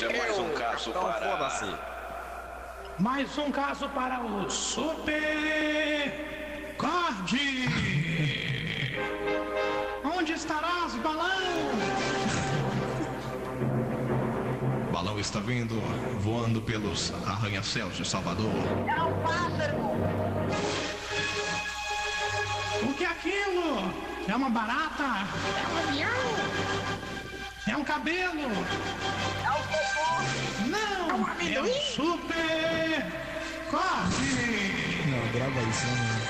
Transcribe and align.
Este 0.00 0.14
é 0.14 0.18
mais 0.18 0.38
um 0.38 0.48
caso 0.54 0.88
então 0.88 1.02
para. 1.02 1.30
foda-se. 1.30 1.74
Mais 2.98 3.36
um 3.36 3.52
caso 3.52 3.86
para 3.90 4.20
o 4.20 4.48
Super 4.48 6.74
Card. 6.78 7.38
Onde 10.02 10.32
estarás, 10.32 10.94
balão? 10.94 11.42
Balão 14.90 15.20
está 15.20 15.38
vindo, 15.40 15.74
voando 16.18 16.62
pelos 16.62 17.12
arranha-céus 17.26 17.98
de 17.98 18.08
Salvador. 18.08 18.54
É 18.88 19.02
um 19.02 19.22
pássaro! 19.22 19.76
O 22.88 22.94
que 22.94 23.04
é 23.04 23.08
aquilo? 23.08 23.92
É 24.26 24.34
uma 24.34 24.48
barata? 24.48 25.04
É 25.04 25.68
um 25.68 25.88
avião! 25.88 27.09
É 27.70 27.76
um 27.76 27.84
cabelo? 27.84 28.40
É 28.40 29.50
um 29.50 29.62
cocô! 29.62 30.22
Não! 30.68 31.10
É 31.10 31.14
um 31.14 31.26
É 31.28 31.30
amendoim? 31.30 31.70
um 31.70 31.80
Super 31.82 33.06
Card. 33.70 34.16
Não, 35.06 35.32
grava 35.32 35.60
isso, 35.70 35.86
né? 35.86 36.20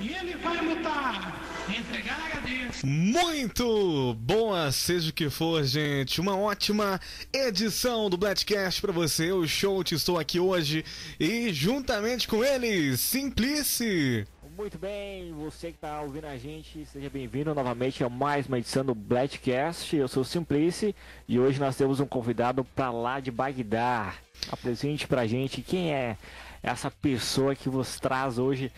E 0.00 0.08
ele 0.14 0.36
vai 0.36 0.56
lutar. 0.60 1.36
Entregar 1.68 2.18
HDs. 2.42 2.82
Muito 2.82 4.14
boa, 4.18 4.72
seja 4.72 5.10
o 5.10 5.12
que 5.12 5.30
for, 5.30 5.62
gente. 5.62 6.20
Uma 6.20 6.36
ótima 6.36 7.00
edição 7.32 8.10
do 8.10 8.16
Blackcast 8.16 8.80
pra 8.80 8.90
você. 8.90 9.30
Eu, 9.30 9.46
Shout, 9.46 9.94
estou 9.94 10.18
aqui 10.18 10.40
hoje 10.40 10.84
e 11.20 11.52
juntamente 11.52 12.26
com 12.26 12.44
ele, 12.44 12.96
Simplice. 12.96 14.26
Muito 14.60 14.76
bem, 14.76 15.32
você 15.32 15.68
que 15.68 15.76
está 15.76 16.02
ouvindo 16.02 16.26
a 16.26 16.36
gente, 16.36 16.84
seja 16.84 17.08
bem-vindo 17.08 17.54
novamente 17.54 18.04
a 18.04 18.10
mais 18.10 18.46
uma 18.46 18.58
edição 18.58 18.84
do 18.84 18.94
Blackcast. 18.94 19.96
Eu 19.96 20.06
sou 20.06 20.20
o 20.20 20.24
Simplice 20.24 20.94
e 21.26 21.40
hoje 21.40 21.58
nós 21.58 21.76
temos 21.76 21.98
um 21.98 22.04
convidado 22.04 22.62
para 22.62 22.90
lá 22.90 23.20
de 23.20 23.30
Bagdá. 23.30 24.12
Apresente 24.52 25.06
pra 25.06 25.26
gente 25.26 25.62
quem 25.62 25.94
é 25.94 26.14
essa 26.62 26.90
pessoa 26.90 27.54
que 27.54 27.70
vos 27.70 27.98
traz 27.98 28.38
hoje 28.38 28.70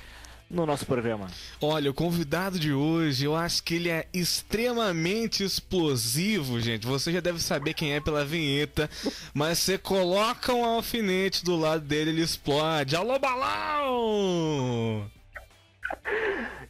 no 0.48 0.64
nosso 0.64 0.86
programa. 0.86 1.26
Olha, 1.60 1.90
o 1.90 1.94
convidado 1.94 2.60
de 2.60 2.72
hoje, 2.72 3.24
eu 3.24 3.34
acho 3.34 3.64
que 3.64 3.74
ele 3.74 3.88
é 3.88 4.06
extremamente 4.12 5.42
explosivo, 5.42 6.60
gente. 6.60 6.86
Você 6.86 7.10
já 7.10 7.18
deve 7.18 7.40
saber 7.40 7.74
quem 7.74 7.94
é 7.94 8.00
pela 8.00 8.24
vinheta, 8.24 8.88
mas 9.34 9.58
você 9.58 9.76
coloca 9.76 10.54
um 10.54 10.64
alfinete 10.64 11.44
do 11.44 11.56
lado 11.56 11.84
dele, 11.84 12.10
ele 12.10 12.22
explode. 12.22 12.94
Alô, 12.94 13.18
balão! 13.18 15.10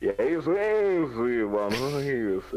E 0.03 0.09
é 0.19 0.31
isso 0.37 0.51
mesmo, 0.51 1.51
mano. 1.51 2.01
É 2.01 2.37
isso. 2.37 2.57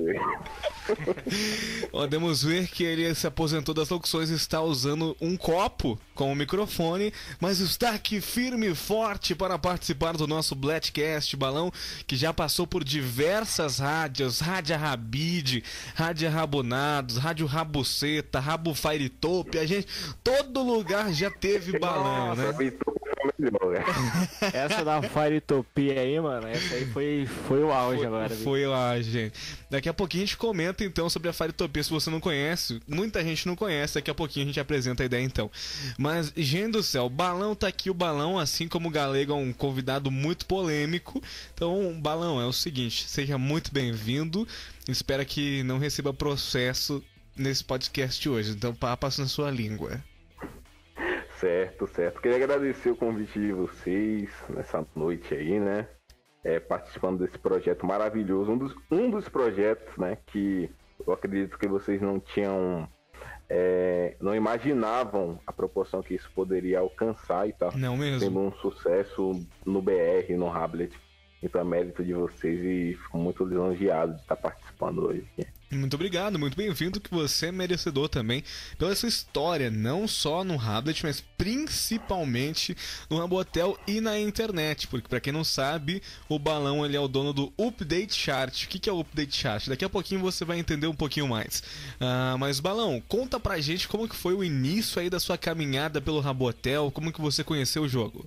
Podemos 1.92 2.44
ver 2.44 2.68
que 2.68 2.84
ele 2.84 3.14
se 3.14 3.28
aposentou 3.28 3.74
das 3.74 3.90
locuções 3.90 4.32
e 4.32 4.34
está 4.34 4.62
usando 4.62 5.16
um 5.22 5.38
copo 5.38 6.00
como 6.16 6.36
microfone, 6.36 7.14
mas 7.40 7.60
está 7.60 7.92
aqui 7.92 8.20
firme 8.20 8.72
e 8.72 8.76
forte 8.76 9.36
para 9.36 9.60
participar 9.60 10.18
do 10.18 10.26
nosso 10.26 10.56
Blackcast 10.56 11.38
Balão, 11.38 11.72
que 12.08 12.16
já 12.16 12.34
passou 12.34 12.66
por 12.66 12.84
diversas 12.84 13.78
rádios, 13.78 14.40
Rádio 14.40 14.78
Rabide, 14.78 15.64
Rádio 15.94 16.30
Rabonados, 16.32 17.18
Rádio 17.18 17.46
Rabuceta, 17.46 18.40
Rabo 18.40 18.74
Fire 18.74 19.10
Top, 19.10 19.58
a 19.60 19.66
gente, 19.68 19.88
todo 20.24 20.64
lugar 20.64 21.14
já 21.14 21.30
teve 21.30 21.78
balão, 21.78 22.30
Nossa, 22.30 22.54
né? 22.54 22.74
Melhor, 23.38 23.72
né? 23.72 23.84
Essa 24.54 24.84
da 24.86 25.02
Firetopia 25.02 26.00
aí, 26.00 26.20
mano, 26.20 26.48
essa 26.56 26.76
aí 26.76 26.86
foi, 26.86 27.26
foi 27.48 27.64
o 27.64 27.72
auge 27.72 27.98
Foi, 27.98 28.08
agora. 28.08 28.28
viu? 28.30 28.44
foi 28.44 28.66
lá, 28.66 29.02
gente. 29.02 29.34
Daqui 29.70 29.90
a 29.90 29.94
pouquinho 29.94 30.24
a 30.24 30.26
gente 30.26 30.38
comenta 30.38 30.84
então 30.84 31.10
sobre 31.10 31.30
a 31.30 31.34
Faritopia. 31.34 31.84
Se 31.84 31.90
você 31.90 32.10
não 32.10 32.20
conhece, 32.20 32.82
muita 32.88 33.24
gente 33.24 33.48
não 33.48 33.56
conhece. 33.56 33.96
Daqui 33.96 34.10
a 34.10 34.16
pouquinho 34.16 34.46
a 34.46 34.48
gente 34.48 34.60
apresenta 34.60 35.04
a 35.04 35.06
ideia 35.06 35.24
então. 35.24 35.50
Mas, 35.98 36.32
gente 36.36 36.72
do 36.72 36.84
céu, 36.84 37.06
o 37.06 37.10
Balão 37.10 37.56
tá 37.56 37.68
aqui. 37.68 37.90
O 37.90 37.94
Balão, 37.94 38.40
assim 38.40 38.68
como 38.68 38.90
o 38.90 38.92
Galego, 38.92 39.34
é 39.34 39.36
um 39.36 39.54
convidado 39.54 40.10
muito 40.10 40.46
polêmico. 40.46 41.22
Então, 41.54 42.00
Balão, 42.02 42.42
é 42.42 42.46
o 42.46 42.54
seguinte: 42.54 43.08
seja 43.08 43.38
muito 43.38 43.72
bem-vindo. 43.74 44.48
Espero 44.88 45.26
que 45.26 45.64
não 45.64 45.78
receba 45.80 46.14
processo 46.14 47.04
nesse 47.36 47.64
podcast 47.64 48.28
hoje. 48.30 48.52
Então, 48.52 48.74
papas 48.74 49.18
na 49.18 49.28
sua 49.28 49.52
língua. 49.52 50.02
Certo, 51.40 51.86
certo. 51.88 52.22
Queria 52.22 52.38
agradecer 52.38 52.90
o 52.90 52.96
convite 52.96 53.38
de 53.38 53.52
vocês 53.52 54.30
nessa 54.50 54.86
noite 54.96 55.34
aí, 55.34 55.60
né? 55.60 55.88
É, 56.46 56.60
participando 56.60 57.26
desse 57.26 57.40
projeto 57.40 57.86
maravilhoso. 57.88 58.52
Um 58.52 58.58
dos, 58.58 58.76
um 58.92 59.10
dos 59.10 59.28
projetos, 59.28 59.98
né? 59.98 60.16
Que 60.28 60.70
eu 61.06 61.12
acredito 61.12 61.58
que 61.58 61.68
vocês 61.68 62.00
não 62.00 62.20
tinham. 62.20 62.88
é, 63.50 64.16
não 64.22 64.36
imaginavam 64.36 65.40
a 65.46 65.52
proporção 65.52 66.04
que 66.04 66.14
isso 66.14 66.30
poderia 66.36 66.80
alcançar 66.80 67.50
e 67.50 67.54
tal. 67.54 67.72
Não 67.76 67.98
mesmo? 67.98 68.20
Sendo 68.20 68.40
um 68.40 68.52
sucesso 68.54 69.32
no 69.66 69.82
BR, 69.82 70.38
no 70.38 70.48
Hablet. 70.48 70.94
Então 71.42 71.60
é 71.60 71.64
mérito 71.64 72.04
de 72.04 72.14
vocês 72.14 72.60
e 72.64 72.96
fico 72.96 73.18
muito 73.18 73.44
lisonjeado 73.44 74.14
de 74.14 74.22
estar 74.22 74.36
participando 74.36 75.08
hoje. 75.08 75.28
Muito 75.76 75.94
obrigado, 75.96 76.40
muito 76.40 76.56
bem-vindo, 76.56 77.00
que 77.00 77.14
você 77.14 77.48
é 77.48 77.52
merecedor 77.52 78.10
também 78.10 78.44
pela 78.78 78.96
sua 78.96 79.10
história, 79.10 79.70
não 79.70 80.08
só 80.08 80.44
no 80.44 80.60
Hablet, 80.60 81.04
mas 81.04 81.24
principalmente 81.38 82.76
no 83.10 83.18
Rabotel 83.18 83.78
e 83.88 84.00
na 84.00 84.20
internet, 84.20 84.88
porque 84.88 85.08
pra 85.08 85.20
quem 85.20 85.34
não 85.34 85.44
sabe, 85.44 86.02
o 86.30 86.40
Balão 86.40 86.86
ele 86.86 86.96
é 86.96 87.00
o 87.00 87.08
dono 87.08 87.34
do 87.34 87.54
Update 87.58 88.14
Chart. 88.14 88.64
O 88.64 88.68
que, 88.68 88.80
que 88.80 88.90
é 88.90 88.94
o 88.94 89.00
Update 89.00 89.36
Chart? 89.36 89.68
Daqui 89.68 89.86
a 89.86 89.90
pouquinho 89.90 90.22
você 90.22 90.46
vai 90.46 90.58
entender 90.58 90.88
um 90.88 90.96
pouquinho 90.96 91.28
mais. 91.28 91.62
Ah, 92.00 92.36
mas 92.40 92.60
Balão, 92.60 93.02
conta 93.08 93.40
pra 93.40 93.60
gente 93.60 93.88
como 93.88 94.08
que 94.08 94.16
foi 94.16 94.34
o 94.34 94.44
início 94.44 95.02
aí 95.02 95.10
da 95.10 95.20
sua 95.20 95.38
caminhada 95.38 96.02
pelo 96.02 96.20
Rabotel, 96.20 96.92
como 96.92 97.12
que 97.12 97.22
você 97.22 97.44
conheceu 97.44 97.84
o 97.84 97.88
jogo. 97.88 98.26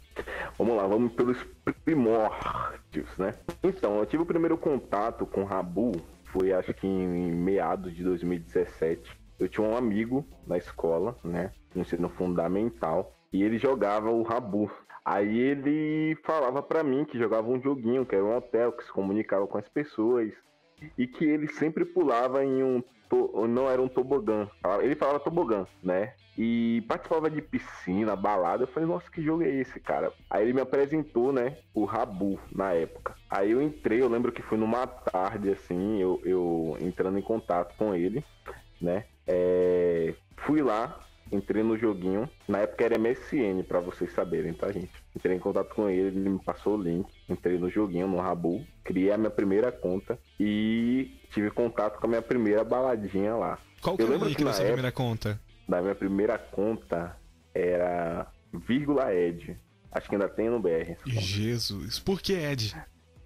Vamos 0.59 0.76
lá, 0.76 0.86
vamos 0.86 1.12
pelos 1.12 1.38
primórdios, 1.84 3.09
né? 3.16 3.34
Então, 3.62 3.98
eu 3.98 4.06
tive 4.06 4.22
o 4.22 4.26
primeiro 4.26 4.59
contato 4.59 5.25
com 5.25 5.42
o 5.42 5.44
Rabu, 5.44 5.92
foi 6.33 6.53
acho 6.53 6.72
que 6.75 6.87
em 6.87 7.33
meados 7.33 7.94
de 7.94 8.05
2017. 8.05 9.19
Eu 9.39 9.49
tinha 9.49 9.66
um 9.66 9.77
amigo 9.77 10.27
na 10.47 10.59
escola, 10.59 11.16
né? 11.22 11.53
No 11.75 11.83
ensino 11.83 12.09
fundamental, 12.09 13.15
e 13.33 13.43
ele 13.43 13.59
jogava 13.59 14.11
o 14.11 14.22
Rabu. 14.22 14.71
Aí 15.05 15.39
ele 15.39 16.16
falava 16.25 16.62
pra 16.62 16.83
mim 16.83 17.05
que 17.05 17.19
jogava 17.19 17.49
um 17.49 17.61
joguinho, 17.61 18.05
que 18.05 18.15
era 18.15 18.25
um 18.25 18.37
hotel, 18.37 18.72
que 18.72 18.84
se 18.84 18.93
comunicava 18.93 19.47
com 19.47 19.56
as 19.56 19.69
pessoas, 19.69 20.33
e 20.97 21.06
que 21.06 21.25
ele 21.25 21.49
sempre 21.49 21.84
pulava 21.84 22.45
em 22.45 22.62
um. 22.62 22.83
To- 23.09 23.47
Não 23.47 23.69
era 23.71 23.81
um 23.81 23.89
tobogã. 23.89 24.49
Ele 24.83 24.95
falava 24.95 25.21
tobogã, 25.21 25.67
né? 25.83 26.15
E 26.37 26.85
participava 26.87 27.29
de 27.29 27.43
piscina, 27.43 28.15
balada. 28.15 28.63
Eu 28.63 28.69
falei, 28.69 28.89
nossa, 28.89 29.11
que 29.11 29.21
jogo 29.21 29.43
é 29.43 29.49
esse, 29.49 29.81
cara? 29.81 30.13
Aí 30.31 30.45
ele 30.45 30.53
me 30.53 30.61
apresentou, 30.61 31.33
né? 31.33 31.57
O 31.75 31.85
Rabu 31.85 32.39
na 32.53 32.73
época. 32.73 33.15
Aí 33.29 33.51
eu 33.51 33.61
entrei, 33.61 34.01
eu 34.01 34.09
lembro 34.09 34.31
que 34.31 34.43
foi 34.43 34.57
numa 34.57 34.87
tarde, 34.87 35.51
assim, 35.51 36.01
eu, 36.01 36.21
eu 36.25 36.77
entrando 36.81 37.19
em 37.19 37.23
contato 37.23 37.75
com 37.77 37.93
ele, 37.95 38.25
né? 38.81 39.05
É, 39.27 40.15
fui 40.37 40.63
lá, 40.63 41.01
entrei 41.33 41.62
no 41.62 41.77
joguinho. 41.77 42.28
Na 42.47 42.59
época 42.59 42.84
era 42.84 42.99
MSN, 42.99 43.62
pra 43.66 43.81
vocês 43.81 44.12
saberem, 44.12 44.53
tá, 44.55 44.71
gente? 44.72 44.91
Entrei 45.16 45.37
em 45.37 45.41
contato 45.41 45.75
com 45.75 45.89
ele, 45.89 46.19
ele 46.19 46.28
me 46.31 46.39
passou 46.43 46.77
o 46.77 46.83
link. 46.83 47.06
Entrei 47.28 47.59
no 47.59 47.69
joguinho, 47.71 48.06
no 48.09 48.19
Rabu. 48.19 48.65
Criei 48.84 49.11
a 49.12 49.19
minha 49.19 49.31
primeira 49.31 49.71
conta 49.72 50.19
e 50.41 51.11
tive 51.31 51.50
contato 51.50 51.99
com 51.99 52.06
a 52.06 52.09
minha 52.11 52.22
primeira 52.22 52.65
baladinha 52.65 53.34
lá. 53.34 53.59
Qual 53.83 53.97
que 53.97 54.03
Eu 54.03 54.06
o 54.06 54.11
lembro 54.11 54.28
que 54.34 54.44
da 54.44 54.53
sua 54.53 54.65
época- 54.65 54.72
primeira 54.75 54.93
conta? 54.93 55.41
da 55.69 55.83
minha 55.83 55.94
primeira 55.94 56.39
conta 56.39 57.16
era 57.55 58.27
vírgula 58.66 59.15
Ed. 59.15 59.56
Acho 59.93 60.09
que 60.09 60.15
ainda 60.15 60.28
tem 60.28 60.49
no 60.50 60.60
BR. 60.60 60.97
Jesus, 61.06 61.99
por 61.99 62.21
que 62.21 62.33
Ed? 62.33 62.75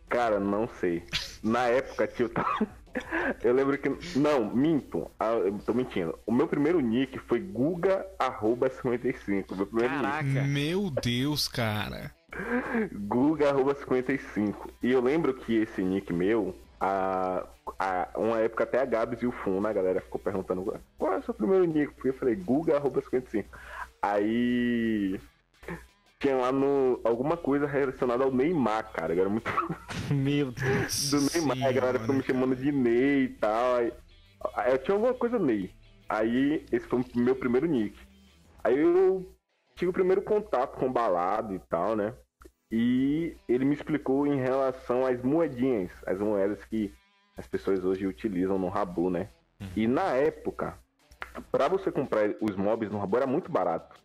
Cara, 0.08 0.38
não 0.40 0.66
sei. 0.69 1.02
Na 1.42 1.66
época, 1.69 2.06
tio, 2.06 2.28
tá- 2.28 2.44
eu 3.42 3.52
lembro 3.52 3.76
que. 3.78 3.88
Não, 4.19 4.55
minto. 4.55 5.11
Ah, 5.19 5.32
eu 5.32 5.58
tô 5.64 5.75
mentindo. 5.75 6.16
O 6.26 6.32
meu 6.32 6.46
primeiro 6.46 6.81
nick 6.81 7.19
foi 7.19 7.40
Guga55. 7.40 9.56
Meu 9.56 9.66
primeiro 9.66 9.94
Caraca. 9.94 10.43
Meu 10.43 10.90
Deus, 10.90 11.49
cara. 11.49 12.00
nick. 12.00 12.12
Guga55. 13.08 14.55
E 14.82 14.93
eu 14.93 15.00
lembro 15.00 15.32
que 15.34 15.56
esse 15.56 15.82
nick 15.82 16.12
meu. 16.12 16.55
A, 16.81 17.46
a, 17.78 18.08
uma 18.16 18.40
época 18.40 18.64
até 18.64 18.81
a 18.81 18.84
Gabs 18.84 19.22
e 19.22 19.26
o 19.26 19.31
Fun, 19.31 19.64
a 19.64 19.72
galera 19.72 20.00
ficou 20.00 20.20
perguntando 20.20 20.81
qual 20.99 21.12
é 21.12 21.19
o 21.19 21.22
seu 21.22 21.32
primeiro 21.32 21.64
nick? 21.64 21.94
Porque 21.94 22.08
eu 22.08 22.14
falei 22.14 22.34
Guga55. 22.34 23.44
Aí 24.02 25.20
tinha 26.22 26.36
lá 26.36 26.52
no 26.52 27.00
alguma 27.02 27.36
coisa 27.36 27.66
relacionada 27.66 28.22
ao 28.22 28.30
Neymar, 28.32 28.92
cara. 28.92 29.12
Era 29.12 29.28
muito 29.28 29.50
Meu 30.08 30.52
Deus. 30.52 31.10
do 31.10 31.20
Neymar, 31.20 31.69
a 31.69 31.72
galera 31.72 31.98
ficou 31.98 32.14
me 32.14 32.22
chamando 32.22 32.54
de 32.54 32.70
Ney 32.70 33.24
e 33.24 33.28
tal. 33.28 33.76
Aí, 33.76 33.92
eu 34.70 34.78
tinha 34.78 34.94
alguma 34.94 35.12
coisa 35.12 35.38
Ney. 35.38 35.74
Aí 36.08 36.64
esse 36.70 36.86
foi 36.86 37.00
o 37.00 37.19
meu 37.19 37.34
primeiro 37.34 37.66
nick. 37.66 37.98
Aí 38.62 38.78
eu 38.78 39.26
tive 39.74 39.90
o 39.90 39.94
primeiro 39.94 40.22
contato 40.22 40.78
com 40.78 40.92
balada 40.92 41.52
e 41.54 41.58
tal, 41.58 41.96
né? 41.96 42.14
E 42.70 43.34
ele 43.48 43.64
me 43.64 43.75
explicou 43.75 44.26
em 44.26 44.36
relação 44.36 45.04
às 45.06 45.22
moedinhas, 45.22 45.90
as 46.06 46.18
moedas 46.18 46.64
que 46.66 46.92
as 47.36 47.46
pessoas 47.46 47.84
hoje 47.84 48.06
utilizam 48.06 48.58
no 48.58 48.68
Rabu, 48.68 49.10
né? 49.10 49.28
E 49.75 49.86
na 49.86 50.12
época, 50.14 50.78
pra 51.50 51.66
você 51.66 51.90
comprar 51.90 52.34
os 52.40 52.56
mobs 52.56 52.90
no 52.90 52.98
Rabu 52.98 53.16
era 53.16 53.26
muito 53.26 53.50
barato. 53.50 53.96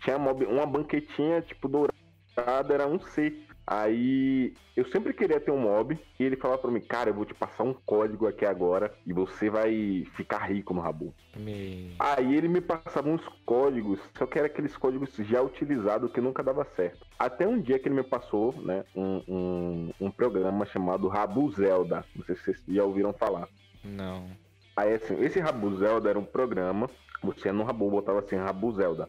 Tinha 0.00 0.18
mob, 0.18 0.44
uma 0.44 0.66
banquetinha, 0.66 1.40
tipo, 1.42 1.68
dourada, 1.68 2.74
era 2.74 2.86
um 2.86 3.00
C. 3.00 3.46
Aí 3.66 4.54
eu 4.76 4.86
sempre 4.92 5.12
queria 5.12 5.40
ter 5.40 5.50
um 5.50 5.58
mob 5.58 5.98
e 6.20 6.22
ele 6.22 6.36
falava 6.36 6.62
pra 6.62 6.70
mim, 6.70 6.80
cara, 6.80 7.10
eu 7.10 7.14
vou 7.14 7.24
te 7.24 7.34
passar 7.34 7.64
um 7.64 7.74
código 7.74 8.28
aqui 8.28 8.44
agora 8.44 8.94
e 9.04 9.12
você 9.12 9.50
vai 9.50 10.06
ficar 10.14 10.38
rico 10.46 10.72
no 10.72 10.80
Rabu. 10.80 11.12
Me... 11.36 11.92
Aí 11.98 12.36
ele 12.36 12.46
me 12.46 12.60
passava 12.60 13.08
uns 13.08 13.26
códigos, 13.44 13.98
só 14.16 14.24
que 14.24 14.38
era 14.38 14.46
aqueles 14.46 14.76
códigos 14.76 15.12
já 15.16 15.42
utilizados 15.42 16.12
que 16.12 16.20
nunca 16.20 16.44
dava 16.44 16.64
certo. 16.76 17.04
Até 17.18 17.48
um 17.48 17.60
dia 17.60 17.76
que 17.80 17.88
ele 17.88 17.96
me 17.96 18.04
passou, 18.04 18.54
né, 18.62 18.84
um, 18.94 19.22
um, 19.26 19.92
um 20.00 20.10
programa 20.12 20.64
chamado 20.66 21.08
Rabu 21.08 21.50
Zelda. 21.50 22.04
Não 22.14 22.24
sei 22.24 22.36
se 22.36 22.44
vocês 22.44 22.62
já 22.68 22.84
ouviram 22.84 23.12
falar. 23.12 23.48
Não. 23.82 24.28
Aí 24.76 24.94
assim, 24.94 25.20
esse 25.24 25.40
Rabu 25.40 25.74
Zelda 25.76 26.08
era 26.08 26.18
um 26.18 26.24
programa, 26.24 26.88
você 27.22 27.52
no 27.52 27.64
Rabu 27.64 27.90
botava 27.90 28.20
assim, 28.20 28.36
Rabu 28.36 28.72
Zelda. 28.72 29.08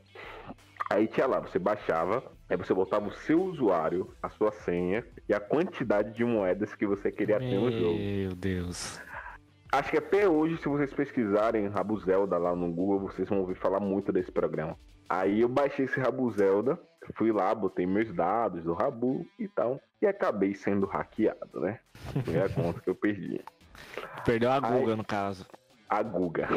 Aí 0.89 1.07
tinha 1.07 1.27
lá, 1.27 1.39
você 1.39 1.59
baixava, 1.59 2.23
aí 2.49 2.55
você 2.55 2.73
botava 2.73 3.07
o 3.07 3.13
seu 3.13 3.43
usuário, 3.43 4.13
a 4.23 4.29
sua 4.29 4.51
senha 4.51 5.05
e 5.27 5.33
a 5.33 5.39
quantidade 5.39 6.13
de 6.13 6.23
moedas 6.23 6.73
que 6.73 6.87
você 6.87 7.11
queria 7.11 7.39
ter 7.39 7.59
no 7.59 7.71
jogo. 7.71 7.97
Meu 7.97 8.33
Deus. 8.33 9.01
Acho 9.71 9.91
que 9.91 9.97
até 9.97 10.29
hoje, 10.29 10.57
se 10.57 10.69
vocês 10.69 10.93
pesquisarem 10.93 11.67
Rabu 11.67 11.99
Zelda 11.99 12.37
lá 12.37 12.55
no 12.55 12.71
Google, 12.71 13.01
vocês 13.01 13.27
vão 13.27 13.39
ouvir 13.39 13.55
falar 13.55 13.81
muito 13.81 14.13
desse 14.13 14.31
programa. 14.31 14.77
Aí 15.09 15.41
eu 15.41 15.49
baixei 15.49 15.85
esse 15.85 15.99
Rabu 15.99 16.31
Zelda, 16.31 16.79
fui 17.15 17.31
lá, 17.33 17.53
botei 17.53 17.85
meus 17.85 18.13
dados 18.13 18.63
do 18.63 18.73
Rabu 18.73 19.25
e 19.37 19.47
tal, 19.47 19.81
e 20.01 20.07
acabei 20.07 20.53
sendo 20.53 20.85
hackeado, 20.85 21.59
né? 21.59 21.79
Foi 22.23 22.41
a 22.41 22.49
conta 22.49 22.79
que 22.79 22.89
eu 22.89 22.95
perdi. 22.95 23.41
Perdeu 24.25 24.51
a. 24.51 24.59
Guga, 24.59 24.95
no 24.95 25.03
caso. 25.03 25.45
A 25.89 26.01
Guga. 26.01 26.47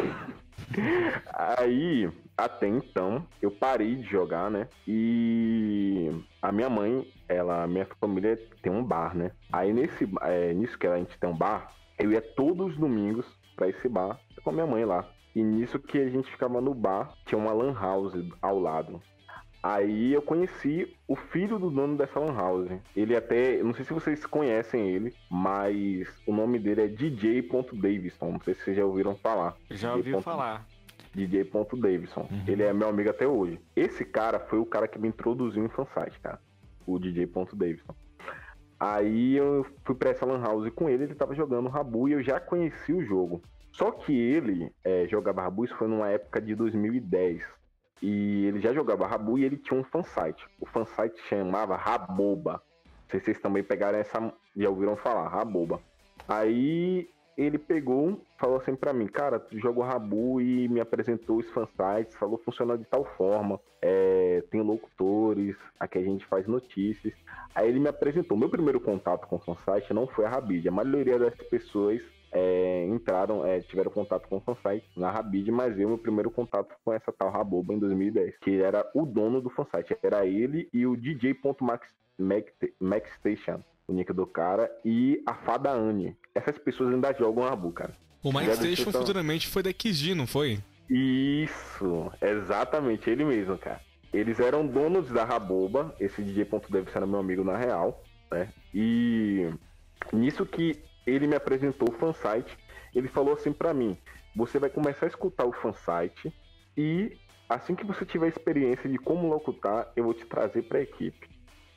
Aí, 1.59 2.11
até 2.37 2.67
então, 2.67 3.27
eu 3.41 3.51
parei 3.51 3.97
de 3.97 4.03
jogar, 4.05 4.51
né? 4.51 4.69
E 4.87 6.11
a 6.41 6.51
minha 6.51 6.71
mãe, 6.71 7.07
ela, 7.29 7.67
minha 7.67 7.87
família 8.01 8.37
tem 8.63 8.73
um 8.73 8.83
bar, 8.83 9.17
né? 9.17 9.33
Aí 9.53 9.73
nesse, 9.73 10.09
é, 10.23 10.53
nisso 10.55 10.79
que 10.79 10.87
a 10.87 10.97
gente 10.97 11.19
tem 11.19 11.29
um 11.29 11.37
bar, 11.37 11.73
eu 11.99 12.13
ia 12.13 12.21
todos 12.21 12.73
os 12.73 12.77
domingos 12.77 13.27
pra 13.57 13.69
esse 13.69 13.89
bar 13.89 14.19
com 14.43 14.51
a 14.51 14.53
minha 14.53 14.67
mãe 14.67 14.85
lá. 14.85 15.07
E 15.35 15.43
nisso 15.43 15.79
que 15.79 15.99
a 15.99 16.09
gente 16.09 16.31
ficava 16.31 16.61
no 16.61 16.75
bar, 16.75 17.15
tinha 17.25 17.39
uma 17.39 17.53
lan 17.53 17.73
house 17.73 18.15
ao 18.43 18.59
lado. 18.59 19.01
Aí 19.63 20.15
eu 20.15 20.23
conheci 20.23 20.97
o 21.07 21.15
filho 21.15 21.59
do 21.59 21.71
dono 21.71 21.97
dessa 21.97 22.19
lan 22.19 22.35
house. 22.35 22.71
Ele 22.97 23.15
até, 23.15 23.63
não 23.63 23.75
sei 23.75 23.85
se 23.85 23.93
vocês 23.93 24.25
conhecem 24.25 24.89
ele, 24.89 25.15
mas 25.31 26.09
o 26.27 26.35
nome 26.35 26.59
dele 26.59 26.83
é 26.83 26.89
DJ.Davidson. 26.89 28.33
Não 28.33 28.41
sei 28.41 28.55
se 28.55 28.63
vocês 28.63 28.77
já 28.77 28.85
ouviram 28.85 29.15
falar. 29.17 29.57
Já 29.71 29.93
ouvi 29.93 30.05
DJ. 30.05 30.23
falar. 30.23 30.67
DJ. 31.15 31.51
Davidson. 31.79 32.29
Ele 32.47 32.63
é 32.63 32.73
meu 32.73 32.89
amigo 32.89 33.11
até 33.11 33.27
hoje. 33.27 33.61
Esse 33.77 34.05
cara 34.05 34.41
foi 34.41 34.59
o 34.59 34.65
cara 34.65 34.89
que 34.89 34.99
me 34.99 35.09
introduziu 35.09 35.65
em 35.65 35.69
fansite, 35.69 36.19
cara. 36.21 36.41
O 36.87 36.99
DJ. 36.99 37.27
Davidson. 37.55 37.95
Aí 38.79 39.37
eu 39.37 39.67
fui 39.85 39.95
pra 39.95 40.09
essa 40.09 40.25
lan 40.25 40.41
house 40.41 40.71
com 40.71 40.89
ele, 40.89 41.05
ele 41.05 41.15
tava 41.15 41.35
jogando 41.35 41.69
Rabu 41.69 42.09
e 42.09 42.13
eu 42.13 42.23
já 42.23 42.41
conheci 42.41 42.95
o 42.95 43.05
jogo. 43.05 43.43
Só 43.73 43.91
que 43.91 44.19
ele 44.19 44.73
é, 44.83 45.07
jogava 45.07 45.43
Rabu, 45.43 45.67
isso 45.67 45.77
foi 45.77 45.87
numa 45.87 46.09
época 46.09 46.41
de 46.41 46.55
2010. 46.55 47.43
E 48.03 48.47
ele 48.47 48.61
já 48.61 48.73
jogava 48.73 49.07
Rabu 49.07 49.39
e 49.39 49.45
ele 49.45 49.57
tinha 49.57 49.79
um 49.79 49.85
fansite. 49.85 50.47
O 50.61 50.67
fansite 50.67 51.21
chamava 51.29 51.77
Raboba. 51.77 52.63
Não 52.85 53.11
sei 53.11 53.21
se 53.21 53.27
vocês 53.27 53.41
também 53.41 53.63
pegaram 53.63 53.99
essa. 53.99 54.33
Já 54.57 54.71
ouviram 54.71 54.97
falar, 54.97 55.29
Raboba. 55.29 55.81
Aí 56.29 57.09
ele 57.37 57.59
pegou, 57.59 58.21
falou 58.39 58.59
assim 58.59 58.75
pra 58.75 58.93
mim, 58.93 59.07
cara, 59.07 59.39
tu 59.39 59.59
jogou 59.59 59.83
Rabu 59.83 60.41
e 60.41 60.69
me 60.69 60.81
apresentou 60.81 61.39
os 61.39 61.49
fansites, 61.51 62.15
falou 62.17 62.39
funciona 62.39 62.77
de 62.77 62.85
tal 62.85 63.05
forma, 63.17 63.59
é, 63.81 64.45
tem 64.51 64.61
locutores, 64.61 65.57
aqui 65.79 65.99
a 65.99 66.03
gente 66.03 66.27
faz 66.27 66.47
notícias. 66.47 67.15
Aí 67.55 67.69
ele 67.69 67.81
me 67.81 67.89
apresentou. 67.89 68.37
Meu 68.37 68.49
primeiro 68.49 68.81
contato 68.81 69.27
com 69.27 69.37
o 69.37 69.39
fansite 69.39 69.95
não 69.95 70.07
foi 70.07 70.27
a 70.27 70.29
Rabid. 70.29 70.69
A 70.69 70.73
maioria 70.73 71.19
das 71.19 71.35
pessoas 71.35 72.03
é, 72.33 72.87
entraram, 72.87 73.45
é, 73.45 73.61
tiveram 73.61 73.91
contato 73.91 74.29
com 74.29 74.37
o 74.37 74.41
fansite 74.41 74.87
na 74.97 75.11
Rabid, 75.11 75.51
mas 75.51 75.77
eu, 75.79 75.89
meu 75.89 75.99
primeiro 75.99 76.31
contato 76.31 76.75
com 76.85 76.93
essa 76.93 77.13
tal 77.13 77.31
Raboba 77.31 77.75
em 77.75 77.79
2010, 77.79 78.39
que 78.39 78.61
era 78.61 78.89
o 78.95 79.05
dono 79.05 79.41
do 79.41 79.51
fansite. 79.51 79.97
Era 80.03 80.25
ele 80.27 80.69
e 80.73 80.87
o 80.87 80.97
DJ.maxstation, 80.97 83.61
o 83.89 83.93
nick 83.93 84.13
do 84.13 84.27
cara, 84.27 84.71
e 84.85 85.23
a 85.27 85.35
Fada 85.35 85.71
Anne. 85.71 86.17
Essas 86.35 86.59
pessoas 86.59 86.95
ainda 86.95 87.13
jogam 87.13 87.45
Rabu, 87.45 87.73
cara. 87.73 87.95
O 88.23 88.33
deixa 88.33 88.83
eu 88.83 88.93
falar. 88.93 89.05
futuramente 89.05 89.49
foi 89.49 89.63
da 89.63 89.71
XG, 89.71 90.15
não 90.15 90.27
foi? 90.27 90.59
Isso, 90.89 92.11
exatamente, 92.21 93.09
ele 93.09 93.25
mesmo, 93.25 93.57
cara. 93.57 93.81
Eles 94.13 94.41
eram 94.41 94.67
donos 94.67 95.09
da 95.09 95.25
Raboba, 95.25 95.95
esse 96.01 96.21
DJ.Davis 96.23 96.95
era 96.95 97.07
meu 97.07 97.21
amigo 97.21 97.45
na 97.45 97.57
real, 97.57 98.03
né? 98.31 98.53
E 98.75 99.49
nisso 100.13 100.45
que 100.45 100.83
ele 101.07 101.27
me 101.27 101.37
apresentou 101.37 101.89
o 101.89 101.99
fansite, 101.99 102.57
ele 102.95 103.09
falou 103.09 103.35
assim 103.35 103.53
pra 103.53 103.73
mim: 103.75 103.97
você 104.35 104.59
vai 104.59 104.71
começar 104.71 105.07
a 105.07 105.09
escutar 105.09 105.47
o 105.47 105.53
fansite 105.53 106.33
e 106.77 107.17
assim 107.49 107.75
que 107.75 107.85
você 107.85 108.05
tiver 108.05 108.29
experiência 108.29 108.89
de 108.89 108.99
como 108.99 109.29
locutar, 109.29 109.91
eu 109.97 110.05
vou 110.05 110.15
te 110.15 110.25
trazer 110.27 110.63
pra 110.63 110.81
equipe. 110.81 111.29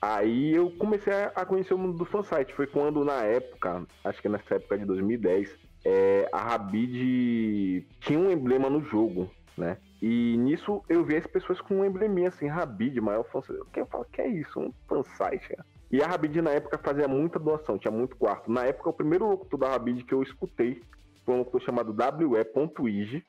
Aí 0.01 0.53
eu 0.53 0.69
comecei 0.71 1.13
a- 1.13 1.31
a 1.33 1.45
conhecer 1.45 1.73
o 1.73 1.77
mundo 1.77 1.97
do 1.97 2.05
fansite. 2.05 2.53
Foi 2.53 2.67
quando, 2.67 3.05
na 3.05 3.23
época, 3.23 3.85
acho 4.03 4.21
que 4.21 4.27
nessa 4.27 4.55
época 4.55 4.77
de 4.77 4.85
2010, 4.85 5.57
é, 5.85 6.27
a 6.31 6.39
Rabid 6.39 7.87
tinha 8.01 8.19
um 8.19 8.29
emblema 8.29 8.69
no 8.69 8.81
jogo, 8.83 9.33
né? 9.57 9.77
E 10.01 10.35
nisso 10.37 10.83
eu 10.89 11.05
vi 11.05 11.15
as 11.15 11.25
pessoas 11.25 11.61
com 11.61 11.75
um 11.79 11.85
embleminha 11.85 12.27
assim, 12.27 12.47
Rabid, 12.47 12.99
maior 12.99 13.23
fansite. 13.31 13.57
Eu 13.75 13.85
falo, 13.85 14.05
que 14.11 14.21
é 14.21 14.27
isso? 14.27 14.59
Um 14.59 14.73
fansite, 14.87 15.47
cara. 15.49 15.65
E 15.93 16.01
a 16.01 16.07
Rabid 16.07 16.41
na 16.41 16.49
época 16.49 16.79
fazia 16.79 17.07
muita 17.07 17.37
doação, 17.37 17.77
tinha 17.77 17.91
muito 17.91 18.15
quarto. 18.15 18.51
Na 18.51 18.65
época, 18.65 18.89
o 18.89 18.93
primeiro 18.93 19.29
locutor 19.29 19.59
da 19.59 19.69
Rabid 19.69 20.03
que 20.03 20.11
eu 20.11 20.23
escutei 20.23 20.81
foi 21.23 21.35
um 21.35 21.37
locutor 21.37 21.61
chamado 21.61 21.95
WE.ig. 21.95 23.23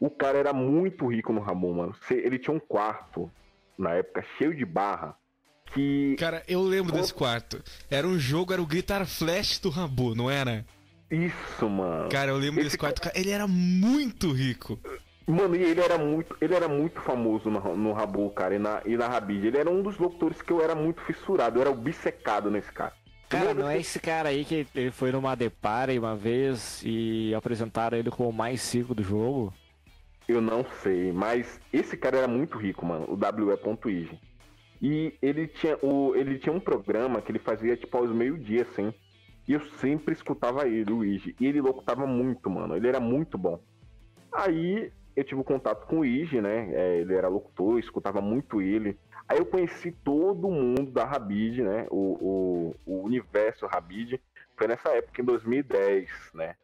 O 0.00 0.10
cara 0.10 0.36
era 0.36 0.52
muito 0.52 1.06
rico 1.06 1.32
no 1.32 1.40
Ramon, 1.40 1.74
mano. 1.74 1.94
Ele 2.10 2.40
tinha 2.40 2.52
um 2.52 2.58
quarto, 2.58 3.30
na 3.78 3.92
época, 3.92 4.24
cheio 4.36 4.52
de 4.52 4.64
barra. 4.64 5.16
Que 5.66 6.16
Cara, 6.18 6.42
eu 6.48 6.60
lembro 6.60 6.92
desse 6.92 7.14
quarto. 7.14 7.62
Era 7.88 8.04
um 8.04 8.18
jogo, 8.18 8.52
era 8.52 8.60
o 8.60 8.66
Guitar 8.66 9.06
Flash 9.06 9.60
do 9.60 9.70
Rabu, 9.70 10.12
não 10.12 10.28
era? 10.28 10.66
isso, 11.08 11.68
mano. 11.68 12.08
Cara, 12.08 12.32
eu 12.32 12.36
lembro 12.36 12.60
Esse 12.60 12.70
desse 12.70 12.78
quarto. 12.78 13.00
Cara, 13.00 13.16
ele 13.16 13.30
era 13.30 13.46
muito 13.46 14.32
rico. 14.32 14.76
Mano, 15.26 15.54
e 15.54 15.62
ele 15.62 15.80
era 15.80 15.96
muito, 15.96 16.36
ele 16.40 16.54
era 16.54 16.68
muito 16.68 17.00
famoso 17.00 17.48
no, 17.48 17.76
no 17.76 17.92
Rabu, 17.92 18.28
cara, 18.30 18.54
e 18.56 18.58
na, 18.58 18.82
e 18.84 18.96
na 18.96 19.06
Rabid. 19.06 19.46
Ele 19.46 19.58
era 19.58 19.70
um 19.70 19.82
dos 19.82 19.98
locutores 19.98 20.42
que 20.42 20.52
eu 20.52 20.62
era 20.62 20.74
muito 20.74 21.00
fissurado, 21.02 21.58
eu 21.58 21.62
era 21.62 21.70
obcecado 21.70 22.50
nesse 22.50 22.72
cara. 22.72 22.92
Cara, 23.28 23.54
não 23.54 23.68
é 23.68 23.78
esse 23.78 23.98
cara 23.98 24.28
aí 24.28 24.44
que 24.44 24.66
ele 24.74 24.90
foi 24.90 25.10
numa 25.10 25.34
Depare 25.34 25.98
uma 25.98 26.14
vez 26.14 26.82
e 26.84 27.34
apresentaram 27.34 27.96
ele 27.96 28.10
como 28.10 28.28
o 28.28 28.32
mais 28.32 28.60
cinco 28.60 28.94
do 28.94 29.02
jogo? 29.02 29.54
Eu 30.28 30.40
não 30.40 30.66
sei, 30.82 31.12
mas 31.12 31.58
esse 31.72 31.96
cara 31.96 32.18
era 32.18 32.28
muito 32.28 32.58
rico, 32.58 32.84
mano, 32.84 33.06
o 33.08 33.14
WE.ig. 33.14 34.18
E 34.82 35.14
ele 35.22 35.46
tinha, 35.46 35.78
o, 35.80 36.14
ele 36.16 36.38
tinha 36.38 36.52
um 36.52 36.60
programa 36.60 37.22
que 37.22 37.30
ele 37.30 37.38
fazia 37.38 37.76
tipo 37.76 37.96
aos 37.96 38.10
meio-dia, 38.10 38.66
assim. 38.68 38.92
E 39.46 39.52
eu 39.52 39.60
sempre 39.78 40.12
escutava 40.12 40.66
ele, 40.66 40.92
o 40.92 41.04
Ige. 41.04 41.36
E 41.38 41.46
ele 41.46 41.60
locutava 41.60 42.06
muito, 42.06 42.50
mano. 42.50 42.76
Ele 42.76 42.88
era 42.88 42.98
muito 42.98 43.38
bom. 43.38 43.60
Aí 44.32 44.92
eu 45.14 45.24
tive 45.24 45.42
contato 45.44 45.86
com 45.86 46.00
o 46.00 46.04
Ige, 46.04 46.40
né? 46.40 46.70
É, 46.72 46.96
ele 46.98 47.14
era 47.14 47.28
locutor, 47.28 47.72
eu 47.72 47.78
escutava 47.78 48.20
muito 48.20 48.62
ele. 48.62 48.98
Aí 49.28 49.38
eu 49.38 49.46
conheci 49.46 49.92
todo 49.92 50.50
mundo 50.50 50.90
da 50.90 51.04
Rabid, 51.04 51.62
né? 51.62 51.86
O, 51.90 52.74
o, 52.86 52.92
o 52.92 53.02
universo 53.02 53.66
Rabid. 53.66 54.20
Foi 54.56 54.66
nessa 54.66 54.90
época, 54.90 55.20
em 55.20 55.24
2010, 55.24 56.10
né? 56.34 56.56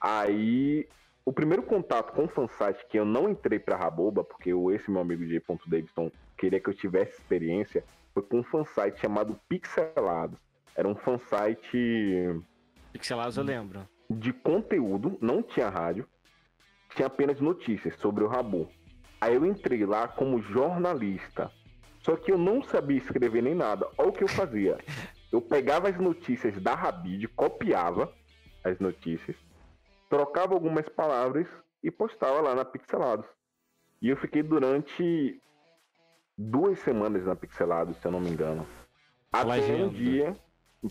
Aí 0.00 0.88
o 1.24 1.32
primeiro 1.32 1.62
contato 1.62 2.12
com 2.12 2.24
o 2.24 2.28
fansite 2.28 2.84
que 2.88 2.98
eu 2.98 3.04
não 3.04 3.28
entrei 3.28 3.58
pra 3.58 3.76
Raboba, 3.76 4.24
porque 4.24 4.52
o, 4.52 4.72
esse 4.72 4.90
meu 4.90 5.00
amigo 5.00 5.24
J. 5.26 5.40
Davidson 5.66 6.10
queria 6.36 6.58
que 6.58 6.70
eu 6.70 6.74
tivesse 6.74 7.12
experiência, 7.12 7.84
foi 8.14 8.22
com 8.22 8.38
um 8.38 8.42
fansite 8.42 9.00
chamado 9.00 9.38
Pixelados. 9.48 10.38
Era 10.74 10.88
um 10.88 10.94
fansite 10.96 12.40
Pixelados 12.92 13.36
eu 13.36 13.44
lembro. 13.44 13.86
de 14.08 14.32
conteúdo, 14.32 15.18
não 15.20 15.42
tinha 15.42 15.68
rádio, 15.68 16.08
tinha 16.94 17.06
apenas 17.06 17.40
notícias 17.40 17.94
sobre 17.96 18.24
o 18.24 18.28
Rabu. 18.28 18.68
Aí 19.20 19.34
eu 19.34 19.44
entrei 19.44 19.84
lá 19.84 20.08
como 20.08 20.40
jornalista. 20.42 21.50
Só 22.00 22.16
que 22.16 22.32
eu 22.32 22.38
não 22.38 22.62
sabia 22.62 22.96
escrever 22.98 23.42
nem 23.42 23.54
nada. 23.54 23.86
Olha 23.98 24.08
o 24.08 24.12
que 24.12 24.24
eu 24.24 24.28
fazia. 24.28 24.78
Eu 25.30 25.40
pegava 25.40 25.88
as 25.88 25.98
notícias 25.98 26.60
da 26.60 26.74
Rabid, 26.74 27.28
copiava 27.28 28.12
as 28.64 28.78
notícias, 28.78 29.36
trocava 30.08 30.54
algumas 30.54 30.88
palavras 30.88 31.46
e 31.82 31.90
postava 31.90 32.40
lá 32.40 32.54
na 32.54 32.64
Pixelados. 32.64 33.26
E 34.02 34.08
eu 34.08 34.16
fiquei 34.16 34.42
durante 34.42 35.40
duas 36.36 36.78
semanas 36.80 37.24
na 37.24 37.36
Pixelados, 37.36 37.96
se 37.98 38.06
eu 38.06 38.10
não 38.10 38.20
me 38.20 38.30
engano. 38.30 38.66
Até 39.30 39.44
um 39.44 39.46
Plagiando. 39.46 39.94
dia. 39.94 40.36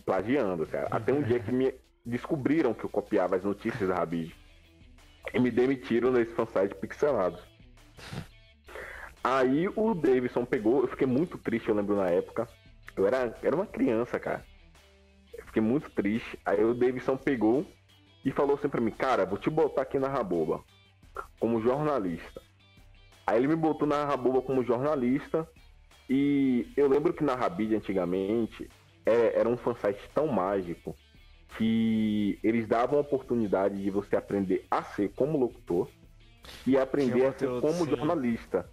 Plagiando, 0.06 0.68
cara. 0.68 0.88
Até 0.92 1.12
um 1.12 1.22
dia 1.24 1.40
que 1.40 1.52
me 1.52 1.74
descobriram 2.06 2.74
que 2.74 2.86
eu 2.86 2.90
copiava 2.90 3.36
as 3.36 3.44
notícias 3.44 3.90
da 3.90 3.96
Rabid. 3.96 4.36
E 5.34 5.40
me 5.40 5.52
demitiram 5.52 6.12
nesse 6.12 6.34
fansite 6.34 6.76
pixelados. 6.76 7.42
Aí 9.24 9.68
o 9.76 9.94
Davidson 9.94 10.46
pegou, 10.46 10.82
eu 10.82 10.88
fiquei 10.88 11.06
muito 11.06 11.38
triste, 11.38 11.70
eu 11.70 11.76
lembro 11.76 11.96
na 11.96 12.10
época. 12.10 12.48
Eu 12.96 13.06
era, 13.06 13.38
era 13.44 13.56
uma 13.56 13.66
criança, 13.66 14.20
cara. 14.20 14.46
Eu 15.34 15.46
fiquei 15.46 15.62
muito 15.62 15.90
triste. 15.92 16.40
Aí 16.46 16.64
o 16.64 16.74
Davidson 16.74 17.18
pegou 17.18 17.66
e 18.24 18.32
falou 18.32 18.56
assim 18.56 18.70
pra 18.70 18.82
mim, 18.82 18.92
cara, 18.92 19.26
vou 19.26 19.38
te 19.38 19.50
botar 19.50 19.84
aqui 19.84 20.00
na 20.00 20.08
Raboba 20.08 20.64
como 21.40 21.62
jornalista. 21.62 22.42
Aí 23.28 23.38
ele 23.38 23.48
me 23.48 23.56
botou 23.56 23.88
na 23.88 24.06
Raboba 24.06 24.42
como 24.42 24.64
jornalista. 24.64 25.48
E 26.10 26.72
eu 26.76 26.88
lembro 26.88 27.14
que 27.14 27.24
na 27.24 27.36
Rabid 27.36 27.76
antigamente 27.76 28.68
é, 29.06 29.40
era 29.40 29.48
um 29.48 29.58
fansite 29.58 30.02
tão 30.14 30.28
mágico 30.28 30.96
que 31.58 32.40
eles 32.44 32.68
davam 32.68 32.98
a 33.00 33.02
oportunidade 33.02 33.82
de 33.82 33.90
você 33.90 34.16
aprender 34.16 34.66
a 34.70 34.84
ser 34.84 35.10
como 35.16 35.38
locutor 35.38 35.90
e 36.66 36.78
aprender 36.78 37.26
a 37.26 37.34
ser 37.34 37.48
como 37.62 37.74
sim. 37.86 37.90
jornalista. 37.90 38.70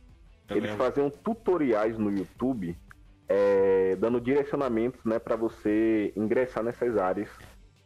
Eu 0.49 0.57
Eles 0.59 0.71
lembro. 0.71 0.85
faziam 0.85 1.11
tutoriais 1.11 1.99
no 1.99 2.11
YouTube 2.11 2.77
é, 3.29 3.97
dando 3.97 4.21
direcionamentos 4.21 5.05
né, 5.05 5.19
para 5.19 5.35
você 5.35 6.13
ingressar 6.17 6.63
nessas 6.63 6.97
áreas 6.97 7.29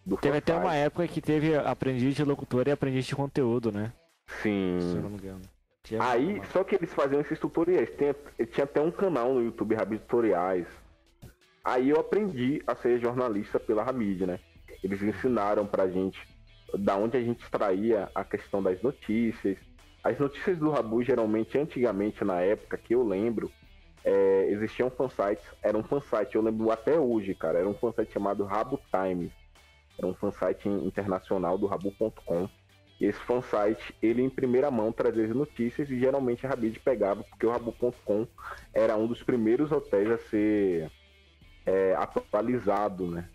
do 0.05 0.17
Teve 0.17 0.39
até 0.39 0.55
uma 0.55 0.75
época 0.75 1.07
que 1.09 1.21
teve 1.21 1.55
aprendiz 1.57 2.15
de 2.15 2.25
locutor 2.25 2.69
e 2.69 2.71
aprendiz 2.71 3.07
de 3.07 3.17
conteúdo, 3.17 3.73
né? 3.73 3.93
Sim. 4.43 4.79
Se 4.81 4.97
eu 4.97 5.03
não 5.03 5.11
me 5.11 5.17
engano. 5.17 5.41
Tinha 5.83 6.03
Aí, 6.03 6.35
uma- 6.35 6.45
só 6.47 6.63
que 6.63 6.75
eles 6.75 6.93
faziam 6.93 7.21
esses 7.23 7.39
tutoriais. 7.39 7.89
Tinha, 7.97 8.15
tinha 8.53 8.65
até 8.65 8.81
um 8.81 8.91
canal 8.91 9.33
no 9.33 9.43
YouTube, 9.43 9.75
Rabid 9.75 10.03
Tutoriais. 10.03 10.67
Aí 11.65 11.89
eu 11.91 11.99
aprendi 11.99 12.63
a 12.67 12.75
ser 12.75 12.99
jornalista 13.01 13.59
pela 13.59 13.83
Rabid, 13.83 14.27
né? 14.27 14.39
Eles 14.83 15.03
ensinaram 15.03 15.67
pra 15.67 15.89
gente 15.89 16.19
da 16.79 16.97
onde 16.97 17.17
a 17.17 17.21
gente 17.21 17.43
extraía 17.43 18.11
a 18.15 18.25
questão 18.25 18.63
das 18.63 18.81
notícias. 18.83 19.59
As 20.03 20.19
notícias 20.19 20.59
do 20.59 20.71
Rabu, 20.71 21.03
geralmente, 21.03 21.59
antigamente, 21.59 22.25
na 22.25 22.41
época 22.41 22.79
que 22.79 22.95
eu 22.95 23.07
lembro, 23.07 23.51
é, 24.05 24.47
existiam 24.51 24.91
fansites. 24.91 25.45
Era 25.63 25.77
um 25.77 25.83
fansite, 25.83 26.37
eu 26.37 26.43
lembro 26.43 26.71
até 26.71 26.99
hoje, 26.99 27.35
cara. 27.35 27.59
Era 27.59 27.69
um 27.69 27.75
fansite 27.75 28.13
chamado 28.13 28.45
Rabo 28.45 28.81
Times. 28.91 29.33
Era 29.99 30.07
um 30.07 30.15
fansite 30.15 30.69
internacional 30.69 31.59
do 31.59 31.67
Rabu.com. 31.67 32.49
E 33.01 33.07
esse 33.07 33.19
fansite, 33.21 33.95
ele 34.03 34.23
em 34.23 34.29
primeira 34.29 34.71
mão 34.71 34.93
trazia 34.93 35.25
as 35.25 35.35
notícias 35.35 35.91
e 35.91 35.99
geralmente 35.99 36.45
a 36.45 36.51
Rabid 36.51 36.81
pegava, 36.81 37.23
porque 37.25 37.47
o 37.47 37.51
Rabu.com 37.51 38.27
era 38.75 38.95
um 38.95 39.07
dos 39.07 39.23
primeiros 39.23 39.73
hotéis 39.73 40.11
a 40.11 40.19
ser 40.19 40.91
é, 41.65 41.95
atualizado, 41.95 43.07
né? 43.07 43.27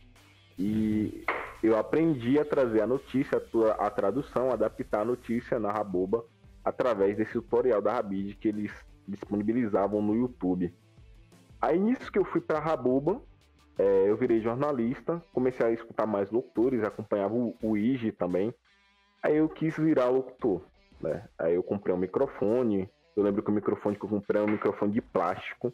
E 0.58 1.26
eu 1.62 1.78
aprendi 1.78 2.40
a 2.40 2.46
trazer 2.46 2.82
a 2.82 2.88
notícia, 2.88 3.42
a, 3.78 3.90
tradução, 3.90 4.52
adaptar 4.52 5.02
a 5.02 5.06
notícia 5.06 5.60
na 5.60 5.72
Raboba 5.72 6.24
através 6.64 7.18
desse 7.18 7.34
tutorial 7.34 7.82
da 7.82 7.94
Rabid 7.94 8.36
que 8.36 8.48
eles 8.48 8.72
disponibilizavam 9.08 10.02
no 10.02 10.16
YouTube. 10.16 10.74
Aí 11.62 11.80
nisso 11.80 12.12
que 12.12 12.20
eu 12.20 12.26
fui 12.26 12.42
para 12.42 12.60
Raboba, 12.60 13.22
é, 13.78 14.10
eu 14.10 14.16
virei 14.16 14.42
jornalista, 14.42 15.22
comecei 15.34 15.66
a 15.66 15.72
escutar 15.72 16.06
mais 16.06 16.32
locutores, 16.32 16.84
acompanhava 16.84 17.34
o, 17.34 17.56
o 17.62 17.78
IG 17.78 18.12
também. 18.12 18.54
Aí 19.22 19.38
eu 19.38 19.50
quis 19.50 19.76
virar 19.76 20.10
locutor, 20.10 20.62
né? 21.02 21.28
Aí 21.38 21.56
eu 21.56 21.64
comprei 21.64 21.94
um 21.94 21.98
microfone. 21.98 22.90
Eu 23.16 23.24
lembro 23.24 23.42
que 23.42 23.50
o 23.50 23.54
microfone 23.54 23.96
que 23.96 24.06
eu 24.06 24.10
comprei 24.10 24.42
era 24.42 24.50
um 24.50 24.54
microfone 24.54 24.94
de 24.94 25.02
plástico. 25.02 25.74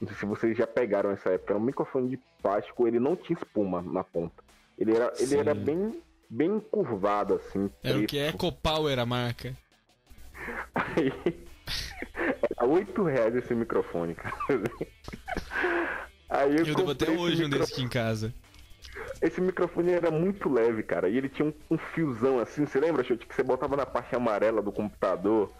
Não 0.00 0.08
sei 0.08 0.16
se 0.16 0.26
vocês 0.26 0.56
já 0.56 0.66
pegaram 0.66 1.10
essa 1.10 1.30
época. 1.30 1.52
Era 1.52 1.60
um 1.60 1.64
microfone 1.64 2.10
de 2.10 2.20
plástico, 2.40 2.86
ele 2.86 3.00
não 3.00 3.16
tinha 3.16 3.36
espuma 3.36 3.82
na 3.82 4.04
ponta. 4.04 4.42
Ele 4.78 4.94
era, 4.94 5.12
ele 5.18 5.36
era 5.36 5.54
bem, 5.54 6.00
bem 6.30 6.60
curvado, 6.60 7.34
assim. 7.34 7.70
Era 7.82 7.96
o 7.96 7.98
preto. 7.98 8.10
que? 8.10 8.18
EcoPower 8.18 8.98
a 8.98 9.06
marca. 9.06 9.56
Aí, 10.74 11.12
era 12.56 12.66
8 12.66 13.02
reais 13.02 13.34
esse 13.34 13.54
microfone, 13.54 14.14
cara. 14.14 14.36
Aí 16.28 16.56
eu, 16.56 16.64
Eu 16.64 16.74
devo 16.74 16.90
até 16.90 17.10
hoje 17.10 17.44
um 17.44 17.48
desse 17.48 17.72
aqui 17.72 17.82
em 17.82 17.88
casa. 17.88 18.32
Esse 19.20 19.40
microfone 19.40 19.90
era 19.90 20.10
muito 20.10 20.48
leve, 20.48 20.82
cara. 20.82 21.08
E 21.08 21.16
ele 21.16 21.28
tinha 21.28 21.48
um, 21.48 21.74
um 21.74 21.78
fiozão 21.78 22.38
assim. 22.38 22.64
Você 22.66 22.78
lembra, 22.78 23.02
Chute, 23.02 23.26
que 23.26 23.34
você 23.34 23.42
botava 23.42 23.76
na 23.76 23.86
parte 23.86 24.14
amarela 24.14 24.62
do 24.62 24.70
computador? 24.70 25.52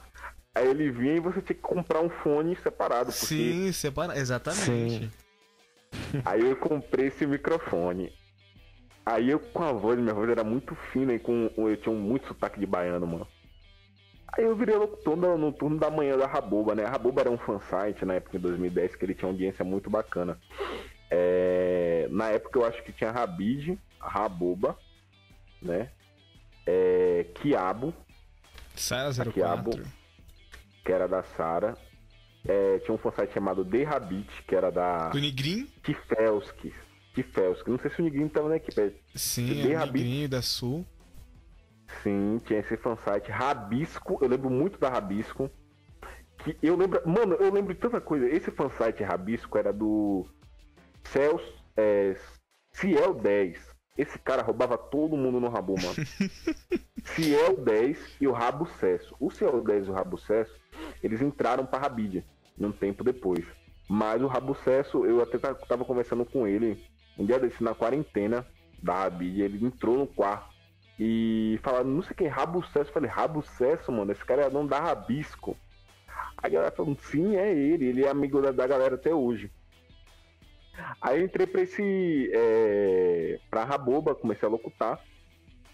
Aí 0.59 0.67
ele 0.67 0.91
vinha 0.91 1.15
e 1.15 1.21
você 1.21 1.41
tinha 1.41 1.55
que 1.55 1.63
comprar 1.63 2.01
um 2.01 2.11
fone 2.11 2.57
separado. 2.57 3.13
Porque... 3.13 3.27
Sim, 3.27 3.71
separa. 3.71 4.19
Exatamente. 4.19 5.09
Sim. 5.09 5.11
Aí 6.25 6.41
eu 6.41 6.57
comprei 6.57 7.07
esse 7.07 7.25
microfone. 7.25 8.13
Aí 9.07 9.31
eu 9.31 9.39
com 9.39 9.63
a 9.63 9.73
voz, 9.73 9.99
minha 9.99 10.13
voz 10.13 10.29
era 10.29 10.43
muito 10.43 10.75
fina 10.93 11.15
e 11.15 11.19
com 11.19 11.49
eu 11.57 11.77
tinha 11.77 11.95
um 11.95 11.99
muito 11.99 12.27
sotaque 12.27 12.59
de 12.59 12.67
baiano, 12.67 13.07
mano. 13.07 13.27
Aí 14.37 14.45
eu 14.45 14.57
virei 14.57 14.75
locutor 14.75 15.17
no, 15.17 15.39
no 15.39 15.53
turno 15.53 15.79
da 15.79 15.91
manhã 15.91 16.17
da 16.17 16.27
Raboba, 16.27 16.75
né? 16.75 16.85
A 16.85 16.91
Raboba 16.91 17.21
era 17.21 17.31
um 17.31 17.39
fansite 17.39 18.05
na 18.05 18.15
época 18.15 18.37
de 18.37 18.43
2010 18.43 18.97
que 18.97 19.05
ele 19.05 19.15
tinha 19.15 19.29
uma 19.29 19.35
audiência 19.35 19.65
muito 19.65 19.89
bacana. 19.89 20.39
É, 21.09 22.09
na 22.11 22.31
época 22.31 22.59
eu 22.59 22.67
acho 22.67 22.83
que 22.83 22.93
tinha 22.93 23.13
Rabid, 23.13 23.79
Raboba, 24.01 24.77
né? 25.63 25.91
É, 26.67 27.27
Quiabo, 27.35 27.95
Sara 28.75 29.09
Aqui, 29.11 29.43
a 29.43 29.57
04. 29.57 29.99
Que 30.89 30.93
era 30.93 31.07
da 31.07 31.23
Sara. 31.23 31.77
É, 32.47 32.79
tinha 32.79 32.95
um 32.95 32.99
fansite 32.99 33.35
chamado 33.35 33.63
The 33.63 33.83
Rabbit, 33.83 34.43
que 34.45 34.55
era 34.57 34.73
da 34.73 35.11
Do 35.11 35.19
Nigrin? 35.19 35.67
Tifelski. 35.83 36.73
Tifelski. 37.15 37.71
Não 37.71 37.79
sei 37.79 37.91
se 37.91 38.01
o 38.01 38.05
Niguinho 38.05 38.31
tava 38.31 38.49
na 38.49 38.57
equipe. 38.57 38.97
Sim, 39.15 39.47
Bem 39.65 39.73
é 39.73 39.77
o 39.77 39.79
Rabi- 39.81 39.99
Nigrinho 40.01 40.29
da 40.31 40.41
Sul. 40.41 40.87
Sim, 42.03 42.41
tinha 42.47 42.61
esse 42.61 42.75
fansite. 42.79 43.31
Rabisco, 43.31 44.19
eu 44.23 44.29
lembro 44.29 44.49
muito 44.49 44.79
da 44.79 44.89
Rabisco. 44.89 45.51
Que 46.39 46.57
eu 46.63 46.75
lembro. 46.75 47.07
Mano, 47.07 47.35
eu 47.35 47.53
lembro 47.53 47.75
de 47.75 47.81
tanta 47.81 48.01
coisa. 48.01 48.27
Esse 48.27 48.51
fansite 48.51 49.03
Rabisco 49.03 49.59
era 49.59 49.71
do 49.71 50.25
Cels, 51.05 51.43
é, 51.77 52.17
Ciel 52.73 53.13
10. 53.13 53.59
Esse 53.99 54.19
cara 54.19 54.43
roubava 54.43 54.79
todo 54.79 55.17
mundo 55.17 55.41
no 55.41 55.49
Rabu, 55.49 55.75
mano. 55.75 55.95
Ciel 57.17 57.57
10 57.57 58.17
e 58.21 58.29
o 58.29 58.33
Rabo 58.33 58.67
Cesso. 58.79 59.15
O 59.19 59.31
Ciel 59.31 59.61
10 59.63 59.89
e 59.89 59.91
o 59.91 59.93
Rabo 59.95 60.17
Cesso, 60.19 60.55
eles 61.03 61.21
entraram 61.21 61.67
pra 61.67 61.81
Rabid 61.81 62.25
um 62.59 62.71
tempo 62.73 63.03
depois. 63.03 63.45
Mas 63.89 64.23
o 64.23 64.27
Rabo 64.29 64.55
Cesso, 64.55 65.05
eu 65.05 65.21
até 65.23 65.39
ta- 65.39 65.55
tava 65.55 65.85
conversando 65.85 66.25
com 66.25 66.47
ele 66.47 66.81
um 67.19 67.27
dia 67.27 67.39
desse 67.41 67.63
na 67.65 67.75
quarentena 67.75 68.47
da 68.83 69.03
Rabid. 69.03 69.41
Ele 69.43 69.65
entrou 69.65 69.99
no 69.99 70.07
quarto 70.07 70.55
e 71.01 71.59
falaram, 71.63 71.89
não 71.89 72.03
sei 72.03 72.15
quem, 72.15 72.29
Rabo 72.29 72.63
Cesso. 72.67 72.91
Eu 72.91 72.95
falei, 72.95 73.11
Rabo 73.11 73.43
Cesso, 73.43 73.91
mano, 73.91 74.13
esse 74.13 74.25
cara 74.25 74.43
é 74.43 74.51
dono 74.51 74.69
da 74.69 74.79
Rabisco. 74.79 75.57
A 76.37 76.49
galera 76.49 76.71
falou, 76.71 76.97
sim, 77.01 77.35
é 77.37 77.53
ele, 77.53 77.87
ele 77.87 78.05
é 78.05 78.09
amigo 78.09 78.41
da, 78.41 78.53
da 78.53 78.67
galera 78.67 78.95
até 78.95 79.13
hoje. 79.13 79.51
Aí 81.01 81.19
eu 81.19 81.25
entrei 81.25 81.47
pra 81.47 81.63
esse. 81.63 82.31
É, 82.33 83.39
pra 83.51 83.65
Raboba, 83.65 84.15
comecei 84.15 84.49
a 84.49 84.51
locutar. 84.51 85.01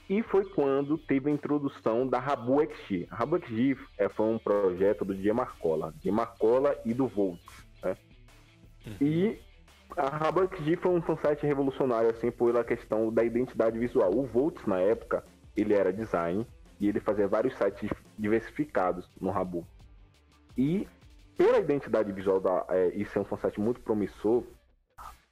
E 0.08 0.22
foi 0.22 0.44
quando 0.44 0.98
teve 0.98 1.30
a 1.30 1.32
introdução 1.32 2.06
da 2.06 2.18
Rabu 2.18 2.60
XG. 2.60 3.06
A 3.10 3.16
Rabu 3.16 3.38
XG 3.38 3.76
é, 3.96 4.08
foi 4.08 4.26
um 4.26 4.38
projeto 4.38 5.04
do 5.04 5.14
DJ 5.14 5.32
Marcola. 5.32 5.94
Marcola 6.12 6.78
e 6.84 6.92
do 6.92 7.06
Volts. 7.06 7.66
Né? 7.82 7.96
E 9.00 9.38
a 9.96 10.08
Rabu 10.08 10.46
XG 10.54 10.76
foi 10.76 10.92
um 10.92 11.00
fansite 11.00 11.46
revolucionário, 11.46 12.10
assim, 12.10 12.30
pela 12.30 12.62
questão 12.62 13.10
da 13.12 13.24
identidade 13.24 13.78
visual. 13.78 14.14
O 14.14 14.26
Volts, 14.26 14.66
na 14.66 14.78
época, 14.78 15.24
ele 15.56 15.72
era 15.72 15.90
design 15.90 16.46
e 16.78 16.88
ele 16.88 17.00
fazia 17.00 17.26
vários 17.26 17.56
sites 17.56 17.88
diversificados 18.18 19.08
no 19.18 19.30
Rabu. 19.30 19.66
E 20.56 20.86
pela 21.36 21.58
identidade 21.58 22.12
visual 22.12 22.40
da, 22.40 22.64
é, 22.68 22.88
e 22.94 23.04
ser 23.06 23.20
um 23.20 23.24
fansite 23.24 23.60
muito 23.60 23.80
promissor, 23.80 24.44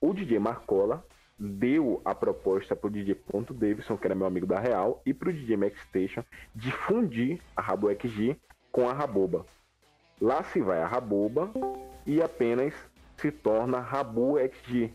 o 0.03 0.13
DJ 0.13 0.41
Marcola 0.41 1.07
deu 1.39 2.03
a 2.05 2.13
proposta 2.13 2.75
pro 2.75 2.91
DJ 2.91 3.15
Ponto 3.15 3.55
Davidson, 3.55 3.97
que 3.97 4.05
era 4.05 4.17
meu 4.17 4.27
amigo 4.27 4.47
da 4.47 4.59
Real, 4.59 5.01
e 5.07 5.15
pro 5.15 5.33
DJ 5.33 5.57
Max 5.57 5.81
Station 5.83 6.25
de 6.53 6.73
fundir 6.73 7.41
a 7.57 7.63
Rabo 7.63 7.89
XG 7.89 8.37
com 8.73 8.89
a 8.89 8.93
Raboba. 8.93 9.47
Lá 10.21 10.43
se 10.43 10.61
vai 10.61 10.83
a 10.83 10.87
Raboba 10.87 11.53
e 12.05 12.21
apenas 12.21 12.75
se 13.17 13.31
torna 13.31 13.79
Rabu 13.79 14.35
XG. 14.39 14.93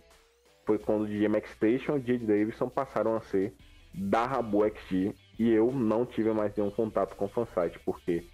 Foi 0.66 0.78
quando 0.78 1.04
o 1.04 1.08
DJ 1.08 1.30
Max 1.30 1.52
Station 1.52 1.96
e 1.96 2.00
o 2.00 2.02
DJ 2.02 2.28
Davidson 2.28 2.68
passaram 2.68 3.16
a 3.16 3.22
ser 3.22 3.56
da 3.94 4.26
Rabu 4.26 4.66
XG 4.68 5.16
e 5.40 5.50
eu 5.50 5.72
não 5.72 6.06
tive 6.06 6.34
mais 6.34 6.54
nenhum 6.54 6.70
contato 6.70 7.16
com 7.16 7.26
o 7.26 7.30
fansite, 7.30 7.80
porque 7.86 8.26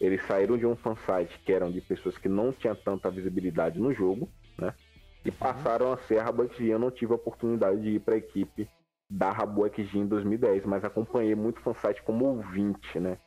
eles 0.00 0.24
saíram 0.26 0.56
de 0.56 0.64
um 0.64 0.76
fansite 0.76 1.38
que 1.44 1.52
eram 1.52 1.70
de 1.70 1.82
pessoas 1.82 2.16
que 2.16 2.28
não 2.28 2.52
tinham 2.52 2.74
tanta 2.74 3.10
visibilidade 3.10 3.78
no 3.78 3.92
jogo, 3.92 4.30
né? 4.58 4.74
E 5.24 5.30
passaram 5.30 5.92
a 5.92 5.98
ser 5.98 6.18
a 6.18 6.24
Rabu 6.24 6.48
XG. 6.48 6.68
Eu 6.68 6.78
não 6.78 6.90
tive 6.90 7.12
a 7.12 7.16
oportunidade 7.16 7.80
de 7.80 7.90
ir 7.90 8.00
para 8.00 8.14
a 8.14 8.18
equipe 8.18 8.68
da 9.08 9.30
Rabu 9.30 9.66
XG 9.68 9.98
em 9.98 10.06
2010, 10.06 10.64
mas 10.64 10.84
acompanhei 10.84 11.34
muito 11.34 11.60
fansite 11.60 12.02
como 12.02 12.24
ouvinte, 12.24 12.98
né? 12.98 13.18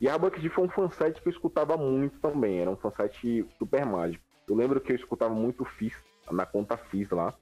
E 0.00 0.08
a 0.08 0.12
Rabu 0.12 0.34
XG 0.34 0.48
foi 0.48 0.64
um 0.64 0.68
fansite 0.70 1.20
que 1.20 1.28
eu 1.28 1.32
escutava 1.32 1.76
muito 1.76 2.18
também. 2.20 2.60
Era 2.60 2.70
um 2.70 2.76
fansite 2.76 3.44
super 3.58 3.84
mágico. 3.84 4.24
Eu 4.48 4.56
lembro 4.56 4.80
que 4.80 4.92
eu 4.92 4.96
escutava 4.96 5.34
muito 5.34 5.64
Fizz, 5.64 5.94
na 6.30 6.46
conta 6.46 6.76
Fizz 6.76 7.10
lá, 7.10 7.34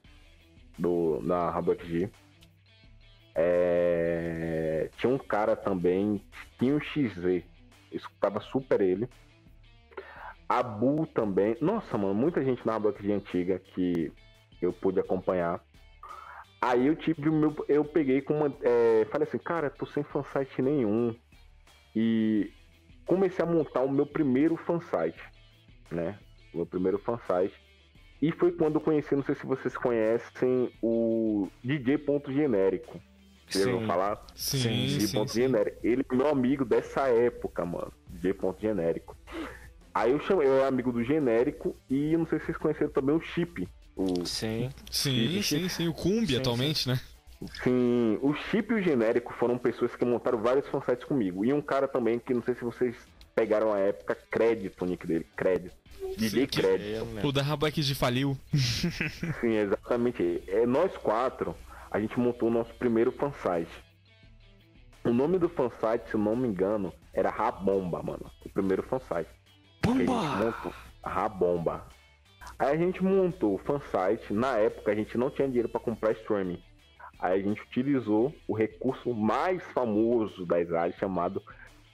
do, 0.77 1.19
na 1.23 1.49
Rabu 1.49 1.73
XG. 1.73 2.11
É, 3.33 4.89
Tinha 4.97 5.13
um 5.13 5.17
cara 5.17 5.55
também, 5.55 6.21
tinha 6.59 6.75
um 6.75 6.81
XZ. 6.81 7.23
Eu 7.23 7.43
escutava 7.91 8.41
super 8.41 8.81
ele. 8.81 9.07
A 10.47 10.63
Bull 10.63 11.05
também. 11.07 11.57
Nossa, 11.59 11.97
mano, 11.97 12.13
muita 12.13 12.43
gente 12.43 12.65
na 12.65 12.79
Block 12.79 13.11
antiga 13.11 13.59
que 13.59 14.11
eu 14.61 14.71
pude 14.71 14.99
acompanhar. 14.99 15.61
Aí 16.61 16.87
eu 16.87 16.95
tive 16.95 17.29
o 17.29 17.33
meu. 17.33 17.55
Eu 17.67 17.85
peguei 17.85 18.21
com 18.21 18.33
uma. 18.33 18.53
é, 18.61 19.05
falei 19.11 19.27
assim, 19.27 19.37
cara, 19.37 19.69
tô 19.69 19.85
sem 19.85 20.03
fansite 20.03 20.61
nenhum. 20.61 21.15
E 21.95 22.51
comecei 23.05 23.43
a 23.43 23.47
montar 23.47 23.81
o 23.81 23.91
meu 23.91 24.05
primeiro 24.05 24.55
fansite, 24.57 25.21
né? 25.91 26.17
O 26.53 26.57
meu 26.57 26.65
primeiro 26.65 26.97
fansite. 26.99 27.59
E 28.21 28.31
foi 28.31 28.51
quando 28.51 28.75
eu 28.75 28.81
conheci, 28.81 29.15
não 29.15 29.23
sei 29.23 29.35
se 29.35 29.45
vocês 29.45 29.77
conhecem, 29.77 30.71
o 30.81 31.47
DJ 31.63 31.99
Ponto 31.99 32.31
Genérico. 32.31 32.99
Vocês 33.47 33.65
Sim. 33.65 33.85
falar? 33.85 34.25
Sim, 34.35 34.57
DJ 34.57 34.99
sim, 35.01 35.17
Ponto 35.17 35.31
sim. 35.31 35.41
Genérico. 35.41 35.77
Ele 35.83 36.05
é 36.09 36.15
meu 36.15 36.27
amigo 36.27 36.65
dessa 36.65 37.07
época, 37.07 37.63
mano. 37.63 37.93
DJ 38.09 38.33
Ponto 38.33 38.59
Genérico. 38.59 39.15
Aí 39.97 40.11
eu 40.11 40.19
chamei, 40.19 40.47
eu 40.47 40.57
era 40.57 40.67
amigo 40.67 40.91
do 40.91 41.03
Genérico 41.03 41.75
e 41.89 42.15
não 42.15 42.27
sei 42.27 42.39
se 42.39 42.45
vocês 42.45 42.57
conheceram 42.57 42.91
também 42.91 43.15
o 43.15 43.19
Chip. 43.21 43.67
O, 43.95 44.25
Sim. 44.25 44.69
Sim, 44.91 45.41
sim, 45.41 45.67
sim. 45.69 45.87
O 45.87 45.93
Kumbi 45.93 46.27
Sim, 46.27 46.37
atualmente, 46.37 46.87
né? 46.87 46.99
sim, 47.63 48.19
o 48.21 48.33
Chip 48.35 48.71
e 48.71 48.75
o 48.75 48.81
Genérico 48.81 49.33
foram 49.33 49.57
pessoas 49.57 49.95
que 49.95 50.05
montaram 50.05 50.39
vários 50.39 50.67
fansites 50.67 51.03
comigo. 51.03 51.43
E 51.43 51.51
um 51.51 51.61
cara 51.61 51.87
também 51.87 52.19
que 52.19 52.31
não 52.33 52.43
sei 52.43 52.53
se 52.53 52.63
vocês 52.63 52.95
pegaram 53.35 53.73
a 53.73 53.79
época, 53.79 54.15
Crédito, 54.29 54.83
o 54.83 54.87
nick 54.87 55.07
dele, 55.07 55.25
Crédito. 55.35 55.75
DJ 56.15 56.45
que- 56.45 56.61
Crédito. 56.61 57.27
O 57.27 57.31
da 57.31 57.41
Rabaque 57.41 57.81
de 57.81 57.95
faliu. 57.95 58.37
Sim, 58.53 59.51
exatamente. 59.55 60.43
É, 60.47 60.65
nós 60.67 60.95
quatro, 60.97 61.55
a 61.89 61.99
gente 61.99 62.19
montou 62.19 62.49
o 62.49 62.51
nosso 62.51 62.73
primeiro 62.75 63.11
fansite. 63.11 63.71
O 65.03 65.11
nome 65.11 65.39
do 65.39 65.49
fansite, 65.49 66.09
se 66.09 66.13
eu 66.15 66.19
não 66.19 66.35
me 66.35 66.47
engano, 66.47 66.93
era 67.13 67.29
Rabomba, 67.31 68.03
mano. 68.03 68.29
O 68.45 68.49
primeiro 68.49 68.83
fansite. 68.83 69.29
Que 69.93 70.03
a 70.03 70.05
gente 70.05 70.45
montou. 70.45 70.73
Rabomba. 71.03 71.85
Aí 72.59 72.73
a 72.73 72.77
gente 72.77 73.03
montou 73.03 73.55
o 73.55 73.57
fansite. 73.57 74.33
Na 74.33 74.57
época 74.57 74.91
a 74.91 74.95
gente 74.95 75.17
não 75.17 75.29
tinha 75.29 75.47
dinheiro 75.47 75.69
pra 75.69 75.79
comprar 75.79 76.11
streaming. 76.13 76.61
Aí 77.19 77.39
a 77.39 77.43
gente 77.43 77.61
utilizou 77.61 78.33
o 78.47 78.53
recurso 78.53 79.13
mais 79.13 79.63
famoso 79.73 80.45
das 80.45 80.71
áreas 80.71 80.95
chamado 80.97 81.41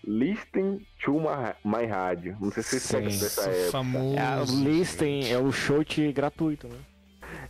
Listen 0.05 0.85
to 1.03 1.13
My, 1.13 1.53
my 1.63 1.85
Radio. 1.85 2.35
Não 2.39 2.51
sei 2.51 2.63
se 2.63 2.79
vocês 2.79 2.91
pegam 2.91 3.09
dessa 3.09 3.49
época. 3.49 3.71
Famoso. 3.71 4.17
É, 4.17 4.41
o 4.41 4.63
Listen 4.63 5.31
é 5.31 5.37
o 5.37 5.51
short 5.51 6.11
gratuito, 6.11 6.67
né? 6.67 6.77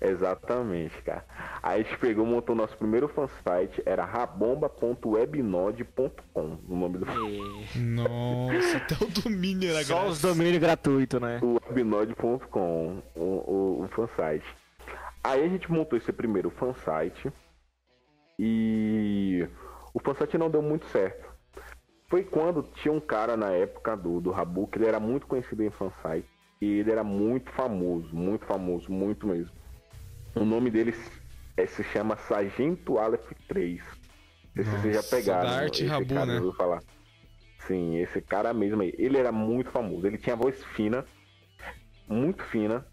Exatamente, 0.02 1.02
cara. 1.02 1.25
Aí 1.62 1.82
a 1.82 1.84
gente 1.84 1.98
pegou, 1.98 2.25
montou 2.25 2.56
nosso 2.56 2.78
primeiro 2.78 3.08
fansite, 3.08 3.82
era 3.86 4.04
rabomba.webnode.com, 4.06 6.58
o 6.68 6.75
nome 6.75 6.98
do 6.98 7.06
Nossa, 7.06 8.78
até 8.78 8.96
o 9.04 9.08
domínio 9.10 9.70
era 9.70 9.84
Só 9.84 10.08
os 10.08 10.22
domínios 10.22 10.58
gratuitos, 10.58 11.22
né? 11.22 11.40
webnode.com, 11.42 13.02
o, 13.16 13.22
o, 13.22 13.84
o 13.84 13.88
fansite. 13.90 14.46
Aí 15.24 15.44
a 15.44 15.48
gente 15.48 15.72
montou 15.72 15.98
esse 15.98 16.12
primeiro 16.12 16.50
fansite 16.50 17.32
e 18.38 19.48
o 19.94 20.00
fansite 20.00 20.38
não 20.38 20.50
deu 20.50 20.62
muito 20.62 20.86
certo. 20.88 21.32
Foi 22.10 22.24
quando 22.24 22.63
tinha 22.75 22.94
um 22.94 23.00
cara 23.00 23.38
na 23.38 23.52
época 23.52 23.96
do, 23.96 24.20
do 24.20 24.32
Rabu, 24.32 24.68
que 24.68 24.78
ele 24.78 24.88
era 24.88 25.00
muito 25.00 25.25
conhecido 25.25 25.63
em 25.63 25.72
fansite 25.72 26.28
e 26.62 26.80
ele 26.80 26.92
era 26.92 27.04
muito 27.04 27.52
famoso, 27.52 28.16
muito 28.16 28.46
famoso, 28.46 28.92
muito 28.92 29.25
mesmo. 29.28 29.52
O 30.36 30.46
nome 30.46 30.70
dele 30.72 30.96
é- 31.58 31.66
se 31.66 31.84
chama 31.84 32.16
Sargento 32.18 32.98
Aleph 32.98 33.32
3. 33.48 33.82
Não 34.56 34.63
sei 34.63 34.63
se 34.63 34.82
vocês 34.82 34.96
já 34.96 35.18
pegaram. 35.18 35.50
da 35.50 35.56
arte 35.58 35.84
esse 35.84 35.92
Rabu, 35.92 36.13
cara, 36.13 36.25
né? 36.25 36.38
eu 36.38 36.44
vou 36.44 36.54
falar. 36.54 36.82
Sim, 37.68 37.98
esse 37.98 38.22
cara 38.22 38.54
mesmo 38.54 38.82
aí. 38.82 38.94
Ele 38.98 39.18
era 39.18 39.32
muito 39.32 39.72
famoso. 39.72 40.06
Ele 40.06 40.17
tinha 40.17 40.36
voz 40.36 40.63
fina, 40.63 41.06
muito 42.08 42.43
fina, 42.43 42.86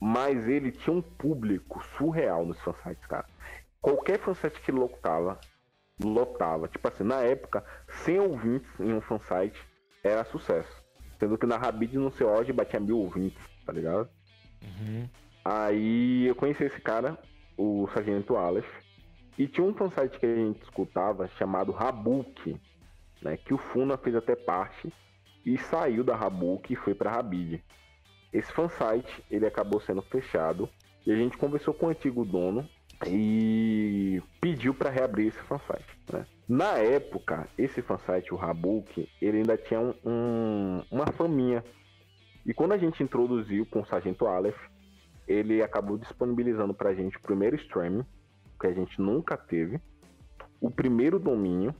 mas 0.00 0.48
ele 0.48 0.72
tinha 0.72 0.94
um 0.96 1.02
público 1.02 1.84
surreal 1.96 2.44
nos 2.46 2.58
fansites, 2.60 3.04
cara. 3.06 3.26
Qualquer 3.80 4.18
fansite 4.18 4.60
que 4.62 4.72
lotava, 4.72 5.38
lotava. 6.02 6.68
Tipo 6.68 6.88
assim, 6.88 7.04
na 7.04 7.20
época, 7.20 7.62
100 8.04 8.20
ouvintes 8.20 8.80
em 8.80 8.92
um 8.94 9.00
fansite 9.00 9.60
era 10.02 10.24
sucesso. 10.24 10.82
Sendo 11.18 11.36
que 11.38 11.46
na 11.46 11.56
Rabid 11.56 11.96
no 11.98 12.10
seu 12.10 12.28
auge 12.34 12.52
batia 12.52 12.80
mil 12.80 12.98
ouvintes, 12.98 13.42
tá 13.64 13.72
ligado? 13.72 14.08
Uhum. 14.62 15.08
Aí 15.44 16.26
eu 16.26 16.34
conheci 16.34 16.64
esse 16.64 16.80
cara, 16.80 17.18
o 17.56 17.86
Sargento 17.92 18.36
Aleph, 18.36 18.68
e 19.36 19.46
tinha 19.46 19.66
um 19.66 19.74
fansite 19.74 20.18
que 20.18 20.26
a 20.26 20.34
gente 20.34 20.62
escutava 20.62 21.28
chamado 21.28 21.72
Rabuki, 21.72 22.58
né? 23.20 23.36
Que 23.36 23.52
o 23.52 23.58
Funa 23.58 23.96
fez 23.98 24.14
até 24.14 24.34
parte 24.34 24.92
e 25.44 25.58
saiu 25.58 26.02
da 26.02 26.16
Rabuki 26.16 26.72
e 26.72 26.76
foi 26.76 26.94
pra 26.94 27.10
Rabid. 27.10 27.62
Esse 28.32 28.52
fansite, 28.52 29.24
ele 29.30 29.46
acabou 29.46 29.80
sendo 29.80 30.02
fechado 30.02 30.68
e 31.06 31.12
a 31.12 31.16
gente 31.16 31.36
conversou 31.36 31.74
com 31.74 31.86
o 31.86 31.88
antigo 31.90 32.24
dono 32.24 32.68
e 33.06 34.22
pediu 34.40 34.72
para 34.72 34.90
reabrir 34.90 35.28
esse 35.28 35.38
fansite, 35.40 35.98
né? 36.12 36.26
Na 36.48 36.78
época, 36.78 37.48
esse 37.58 37.82
fansite, 37.82 38.32
o 38.32 38.36
Rabuki, 38.36 39.08
ele 39.20 39.38
ainda 39.38 39.56
tinha 39.56 39.80
um- 39.80 39.94
um- 40.04 40.84
uma 40.90 41.06
faminha. 41.06 41.64
E 42.46 42.52
quando 42.54 42.72
a 42.72 42.78
gente 42.78 43.02
introduziu 43.02 43.66
com 43.66 43.80
o 43.80 43.86
Sargento 43.86 44.26
Aleph, 44.26 44.58
ele 45.26 45.62
acabou 45.62 45.98
disponibilizando 45.98 46.74
pra 46.74 46.94
gente 46.94 47.16
o 47.16 47.22
primeiro 47.22 47.56
streaming, 47.56 48.04
que 48.60 48.66
a 48.66 48.72
gente 48.72 49.00
nunca 49.00 49.36
teve, 49.36 49.80
o 50.60 50.70
primeiro 50.70 51.18
domínio, 51.18 51.74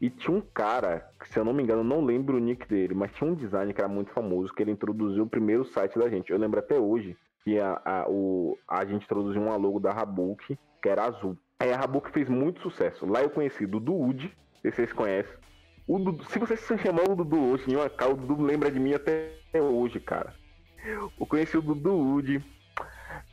e 0.00 0.08
tinha 0.08 0.36
um 0.36 0.40
cara, 0.40 1.10
que 1.20 1.28
se 1.28 1.38
eu 1.38 1.44
não 1.44 1.52
me 1.52 1.62
engano, 1.62 1.84
não 1.84 2.02
lembro 2.02 2.36
o 2.36 2.40
nick 2.40 2.66
dele, 2.66 2.94
mas 2.94 3.12
tinha 3.12 3.30
um 3.30 3.34
design 3.34 3.72
que 3.74 3.80
era 3.80 3.88
muito 3.88 4.10
famoso, 4.12 4.52
que 4.52 4.62
ele 4.62 4.70
introduziu 4.70 5.24
o 5.24 5.28
primeiro 5.28 5.64
site 5.64 5.98
da 5.98 6.08
gente. 6.08 6.32
Eu 6.32 6.38
lembro 6.38 6.58
até 6.58 6.78
hoje 6.78 7.16
que 7.44 7.58
a, 7.58 7.80
a, 7.84 8.06
o, 8.08 8.56
a 8.66 8.84
gente 8.86 9.04
introduziu 9.04 9.42
uma 9.42 9.56
logo 9.56 9.78
da 9.78 9.92
Rabook, 9.92 10.58
que 10.82 10.88
era 10.88 11.04
azul. 11.04 11.36
Aí 11.58 11.70
a 11.70 11.76
Rabook 11.76 12.10
fez 12.12 12.28
muito 12.30 12.62
sucesso. 12.62 13.04
Lá 13.04 13.22
eu 13.22 13.28
conheci 13.28 13.66
Dudu 13.66 13.92
Wood, 13.92 14.34
se 14.62 14.72
vocês 14.72 14.90
conhecem. 14.92 15.36
O 15.86 15.98
Dudu, 15.98 16.24
se 16.24 16.38
vocês 16.38 16.60
se 16.60 16.78
chamar 16.78 17.02
o 17.02 17.14
Dudu 17.14 17.38
hoje 17.38 17.70
em 17.70 17.76
uma 17.76 17.84
o 17.84 18.16
Dudu 18.16 18.42
lembra 18.42 18.70
de 18.70 18.80
mim 18.80 18.94
até 18.94 19.34
hoje, 19.54 20.00
cara. 20.00 20.32
Eu 20.84 21.26
conheci 21.26 21.56
o 21.56 21.62
Dudu 21.62 21.92
Wood, 21.92 22.44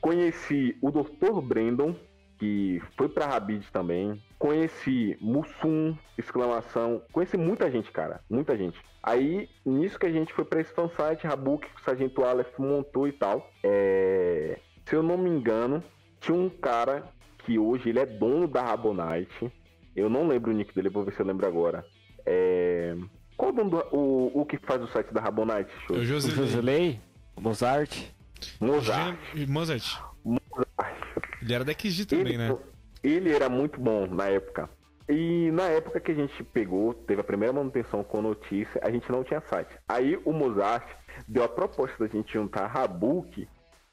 conheci 0.01 0.77
o 0.81 0.91
Dr. 0.91 1.41
Brandon, 1.41 1.95
que 2.37 2.81
foi 2.95 3.09
pra 3.09 3.25
Rabid 3.25 3.71
também. 3.71 4.21
Conheci 4.37 5.17
Mussum, 5.19 5.97
exclamação. 6.17 7.01
Conheci 7.11 7.37
muita 7.37 7.69
gente, 7.71 7.91
cara. 7.91 8.21
Muita 8.29 8.55
gente. 8.55 8.79
Aí, 9.01 9.49
nisso 9.65 9.97
que 9.97 10.05
a 10.05 10.11
gente 10.11 10.33
foi 10.33 10.45
pra 10.45 10.61
esse 10.61 10.73
fansite, 10.73 11.25
Rabuk, 11.25 11.67
que 11.67 11.81
o 11.81 11.83
Sargento 11.83 12.23
Aleph 12.23 12.57
montou 12.59 13.07
e 13.07 13.11
tal. 13.11 13.49
É... 13.63 14.59
Se 14.85 14.95
eu 14.95 15.01
não 15.01 15.17
me 15.17 15.29
engano, 15.29 15.83
tinha 16.19 16.37
um 16.37 16.49
cara 16.49 17.03
que 17.39 17.57
hoje 17.57 17.89
ele 17.89 17.99
é 17.99 18.05
dono 18.05 18.47
da 18.47 18.61
Rabonite. 18.61 19.51
Eu 19.95 20.09
não 20.09 20.27
lembro 20.27 20.51
o 20.51 20.53
nick 20.53 20.75
dele, 20.75 20.89
vou 20.89 21.03
ver 21.03 21.13
se 21.13 21.21
eu 21.21 21.25
lembro 21.25 21.47
agora. 21.47 21.85
É... 22.25 22.95
Qual 23.35 23.51
o 23.51 23.55
dono 23.55 23.69
do... 23.69 23.77
o, 23.91 24.41
o 24.41 24.45
que 24.45 24.57
faz 24.57 24.81
o 24.81 24.87
site 24.87 25.13
da 25.13 25.21
Rabonite? 25.21 25.71
O 25.89 25.93
O 25.93 26.03
Josilei. 26.03 26.99
Mozart. 27.37 28.11
Mozart. 28.59 29.17
Mozart. 29.47 30.01
Mozart. 30.23 31.07
Ele 31.41 31.53
era 31.53 31.63
da 31.63 31.73
XG 31.73 32.05
também, 32.05 32.25
ele, 32.25 32.37
né? 32.37 32.57
ele 33.03 33.33
era 33.33 33.47
muito 33.47 33.79
bom 33.79 34.07
na 34.07 34.27
época. 34.27 34.69
E 35.09 35.49
na 35.51 35.63
época 35.63 36.01
que 36.01 36.11
a 36.11 36.15
gente 36.15 36.43
pegou, 36.43 36.93
teve 36.93 37.21
a 37.21 37.23
primeira 37.23 37.53
manutenção 37.53 38.03
com 38.03 38.21
notícia, 38.21 38.81
a 38.83 38.91
gente 38.91 39.09
não 39.09 39.23
tinha 39.23 39.39
site. 39.41 39.73
Aí 39.87 40.19
o 40.25 40.33
Mozart 40.33 40.85
deu 41.27 41.43
a 41.43 41.49
proposta 41.49 42.05
da 42.05 42.11
gente 42.11 42.33
juntar 42.33 42.65
a 42.65 42.67
Rabuki 42.67 43.47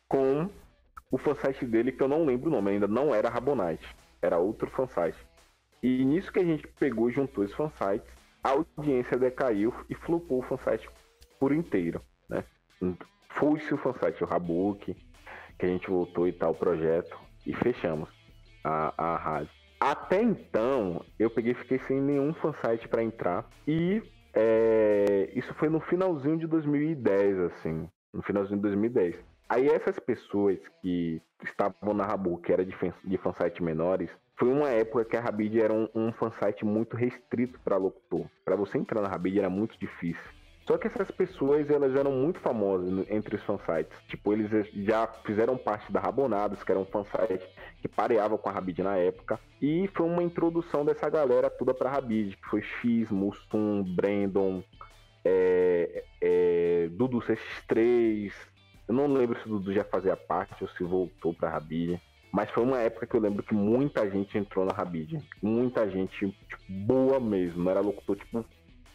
com 0.08 0.50
o 1.10 1.18
fansite 1.18 1.64
dele, 1.64 1.92
que 1.92 2.02
eu 2.02 2.08
não 2.08 2.24
lembro 2.24 2.50
o 2.50 2.52
nome, 2.52 2.72
ainda 2.72 2.88
não 2.88 3.14
era 3.14 3.28
Rabonite, 3.28 3.86
era 4.20 4.38
outro 4.38 4.68
fansite. 4.70 5.18
E 5.80 6.04
nisso 6.04 6.32
que 6.32 6.40
a 6.40 6.44
gente 6.44 6.66
pegou 6.78 7.08
e 7.08 7.12
juntou 7.12 7.44
esses 7.44 7.54
fansites, 7.54 8.08
a 8.42 8.50
audiência 8.50 9.16
decaiu 9.16 9.72
e 9.88 9.94
flopou 9.94 10.40
o 10.40 10.42
fansite 10.42 10.88
por 11.38 11.52
inteiro, 11.52 12.02
né? 12.28 12.42
Foi-se 13.38 13.72
o 13.74 13.78
fansite, 13.78 14.22
o 14.22 14.26
Rabuki, 14.26 14.96
que 15.58 15.66
a 15.66 15.68
gente 15.68 15.88
voltou 15.88 16.26
e 16.26 16.32
tal, 16.32 16.52
o 16.52 16.54
projeto, 16.54 17.18
e 17.46 17.54
fechamos 17.54 18.08
a, 18.62 18.92
a 18.96 19.16
rádio. 19.16 19.50
Até 19.80 20.22
então, 20.22 21.04
eu 21.18 21.28
peguei 21.28 21.54
fiquei 21.54 21.78
sem 21.80 22.00
nenhum 22.00 22.32
fansite 22.34 22.88
para 22.88 23.02
entrar. 23.02 23.44
E 23.66 24.02
é, 24.32 25.30
isso 25.34 25.52
foi 25.54 25.68
no 25.68 25.80
finalzinho 25.80 26.38
de 26.38 26.46
2010, 26.46 27.38
assim. 27.40 27.88
No 28.12 28.22
finalzinho 28.22 28.56
de 28.56 28.62
2010. 28.62 29.16
Aí 29.48 29.68
essas 29.68 29.98
pessoas 29.98 30.58
que 30.80 31.20
estavam 31.42 31.92
na 31.92 32.04
Rabu, 32.04 32.38
que 32.38 32.52
era 32.52 32.64
de, 32.64 32.74
de 33.04 33.18
fansite 33.18 33.62
menores, 33.62 34.10
foi 34.36 34.48
uma 34.48 34.68
época 34.70 35.04
que 35.04 35.16
a 35.16 35.20
Rabid 35.20 35.60
era 35.60 35.72
um, 35.72 35.88
um 35.94 36.12
fansite 36.12 36.64
muito 36.64 36.96
restrito 36.96 37.60
para 37.60 37.76
locutor. 37.76 38.26
Para 38.44 38.56
você 38.56 38.78
entrar 38.78 39.02
na 39.02 39.08
Rabid 39.08 39.38
era 39.38 39.50
muito 39.50 39.78
difícil. 39.78 40.32
Só 40.66 40.78
que 40.78 40.86
essas 40.86 41.10
pessoas, 41.10 41.68
elas 41.68 41.94
eram 41.94 42.10
muito 42.12 42.40
famosas 42.40 43.06
entre 43.10 43.36
os 43.36 43.42
fansites. 43.42 43.96
Tipo, 44.08 44.32
eles 44.32 44.48
já 44.72 45.06
fizeram 45.24 45.58
parte 45.58 45.92
da 45.92 46.00
Rabonados, 46.00 46.62
que 46.62 46.72
era 46.72 46.80
um 46.80 46.86
fansite 46.86 47.46
que 47.82 47.88
pareava 47.88 48.38
com 48.38 48.48
a 48.48 48.52
Rabid 48.52 48.82
na 48.82 48.96
época. 48.96 49.38
E 49.60 49.88
foi 49.94 50.06
uma 50.06 50.22
introdução 50.22 50.84
dessa 50.84 51.08
galera 51.10 51.50
toda 51.50 51.74
pra 51.74 51.90
Rabid, 51.90 52.36
que 52.36 52.48
foi 52.48 52.62
X, 52.62 53.10
Mustum, 53.10 53.82
Brandon, 53.94 54.62
é, 55.22 56.04
é, 56.22 56.88
Dudu 56.92 57.18
CX3. 57.18 58.32
Eu 58.88 58.94
não 58.94 59.06
lembro 59.06 59.38
se 59.40 59.46
o 59.46 59.58
Dudu 59.58 59.72
já 59.72 59.84
fazia 59.84 60.16
parte 60.16 60.64
ou 60.64 60.68
se 60.70 60.82
voltou 60.82 61.34
pra 61.34 61.50
Rabid. 61.50 62.00
Mas 62.32 62.50
foi 62.50 62.64
uma 62.64 62.78
época 62.78 63.06
que 63.06 63.14
eu 63.14 63.20
lembro 63.20 63.42
que 63.42 63.54
muita 63.54 64.10
gente 64.10 64.36
entrou 64.38 64.64
na 64.64 64.72
Rabid. 64.72 65.18
Muita 65.42 65.88
gente 65.90 66.26
tipo, 66.48 66.62
boa 66.68 67.20
mesmo. 67.20 67.68
Era 67.68 67.80
locutor, 67.80 68.16
tipo, 68.16 68.44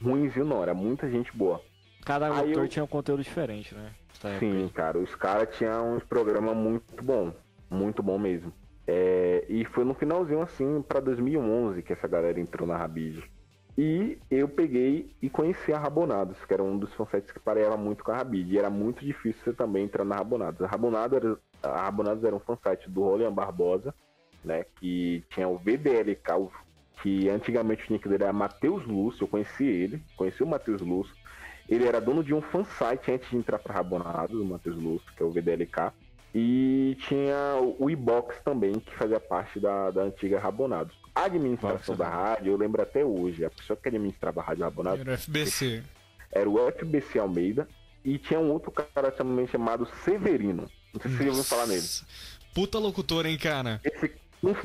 ruimzinho 0.02 0.46
não. 0.46 0.62
Era 0.62 0.74
muita 0.74 1.10
gente 1.10 1.36
boa. 1.36 1.62
Cada 2.06 2.28
Aí 2.28 2.48
autor 2.50 2.64
eu- 2.64 2.68
tinha 2.68 2.84
um 2.84 2.88
conteúdo 2.88 3.22
diferente, 3.24 3.74
né? 3.76 3.92
Sim, 4.40 4.70
cara, 4.74 4.98
os 4.98 5.14
caras 5.16 5.56
tinham 5.56 5.96
uns 5.96 6.04
programas 6.04 6.56
muito 6.56 7.04
bom, 7.04 7.32
muito 7.70 8.04
bom 8.04 8.18
mesmo. 8.18 8.52
É, 8.88 9.46
e 9.48 9.64
foi 9.66 9.84
no 9.86 9.94
finalzinho 9.94 10.42
assim 10.42 10.82
pra 10.82 11.00
2011 11.00 11.82
que 11.84 11.94
essa 11.94 12.08
galera 12.08 12.40
entrou 12.40 12.68
na 12.68 12.76
Rabid. 12.76 13.24
E 13.78 14.18
eu 14.30 14.50
peguei 14.50 15.16
e 15.22 15.30
conheci 15.30 15.72
a 15.72 15.78
Rabonados, 15.80 16.44
que 16.44 16.54
era 16.54 16.62
um 16.64 16.78
dos 16.78 16.94
fansites 16.96 17.32
que 17.32 17.40
pareava 17.40 17.78
muito 17.78 18.04
com 18.04 18.12
a 18.12 18.18
Rabid. 18.18 18.52
E 18.54 18.58
era 18.58 18.70
muito 18.70 19.06
difícil 19.06 19.42
você 19.44 19.54
também 19.54 19.86
entrar 19.86 20.04
na 20.04 20.16
Rabonados. 20.16 20.62
A 20.62 20.68
Rabonados 20.68 21.16
era, 21.16 21.38
a 21.64 21.82
Rabonados 21.84 22.24
era 22.24 22.36
um 22.36 22.40
fansite 22.40 22.90
do 22.90 23.04
Rolian 23.04 23.32
Barbosa, 23.32 23.94
né? 24.44 24.66
Que 24.80 25.24
tinha 25.30 25.48
o 25.48 25.58
VDLK, 25.58 26.36
o- 26.36 26.52
que 27.02 27.30
antigamente 27.30 27.90
o 27.90 27.94
nick 27.94 28.08
dele 28.08 28.24
era 28.24 28.34
Matheus 28.34 28.86
Lúcio. 28.86 29.24
Eu 29.24 29.28
conheci 29.28 29.66
ele, 29.66 30.02
conheci 30.16 30.44
o 30.44 30.48
Matheus 30.48 30.82
Lúcio. 30.82 31.16
Ele 31.68 31.88
era 31.88 32.02
dono 32.02 32.24
de 32.24 32.34
um 32.34 32.42
fansite 32.42 33.12
antes 33.12 33.30
de 33.30 33.38
entrar 33.38 33.60
pra 33.60 33.76
Rabonados, 33.76 34.40
o 34.40 34.46
Matheus 34.46 34.76
Lúcio, 34.76 35.12
que 35.16 35.22
é 35.22 35.26
o 35.26 35.32
VDLK. 35.32 35.92
E 36.34 36.98
tinha 37.08 37.58
o 37.80 37.90
iBox 37.90 38.38
também, 38.44 38.74
que 38.74 38.94
fazia 38.96 39.20
parte 39.20 39.60
da, 39.60 39.90
da 39.92 40.02
antiga 40.04 40.40
Rabonados. 40.40 40.96
A 41.14 41.26
administração 41.26 41.96
da 41.96 42.08
rádio, 42.08 42.54
eu 42.54 42.58
lembro 42.58 42.82
até 42.82 43.04
hoje, 43.04 43.44
a 43.46 43.50
pessoa 43.50 43.78
que 43.78 43.88
administrava 43.88 44.42
a 44.42 44.44
rádio 44.44 44.64
Rabonados 44.64 45.02
Era 45.02 45.14
o 45.14 45.18
FBC. 45.18 45.84
era 46.32 46.50
o 46.50 46.58
FBC 46.72 47.20
Almeida. 47.20 47.68
E 48.06 48.18
tinha 48.18 48.40
um 48.40 48.50
outro 48.52 48.72
cara 48.72 49.12
também 49.12 49.46
chamado 49.48 49.88
Severino. 50.04 50.70
Não 50.94 51.02
sei 51.02 51.12
se 51.12 51.18
você 51.18 51.28
ouviu 51.30 51.44
falar 51.44 51.68
nele. 51.68 51.86
Puta 52.54 52.80
locutor, 52.80 53.26
hein, 53.26 53.38
cara? 53.38 53.80
Esse, 53.84 54.12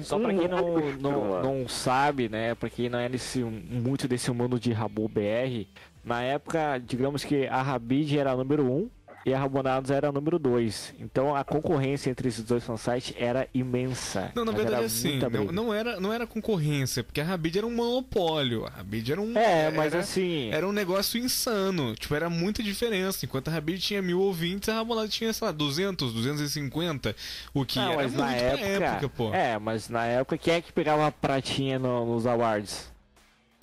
Só 0.01 0.19
pra 0.19 0.33
um 0.33 0.39
quem 0.39 0.49
não, 0.49 0.79
não, 1.01 1.43
não 1.43 1.69
sabe, 1.69 2.29
né? 2.29 2.55
Pra 2.55 2.71
quem 2.71 2.89
não 2.89 2.99
é 2.99 3.09
desse, 3.09 3.43
muito 3.43 4.07
desse 4.07 4.31
mundo 4.31 4.59
de 4.59 4.73
Rabu 4.73 5.09
BR, 5.09 5.67
na 6.05 6.23
época, 6.23 6.79
digamos 6.79 7.25
que 7.25 7.47
a 7.47 7.63
Rabid 7.63 8.19
era 8.19 8.33
a 8.33 8.37
número 8.37 8.65
1 8.65 8.91
e 9.25 9.33
a 9.33 9.39
Rabonados 9.39 9.91
era 9.91 10.09
a 10.09 10.13
número 10.13 10.39
2. 10.39 10.95
Então 10.99 11.35
a 11.35 11.43
concorrência 11.45 12.11
entre 12.11 12.29
esses 12.29 12.45
dois 12.45 12.63
fansites 12.65 13.15
era 13.19 13.49
imensa. 13.55 14.31
Não, 14.35 14.45
na 14.45 14.53
Mas 14.53 14.61
verdade 14.63 14.77
era 14.79 14.87
assim, 14.87 15.19
não, 15.19 15.45
não 15.53 15.75
era, 15.75 15.99
não 16.01 16.13
era 16.13 16.27
concorrência, 16.27 17.03
porque 17.03 17.21
a 17.21 17.25
Rabid 17.25 17.59
era 17.59 17.67
um 17.67 17.75
monopólio. 17.75 18.67
A 18.67 18.71
Rabid 18.71 19.13
era 19.13 19.21
um. 19.21 19.37
É, 19.37 19.71
mas 19.71 19.93
era- 19.93 20.03
assim. 20.03 20.51
Era 20.51 20.69
um 20.69 20.73
negócio 20.73 21.19
insano. 21.19 21.95
Tipo, 21.95 22.15
era 22.15 22.29
muita 22.29 22.63
diferença. 22.63 23.25
Enquanto 23.25 23.49
a 23.49 23.53
Rabid 23.53 23.81
tinha 23.81 24.03
mil 24.03 24.21
ouvintes, 24.21 24.69
a 24.69 24.75
Rabolada 24.75 25.09
tinha, 25.09 25.33
sei 25.33 25.47
lá, 25.47 25.53
200, 25.53 26.13
250. 26.13 27.15
O 27.53 27.65
que 27.65 27.79
Não, 27.79 27.87
era 27.93 27.97
mas 28.03 28.13
muito 28.13 28.21
na 28.25 28.33
época, 28.35 28.67
época, 28.67 29.09
pô. 29.09 29.35
É, 29.35 29.59
mas 29.59 29.89
na 29.89 30.05
época, 30.05 30.39
quem 30.39 30.55
é 30.55 30.61
que 30.61 30.73
pegava 30.73 31.07
a 31.07 31.13
pratinha 31.13 31.79
no- 31.79 32.07
nos 32.15 32.27
awards? 32.27 32.93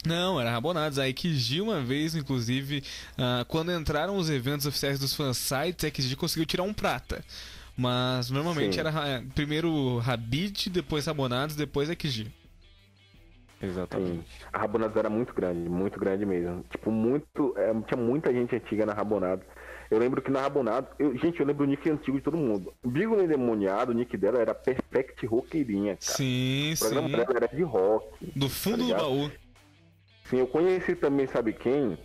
Não, 0.06 0.40
era 0.40 0.52
Rabonados. 0.52 0.98
A 0.98 1.08
XG 1.08 1.62
uma 1.62 1.82
vez, 1.82 2.16
inclusive, 2.16 2.84
ah, 3.18 3.46
quando 3.48 3.72
entraram 3.72 4.18
os 4.18 4.30
eventos 4.30 4.66
oficiais 4.66 5.00
dos 5.00 5.14
fansites, 5.14 5.86
a 5.86 5.90
XG 5.90 6.16
conseguiu 6.16 6.46
tirar 6.46 6.64
um 6.64 6.74
prata. 6.74 7.24
Mas 7.78 8.30
normalmente 8.30 8.74
Sim. 8.74 8.80
era 8.82 8.90
ah, 8.90 9.24
primeiro 9.34 9.98
Rabid, 10.00 10.70
depois 10.70 11.06
Rabonados, 11.06 11.56
depois 11.56 11.90
XG. 11.90 12.28
Exatamente. 13.62 14.26
A 14.52 14.58
Rabonados 14.58 14.98
era 14.98 15.10
muito 15.10 15.34
grande, 15.34 15.70
muito 15.70 16.00
grande 16.00 16.26
mesmo. 16.26 16.64
Tipo, 16.70 16.92
muito. 16.92 17.54
é, 17.58 17.72
tinha 17.88 18.02
muita 18.02 18.34
gente 18.34 18.56
antiga 18.56 18.86
na 18.86 18.94
Rabonados. 18.94 19.46
Eu 19.92 20.00
lembro 20.00 20.22
que 20.22 20.32
na 20.32 20.42
Rabonados. 20.42 20.90
Eu, 20.98 21.16
gente, 21.18 21.40
eu 21.40 21.46
lembro 21.46 21.66
o 21.66 21.68
nick 21.68 21.88
antigo 21.90 22.18
de 22.18 22.24
todo 22.24 22.38
mundo. 22.38 22.74
Bígula 22.84 23.24
Endemoniado, 23.24 23.92
o 23.92 23.94
nick 23.94 24.18
dela 24.18 24.40
era 24.40 24.56
Perfect 24.56 25.26
Roqueirinha, 25.28 25.98
cara. 25.98 26.18
Sim, 26.18 26.74
O 26.74 26.80
programa 26.80 27.08
sim. 27.10 27.16
dela 27.16 27.34
era 27.36 27.48
de 27.48 27.62
rock. 27.62 28.32
Do 28.36 28.50
fundo 28.50 28.78
do 28.78 28.84
ligado? 28.86 29.02
baú. 29.02 29.32
Sim, 30.32 30.38
eu 30.38 30.48
conheci 30.48 30.96
também, 30.96 31.28
sabe 31.28 31.52
quem? 31.52 31.98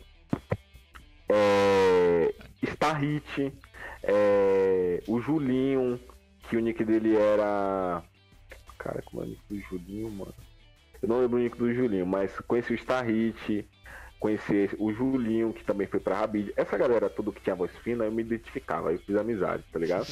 É. 1.29 2.35
Star 2.67 3.01
Hit, 3.01 3.53
é, 4.03 5.01
o 5.07 5.21
Julinho, 5.21 6.01
que 6.49 6.57
o 6.57 6.61
nick 6.61 6.85
dele 6.85 7.17
era. 7.17 8.03
Cara, 8.79 9.01
como 9.03 9.23
é 9.23 9.27
o 9.27 9.29
nick 9.29 9.43
do 9.49 9.61
Julinho, 9.61 10.11
mano? 10.11 10.35
Eu 11.01 11.09
não 11.09 11.21
lembro 11.21 11.39
o 11.39 11.41
nick 11.41 11.57
do 11.57 11.73
Julinho, 11.73 12.05
mas 12.05 12.37
conheci 12.41 12.75
o 12.75 12.79
Star 12.79 13.07
Hit, 13.07 13.65
conheci 14.19 14.71
o 14.77 14.93
Julinho, 14.93 15.53
que 15.53 15.63
também 15.63 15.87
foi 15.87 16.01
pra 16.01 16.19
Rabid. 16.19 16.53
Essa 16.57 16.77
galera 16.77 17.09
toda 17.09 17.31
que 17.31 17.41
tinha 17.41 17.55
voz 17.55 17.71
fina, 17.79 18.07
eu 18.07 18.11
me 18.11 18.23
identificava, 18.23 18.93
eu 18.93 18.99
fiz 18.99 19.15
amizade, 19.15 19.63
tá 19.73 19.79
ligado? 19.79 20.07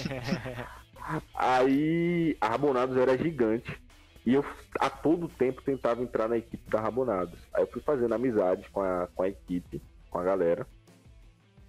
Aí 1.35 2.37
a 2.41 2.47
Rabonados 2.47 2.97
era 2.97 3.19
gigante. 3.19 3.77
E 4.27 4.35
eu 4.35 4.45
a 4.81 4.89
todo 4.89 5.29
tempo 5.29 5.63
tentava 5.63 6.03
entrar 6.03 6.29
na 6.29 6.39
equipe 6.39 6.71
da 6.71 6.81
Rabonados. 6.81 7.39
Aí 7.53 7.63
eu 7.63 7.67
fui 7.67 7.83
fazendo 7.83 8.15
amizade 8.15 8.69
com 8.71 8.81
a, 8.81 9.07
com 9.15 9.23
a 9.23 9.29
equipe, 9.29 9.83
com 10.11 10.19
a 10.19 10.25
galera, 10.25 10.67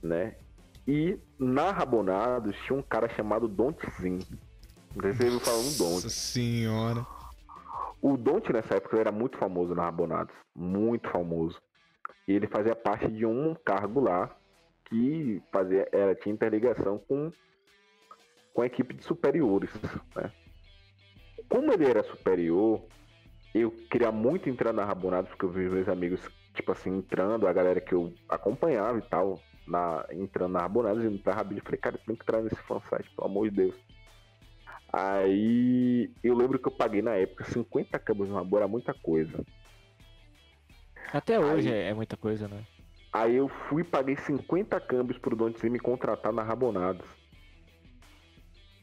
né? 0.02 0.36
E 0.88 1.20
na 1.38 1.72
Rabonados 1.72 2.56
tinha 2.66 2.78
um 2.78 2.82
cara 2.82 3.10
chamado 3.10 3.48
Dontzin. 3.48 4.20
Não 4.96 5.02
sei 5.02 5.12
se 5.12 5.18
você 5.18 5.26
ouviu 5.26 5.40
falar 5.40 5.58
no 5.58 5.72
Don't. 5.72 5.94
Nossa 5.96 6.10
senhora. 6.10 7.06
O 8.02 8.16
Don't 8.16 8.54
nessa 8.54 8.76
época 8.76 9.00
era 9.00 9.12
muito 9.12 9.38
famoso 9.38 9.76
na 9.76 9.84
Rabonados. 9.84 10.34
Muito 10.56 11.10
famoso. 11.10 11.60
E 12.28 12.34
ele 12.34 12.48
fazia 12.48 12.76
parte 12.76 13.08
de 13.08 13.26
um 13.26 13.54
cargo 13.66 14.00
lá 14.00 14.34
que 14.86 15.42
fazia, 15.52 15.88
era, 15.92 16.16
tinha 16.16 16.34
interligação 16.34 17.00
com, 17.00 17.32
com 18.54 18.62
a 18.62 18.66
equipe 18.66 18.94
de 18.94 19.04
superiores. 19.04 19.70
Né? 20.16 20.32
Como 21.50 21.72
ele 21.72 21.86
era 21.86 22.04
superior, 22.04 22.82
eu 23.54 23.72
queria 23.90 24.12
muito 24.12 24.50
entrar 24.50 24.74
na 24.74 24.84
Rabonados, 24.84 25.30
porque 25.30 25.46
eu 25.46 25.50
vi 25.50 25.70
meus 25.70 25.88
amigos, 25.88 26.20
tipo 26.54 26.72
assim, 26.72 26.98
entrando, 26.98 27.48
a 27.48 27.54
galera 27.54 27.80
que 27.80 27.94
eu 27.94 28.14
acompanhava 28.28 28.98
e 28.98 29.02
tal, 29.04 29.40
na, 29.68 30.06
entrando 30.12 30.54
na 30.54 30.60
Rabonados 30.60 31.04
e 31.04 31.08
indo 31.08 31.20
pra 31.20 31.34
Rabid. 31.34 31.60
Eu 31.60 31.64
falei, 31.66 31.80
cara, 31.80 31.98
tem 31.98 32.16
que 32.16 32.24
entrar 32.24 32.42
nesse 32.42 32.62
fansite, 32.64 33.10
pelo 33.16 33.28
amor 33.28 33.50
de 33.50 33.56
Deus. 33.56 33.76
Aí 34.92 36.10
eu 36.24 36.34
lembro 36.36 36.58
que 36.58 36.68
eu 36.68 36.72
paguei 36.72 37.02
na 37.02 37.16
época 37.16 37.44
50 37.44 38.00
câmbios 38.00 38.30
no 38.30 38.36
Rabo, 38.36 38.58
era 38.58 38.68
muita 38.68 38.94
coisa. 38.94 39.46
Até 41.12 41.40
hoje 41.40 41.68
Aí- 41.70 41.74
é, 41.74 41.90
é 41.90 41.94
muita 41.94 42.16
coisa, 42.16 42.48
né? 42.48 42.64
Aí 43.12 43.36
eu 43.36 43.48
fui 43.48 43.82
e 43.82 43.86
paguei 43.86 44.18
50 44.18 44.80
câmbios 44.80 45.18
pro 45.18 45.36
Dontzin 45.36 45.70
me 45.70 45.80
contratar 45.80 46.34
na 46.34 46.44
Rabonados. 46.44 47.08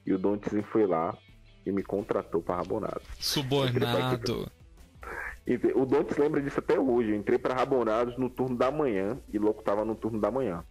E 0.06 0.12
o 0.12 0.18
Dontzin 0.18 0.62
foi 0.62 0.86
lá 0.86 1.16
e 1.64 1.72
me 1.72 1.82
contratou 1.82 2.42
pra 2.42 2.56
Rabonados. 2.56 3.02
Subornado. 3.18 4.50
O 5.74 5.84
Dontes 5.84 6.16
lembra 6.16 6.40
disso 6.40 6.60
até 6.60 6.78
hoje. 6.78 7.10
Eu 7.10 7.16
entrei 7.16 7.38
pra 7.38 7.54
Rabonados 7.54 8.16
no 8.16 8.30
turno 8.30 8.56
da 8.56 8.70
manhã 8.70 9.18
e 9.32 9.38
louco 9.38 9.62
tava 9.62 9.84
no 9.84 9.94
turno 9.94 10.20
da 10.20 10.30
manhã. 10.30 10.64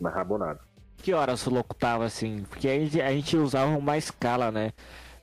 Na 0.00 0.10
Rabonados. 0.10 0.62
Que 0.96 1.12
horas 1.12 1.46
o 1.46 1.50
louco 1.50 1.74
tava 1.74 2.04
assim? 2.04 2.44
Porque 2.48 2.68
a 2.68 2.78
gente, 2.78 3.00
a 3.00 3.10
gente 3.10 3.36
usava 3.36 3.76
uma 3.76 3.98
escala, 3.98 4.50
né? 4.50 4.72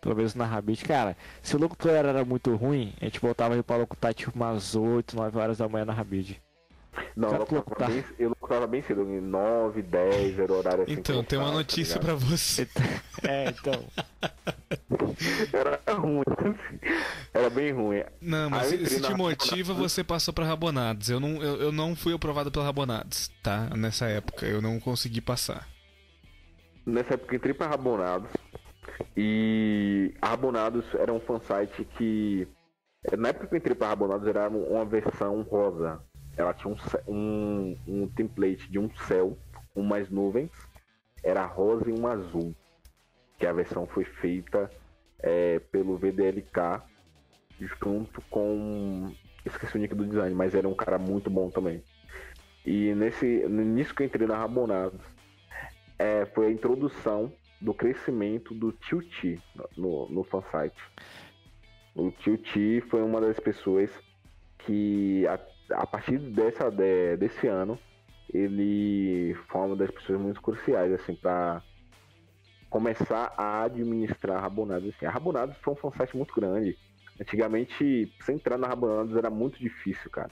Pelo 0.01 0.15
menos 0.15 0.36
na 0.36 0.45
Rabit. 0.45 0.84
Cara, 0.84 1.15
se 1.41 1.55
o 1.55 1.60
locutor 1.60 1.91
era 1.91 2.25
muito 2.25 2.55
ruim, 2.55 2.93
a 2.99 3.05
gente 3.05 3.19
voltava 3.19 3.53
aí 3.53 3.63
pra 3.63 3.77
locutar 3.77 4.13
tipo 4.13 4.36
umas 4.36 4.75
8, 4.75 5.15
9 5.15 5.38
horas 5.38 5.57
da 5.60 5.69
manhã 5.69 5.86
na 5.86 5.93
Rabid. 5.93 6.41
Não, 7.15 7.30
eu 7.30 7.39
locutava, 7.39 7.75
tá. 7.75 7.88
bem, 7.88 8.04
eu 8.19 8.30
locutava 8.30 8.67
bem 8.67 8.82
cedo, 8.84 9.04
9, 9.06 9.82
10, 9.82 10.39
era 10.39 10.51
o 10.51 10.58
horário 10.58 10.84
assim. 10.84 10.93
Então, 10.93 11.23
tem 11.23 11.39
uma 11.39 11.45
locutava, 11.45 11.58
notícia 11.58 11.99
tá 11.99 12.06
pra 12.06 12.15
você. 12.15 12.67
É, 13.23 13.49
então. 13.49 13.86
Era 15.54 15.80
ruim. 15.93 16.23
Era 17.34 17.49
bem 17.49 17.71
ruim. 17.71 18.04
Não, 18.21 18.49
mas 18.49 18.67
se, 18.67 18.86
se 18.86 19.01
te 19.01 19.13
motiva, 19.13 19.69
Rabonados. 19.69 19.93
você 19.93 20.04
passou 20.04 20.34
pra 20.34 20.45
Rabonados. 20.45 21.10
Eu 21.10 21.19
não, 21.19 21.41
eu, 21.41 21.56
eu 21.62 21.71
não 21.71 21.95
fui 21.95 22.13
aprovado 22.13 22.51
pela 22.51 22.65
Rabonados, 22.65 23.30
tá? 23.41 23.69
Nessa 23.75 24.08
época, 24.08 24.45
eu 24.45 24.62
não 24.62 24.80
consegui 24.80 25.21
passar. 25.21 25.67
Nessa 26.86 27.13
época 27.13 27.34
eu 27.34 27.38
entrei 27.38 27.54
pra 27.54 27.67
Rabonados. 27.67 28.32
E 29.15 30.13
a 30.21 30.30
Rabonados 30.30 30.86
era 30.95 31.13
um 31.13 31.19
fansite 31.19 31.86
que. 31.97 32.47
Na 33.17 33.30
época 33.30 33.47
que 33.47 33.56
eu 33.56 33.58
entrei 33.58 33.75
pra 33.75 33.89
Rabonados 33.89 34.27
era 34.27 34.49
uma 34.49 34.86
versão 34.86 35.41
rosa. 35.43 36.01
Ela 36.41 36.54
tinha 36.54 36.73
um, 36.73 36.77
um, 37.08 37.77
um 37.88 38.08
template 38.08 38.69
de 38.69 38.80
um 38.80 38.89
céu 39.08 39.38
com 39.73 39.82
umas 39.82 40.10
nuvens. 40.10 40.51
Era 41.23 41.45
rosa 41.45 41.89
e 41.89 41.93
um 41.93 42.08
azul. 42.08 42.56
Que 43.38 43.45
a 43.45 43.54
versão 43.54 43.88
foi 43.88 44.04
feita 44.04 44.69
é, 45.19 45.60
pelo 45.60 45.97
VDLK 45.97 46.82
junto 47.60 48.21
com. 48.30 49.13
Esqueci 49.45 49.75
o 49.75 49.80
nick 49.80 49.95
do 49.95 50.06
design, 50.06 50.36
mas 50.36 50.54
era 50.54 50.67
um 50.67 50.73
cara 50.73 50.97
muito 50.97 51.30
bom 51.30 51.49
também. 51.49 51.84
E 52.65 52.93
nesse, 52.93 53.47
nisso 53.47 53.95
que 53.95 54.04
eu 54.04 54.08
entrei 54.08 54.27
na 54.27 54.38
Rabonados, 54.38 55.01
é, 55.97 56.25
foi 56.27 56.47
a 56.47 56.51
introdução 56.51 57.32
do 57.60 57.73
crescimento 57.73 58.54
do 58.54 58.71
Tio 58.71 59.01
Ti 59.01 59.39
no, 59.75 60.08
no 60.10 60.23
fansite. 60.23 60.82
O 61.95 62.12
Tio 62.12 62.38
Ti 62.38 62.84
foi 62.89 63.01
uma 63.01 63.19
das 63.19 63.39
pessoas 63.39 63.89
que, 64.60 65.25
a 65.73 65.86
partir 65.86 66.17
dessa, 66.17 66.69
de- 66.69 67.17
desse 67.17 67.47
ano, 67.47 67.77
ele 68.34 69.36
foi 69.49 69.62
uma 69.62 69.75
das 69.75 69.91
pessoas 69.91 70.19
muito 70.19 70.41
cruciais, 70.41 70.91
assim, 70.93 71.15
para 71.15 71.62
começar 72.69 73.34
a 73.38 73.63
administrar 73.63 74.41
Rabonados. 74.41 74.89
Assim. 74.89 75.05
A 75.05 75.12
Rabonados 75.12 75.57
foi 75.57 75.73
um 75.73 75.77
fansite 75.77 76.15
muito 76.15 76.34
grande. 76.34 76.77
Antigamente, 77.19 78.12
você 78.19 78.34
entrar 78.34 78.57
na 78.57 78.67
Rabonados 78.67 79.15
era 79.15 79.29
muito 79.29 79.60
difícil, 79.60 80.10
cara. 80.10 80.31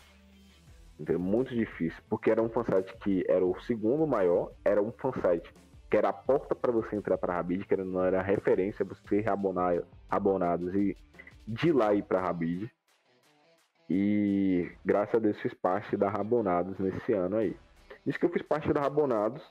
Entendeu? 1.00 1.20
Muito 1.20 1.54
difícil, 1.54 2.02
porque 2.10 2.32
era 2.32 2.42
um 2.42 2.50
fansite 2.50 2.94
que 2.98 3.24
era 3.28 3.46
o 3.46 3.60
segundo 3.62 4.06
maior, 4.08 4.52
era 4.66 4.82
um 4.82 4.92
fansite 4.92 5.54
que 5.90 5.98
era 5.98 6.10
a 6.10 6.14
porta 6.14 6.54
para 6.54 6.72
você 6.72 6.96
entrar 6.96 7.18
para 7.18 7.34
Rabid, 7.34 7.66
que 7.66 7.74
era, 7.74 7.84
não 7.84 8.04
era 8.04 8.22
referência 8.22 8.86
você 8.86 9.24
abonar 9.28 9.82
abonados 10.10 10.74
e 10.76 10.96
de 11.48 11.72
lá 11.72 11.94
ir 11.94 12.04
para 12.04 12.22
Rabid. 12.22 12.72
E 13.90 14.72
graças 14.86 15.16
a 15.16 15.20
Deus 15.20 15.40
fiz 15.40 15.54
parte 15.54 15.98
da 15.98 16.10
Rabonados 16.10 16.78
nesse 16.78 17.14
ano 17.14 17.38
aí. 17.38 17.56
Isso 18.06 18.20
que 18.20 18.26
eu 18.26 18.30
fiz 18.30 18.42
parte 18.44 18.72
da 18.72 18.82
Rabonados 18.82 19.42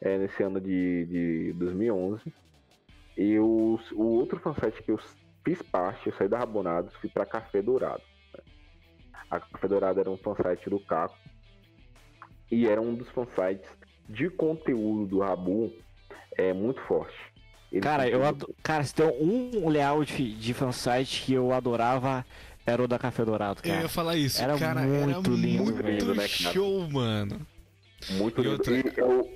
é, 0.00 0.18
nesse 0.18 0.42
ano 0.42 0.60
de, 0.60 1.06
de 1.06 1.52
2011. 1.54 2.32
E 3.16 3.38
o, 3.38 3.78
o 3.94 4.02
outro 4.02 4.38
fansite 4.40 4.82
que 4.82 4.90
eu 4.90 4.98
fiz 5.44 5.62
parte, 5.62 6.08
eu 6.08 6.12
saí 6.14 6.28
da 6.28 6.38
Rabonados, 6.38 6.94
fui 6.96 7.08
para 7.08 7.24
Café 7.26 7.62
Dourado. 7.62 8.02
A 9.30 9.40
Café 9.40 9.68
Dourado 9.68 10.00
era 10.00 10.10
um 10.10 10.16
fansite 10.16 10.68
do 10.70 10.80
Caco. 10.80 11.16
E 12.50 12.66
era 12.66 12.80
um 12.80 12.94
dos 12.94 13.08
fansites 13.10 13.68
de 14.08 14.30
conteúdo 14.30 15.06
do 15.06 15.18
Rabu 15.20 15.70
é 16.36 16.52
muito 16.52 16.80
forte. 16.82 17.14
Ele 17.70 17.82
Cara, 17.82 18.08
eu 18.08 18.18
tinha- 18.20 18.28
ado... 18.30 18.54
Cara, 18.62 18.82
se 18.82 18.94
tem 18.94 19.06
um 19.06 19.68
layout 19.68 20.32
de 20.34 20.54
fansite 20.54 21.26
que 21.26 21.34
eu 21.34 21.52
adorava, 21.52 22.24
era 22.68 22.82
o 22.82 22.88
da 22.88 22.98
Café 22.98 23.24
Dourado, 23.24 23.60
Eu 23.64 23.70
ia 23.70 23.76
cara. 23.76 23.88
falar 23.88 24.16
isso, 24.16 24.40
Era 24.42 24.58
cara, 24.58 24.80
muito 24.82 25.10
era 25.10 25.36
lindo, 25.36 25.62
muito 25.64 25.82
lindo, 25.82 26.14
né, 26.14 26.28
cara? 26.28 26.52
show, 26.52 26.88
mano. 26.90 27.40
Muito 28.10 28.40
E 28.40 28.44
lindo. 28.44 28.52
outra- 28.56 28.76
E 28.76 28.84
eu, 28.96 29.30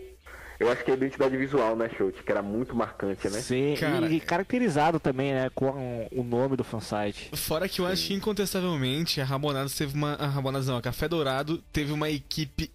eu 0.61 0.71
acho 0.71 0.85
que 0.85 0.90
a 0.90 0.95
identidade 0.95 1.37
visual, 1.37 1.75
né, 1.75 1.90
Shout, 1.97 2.23
que 2.23 2.31
era 2.31 2.42
muito 2.42 2.75
marcante, 2.77 3.29
né? 3.29 3.40
Sim, 3.40 3.75
Cara, 3.79 4.07
e 4.09 4.21
caracterizado 4.21 5.01
também, 5.01 5.33
né, 5.33 5.51
com 5.55 6.07
o 6.12 6.23
nome 6.23 6.57
do 6.57 6.62
fansite. 6.62 7.31
Fora 7.35 7.68
que 7.68 7.81
eu 7.81 7.87
acho 7.87 8.07
que 8.07 8.14
incontestavelmente 8.14 9.21
a 9.21 9.25
Rabonados 9.25 9.75
teve 9.75 9.95
uma. 9.95 10.14
A 10.14 10.27
Rabonados 10.27 10.68
não, 10.68 10.77
a 10.77 10.83
Café 10.83 11.09
Dourado 11.09 11.59
teve 11.73 11.90
uma 11.92 12.09
equipe 12.09 12.71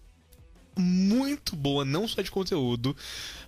muito 0.78 1.56
boa, 1.56 1.84
não 1.84 2.06
só 2.06 2.22
de 2.22 2.30
conteúdo, 2.30 2.96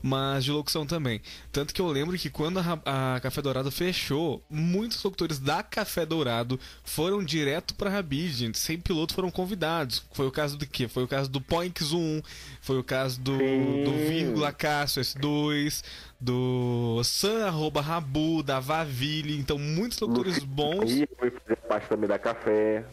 mas 0.02 0.44
de 0.44 0.50
locução 0.50 0.86
também. 0.86 1.20
Tanto 1.52 1.72
que 1.72 1.80
eu 1.80 1.88
lembro 1.88 2.18
que 2.18 2.28
quando 2.28 2.58
a, 2.58 3.14
a 3.14 3.20
Café 3.20 3.40
Dourado 3.40 3.70
fechou, 3.70 4.44
muitos 4.50 5.02
locutores 5.02 5.38
da 5.38 5.62
Café 5.62 6.04
Dourado 6.04 6.58
foram 6.84 7.22
direto 7.24 7.74
pra 7.74 7.90
Rabid, 7.90 8.56
sem 8.56 8.78
piloto 8.78 9.14
foram 9.14 9.30
convidados. 9.30 10.02
Foi 10.12 10.26
o 10.26 10.32
caso 10.32 10.56
do 10.56 10.66
quê? 10.66 10.88
Foi 10.88 11.04
o 11.04 11.08
caso 11.08 11.30
do 11.30 11.40
Poinx 11.40 11.92
1, 11.92 12.22
foi 12.60 12.78
o 12.78 12.84
caso 12.84 13.20
do, 13.20 13.36
do 13.36 13.92
Vírgula 14.08 14.52
Cássio 14.52 15.02
S2, 15.02 15.82
do 16.20 17.00
San 17.02 17.46
arroba 17.46 17.80
Rabu, 17.80 18.42
da 18.42 18.60
Vaville, 18.60 19.38
então 19.38 19.58
muitos 19.58 19.98
locutores 20.00 20.38
bons. 20.44 20.90
E 20.90 21.08
foi 21.18 21.30
fazer 21.30 21.56
parte 21.56 21.88
também 21.88 22.08
da 22.08 22.18
café. 22.18 22.84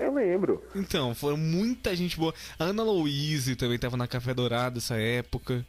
Eu 0.00 0.14
lembro. 0.14 0.64
Então, 0.74 1.14
foram 1.14 1.36
muita 1.36 1.94
gente 1.94 2.16
boa. 2.18 2.32
A 2.58 2.64
Ana 2.64 2.82
Louise 2.82 3.54
também 3.56 3.78
tava 3.78 3.96
na 3.96 4.06
Café 4.06 4.32
Dourado 4.32 4.78
essa 4.78 4.96
época. 4.96 5.64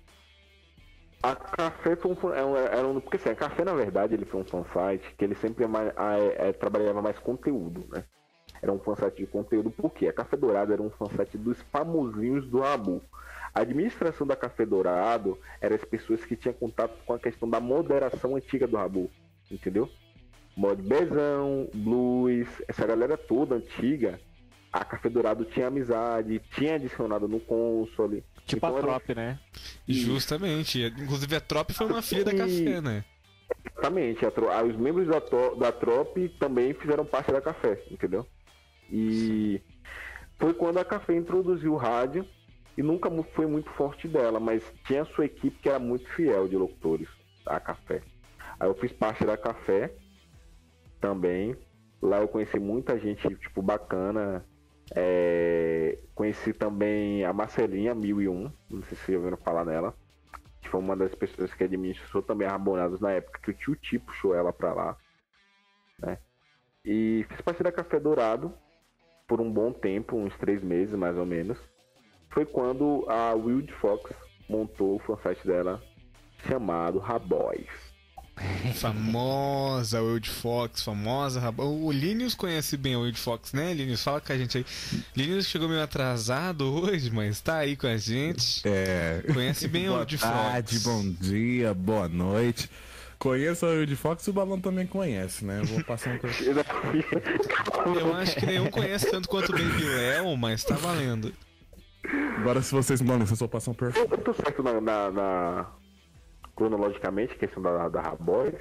A 1.24 1.36
café 1.36 1.95
foi 1.95 2.12
um, 2.12 2.34
é 2.34 2.43
um- 2.45 2.58
era 2.58 2.88
um. 2.88 3.00
Porque 3.00 3.17
assim, 3.17 3.30
a 3.30 3.36
café, 3.36 3.63
na 3.63 3.74
verdade, 3.76 4.13
ele 4.15 4.26
foi 4.26 4.41
um 4.41 4.45
fansite 4.45 5.13
que 5.17 5.24
ele 5.24 5.36
sempre 5.36 5.65
é 5.65 5.67
mais- 5.67 5.93
é, 6.38 6.52
trabalhava 6.54 7.02
mais 7.02 7.19
conteúdo, 7.19 7.86
né? 7.91 8.04
Era 8.62 8.71
um 8.71 8.80
fansite 8.80 9.17
de 9.17 9.28
conteúdo, 9.28 9.69
porque 9.71 10.08
a 10.08 10.13
Café 10.13 10.38
Dourado 10.38 10.71
era 10.74 10.82
um 10.82 10.89
fansite 10.91 11.38
dos 11.38 11.58
famosinhos 11.71 12.47
do 12.47 12.60
Rabu. 12.60 13.02
A 13.54 13.62
administração 13.62 14.26
da 14.26 14.36
Café 14.36 14.66
Dourado 14.66 15.38
era 15.60 15.76
as 15.76 15.84
pessoas 15.84 16.24
que 16.24 16.36
tinham 16.36 16.54
contato 16.54 16.94
com 17.06 17.14
a 17.14 17.20
questão 17.20 17.50
da 17.50 17.60
moderação 17.60 18.36
antiga 18.36 18.66
do 18.68 18.78
Rabu, 18.78 19.12
entendeu? 19.50 19.90
Mod 20.56 20.82
Bezão, 20.82 21.70
Blues, 21.74 22.48
essa 22.68 22.86
galera 22.86 23.18
toda 23.18 23.56
antiga, 23.56 24.20
a 24.72 24.86
Café 24.86 25.10
Dourado 25.10 25.44
tinha 25.46 25.68
amizade, 25.68 26.42
tinha 26.56 26.76
adicionado 26.76 27.28
no 27.28 27.40
console. 27.40 28.24
Tipo 28.46 28.66
Então 28.68 28.76
a 28.76 28.80
era 28.80 28.88
Trop, 28.88 29.16
né? 29.16 29.40
Isso. 29.88 30.06
Justamente. 30.08 30.82
Inclusive 30.84 31.36
a 31.36 31.42
Trop 31.42 31.74
foi 31.74 31.88
uma 31.88 32.02
filha 32.02 32.24
da 32.26 32.32
Café, 32.36 32.82
né? 32.82 33.04
Exatamente. 33.66 34.26
A 34.26 34.32
tro- 34.32 34.50
ah, 34.50 34.64
os 34.64 34.76
membros 34.78 35.08
da, 35.08 35.20
to- 35.22 35.56
da 35.56 35.72
Trop 35.72 36.28
também 36.40 36.74
fizeram 36.74 37.06
parte 37.06 37.32
da 37.32 37.42
Café, 37.42 37.82
entendeu? 37.92 38.26
E 38.90 39.62
foi 40.40 40.54
quando 40.54 40.78
a 40.80 40.86
Café 40.86 41.16
introduziu 41.16 41.74
o 41.74 41.78
rádio 41.78 42.26
e 42.78 42.84
nunca 42.84 43.10
foi 43.34 43.46
muito 43.46 43.70
forte 43.72 44.08
dela, 44.08 44.40
mas 44.40 44.64
tinha 44.86 45.02
a 45.02 45.06
sua 45.06 45.26
equipe 45.26 45.58
que 45.60 45.70
era 45.70 45.80
muito 45.80 46.08
fiel 46.10 46.48
de 46.48 46.56
locutores 46.56 47.10
da 47.46 47.60
Café. 47.60 48.02
Aí 48.60 48.68
eu 48.68 48.76
fiz 48.76 48.92
parte 48.92 49.26
da 49.26 49.38
Café 49.38 49.94
também. 51.00 51.56
Lá 52.02 52.20
eu 52.20 52.28
conheci 52.28 52.60
muita 52.60 52.98
gente, 52.98 53.28
tipo, 53.36 53.62
bacana. 53.62 54.46
É, 54.96 55.98
Conheci 56.14 56.54
também 56.54 57.24
a 57.24 57.32
Marcelinha 57.32 57.96
1001, 57.96 58.52
não 58.70 58.84
sei 58.84 58.98
se 58.98 59.06
vocês 59.06 59.18
ouviram 59.18 59.38
falar 59.38 59.64
nela 59.64 59.96
que 60.62 60.70
foi 60.70 60.80
uma 60.80 60.96
das 60.96 61.14
pessoas 61.16 61.54
que 61.54 61.64
administrou 61.64 62.22
também 62.22 62.48
a 62.48 62.52
Rabonados 62.52 63.00
na 63.02 63.12
época 63.12 63.40
que 63.42 63.52
o 63.52 63.54
tio 63.54 63.76
Ti 63.76 64.00
puxou 64.00 64.36
ela 64.36 64.54
pra 64.54 64.74
lá, 64.74 64.98
né? 66.00 66.18
E 66.86 67.26
fiz 67.30 67.42
parte 67.42 67.64
da 67.64 67.72
Café 67.72 68.00
Dourado 68.00 68.54
por 69.28 69.42
um 69.42 69.52
bom 69.52 69.74
tempo, 69.74 70.16
uns 70.16 70.38
três 70.38 70.64
meses 70.64 70.96
mais 70.96 71.18
ou 71.18 71.26
menos. 71.26 71.58
Foi 72.32 72.46
quando 72.46 73.06
a 73.10 73.34
Wild 73.34 73.72
Fox 73.82 74.12
montou 74.50 74.96
o 74.96 75.00
fansite 75.00 75.46
dela 75.46 75.82
chamado 76.48 76.98
Raboys. 77.00 77.91
Famosa 78.76 80.02
Wild 80.02 80.30
Fox, 80.30 80.82
famosa 80.84 81.39
Rabo- 81.39 81.63
O 81.86 81.91
Linus 81.91 82.34
conhece 82.34 82.76
bem 82.78 82.96
a 82.96 83.00
Wild 83.00 83.20
Fox, 83.20 83.54
né, 83.54 83.74
Linus? 83.74 84.02
Fala 84.04 84.20
com 84.22 84.32
a 84.34 84.38
gente 84.38 84.58
aí. 84.58 84.65
Linus 85.15 85.46
chegou 85.48 85.67
meio 85.70 85.84
atrasado 85.84 86.63
hoje, 86.74 87.12
mas 87.12 87.39
tá 87.41 87.58
aí 87.58 87.76
com 87.76 87.88
a 87.88 87.98
gente. 87.98 88.62
É. 88.65 89.22
Conhece 89.34 89.67
bem 89.67 89.86
a 89.88 89.89
Boa 89.89 90.00
Wild 90.00 90.17
tarde, 90.17 90.80
Fox. 90.80 90.84
bom 90.86 91.10
dia, 91.22 91.74
boa 91.74 92.08
noite. 92.08 92.70
Conheço 93.20 93.65
a 93.65 93.70
Wild 93.70 93.96
Fox 93.96 94.26
e 94.26 94.30
o 94.32 94.34
Balão 94.34 94.60
também 94.60 94.88
conhece, 94.88 95.46
né? 95.46 95.60
Eu 95.60 95.65
vou 95.65 95.84
passar 95.84 96.10
um 96.12 96.20
Eu 98.00 98.15
acho 98.15 98.36
que 98.38 98.46
nenhum 98.48 98.72
conhece 98.72 99.12
tanto 99.12 99.30
quanto 99.30 99.50
o 99.50 99.52
Baby 99.52 99.84
Léo, 99.84 100.36
mas 100.38 100.63
tá 100.63 100.76
valendo. 100.76 101.32
Agora, 102.42 102.60
se 102.64 102.74
vocês 102.74 103.00
mandam, 103.02 103.28
vocês 103.28 103.38
só 103.38 103.48
passam 103.48 103.72
por. 103.72 103.96
Eu, 103.96 104.08
eu 104.10 104.18
tô 104.18 104.34
certo 104.34 104.64
na, 104.64 104.82
na- 104.82 105.12
na- 105.12 105.68
cronologicamente, 106.56 107.36
questão 107.36 107.62
da, 107.62 107.88
da 107.88 108.02
Raboys. 108.02 108.56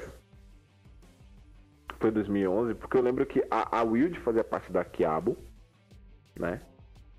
Foi 1.98 2.10
2011, 2.10 2.74
porque 2.74 2.98
eu 2.98 3.02
lembro 3.02 3.24
que 3.24 3.42
a, 3.50 3.78
a 3.78 3.82
Wild 3.82 4.20
fazia 4.20 4.44
parte 4.44 4.70
da 4.70 4.84
Kiabo, 4.84 5.34
né? 6.38 6.60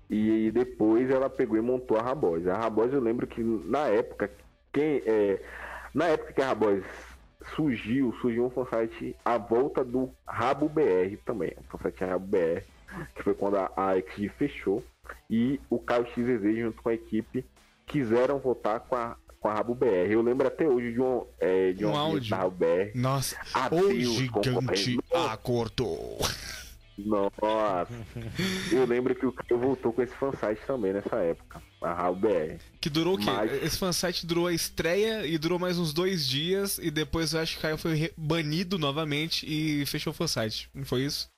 E 0.08 0.52
depois 0.52 1.10
ela 1.10 1.28
pegou 1.28 1.56
e 1.56 1.60
montou 1.60 1.96
a 1.96 2.02
Raboys. 2.02 2.46
A 2.46 2.56
Raboys 2.56 2.92
eu 2.92 3.00
lembro 3.00 3.26
que 3.26 3.42
na 3.42 3.88
época, 3.88 4.30
quem 4.72 5.02
é, 5.04 5.42
na 5.92 6.06
época 6.06 6.32
que 6.32 6.42
a 6.42 6.46
Raboys 6.48 6.84
surgiu, 7.56 8.12
surgiu 8.20 8.46
um 8.46 8.50
fansite 8.50 9.16
à 9.24 9.36
volta 9.36 9.84
do 9.84 10.10
Rabo 10.26 10.68
BR 10.68 11.16
também, 11.24 11.52
um 11.58 11.76
fansite 11.78 12.04
Rabo 12.04 12.26
BR, 12.26 12.62
que 13.16 13.22
foi 13.24 13.34
quando 13.34 13.56
a, 13.56 13.70
a 13.76 13.96
XG 14.00 14.28
fechou 14.30 14.82
e 15.30 15.60
o 15.70 15.78
Caio 15.78 16.06
XZ 16.06 16.56
junto 16.58 16.82
com 16.82 16.88
a 16.88 16.94
equipe 16.94 17.44
quiseram 17.86 18.38
votar 18.38 18.80
com 18.80 18.94
a, 18.96 19.16
com 19.40 19.48
a 19.48 19.54
Rabo 19.54 19.74
BR. 19.74 20.10
Eu 20.10 20.22
lembro 20.22 20.46
até 20.46 20.66
hoje 20.68 20.92
de 20.92 21.00
um, 21.00 21.26
é, 21.40 21.72
de 21.72 21.84
Um 21.84 21.90
um, 21.92 21.96
áudio. 21.96 22.30
da 22.30 22.36
Rabo 22.38 22.56
BR. 22.56 22.92
Nossa, 22.94 23.36
Adeus, 23.54 24.08
o 24.08 24.14
gigante 24.14 24.98
acordou. 25.12 26.18
Nossa, 26.98 27.88
eu 28.70 28.84
lembro 28.86 29.14
que 29.14 29.24
o 29.24 29.32
Caio 29.32 29.58
voltou 29.58 29.92
com 29.92 30.02
esse 30.02 30.14
fansite 30.14 30.60
também 30.66 30.92
nessa 30.92 31.16
época, 31.16 31.60
a 31.80 31.92
Rabo 31.92 32.20
BR. 32.20 32.58
Que 32.80 32.90
durou 32.90 33.14
o 33.14 33.18
quê? 33.18 33.24
Mas- 33.24 33.62
Esse 33.62 33.78
fansite 33.78 34.26
durou 34.26 34.46
a 34.46 34.52
estreia 34.52 35.26
e 35.26 35.38
durou 35.38 35.58
mais 35.58 35.78
uns 35.78 35.92
dois 35.94 36.28
dias. 36.28 36.78
E 36.78 36.90
depois 36.90 37.32
eu 37.32 37.40
acho 37.40 37.54
que 37.54 37.58
o 37.58 37.62
Caio 37.62 37.78
foi 37.78 38.12
banido 38.16 38.78
novamente 38.78 39.46
e 39.48 39.84
fechou 39.86 40.12
o 40.12 40.14
fansite. 40.14 40.68
Não 40.74 40.84
foi 40.84 41.02
isso? 41.04 41.30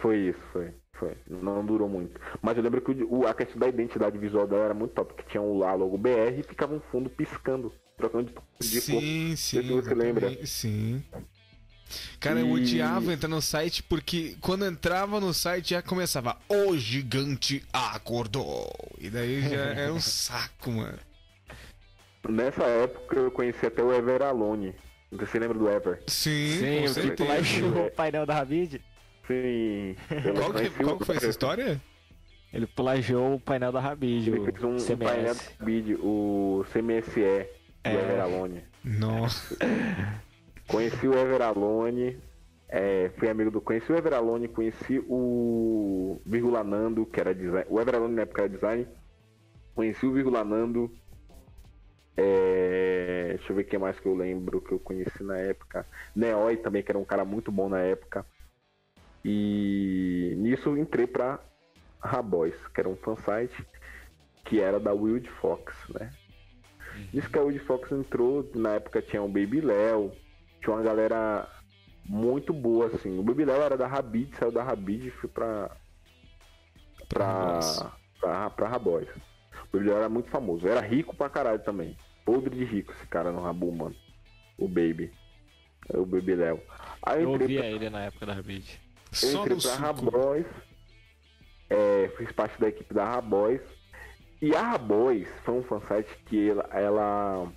Foi 0.00 0.16
isso, 0.30 0.40
foi. 0.52 0.72
Foi. 0.98 1.16
Não 1.28 1.64
durou 1.64 1.88
muito. 1.88 2.18
Mas 2.40 2.56
eu 2.56 2.62
lembro 2.62 2.80
que 2.80 3.04
o, 3.04 3.26
a 3.26 3.34
questão 3.34 3.58
da 3.58 3.68
identidade 3.68 4.16
visual 4.18 4.46
dela 4.46 4.64
era 4.64 4.74
muito 4.74 4.92
top, 4.94 5.12
porque 5.12 5.30
tinha 5.30 5.42
o 5.42 5.58
lá 5.58 5.74
logo 5.74 5.98
BR 5.98 6.38
e 6.38 6.42
ficava 6.42 6.74
um 6.74 6.80
fundo 6.80 7.10
piscando, 7.10 7.72
trocando 7.96 8.32
de, 8.60 8.70
de 8.70 8.80
cor. 8.82 9.00
sim, 9.00 9.34
sim. 9.36 9.62
se 9.62 9.62
você 9.62 9.94
lembra. 9.94 10.46
Sim. 10.46 11.04
Cara, 12.18 12.40
eu 12.40 12.50
odiava 12.50 13.12
entrar 13.12 13.28
no 13.28 13.40
site 13.40 13.82
porque 13.82 14.36
quando 14.40 14.66
entrava 14.66 15.20
no 15.20 15.32
site 15.32 15.70
já 15.70 15.82
começava 15.82 16.36
O 16.48 16.76
gigante 16.76 17.64
acordou. 17.72 18.72
E 18.98 19.08
daí 19.08 19.42
já 19.42 19.56
era 19.56 19.92
um 19.94 20.00
saco, 20.00 20.72
mano. 20.72 20.98
Nessa 22.28 22.64
época 22.64 23.16
eu 23.16 23.30
conheci 23.30 23.66
até 23.66 23.82
o 23.82 23.92
Ever 23.92 24.22
Alone. 24.22 24.74
Não 25.12 25.18
sei 25.18 25.26
se 25.26 25.32
você 25.32 25.38
lembra 25.38 25.58
do 25.58 25.68
Ever. 25.68 26.02
Sim, 26.08 26.58
Sim, 26.58 26.66
com 26.66 26.78
o 26.78 26.82
que 26.82 26.88
certeza. 26.88 27.24
plagiou 27.24 27.86
o 27.86 27.90
painel 27.92 28.26
da 28.26 28.34
Rabid. 28.34 28.82
Sim. 29.26 29.96
Qual 30.36 30.52
que, 30.52 30.70
qual 30.70 30.94
o 30.94 30.98
que 30.98 31.04
foi 31.04 31.16
essa 31.16 31.28
história? 31.28 31.80
Ele 32.52 32.66
plagiou 32.66 33.34
o 33.34 33.40
painel 33.40 33.72
da 33.72 33.80
Rabid, 33.80 34.30
Ele 34.30 34.38
o 34.38 34.44
fez 34.44 34.62
um, 34.62 34.76
um 34.76 34.96
painel 34.96 35.34
do 35.34 35.64
vídeo, 35.64 36.00
o 36.02 36.64
CMSE 36.72 37.20
do 37.20 37.20
É. 37.20 37.94
Ever 37.94 38.20
Alone. 38.20 38.64
Nossa. 38.84 39.56
Conheci 40.68 41.06
o 41.06 41.14
Everalone, 41.14 42.18
é, 42.68 43.10
fui 43.16 43.28
amigo 43.28 43.50
do. 43.50 43.60
Conheci 43.60 43.92
o 43.92 43.96
Everalone, 43.96 44.48
conheci 44.48 44.98
o 45.08 46.20
Virgulanando, 46.26 47.06
que 47.06 47.20
era 47.20 47.34
design. 47.34 47.66
O 47.68 47.80
Everalone 47.80 48.14
na 48.14 48.22
época 48.22 48.42
era 48.42 48.48
design. 48.48 48.88
Conheci 49.74 50.06
o 50.06 50.12
Virgulanando. 50.12 50.90
É, 52.16 53.34
deixa 53.36 53.52
eu 53.52 53.56
ver 53.56 53.64
quem 53.64 53.78
mais 53.78 54.00
que 54.00 54.06
eu 54.06 54.14
lembro 54.14 54.60
que 54.60 54.72
eu 54.72 54.78
conheci 54.78 55.22
na 55.22 55.36
época. 55.36 55.86
Neoi 56.14 56.56
também, 56.56 56.82
que 56.82 56.90
era 56.90 56.98
um 56.98 57.04
cara 57.04 57.24
muito 57.24 57.52
bom 57.52 57.68
na 57.68 57.80
época. 57.80 58.24
E 59.28 60.34
nisso 60.36 60.68
eu 60.68 60.78
entrei 60.78 61.04
pra 61.04 61.40
Raboys, 61.98 62.54
que 62.72 62.78
era 62.78 62.88
um 62.88 62.94
fansite 62.94 63.66
que 64.44 64.60
era 64.60 64.78
da 64.78 64.92
Wild 64.92 65.28
Fox, 65.40 65.74
né? 65.88 66.10
Diz 67.12 67.26
que 67.26 67.36
a 67.36 67.42
Wild 67.42 67.58
Fox 67.64 67.90
entrou, 67.90 68.48
na 68.54 68.74
época 68.74 69.02
tinha 69.02 69.20
o 69.20 69.26
Baby 69.26 69.60
Léo, 69.60 70.12
tinha 70.60 70.76
uma 70.76 70.82
galera 70.84 71.48
muito 72.04 72.52
boa, 72.52 72.86
assim. 72.86 73.18
O 73.18 73.22
Baby 73.24 73.46
Léo 73.46 73.62
era 73.62 73.76
da 73.76 73.88
Rabid, 73.88 74.36
saiu 74.36 74.52
da 74.52 74.62
Rabid 74.62 75.08
e 75.08 75.10
foi 75.10 75.28
pra. 75.28 75.76
pra. 77.08 77.58
pra, 78.20 78.50
pra 78.50 78.68
Raboys. 78.68 79.08
O 79.08 79.76
Baby 79.76 79.88
Léo 79.88 79.96
era 79.98 80.08
muito 80.08 80.30
famoso, 80.30 80.68
era 80.68 80.80
rico 80.80 81.16
pra 81.16 81.28
caralho 81.28 81.58
também. 81.64 81.96
Podre 82.24 82.54
de 82.54 82.64
rico 82.64 82.92
esse 82.92 83.06
cara 83.08 83.32
no 83.32 83.42
Rabu, 83.42 83.72
mano. 83.72 83.96
O 84.56 84.68
Baby. 84.68 85.10
O 85.88 86.06
Baby 86.06 86.36
Léo. 86.36 86.62
Aí 87.02 87.24
Eu 87.24 87.34
entrei 87.34 87.56
ouvia 87.56 87.70
ele 87.70 87.90
na 87.90 88.04
época 88.04 88.24
da 88.24 88.32
Rabid. 88.32 88.85
Eu 89.22 89.30
Só 89.30 89.42
entrei 89.42 89.56
pra 89.56 89.70
suco. 89.70 89.82
Raboys, 89.82 90.46
é, 91.70 92.12
fiz 92.16 92.32
parte 92.32 92.60
da 92.60 92.68
equipe 92.68 92.92
da 92.92 93.04
Raboys. 93.04 93.60
E 94.40 94.54
a 94.54 94.62
Raboys 94.62 95.28
foi 95.44 95.54
um 95.54 95.62
fansite 95.62 96.14
que 96.26 96.50
ela, 96.50 96.68
ela, 96.72 97.52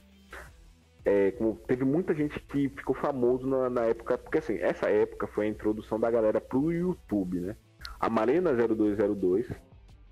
é, 1.03 1.31
como 1.31 1.55
teve 1.67 1.83
muita 1.83 2.13
gente 2.13 2.39
que 2.39 2.69
ficou 2.69 2.95
famoso 2.95 3.45
na, 3.45 3.69
na 3.69 3.85
época, 3.85 4.17
porque 4.17 4.37
assim, 4.37 4.57
essa 4.59 4.89
época 4.89 5.27
foi 5.27 5.45
a 5.45 5.49
introdução 5.49 5.99
da 5.99 6.09
galera 6.09 6.39
pro 6.39 6.71
YouTube, 6.71 7.41
né? 7.41 7.55
A 7.99 8.09
Marina 8.09 8.51
0202, 8.53 9.47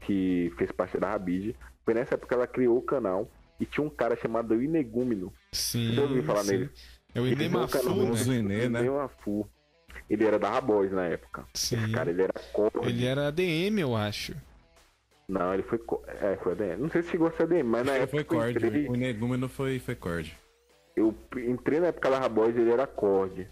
que 0.01 0.53
fez 0.57 0.71
parte 0.71 0.97
da 0.97 1.11
Rabid, 1.11 1.55
foi 1.85 1.93
nessa 1.93 2.15
época 2.15 2.27
que 2.27 2.33
ela 2.33 2.47
criou 2.47 2.77
o 2.77 2.81
canal 2.81 3.31
e 3.59 3.65
tinha 3.65 3.85
um 3.85 3.89
cara 3.89 4.15
chamado 4.17 4.61
Inegúmeno. 4.61 5.33
Sim. 5.53 5.95
Você 5.95 6.01
ouviu 6.01 6.23
falar 6.23 6.43
sim. 6.43 6.51
nele? 6.51 6.69
É 7.15 7.21
o 7.21 7.27
Inemafu, 7.27 7.95
né? 7.95 8.35
Inê, 8.37 8.69
né? 8.69 8.79
Inemafu. 8.81 9.49
Ele 10.09 10.25
era 10.25 10.39
da 10.39 10.49
Raboys 10.49 10.91
na 10.91 11.05
época. 11.05 11.45
Sim. 11.53 11.75
Esse 11.83 11.91
cara, 11.91 12.09
ele 12.09 12.21
era 12.21 12.33
corte. 12.53 12.77
Ele 12.87 13.05
era 13.05 13.27
ADM, 13.27 13.79
eu 13.79 13.95
acho. 13.95 14.33
Não, 15.27 15.53
ele 15.53 15.63
foi. 15.63 15.79
É, 16.21 16.37
foi 16.37 16.53
ADM. 16.53 16.77
Não 16.79 16.89
sei 16.89 17.03
se 17.03 17.09
chegou 17.11 17.27
a 17.27 17.31
ser 17.31 17.43
ADM, 17.43 17.63
mas 17.63 17.85
na 17.85 17.93
Ele 17.95 18.03
época 18.03 18.17
foi 18.17 18.23
Cord. 18.23 18.51
entrei, 18.65 18.87
O 18.87 18.93
Negúmeno 18.93 19.49
foi, 19.49 19.79
foi 19.79 19.95
Cord. 19.95 20.33
eu 20.95 21.13
entrei 21.37 21.79
na 21.81 21.87
época 21.87 22.09
da 22.09 22.19
Raboys, 22.19 22.55
ele 22.55 22.71
era 22.71 22.87
Cord. 22.87 23.47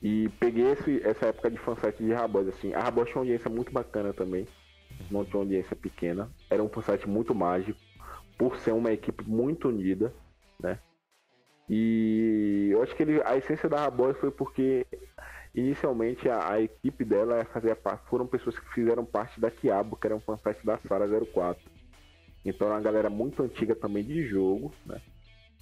E 0.00 0.28
peguei 0.40 0.70
esse- 0.72 1.00
essa 1.04 1.26
época 1.26 1.50
de 1.50 1.58
fansite 1.58 2.02
de 2.02 2.12
Raboys, 2.12 2.48
assim. 2.48 2.72
A 2.74 2.80
Raboys 2.82 3.06
tinha 3.08 3.16
uma 3.18 3.22
audiência 3.22 3.48
muito 3.50 3.72
bacana 3.72 4.12
também. 4.12 4.46
Não 5.10 5.24
tinha 5.24 5.36
uma 5.36 5.42
audiência 5.44 5.74
pequena. 5.76 6.30
Era 6.50 6.62
um 6.62 6.68
fansite 6.68 7.08
muito 7.08 7.34
mágico. 7.34 7.78
Por 8.38 8.56
ser 8.58 8.72
uma 8.72 8.92
equipe 8.92 9.22
muito 9.28 9.68
unida, 9.68 10.12
né? 10.60 10.78
E 11.68 12.68
eu 12.72 12.82
acho 12.82 12.94
que 12.96 13.02
ele, 13.02 13.22
a 13.22 13.36
essência 13.36 13.68
da 13.68 13.78
Raboys 13.82 14.16
foi 14.18 14.30
porque 14.30 14.84
inicialmente 15.54 16.28
a, 16.28 16.52
a 16.52 16.60
equipe 16.60 17.04
dela 17.04 17.44
fazia 17.46 17.76
parte, 17.76 18.08
foram 18.08 18.26
pessoas 18.26 18.58
que 18.58 18.72
fizeram 18.72 19.04
parte 19.04 19.40
da 19.40 19.50
Quiabo, 19.50 19.96
que 19.96 20.06
era 20.06 20.16
um 20.16 20.20
fansite 20.20 20.64
da 20.64 20.78
Sara 20.78 21.06
04. 21.08 21.62
Então 22.44 22.68
é 22.68 22.70
uma 22.72 22.80
galera 22.80 23.10
muito 23.10 23.42
antiga 23.42 23.74
também 23.74 24.02
de 24.02 24.26
jogo, 24.26 24.72
né? 24.84 25.00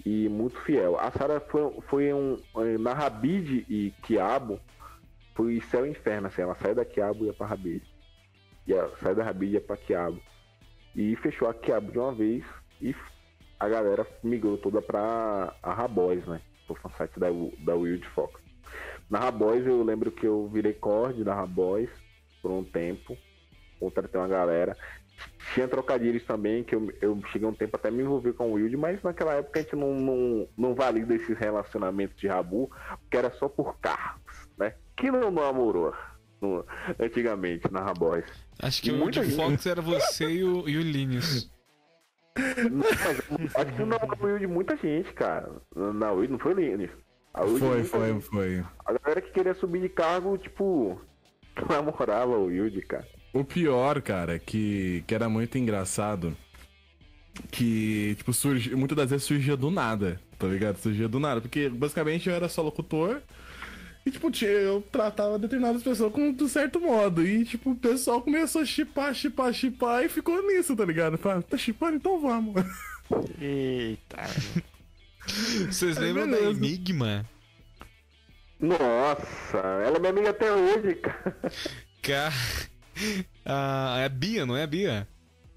E 0.05 0.29
muito 0.29 0.59
fiel. 0.61 0.99
A 0.99 1.11
Sara 1.11 1.41
foi, 1.41 1.81
foi 1.89 2.13
um. 2.15 2.39
Na 2.79 2.95
Rabid 2.95 3.67
e 3.69 3.93
Quiabo, 4.03 4.59
foi 5.35 5.61
céu 5.61 5.85
e 5.85 5.91
inferno, 5.91 6.29
assim. 6.29 6.41
Ela 6.41 6.55
saiu 6.55 6.75
da 6.75 6.85
Quiabo 6.85 7.25
e 7.25 7.27
ia 7.27 7.35
pra 7.35 7.47
Rabid. 7.47 7.83
E 8.67 8.73
ela 8.73 8.97
saiu 8.97 9.15
da 9.15 9.25
Rabid 9.25 9.53
e 9.53 9.55
ia 9.55 9.61
pra 9.61 9.77
Quiabo. 9.77 10.21
E 10.97 11.15
fechou 11.17 11.49
a 11.49 11.55
Quiabo 11.55 11.93
de 11.93 11.99
uma 11.99 12.15
vez 12.15 12.45
e 12.81 12.95
a 13.59 13.69
galera 13.69 14.07
migrou 14.23 14.57
toda 14.57 14.81
pra 14.81 15.55
a 15.63 15.75
Raboys, 15.75 16.27
né? 16.27 16.41
O 16.67 16.75
fansite 16.75 17.21
da, 17.21 17.29
da 17.59 17.75
Wild 17.75 18.07
Fox. 18.09 18.41
Na 19.11 19.19
Raboys 19.19 19.67
eu 19.67 19.83
lembro 19.83 20.11
que 20.13 20.27
eu 20.27 20.49
virei 20.49 20.73
cord 20.73 21.23
da 21.25 21.35
Raboys 21.35 21.91
por 22.41 22.51
um 22.53 22.63
tempo. 22.65 23.17
Contratei 23.81 24.21
uma 24.21 24.29
galera. 24.29 24.77
Tinha 25.53 25.69
trocadilhos 25.69 26.23
também, 26.25 26.63
que 26.65 26.75
eu, 26.75 26.91
eu 27.03 27.21
cheguei 27.33 27.47
um 27.47 27.53
tempo 27.55 27.77
até 27.77 27.91
me 27.91 28.03
envolver 28.03 28.33
com 28.33 28.51
o 28.51 28.53
Wild, 28.55 28.75
mas 28.77 29.03
naquela 29.03 29.35
época 29.35 29.59
a 29.59 29.63
gente 29.63 29.77
não, 29.77 29.93
não, 29.95 30.49
não 30.57 30.75
valida 30.75 31.15
esses 31.15 31.37
relacionamentos 31.37 32.17
de 32.19 32.27
Rabu, 32.29 32.71
porque 33.01 33.17
era 33.17 33.31
só 33.33 33.49
por 33.49 33.79
carros, 33.81 34.21
né? 34.57 34.75
Que 34.97 35.11
não 35.11 35.31
namorou 35.31 35.93
no- 36.41 36.65
antigamente 36.99 37.71
na 37.71 37.81
Raboys. 37.81 38.25
Acho 38.63 38.81
que 38.83 38.91
E 38.91 38.93
o 38.93 39.13
gente- 39.13 39.37
Fox 39.37 39.67
era 39.67 39.83
você 39.83 40.27
e 40.31 40.45
o, 40.45 40.67
e 40.69 40.79
o 40.79 40.83
Linus. 40.83 41.51
Mas 42.73 43.57
acho 43.57 43.73
que 43.75 43.81
não 43.85 43.99
namorou 43.99 44.39
de 44.39 44.47
muita 44.47 44.77
gente, 44.77 45.13
cara. 45.13 45.51
Na 45.75 46.13
Wild 46.13 46.33
não 46.33 46.39
foi 46.39 46.55
Linus. 46.55 46.91
Foi, 47.35 47.85
foi, 47.85 48.13
gente- 48.13 48.25
foi. 48.25 48.65
A 48.85 48.93
galera 48.93 49.21
que 49.21 49.31
queria 49.33 49.55
subir 49.55 49.81
de 49.81 49.89
cargo, 49.89 50.37
tipo, 50.37 51.01
namorava 51.69 52.37
o 52.37 52.47
Wild, 52.47 52.81
cara. 52.83 53.07
O 53.33 53.45
pior, 53.45 54.03
cara, 54.03 54.39
que, 54.39 55.05
que 55.07 55.15
era 55.15 55.29
muito 55.29 55.57
engraçado, 55.57 56.37
que, 57.51 58.15
tipo, 58.17 58.33
surgi, 58.33 58.75
muitas 58.75 58.97
das 58.97 59.11
vezes 59.11 59.27
surgia 59.27 59.57
do 59.57 59.71
nada, 59.71 60.21
tá 60.39 60.47
ligado? 60.47 60.77
Surgia 60.79 61.09
do 61.09 61.21
nada, 61.21 61.41
porque 61.41 61.69
basicamente 61.69 62.29
eu 62.29 62.35
era 62.35 62.49
só 62.49 62.61
locutor 62.63 63.23
e, 64.05 64.11
tipo, 64.11 64.31
eu 64.45 64.83
tratava 64.91 65.39
determinadas 65.39 65.83
pessoas 65.83 66.13
com 66.13 66.33
de 66.33 66.49
certo 66.49 66.81
modo. 66.81 67.25
E, 67.25 67.45
tipo, 67.45 67.71
o 67.71 67.77
pessoal 67.77 68.21
começou 68.23 68.63
a 68.63 68.65
chipar, 68.65 69.15
chipar, 69.15 69.53
chipar 69.53 70.05
e 70.05 70.09
ficou 70.09 70.43
nisso, 70.47 70.75
tá 70.75 70.85
ligado? 70.85 71.17
Fala, 71.19 71.43
tá 71.43 71.57
chipando? 71.57 71.97
Então 71.97 72.21
vamos. 72.21 72.55
Eita. 73.41 74.19
Vocês 75.67 75.99
lembram 75.99 76.31
da. 76.31 76.39
Enigma? 76.41 77.27
Nossa, 78.59 79.59
ela 79.59 79.97
é 79.97 79.99
minha 79.99 80.11
amiga 80.11 80.31
até 80.31 80.53
hoje, 80.53 80.95
cara. 80.97 81.41
Cara. 82.03 82.35
Ah, 83.47 83.97
é 83.99 84.05
a 84.05 84.09
Bia, 84.11 84.45
não 84.45 84.55
é 84.55 84.65
a 84.65 84.67
Bia? 84.67 85.09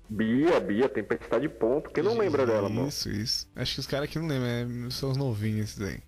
Bia, 0.10 0.60
Bia, 0.62 0.88
Tempestade 0.88 1.46
de 1.46 1.54
Ponto. 1.54 1.90
Quem 1.90 2.02
não 2.02 2.18
lembra 2.18 2.46
dela, 2.46 2.70
mano? 2.70 2.88
Isso, 2.88 3.10
isso. 3.10 3.52
Acho 3.54 3.74
que 3.74 3.80
os 3.82 3.88
caras 3.88 4.08
aqui 4.08 4.18
não 4.18 4.28
lembram, 4.28 4.88
é, 4.88 4.90
são 4.90 5.12
os 5.12 5.18
novinhos 5.18 5.72
esses 5.72 5.82
aí. 5.82 6.00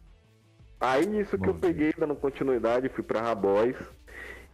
Aí 0.79 1.05
nisso 1.05 1.37
que 1.37 1.49
eu 1.49 1.55
peguei, 1.55 1.93
dando 1.97 2.15
continuidade, 2.15 2.87
fui 2.89 3.03
pra 3.03 3.21
Raboys. 3.21 3.75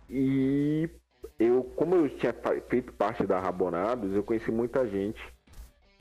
E 0.09 0.89
eu, 1.37 1.63
como 1.75 1.95
eu 1.95 2.09
tinha 2.17 2.33
feito 2.69 2.93
parte 2.93 3.25
da 3.25 3.39
Rabonados, 3.39 4.13
eu 4.13 4.23
conheci 4.23 4.51
muita 4.51 4.87
gente. 4.87 5.21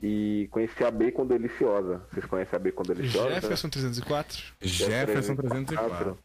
E 0.01 0.47
conheci 0.51 0.83
a 0.83 0.89
Bacon 0.89 1.27
Deliciosa. 1.27 2.01
Vocês 2.11 2.25
conhecem 2.25 2.55
a 2.55 2.59
Bacon 2.59 2.83
Deliciosa? 2.83 3.35
Jefferson 3.35 3.69
304. 3.69 4.43
Jefferson 4.61 5.35
304. 5.35 6.17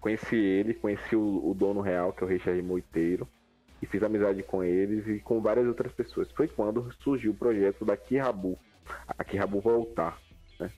Conheci 0.00 0.36
ele, 0.36 0.74
conheci 0.74 1.14
o, 1.14 1.50
o 1.50 1.54
dono 1.54 1.80
real, 1.80 2.12
que 2.12 2.22
é 2.22 2.26
o 2.26 2.28
Richard 2.28 2.60
Moiteiro, 2.62 3.28
e 3.80 3.86
fiz 3.86 4.02
amizade 4.02 4.42
com 4.42 4.62
eles 4.62 5.06
e 5.06 5.20
com 5.20 5.40
várias 5.40 5.66
outras 5.66 5.92
pessoas. 5.92 6.28
Foi 6.32 6.48
quando 6.48 6.92
surgiu 7.02 7.32
o 7.32 7.34
projeto 7.34 7.84
da 7.84 7.96
Kirabu, 7.96 8.58
a 9.06 9.24
Kirabu 9.24 9.60
voltar. 9.60 10.18
Né? 10.58 10.70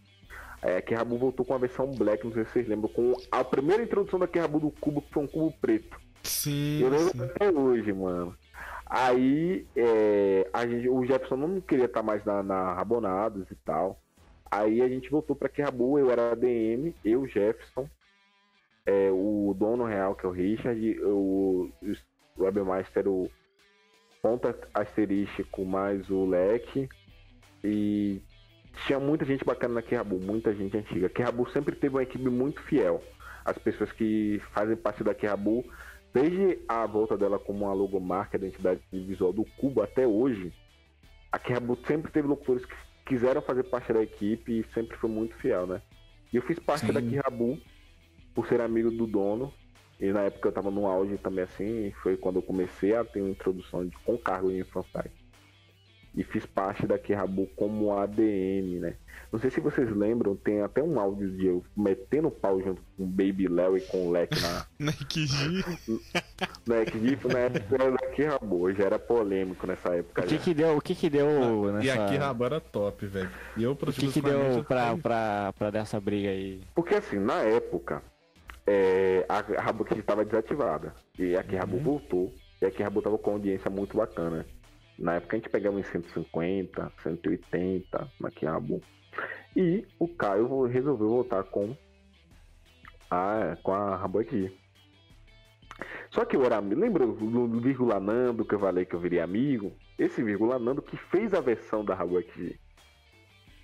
É, 0.63 0.77
a 0.77 0.83
Kirabu 0.83 1.17
voltou 1.19 1.45
com 1.45 1.55
a 1.55 1.59
versão 1.59 1.91
black, 1.91 2.25
não 2.25 2.33
sei 2.33 2.45
se 2.45 2.53
vocês 2.53 2.69
lembram, 2.69 2.89
com 2.89 3.15
a 3.31 3.45
primeira 3.45 3.83
introdução 3.83 4.19
da 4.19 4.27
Kirabu 4.27 4.61
do 4.61 4.71
cubo, 4.71 5.03
que 5.03 5.13
foi 5.13 5.23
um 5.23 5.29
cubo 5.29 5.55
preto. 5.61 5.99
Sim, 6.23 6.81
Eu 6.83 6.91
lembro 6.91 7.11
sim. 7.11 7.23
até 7.23 7.51
hoje, 7.51 7.93
mano. 7.93 8.37
Aí 8.89 9.67
é, 9.77 10.49
a 10.53 10.67
gente, 10.67 10.89
o 10.89 11.05
Jefferson 11.05 11.37
não 11.37 11.61
queria 11.61 11.85
estar 11.85 12.03
mais 12.03 12.25
na, 12.25 12.43
na 12.43 12.73
Rabonados 12.75 13.51
e 13.51 13.55
tal. 13.57 14.01
Aí 14.51 14.81
a 14.81 14.89
gente 14.89 15.11
voltou 15.11 15.37
pra 15.37 15.49
Kirabu, 15.49 15.99
eu 15.99 16.11
era 16.11 16.33
ADM, 16.33 16.95
eu, 17.05 17.27
Jefferson, 17.27 17.87
é, 18.87 19.11
o 19.11 19.55
dono 19.59 19.85
real, 19.85 20.15
que 20.15 20.25
é 20.25 20.29
o 20.29 20.33
Richard, 20.33 21.01
o, 21.03 21.71
o 21.83 22.43
Webmaster, 22.43 23.07
o 23.07 23.31
Ponta 24.23 24.57
Asterístico, 24.73 25.67
mais 25.67 26.09
o 26.09 26.25
Leque. 26.25 26.89
E 27.63 28.23
tinha 28.87 28.99
muita 28.99 29.27
gente 29.27 29.45
bacana 29.45 29.75
na 29.75 29.83
Kirabu, 29.83 30.19
muita 30.19 30.55
gente 30.55 30.79
antiga. 30.79 31.11
Kirabu 31.11 31.51
sempre 31.51 31.77
teve 31.77 31.95
uma 31.95 32.03
equipe 32.03 32.29
muito 32.31 32.63
fiel. 32.63 33.03
as 33.45 33.59
pessoas 33.59 33.93
que 33.93 34.41
fazem 34.55 34.77
parte 34.77 35.05
da 35.05 35.15
Kirabu, 35.15 35.65
desde 36.13 36.59
a 36.69 36.87
volta 36.87 37.17
dela 37.17 37.39
como 37.39 37.65
uma 37.65 37.75
logomarca, 37.75 38.37
a 38.37 38.41
identidade 38.41 38.81
visual 38.93 39.33
do 39.33 39.45
Cubo 39.57 39.83
até 39.83 40.07
hoje, 40.07 40.53
a 41.31 41.39
Kirabu 41.39 41.77
sempre 41.87 42.11
teve 42.11 42.27
locutores 42.27 42.65
que 42.65 42.75
quiseram 43.05 43.43
fazer 43.43 43.65
parte 43.65 43.93
da 43.93 44.03
equipe 44.03 44.61
e 44.61 44.73
sempre 44.73 44.97
foi 44.97 45.11
muito 45.11 45.37
fiel, 45.37 45.67
né? 45.67 45.83
E 46.33 46.37
eu 46.37 46.43
fiz 46.43 46.59
parte 46.59 46.87
Sim. 46.87 46.93
da 46.93 47.03
Kirabu 47.03 47.59
por 48.35 48.47
ser 48.47 48.61
amigo 48.61 48.91
do 48.91 49.07
dono. 49.07 49.53
E 50.01 50.13
na 50.13 50.23
época 50.23 50.49
eu 50.49 50.53
tava 50.53 50.71
no 50.71 50.87
auge 50.87 51.19
também 51.19 51.43
assim, 51.43 51.93
foi 52.03 52.17
quando 52.17 52.37
eu 52.37 52.43
comecei 52.43 52.95
a 52.95 53.05
ter 53.05 53.21
uma 53.21 53.31
introdução 53.31 53.85
de, 53.85 53.97
com 53.99 54.17
cargo 54.17 54.51
em 54.51 54.63
fansite. 54.63 55.11
E 56.19 56.25
fiz 56.25 56.45
parte 56.45 56.85
da 56.85 56.99
Kirabu 56.99 57.47
como 57.55 57.97
ADM, 57.97 58.81
né? 58.81 58.97
Não 59.31 59.39
sei 59.39 59.51
se 59.51 59.61
vocês 59.61 59.89
lembram, 59.95 60.35
tem 60.35 60.63
até 60.63 60.83
um 60.83 60.99
áudio 60.99 61.31
de 61.31 61.47
eu 61.47 61.65
metendo 61.77 62.29
pau 62.29 62.61
junto 62.61 62.83
com 62.97 63.05
o 63.05 63.07
Baby 63.07 63.47
Léo 63.47 63.77
e 63.77 63.81
com 63.83 64.09
o 64.09 64.11
Leque 64.11 64.35
na, 64.41 64.67
Nike 64.81 65.27
G. 65.27 65.65
na 66.67 66.77
época, 66.77 67.29
na 67.29 67.39
época 67.39 67.75
era 67.75 67.91
da 67.93 68.07
Kirabu, 68.09 68.73
já 68.73 68.85
era 68.85 68.99
polêmico 68.99 69.65
nessa 69.65 69.95
época. 69.95 70.23
O 70.23 70.25
que 70.27 70.35
já. 70.35 70.41
que 70.41 70.55
deu, 70.55 70.77
o 70.77 70.81
que 70.81 70.95
que 70.97 71.09
deu 71.09 71.73
nessa... 71.73 71.87
E 71.87 71.91
aqui 71.91 72.17
Rabu 72.17 72.45
era 72.45 72.61
top, 72.61 73.07
velho. 73.07 73.31
E 73.57 73.63
eu 73.63 73.71
O 73.71 73.77
que 73.77 74.11
que 74.11 74.21
deu 74.21 74.65
pra, 74.65 74.97
pra, 74.97 75.53
pra 75.57 75.71
dar 75.71 75.81
essa 75.81 76.01
briga 76.01 76.31
aí? 76.31 76.63
Porque 76.75 76.97
assim, 76.97 77.21
na 77.21 77.43
época, 77.43 78.03
é, 78.67 79.25
a 79.29 79.63
Rabu 79.63 79.85
que 79.85 79.95
estava 79.95 80.25
desativada. 80.25 80.93
E 81.17 81.37
a 81.37 81.43
Rabu 81.43 81.79
voltou. 81.79 82.35
E 82.61 82.67
a 82.67 82.85
Rabu 82.85 83.01
tava 83.03 83.17
com 83.19 83.31
uma 83.31 83.37
audiência 83.37 83.71
muito 83.71 83.97
bacana. 83.97 84.45
Na 84.99 85.15
época 85.15 85.37
a 85.37 85.39
gente 85.39 85.49
pegava 85.49 85.79
em 85.79 85.85
150, 85.85 86.93
180 87.03 88.13
na 88.19 88.51
Rabu. 88.51 88.83
E 89.57 89.87
o 89.99 90.09
Caio 90.09 90.65
resolveu 90.65 91.09
voltar 91.09 91.45
com 91.45 91.77
a, 93.09 93.57
com 93.63 93.73
a 93.73 93.97
Rabu 93.97 94.19
aqui. 94.19 94.53
Só 96.11 96.25
que 96.25 96.35
eu 96.35 96.45
era. 96.45 96.59
Lembra 96.59 97.07
do 97.07 97.61
vírgula 97.61 98.01
Nando 98.01 98.45
que 98.45 98.57
eu 98.57 98.59
falei 98.59 98.85
que 98.85 98.95
eu 98.95 99.01
virei 99.01 99.21
amigo? 99.21 99.73
Esse 99.97 100.21
vírgula 100.21 100.59
Nando 100.59 100.83
que 100.83 100.97
fez 100.97 101.33
a 101.33 101.41
versão 101.41 101.85
da 101.85 101.95
Rabu 101.95 102.19
aqui. 102.19 102.59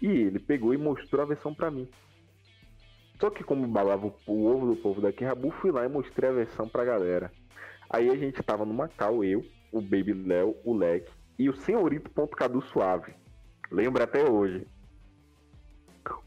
E 0.01 0.07
ele 0.07 0.39
pegou 0.39 0.72
e 0.72 0.78
mostrou 0.78 1.22
a 1.22 1.26
versão 1.26 1.53
pra 1.53 1.70
mim. 1.70 1.89
Só 3.18 3.28
que 3.30 3.43
como 3.43 3.66
balava 3.66 4.07
o, 4.07 4.14
o 4.26 4.47
ovo 4.47 4.72
do 4.72 4.76
povo 4.76 5.01
daqui, 5.01 5.24
Rabu, 5.24 5.51
fui 5.51 5.72
lá 5.72 5.85
e 5.85 5.89
mostrei 5.89 6.30
a 6.30 6.32
versão 6.32 6.68
pra 6.68 6.85
galera. 6.85 7.32
Aí 7.91 8.09
a 8.09 8.16
gente 8.16 8.43
tava 8.43 8.64
no 8.64 8.74
Macau, 8.74 9.24
eu, 9.24 9.45
o 9.72 9.80
Baby 9.80 10.12
Léo, 10.12 10.57
o 10.64 10.74
Leque 10.76 11.11
e 11.39 11.49
o 11.49 11.57
Senhorito 11.57 12.11
Ponto 12.11 12.37
Cadu 12.37 12.62
Suave. 12.62 13.14
Lembra 13.70 14.05
até 14.05 14.28
hoje. 14.28 14.66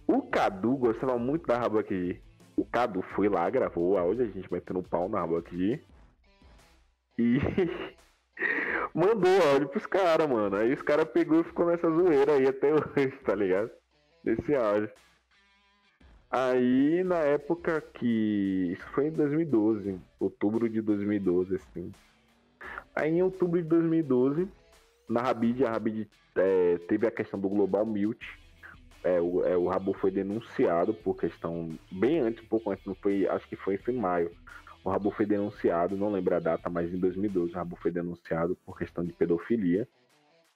O 0.08 0.22
Cadu 0.22 0.76
gostava 0.76 1.18
muito 1.18 1.46
da 1.46 1.58
Rabu 1.58 1.80
aqui. 1.80 2.22
O 2.56 2.66
Cadu 2.66 3.02
foi 3.02 3.30
lá, 3.30 3.50
gravou 3.50 3.98
áudio, 3.98 4.26
a 4.26 4.28
gente 4.28 4.52
metendo 4.52 4.80
um 4.80 4.84
pau 4.84 5.08
na 5.08 5.20
Rabu 5.20 5.38
aqui. 5.38 5.82
E 7.18 7.38
mandou 8.94 9.32
áudio 9.52 9.70
pros 9.70 9.86
caras, 9.86 10.28
mano. 10.28 10.56
Aí 10.56 10.74
os 10.74 10.82
caras 10.82 11.06
pegou 11.06 11.42
e 11.42 11.44
ficou 11.44 11.68
nessa 11.68 11.90
zoeira 11.90 12.34
aí 12.34 12.48
até 12.48 12.74
hoje, 12.74 13.12
tá 13.24 13.36
ligado? 13.36 13.70
Desse 14.24 14.56
áudio. 14.56 14.90
Aí, 16.30 17.04
na 17.06 17.20
época 17.20 17.80
que. 17.80 18.74
Isso 18.74 18.86
foi 18.90 19.08
em 19.08 19.12
2012, 19.12 19.98
outubro 20.20 20.68
de 20.68 20.82
2012, 20.82 21.56
assim. 21.56 21.92
Aí, 22.94 23.12
em 23.12 23.24
outubro 23.24 23.62
de 23.62 23.68
2012, 23.68 24.50
na 25.10 25.22
Rabid, 25.22 25.64
a 25.64 25.72
Rabid 25.72 26.08
é, 26.36 26.78
teve 26.88 27.08
a 27.08 27.12
questão 27.12 27.40
do 27.40 27.50
Global 27.50 27.86
Mute. 27.86 28.28
É, 29.04 29.22
o, 29.22 29.46
é, 29.46 29.56
o 29.56 29.94
foi 29.94 30.12
denunciado 30.12 30.94
por 30.94 31.16
questão. 31.16 31.78
Bem 31.92 32.20
antes, 32.20 32.44
um 32.44 32.48
pouco 32.48 32.72
antes, 32.72 32.86
não 32.86 32.96
foi, 32.96 33.28
acho 33.28 33.48
que 33.48 33.56
foi 33.56 33.80
em 33.88 33.94
maio. 33.94 34.32
O 34.84 34.90
Rabu 34.90 35.12
foi 35.12 35.26
denunciado, 35.26 35.98
não 35.98 36.12
lembro 36.12 36.36
a 36.36 36.40
data, 36.40 36.70
mas 36.70 36.94
em 36.94 36.98
2012 36.98 37.52
o 37.52 37.56
Rabu 37.56 37.76
foi 37.76 37.92
denunciado 37.92 38.58
por 38.66 38.78
questão 38.78 39.04
de 39.04 39.12
pedofilia 39.14 39.88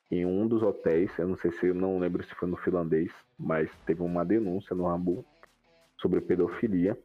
em 0.10 0.26
um 0.26 0.48
dos 0.48 0.62
hotéis. 0.62 1.12
Eu 1.18 1.28
não 1.28 1.36
sei 1.36 1.52
se 1.52 1.68
eu 1.68 1.74
não 1.74 2.00
lembro 2.00 2.24
se 2.24 2.34
foi 2.36 2.48
no 2.48 2.58
finlandês, 2.58 3.12
mas 3.38 3.70
teve 3.86 4.02
uma 4.02 4.26
denúncia 4.26 4.76
no 4.76 4.88
Rabu 4.88 5.26
sobre 5.98 6.22
pedofilia 6.22 6.98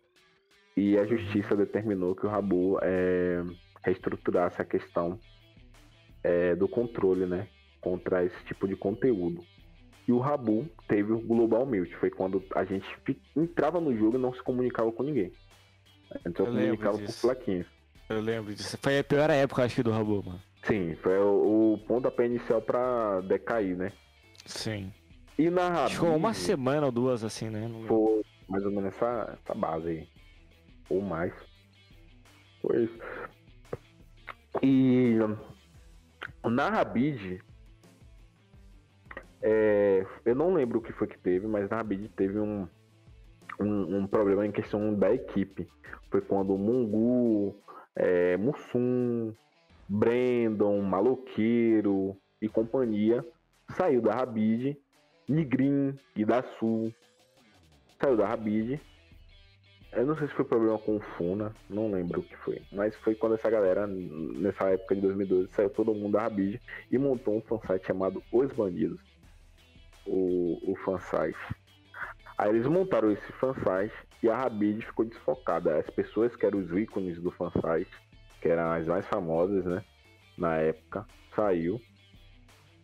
e 0.77 0.99
a 0.99 1.05
justiça 1.07 1.57
determinou 1.57 2.15
que 2.15 2.27
o 2.27 2.29
Rabu 2.29 2.79
é, 2.83 3.43
reestruturasse 3.83 4.61
a 4.61 4.65
questão 4.65 5.19
é, 6.27 6.57
do 6.57 6.67
controle, 6.67 7.25
né, 7.25 7.47
contra 7.81 8.25
esse 8.25 8.45
tipo 8.47 8.67
de 8.67 8.75
conteúdo. 8.75 9.45
E 10.09 10.13
o 10.13 10.19
Rabu 10.19 10.67
teve 10.89 11.13
o 11.13 11.21
Global 11.21 11.65
Mute, 11.65 11.95
foi 11.97 12.11
quando 12.11 12.43
a 12.55 12.65
gente 12.65 12.87
entrava 13.37 13.81
no 13.81 13.97
jogo 13.97 14.17
e 14.17 14.21
não 14.21 14.33
se 14.35 14.43
comunicava 14.43 14.91
com 14.91 15.05
ninguém. 15.05 15.33
A 16.11 16.19
gente 16.19 16.37
só 16.37 16.45
Eu 16.45 16.53
lembro 16.53 16.79
comunicava 16.79 16.99
disso. 16.99 17.27
plaquinhas. 17.27 17.67
Eu 18.09 18.21
lembro 18.21 18.55
disso. 18.55 18.77
Foi 18.81 18.99
a 18.99 19.05
pior 19.05 19.31
época, 19.31 19.65
acho 19.65 19.77
que, 19.77 19.83
do 19.83 19.91
Rabu, 19.91 20.23
mano. 20.25 20.41
Sim, 20.65 20.97
foi 20.97 21.19
o, 21.19 21.75
o 21.75 21.79
pontapé 21.87 22.27
inicial 22.27 22.61
pra 22.61 23.21
decair, 23.21 23.77
né? 23.77 23.93
Sim. 24.45 24.93
E 25.39 25.49
na 25.51 25.69
Rabid... 25.69 25.95
Ficou 25.95 26.17
uma 26.17 26.35
semana 26.35 26.87
ou 26.87 26.93
duas, 26.93 27.23
assim, 27.23 27.51
né? 27.51 27.69
Foi 27.87 28.23
mais 28.49 28.65
ou 28.65 28.71
menos 28.71 28.95
essa, 28.95 29.39
essa 29.43 29.55
base 29.55 29.89
aí. 29.89 30.09
Ou 30.89 31.01
mais. 31.01 31.33
Foi 32.63 32.85
isso. 32.85 32.99
E 34.63 35.19
na 36.51 36.69
Rabid, 36.69 37.43
é, 39.43 40.07
eu 40.25 40.35
não 40.35 40.53
lembro 40.55 40.79
o 40.79 40.83
que 40.83 40.93
foi 40.93 41.07
que 41.07 41.19
teve, 41.19 41.47
mas 41.47 41.69
na 41.71 41.77
Rabid 41.77 42.09
teve 42.09 42.39
um, 42.39 42.67
um, 43.61 43.99
um 43.99 44.07
problema 44.07 44.47
em 44.47 44.53
questão 44.53 44.95
da 44.95 45.13
equipe. 45.13 45.69
Foi 46.11 46.21
quando 46.21 46.57
Mungu, 46.57 47.55
é, 47.95 48.37
Mussum, 48.37 49.33
Brandon, 49.89 50.81
Maloqueiro 50.83 52.17
e 52.41 52.49
companhia 52.49 53.25
saiu 53.71 54.01
da 54.01 54.15
Rabid, 54.15 54.77
Nigrin 55.29 55.99
da 56.27 56.43
Sul 56.59 56.93
saiu 58.01 58.17
da 58.17 58.27
Rabid. 58.27 58.81
Eu 59.97 60.05
não 60.05 60.15
sei 60.15 60.29
se 60.29 60.35
foi 60.35 60.45
problema 60.45 60.79
com 60.79 60.97
o 60.97 61.01
Funa, 61.01 61.55
não 61.71 61.91
lembro 61.91 62.21
o 62.21 62.23
que 62.23 62.37
foi. 62.37 62.61
Mas 62.71 62.95
foi 62.97 63.15
quando 63.15 63.35
essa 63.35 63.49
galera, 63.49 63.87
nessa 63.87 64.69
época 64.69 64.95
de 64.95 65.01
2012, 65.01 65.49
saiu 65.53 65.71
todo 65.71 65.95
mundo 65.95 66.13
da 66.13 66.21
Rabid 66.21 66.61
e 66.93 66.99
montou 66.99 67.35
um 67.35 67.41
fansite 67.41 67.87
chamado 67.87 68.23
Os 68.31 68.53
Bandidos. 68.53 69.01
O, 70.07 70.61
o 70.71 70.77
fansite. 70.85 71.39
Aí 72.37 72.51
eles 72.51 72.67
montaram 72.67 73.11
esse 73.11 73.33
fansite 73.33 73.95
e 74.23 74.29
a 74.29 74.37
Rabid 74.37 74.85
ficou 74.85 75.07
desfocada. 75.07 75.79
As 75.79 75.89
pessoas 75.89 76.37
que 76.37 76.45
eram 76.45 76.59
os 76.59 76.71
ícones 76.73 77.19
do 77.19 77.31
fansite, 77.31 77.91
que 78.43 78.49
eram 78.49 78.73
as 78.73 78.87
mais 78.87 79.07
famosas, 79.07 79.65
né? 79.65 79.83
Na 80.37 80.57
época, 80.57 81.07
saiu. 81.35 81.81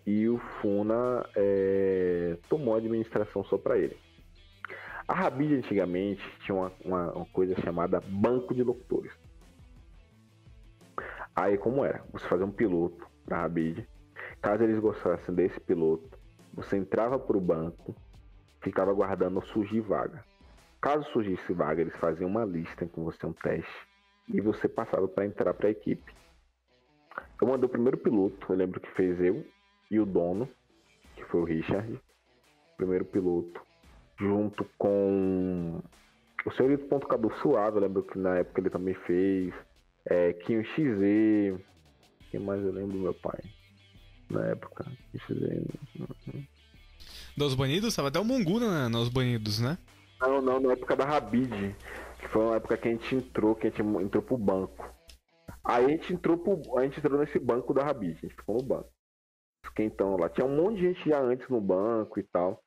E 0.06 0.30
o 0.30 0.38
Funa 0.38 1.28
é, 1.36 2.38
tomou 2.48 2.74
a 2.74 2.78
administração 2.78 3.44
só 3.44 3.58
pra 3.58 3.76
ele. 3.76 3.98
A 5.08 5.14
Rabid 5.14 5.54
antigamente 5.54 6.22
tinha 6.40 6.54
uma, 6.54 6.72
uma, 6.84 7.12
uma 7.12 7.26
coisa 7.26 7.60
chamada 7.60 8.00
banco 8.00 8.54
de 8.54 8.62
locutores. 8.62 9.12
Aí 11.34 11.58
como 11.58 11.84
era? 11.84 12.04
Você 12.12 12.26
fazia 12.28 12.46
um 12.46 12.52
piloto 12.52 13.06
pra 13.24 13.42
Rabid. 13.42 13.86
Caso 14.40 14.62
eles 14.62 14.78
gostassem 14.78 15.34
desse 15.34 15.58
piloto, 15.60 16.18
você 16.52 16.76
entrava 16.76 17.18
pro 17.18 17.40
banco, 17.40 17.94
ficava 18.60 18.90
aguardando 18.90 19.44
surgir 19.46 19.80
vaga. 19.80 20.24
Caso 20.80 21.08
surgisse 21.10 21.52
vaga, 21.52 21.80
eles 21.80 21.96
faziam 21.96 22.28
uma 22.28 22.44
lista 22.44 22.86
com 22.86 23.04
você, 23.04 23.24
um 23.24 23.32
teste, 23.32 23.88
e 24.28 24.40
você 24.40 24.68
passava 24.68 25.06
para 25.06 25.24
entrar 25.24 25.54
pra 25.54 25.70
equipe. 25.70 26.12
Eu 27.40 27.48
mandei 27.48 27.66
o 27.66 27.70
primeiro 27.70 27.98
piloto, 27.98 28.52
eu 28.52 28.56
lembro 28.56 28.80
que 28.80 28.90
fez 28.90 29.20
eu 29.20 29.44
e 29.90 30.00
o 30.00 30.06
dono, 30.06 30.48
que 31.14 31.24
foi 31.24 31.40
o 31.40 31.44
Richard. 31.44 32.00
Primeiro 32.76 33.04
piloto 33.04 33.60
junto 34.18 34.64
com 34.78 35.80
o 36.44 36.52
senhorito 36.52 36.86
Ponto 36.86 37.06
Cadu 37.06 37.32
Suave, 37.40 37.76
eu 37.76 37.82
lembro 37.82 38.02
que 38.02 38.18
na 38.18 38.38
época 38.38 38.60
ele 38.60 38.70
também 38.70 38.94
fez, 38.94 39.52
é, 40.06 40.32
XZ, 40.32 41.62
quem 42.30 42.40
mais 42.40 42.62
eu 42.62 42.72
lembro 42.72 42.98
meu 42.98 43.14
pai? 43.14 43.40
Na 44.30 44.46
época, 44.46 44.86
XZ. 45.16 45.64
Dos 47.36 47.54
banidos? 47.54 47.94
Tava 47.94 48.08
até 48.08 48.18
o 48.18 48.24
Mungu 48.24 48.58
na, 48.58 48.88
nos 48.88 49.08
banidos, 49.08 49.60
né? 49.60 49.78
Não, 50.20 50.40
não, 50.40 50.60
na 50.60 50.72
época 50.72 50.96
da 50.96 51.04
Rabid, 51.04 51.74
que 52.20 52.28
foi 52.28 52.42
uma 52.42 52.56
época 52.56 52.76
que 52.76 52.88
a 52.88 52.90
gente 52.90 53.14
entrou, 53.14 53.54
que 53.54 53.66
a 53.66 53.70
gente 53.70 53.82
entrou 53.82 54.22
pro 54.22 54.38
banco. 54.38 54.88
Aí 55.64 55.84
a 55.84 55.88
gente 55.88 56.12
entrou 56.12 56.36
pro, 56.38 56.78
a 56.78 56.84
gente 56.84 56.98
entrou 56.98 57.18
nesse 57.18 57.38
banco 57.38 57.74
da 57.74 57.84
Rabid, 57.84 58.18
a 58.18 58.20
gente 58.20 58.36
ficou 58.36 58.56
no 58.56 58.62
banco. 58.62 58.90
Esquentando 59.64 60.16
lá. 60.16 60.28
Tinha 60.28 60.46
um 60.46 60.56
monte 60.56 60.76
de 60.76 60.88
gente 60.88 61.08
já 61.08 61.20
antes 61.20 61.48
no 61.48 61.60
banco 61.60 62.18
e 62.18 62.22
tal. 62.22 62.62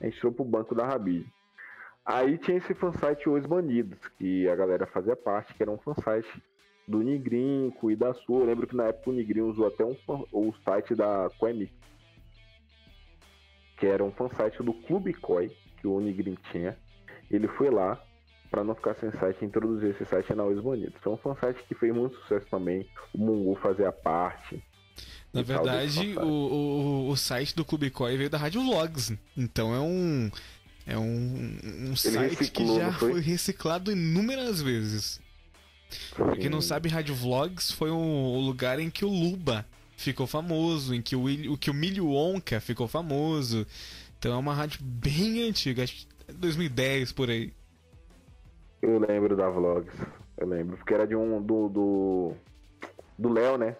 A 0.00 0.04
gente 0.04 0.16
entrou 0.16 0.32
pro 0.32 0.44
banco 0.44 0.74
da 0.74 0.86
Rabid. 0.86 1.26
Aí 2.04 2.38
tinha 2.38 2.56
esse 2.56 2.74
fansite 2.74 3.28
Os 3.28 3.44
Banidos, 3.44 3.98
que 4.16 4.48
a 4.48 4.56
galera 4.56 4.86
fazia 4.86 5.14
parte, 5.14 5.52
que 5.54 5.62
era 5.62 5.70
um 5.70 5.78
fansite 5.78 6.42
do 6.86 7.02
Nigrin, 7.02 7.72
e 7.82 7.96
da 7.96 8.14
Sul. 8.14 8.40
Eu 8.40 8.46
lembro 8.46 8.66
que 8.66 8.74
na 8.74 8.84
época 8.86 9.10
o 9.10 9.12
Nigrin 9.12 9.42
usou 9.42 9.66
até 9.66 9.84
um 9.84 9.94
fan- 10.06 10.24
o 10.32 10.52
site 10.64 10.94
da 10.94 11.28
Coemic, 11.38 11.72
que 13.76 13.86
era 13.86 14.02
um 14.02 14.10
fansite 14.10 14.62
do 14.62 14.72
Clube 14.72 15.12
Koi, 15.12 15.50
que 15.76 15.86
o 15.86 16.00
Nigrin 16.00 16.36
tinha. 16.50 16.78
Ele 17.30 17.46
foi 17.46 17.70
lá 17.70 18.02
pra 18.50 18.64
não 18.64 18.74
ficar 18.74 18.94
sem 18.94 19.10
site, 19.12 19.44
introduzir 19.44 19.90
esse 19.90 20.06
site 20.06 20.34
na 20.34 20.44
Os 20.44 20.58
Bonitos. 20.60 21.02
Foi 21.02 21.12
um 21.12 21.18
fansite 21.18 21.62
que 21.64 21.74
fez 21.74 21.94
muito 21.94 22.16
sucesso 22.16 22.46
também. 22.48 22.88
O 23.14 23.18
Mungu 23.18 23.54
fazia 23.56 23.92
parte. 23.92 24.64
Na 25.32 25.42
verdade, 25.42 26.16
o, 26.18 26.26
o, 26.26 27.08
o 27.10 27.16
site 27.16 27.54
do 27.54 27.64
Cubicói 27.64 28.16
veio 28.16 28.30
da 28.30 28.38
Rádio 28.38 28.62
Vlogs. 28.62 29.12
Então 29.36 29.74
é 29.74 29.80
um. 29.80 30.30
É 30.86 30.96
um, 30.96 31.58
um 31.90 31.96
site 31.96 32.30
que 32.30 32.44
reciclou, 32.44 32.78
já 32.78 32.86
não 32.86 32.92
foi? 32.94 33.12
foi 33.12 33.20
reciclado 33.20 33.92
inúmeras 33.92 34.62
vezes. 34.62 35.20
Pra 36.14 36.36
quem 36.36 36.48
não 36.48 36.62
sabe, 36.62 36.88
Rádio 36.88 37.14
Vlogs 37.14 37.70
foi 37.70 37.90
o, 37.90 38.38
lugar 38.40 38.78
em 38.78 38.88
que 38.88 39.04
o 39.04 39.08
Luba 39.08 39.66
ficou 39.96 40.26
famoso, 40.26 40.94
em 40.94 41.02
que 41.02 41.14
o, 41.14 41.24
o 41.52 41.58
que 41.58 41.70
o 41.70 41.74
Milho 41.74 42.10
Onca 42.10 42.60
ficou 42.60 42.88
famoso. 42.88 43.66
Então 44.18 44.32
é 44.32 44.36
uma 44.36 44.54
rádio 44.54 44.80
bem 44.82 45.46
antiga, 45.46 45.84
acho 45.84 45.94
que 45.94 46.06
é 46.26 46.32
2010 46.32 47.12
por 47.12 47.28
aí. 47.28 47.52
Eu 48.80 48.98
lembro 48.98 49.36
da 49.36 49.48
Vlogs. 49.50 49.92
Eu 50.36 50.46
lembro. 50.46 50.76
Porque 50.76 50.94
era 50.94 51.06
de 51.06 51.16
um. 51.16 51.42
Do. 51.42 51.68
Do, 51.68 52.32
do 53.18 53.28
Léo, 53.28 53.58
né? 53.58 53.76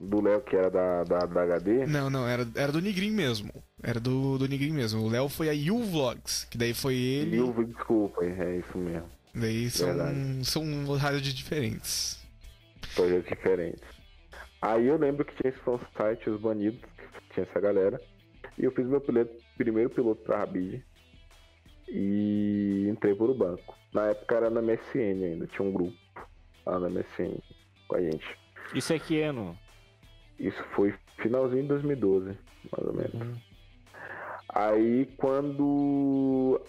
Do 0.00 0.20
Léo 0.20 0.40
que 0.42 0.54
era 0.54 0.70
da, 0.70 1.02
da, 1.02 1.18
da 1.26 1.42
HD. 1.42 1.86
Não, 1.86 2.08
não, 2.08 2.26
era, 2.26 2.46
era 2.54 2.70
do 2.70 2.80
Nigrin 2.80 3.10
mesmo. 3.10 3.52
Era 3.82 3.98
do, 3.98 4.38
do 4.38 4.46
Nigrin 4.46 4.72
mesmo. 4.72 5.02
O 5.02 5.08
Léo 5.08 5.28
foi 5.28 5.48
a 5.48 5.52
You 5.52 5.82
Vlogs, 5.82 6.44
que 6.44 6.56
daí 6.56 6.72
foi 6.72 6.94
ele. 6.94 7.40
O 7.40 7.64
desculpa, 7.64 8.24
é 8.24 8.58
isso 8.58 8.78
mesmo. 8.78 9.08
Daí 9.34 9.68
são, 9.70 9.88
Verdade. 9.88 10.44
são 10.44 10.96
rádios 10.96 11.22
diferentes. 11.34 12.24
Projetos 12.94 13.28
diferentes. 13.28 13.82
Aí 14.60 14.86
eu 14.86 14.96
lembro 14.96 15.24
que 15.24 15.34
tinha 15.36 15.50
esse 15.50 15.60
fansite, 15.60 16.30
os 16.30 16.40
banidos, 16.40 16.80
que 16.80 17.34
tinha 17.34 17.46
essa 17.48 17.60
galera. 17.60 18.00
E 18.56 18.64
eu 18.64 18.72
fiz 18.72 18.86
meu 18.86 19.00
piloto, 19.00 19.32
primeiro 19.56 19.90
piloto 19.90 20.22
pra 20.22 20.38
Rabid. 20.38 20.84
E 21.88 22.88
entrei 22.90 23.14
por 23.14 23.30
o 23.30 23.34
banco. 23.34 23.76
Na 23.92 24.06
época 24.06 24.34
era 24.34 24.50
na 24.50 24.60
MSN 24.60 25.24
ainda, 25.24 25.46
tinha 25.46 25.66
um 25.66 25.72
grupo 25.72 25.96
lá 26.66 26.78
na 26.78 26.90
MSN 26.90 27.40
com 27.86 27.96
a 27.96 28.00
gente. 28.00 28.26
Isso 28.74 28.92
é 28.92 28.98
que 28.98 29.20
ano? 29.22 29.56
Isso 30.38 30.62
foi 30.74 30.94
finalzinho 31.16 31.62
de 31.62 31.68
2012, 31.68 32.38
mais 32.72 32.86
ou 32.86 32.94
menos. 32.94 33.38
Aí 34.48 35.06
quando 35.16 36.60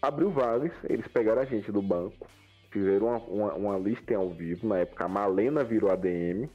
abriu 0.00 0.30
vagas, 0.30 0.72
eles 0.84 1.06
pegaram 1.08 1.42
a 1.42 1.44
gente 1.44 1.70
do 1.70 1.80
banco, 1.80 2.26
fizeram 2.70 3.08
uma, 3.08 3.18
uma, 3.18 3.54
uma 3.54 3.78
lista 3.78 4.12
em 4.12 4.16
ao 4.16 4.30
vivo. 4.30 4.66
Na 4.66 4.78
época 4.78 5.04
a 5.04 5.08
Malena 5.08 5.62
virou 5.62 5.90
ADM, 5.90 6.48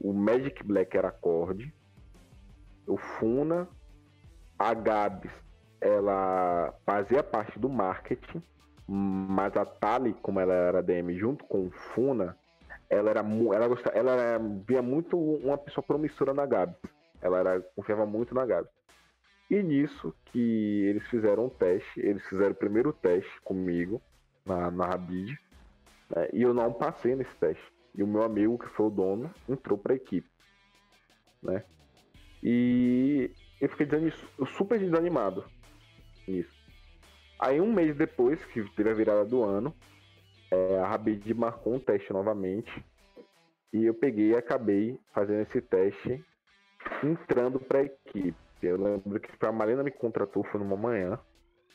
o 0.00 0.12
Magic 0.12 0.62
Black 0.64 0.96
era 0.96 1.08
acorde, 1.08 1.72
o 2.86 2.96
Funa, 2.96 3.68
a 4.58 4.74
Gabs, 4.74 5.30
ela 5.80 6.74
fazia 6.84 7.22
parte 7.22 7.58
do 7.58 7.68
marketing, 7.68 8.42
mas 8.86 9.56
a 9.56 9.64
Tali, 9.64 10.14
como 10.20 10.40
ela 10.40 10.52
era 10.52 10.78
ADM 10.80 11.14
junto 11.16 11.44
com 11.44 11.66
o 11.66 11.70
Funa, 11.70 12.36
ela 12.90 13.10
era 13.10 13.20
ela 13.20 13.68
gostava, 13.68 13.96
ela 13.96 14.12
era- 14.12 14.38
via 14.66 14.82
muito 14.82 15.16
uma 15.16 15.56
pessoa 15.56 15.82
promissora 15.82 16.34
na 16.34 16.44
Gabs. 16.44 16.76
Ela 17.22 17.38
era, 17.38 17.60
confiava 17.76 18.04
muito 18.04 18.34
na 18.34 18.44
Gabs. 18.44 18.70
E 19.48 19.62
nisso 19.62 20.14
que 20.26 20.84
eles 20.86 21.06
fizeram 21.08 21.46
um 21.46 21.48
teste, 21.48 22.00
eles 22.00 22.24
fizeram 22.28 22.50
o 22.50 22.54
primeiro 22.54 22.92
teste 22.92 23.40
comigo 23.42 24.02
na, 24.44 24.70
na 24.70 24.86
Rabid, 24.86 25.38
né, 26.14 26.28
e 26.32 26.42
eu 26.42 26.52
não 26.52 26.72
passei 26.72 27.14
nesse 27.14 27.34
teste. 27.36 27.62
E 27.94 28.02
o 28.02 28.06
meu 28.06 28.22
amigo, 28.22 28.58
que 28.58 28.68
foi 28.68 28.86
o 28.86 28.90
dono, 28.90 29.32
entrou 29.48 29.76
pra 29.78 29.94
equipe. 29.94 30.28
Né? 31.42 31.64
E 32.42 33.30
eu 33.60 33.68
fiquei 33.68 33.86
super 34.56 34.78
desanimado 34.78 35.44
nisso. 36.26 36.54
Aí 37.38 37.60
um 37.60 37.72
mês 37.72 37.96
depois, 37.96 38.42
que 38.46 38.62
teve 38.74 38.90
a 38.90 38.94
virada 38.94 39.24
do 39.24 39.42
ano, 39.42 39.74
é, 40.50 40.78
a 40.78 40.86
Rabid 40.86 41.32
marcou 41.34 41.74
um 41.74 41.78
teste 41.78 42.12
novamente. 42.12 42.84
E 43.72 43.84
eu 43.84 43.94
peguei 43.94 44.30
e 44.30 44.36
acabei 44.36 44.98
fazendo 45.14 45.42
esse 45.42 45.60
teste 45.60 46.24
entrando 47.04 47.60
pra 47.60 47.84
equipe. 47.84 48.34
Eu 48.62 48.76
lembro 48.76 49.20
que 49.20 49.46
a 49.46 49.52
Marina 49.52 49.82
me 49.82 49.90
contratou, 49.90 50.44
foi 50.44 50.60
numa 50.60 50.76
manhã. 50.76 51.18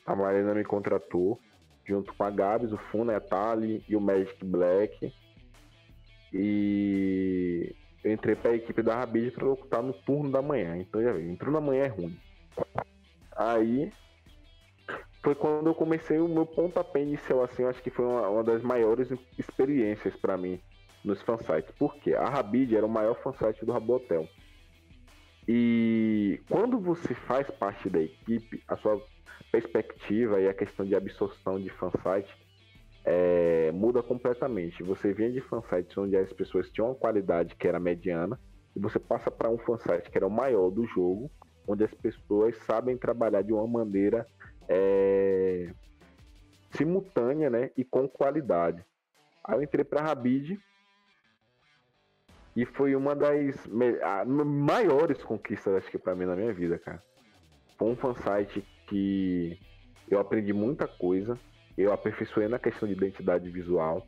A 0.04 0.14
Marina 0.14 0.54
me 0.54 0.62
contratou, 0.62 1.40
junto 1.84 2.14
com 2.14 2.22
a 2.22 2.30
Gabs, 2.30 2.72
o 2.72 2.78
Funa, 2.90 3.16
a 3.16 3.20
Tali 3.20 3.82
e 3.88 3.96
o 3.96 4.00
Magic 4.00 4.44
Black. 4.44 5.12
E 6.32 7.74
eu 8.04 8.12
entrei 8.12 8.36
pra 8.36 8.54
equipe 8.54 8.82
da 8.82 8.94
Rabid 8.96 9.32
pra 9.32 9.46
locutar 9.46 9.82
no 9.82 9.92
turno 9.92 10.30
da 10.30 10.42
manhã. 10.42 10.76
Então 10.76 11.02
já 11.02 11.12
viu, 11.12 11.30
entrou 11.30 11.52
na 11.52 11.60
manhã 11.60 11.84
é 11.84 11.88
ruim. 11.88 12.16
Aí 13.34 13.90
foi 15.26 15.34
quando 15.34 15.66
eu 15.66 15.74
comecei 15.74 16.20
o 16.20 16.28
meu 16.28 16.46
pontapé 16.46 17.02
inicial, 17.02 17.42
assim, 17.42 17.62
eu 17.62 17.68
acho 17.68 17.82
que 17.82 17.90
foi 17.90 18.04
uma, 18.04 18.28
uma 18.28 18.44
das 18.44 18.62
maiores 18.62 19.08
experiências 19.36 20.14
pra 20.14 20.36
mim 20.36 20.60
nos 21.04 21.20
fansites. 21.22 21.74
Por 21.76 21.96
quê? 21.96 22.14
A 22.14 22.28
Rabid 22.28 22.76
era 22.76 22.86
o 22.86 22.88
maior 22.88 23.16
fansite 23.16 23.66
do 23.66 23.72
Rabotel. 23.72 24.28
E 25.48 26.40
quando 26.48 26.78
você 26.78 27.12
faz 27.12 27.50
parte 27.50 27.90
da 27.90 28.00
equipe, 28.00 28.62
a 28.68 28.76
sua 28.76 29.04
perspectiva 29.50 30.40
e 30.40 30.48
a 30.48 30.54
questão 30.54 30.86
de 30.86 30.94
absorção 30.94 31.60
de 31.60 31.70
fansite 31.70 32.32
é, 33.04 33.72
muda 33.72 34.04
completamente. 34.04 34.80
Você 34.84 35.12
vinha 35.12 35.32
de 35.32 35.40
fansites 35.40 35.98
onde 35.98 36.16
as 36.16 36.32
pessoas 36.32 36.70
tinham 36.70 36.90
uma 36.90 36.94
qualidade 36.94 37.56
que 37.56 37.66
era 37.66 37.80
mediana, 37.80 38.38
e 38.76 38.78
você 38.78 39.00
passa 39.00 39.28
para 39.28 39.50
um 39.50 39.58
fansite 39.58 40.08
que 40.08 40.16
era 40.16 40.26
o 40.28 40.30
maior 40.30 40.70
do 40.70 40.86
jogo, 40.86 41.28
onde 41.66 41.82
as 41.82 41.92
pessoas 41.94 42.56
sabem 42.58 42.96
trabalhar 42.96 43.42
de 43.42 43.52
uma 43.52 43.66
maneira 43.66 44.24
é, 44.68 45.70
simultânea 46.72 47.50
né, 47.50 47.70
e 47.76 47.84
com 47.84 48.08
qualidade. 48.08 48.84
Aí 49.44 49.56
eu 49.56 49.62
entrei 49.62 49.84
para 49.84 50.02
Rabid 50.02 50.58
e 52.54 52.64
foi 52.64 52.96
uma 52.96 53.14
das 53.14 53.54
a- 54.02 54.24
maiores 54.24 55.22
conquistas, 55.22 55.74
acho 55.74 55.90
que, 55.90 55.98
para 55.98 56.14
mim 56.14 56.24
na 56.24 56.34
minha 56.34 56.52
vida, 56.52 56.78
cara. 56.78 57.02
Foi 57.78 57.88
um 57.88 57.96
fansite 57.96 58.64
que 58.86 59.58
eu 60.08 60.18
aprendi 60.18 60.52
muita 60.52 60.88
coisa, 60.88 61.38
eu 61.76 61.92
aperfeiçoei 61.92 62.48
na 62.48 62.58
questão 62.58 62.88
de 62.88 62.94
identidade 62.94 63.50
visual. 63.50 64.06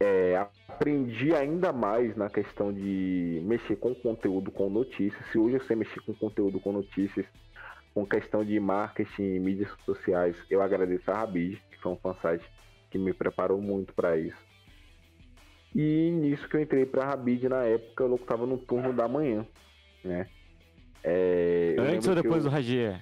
É, 0.00 0.36
aprendi 0.68 1.34
ainda 1.34 1.72
mais 1.72 2.16
na 2.16 2.28
questão 2.28 2.72
de 2.72 3.40
mexer 3.44 3.76
com 3.76 3.94
conteúdo 3.94 4.50
com 4.50 4.68
notícias. 4.68 5.24
Se 5.30 5.38
hoje 5.38 5.56
eu 5.56 5.62
sei 5.64 5.76
mexer 5.76 6.00
com 6.00 6.14
conteúdo 6.14 6.58
com 6.58 6.72
notícias, 6.72 7.26
com 7.94 8.04
questão 8.04 8.44
de 8.44 8.58
marketing 8.58 9.36
e 9.36 9.38
mídias 9.38 9.70
sociais, 9.86 10.36
eu 10.50 10.60
agradeço 10.60 11.08
a 11.10 11.14
Rabid, 11.14 11.62
que 11.70 11.80
foi 11.80 11.92
um 11.92 11.96
fansite 11.96 12.44
que 12.90 12.98
me 12.98 13.14
preparou 13.14 13.60
muito 13.60 13.94
para 13.94 14.16
isso. 14.16 14.44
E 15.74 16.10
nisso 16.10 16.48
que 16.48 16.56
eu 16.56 16.60
entrei 16.60 16.84
pra 16.84 17.06
Rabid 17.06 17.48
na 17.48 17.62
época, 17.64 18.04
eu 18.04 18.18
tava 18.18 18.46
no 18.46 18.58
turno 18.58 18.92
da 18.92 19.06
manhã, 19.06 19.46
né? 20.04 20.28
É, 21.02 21.76
Antes 21.78 22.08
ou 22.08 22.14
depois 22.14 22.44
eu, 22.44 22.50
do 22.50 22.54
Radier? 22.54 23.00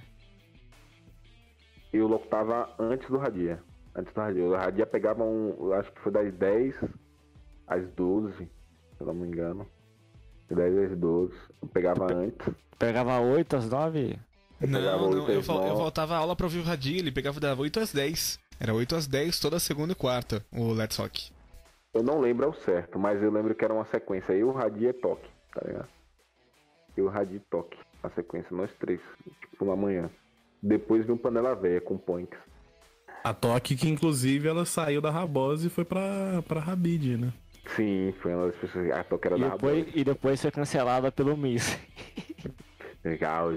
Eu 1.93 2.09
locutava 2.09 2.74
antes 2.78 3.09
do 3.09 3.16
Radia. 3.16 3.62
Antes 3.95 4.12
do 4.12 4.20
Radia. 4.20 4.45
O 4.45 4.57
Radia 4.57 4.86
pegava 4.86 5.22
um. 5.22 5.72
Acho 5.74 5.93
que 5.93 6.01
foi 6.01 6.11
das 6.11 6.32
10 6.34 6.74
às 7.66 7.86
12, 7.93 8.36
se 8.36 8.49
eu 8.99 9.07
não 9.07 9.14
me 9.14 9.28
engano. 9.28 9.66
Das 10.49 10.59
10 10.59 10.93
às 10.93 10.99
12. 10.99 11.34
Eu 11.61 11.68
pegava 11.68 12.12
antes. 12.12 12.49
Pegava 12.78 13.20
8 13.20 13.57
às 13.57 13.68
9? 13.68 14.18
Não, 14.68 14.80
não, 14.80 15.12
eu, 15.28 15.28
eu 15.28 15.42
voltava 15.42 16.14
a 16.14 16.18
aula 16.18 16.36
pra 16.36 16.46
ouvir 16.46 16.58
o 16.60 16.62
Radia, 16.62 16.98
ele 16.98 17.10
pegava 17.12 17.40
da 17.40 17.54
8 17.54 17.80
às 17.80 17.92
10. 17.92 18.38
Era 18.60 18.72
8 18.74 18.94
às 18.94 19.06
10 19.06 19.40
toda 19.40 19.58
segunda 19.58 19.92
e 19.92 19.96
quarta, 19.96 20.44
o 20.52 20.72
Let's 20.72 20.96
Rock. 20.96 21.30
Eu 21.94 22.02
não 22.02 22.20
lembro 22.20 22.46
ao 22.46 22.54
certo, 22.54 22.98
mas 22.98 23.22
eu 23.22 23.30
lembro 23.30 23.54
que 23.54 23.64
era 23.64 23.74
uma 23.74 23.84
sequência. 23.84 24.32
Eu, 24.32 24.50
Radia 24.52 24.90
e 24.90 24.92
Toque, 24.92 25.28
tá 25.54 25.60
ligado? 25.66 25.88
Eu, 26.96 27.08
Radia 27.08 27.36
e 27.36 27.40
Toque. 27.50 27.76
A 28.02 28.10
sequência, 28.10 28.56
nós 28.56 28.70
três. 28.80 29.00
Tipo, 29.50 29.64
na 29.64 29.76
manhã. 29.76 30.10
Depois 30.62 31.04
veio 31.04 31.14
um 31.14 31.18
Panela 31.18 31.54
Véia 31.54 31.80
com 31.80 31.98
Poinks. 31.98 32.38
A 33.24 33.32
Toque, 33.34 33.76
que 33.76 33.88
inclusive 33.88 34.48
ela 34.48 34.64
saiu 34.64 35.00
da 35.00 35.10
Rabosa 35.10 35.66
e 35.66 35.70
foi 35.70 35.84
pra, 35.84 36.42
pra 36.46 36.60
Rabid, 36.60 37.16
né? 37.16 37.32
Sim, 37.76 38.12
foi 38.20 38.34
uma 38.34 38.46
das 38.46 38.56
pessoas. 38.56 38.90
A 38.90 39.04
Toque 39.04 39.26
era 39.28 39.36
E 39.36 39.40
da 39.40 39.48
depois, 39.50 39.78
Rabosa. 39.78 39.98
e 39.98 40.04
depois 40.04 40.40
foi 40.42 40.50
cancelada 40.50 41.12
pelo 41.12 41.36
Miss. 41.36 41.78
Legal. 43.05 43.55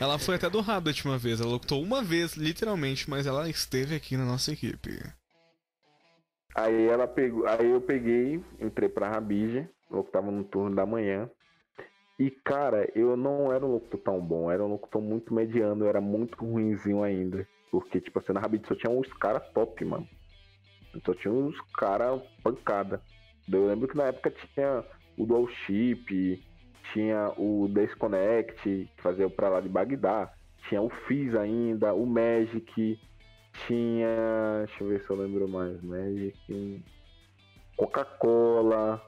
Ela 0.00 0.18
foi 0.18 0.36
até 0.36 0.48
do 0.48 0.60
Rabbit 0.60 1.04
uma 1.06 1.18
vez, 1.18 1.40
ela 1.40 1.50
locutou 1.50 1.82
uma 1.82 2.02
vez, 2.02 2.34
literalmente, 2.34 3.10
mas 3.10 3.26
ela 3.26 3.48
esteve 3.48 3.94
aqui 3.94 4.16
na 4.16 4.24
nossa 4.24 4.52
equipe. 4.52 5.00
Aí 6.54 6.86
ela 6.86 7.08
pegou, 7.08 7.46
aí 7.48 7.68
eu 7.68 7.80
peguei, 7.80 8.40
entrei 8.60 8.88
pra 8.88 9.08
Rabige, 9.08 9.68
eu 9.90 10.04
tava 10.04 10.30
no 10.30 10.44
turno 10.44 10.76
da 10.76 10.86
manhã. 10.86 11.28
E 12.16 12.30
cara, 12.30 12.88
eu 12.94 13.16
não 13.16 13.52
era 13.52 13.66
um 13.66 13.72
locutor 13.72 14.00
tão 14.00 14.20
bom, 14.20 14.48
era 14.48 14.62
um 14.64 14.68
locutor 14.68 15.02
muito 15.02 15.34
mediano, 15.34 15.84
eu 15.84 15.88
era 15.88 16.00
muito 16.00 16.36
ruinzinho 16.44 17.02
ainda. 17.02 17.44
Porque, 17.72 18.00
tipo 18.00 18.20
assim, 18.20 18.32
na 18.32 18.38
Rabide 18.38 18.68
só 18.68 18.76
tinha 18.76 18.92
uns 18.92 19.12
caras 19.14 19.42
top, 19.52 19.84
mano. 19.84 20.08
Só 21.04 21.12
tinha 21.12 21.34
uns 21.34 21.60
caras 21.76 22.22
pancada. 22.44 23.02
Eu 23.50 23.66
lembro 23.66 23.88
que 23.88 23.96
na 23.96 24.04
época 24.04 24.30
tinha 24.30 24.84
o 25.18 25.26
Dual 25.26 25.48
Chip, 25.48 26.40
tinha 26.92 27.32
o 27.36 27.68
Desconnect, 27.68 28.62
que 28.62 29.02
fazia 29.02 29.26
o 29.26 29.30
pra 29.30 29.48
lá 29.48 29.60
de 29.60 29.68
Bagdá, 29.68 30.32
tinha 30.68 30.80
o 30.80 30.88
Fizz 30.90 31.34
ainda, 31.34 31.94
o 31.94 32.06
Magic. 32.06 32.98
tinha. 33.66 34.64
Deixa 34.66 34.82
eu 34.82 34.88
ver 34.88 35.02
se 35.02 35.10
eu 35.10 35.16
lembro 35.16 35.48
mais. 35.48 35.80
Magic. 35.82 36.82
Coca-Cola. 37.76 39.02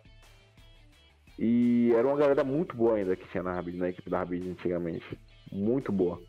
E 1.38 1.92
era 1.94 2.06
uma 2.06 2.16
galera 2.16 2.42
muito 2.42 2.74
boa 2.74 2.96
ainda 2.96 3.14
que 3.14 3.28
tinha 3.28 3.42
na 3.42 3.52
Rabid, 3.52 3.76
na 3.76 3.90
equipe 3.90 4.08
da 4.08 4.18
Rabid 4.18 4.48
antigamente. 4.48 5.18
Muito 5.52 5.92
boa. 5.92 6.20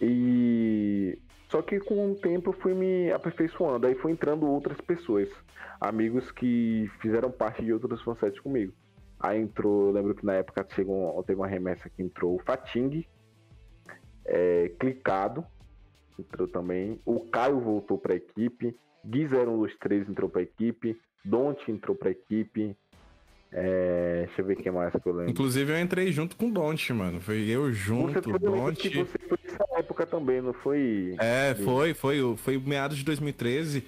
E. 0.00 1.18
Só 1.48 1.62
que 1.62 1.78
com 1.78 2.12
o 2.12 2.14
tempo 2.16 2.50
eu 2.50 2.54
fui 2.54 2.74
me 2.74 3.10
aperfeiçoando. 3.12 3.86
Aí 3.86 3.94
foi 3.94 4.12
entrando 4.12 4.46
outras 4.46 4.80
pessoas. 4.80 5.28
Amigos 5.80 6.30
que 6.32 6.90
fizeram 7.00 7.30
parte 7.30 7.64
de 7.64 7.72
outros 7.72 8.02
fansets 8.02 8.40
comigo. 8.40 8.72
Aí 9.18 9.40
entrou, 9.40 9.90
lembro 9.90 10.14
que 10.14 10.24
na 10.26 10.34
época 10.34 10.66
chegou, 10.74 11.22
teve 11.24 11.40
uma 11.40 11.46
remessa 11.46 11.88
que 11.88 12.02
entrou 12.02 12.36
o 12.36 12.38
Fating, 12.44 13.04
é, 14.26 14.70
Clicado, 14.78 15.44
entrou 16.18 16.46
também. 16.48 17.00
O 17.04 17.20
Caio 17.20 17.60
voltou 17.60 17.98
para 17.98 18.12
a 18.14 18.16
equipe. 18.16 18.76
Gui 19.04 19.26
013 19.78 20.10
entrou 20.10 20.28
para 20.28 20.40
a 20.40 20.44
equipe. 20.44 20.98
Don't 21.24 21.70
entrou 21.70 21.96
para 21.96 22.08
a 22.08 22.12
equipe. 22.12 22.76
É, 23.52 24.24
deixa 24.26 24.42
eu 24.42 24.44
ver 24.46 24.56
quem 24.56 24.72
mais 24.72 24.92
que 24.92 25.08
eu 25.08 25.12
lembro. 25.14 25.30
Inclusive 25.30 25.72
eu 25.72 25.80
entrei 25.80 26.10
junto 26.12 26.36
com 26.36 26.48
o 26.48 26.52
Don't, 26.52 26.92
mano. 26.92 27.20
Foi 27.20 27.48
eu 27.48 27.72
junto, 27.72 28.12
você, 28.14 28.22
foi, 28.22 28.32
o 28.32 28.36
eu 28.36 28.50
lembro 28.50 28.66
Don't. 28.72 28.88
que 28.90 28.98
você 28.98 29.18
foi 29.28 29.38
nessa 29.44 29.64
época 29.78 30.04
também, 30.06 30.40
não 30.42 30.52
foi? 30.52 31.14
É, 31.18 31.54
foi, 31.54 31.94
foi, 31.94 32.20
o- 32.20 32.36
foi 32.36 32.58
meados 32.58 32.98
de 32.98 33.04
2013. 33.04 33.84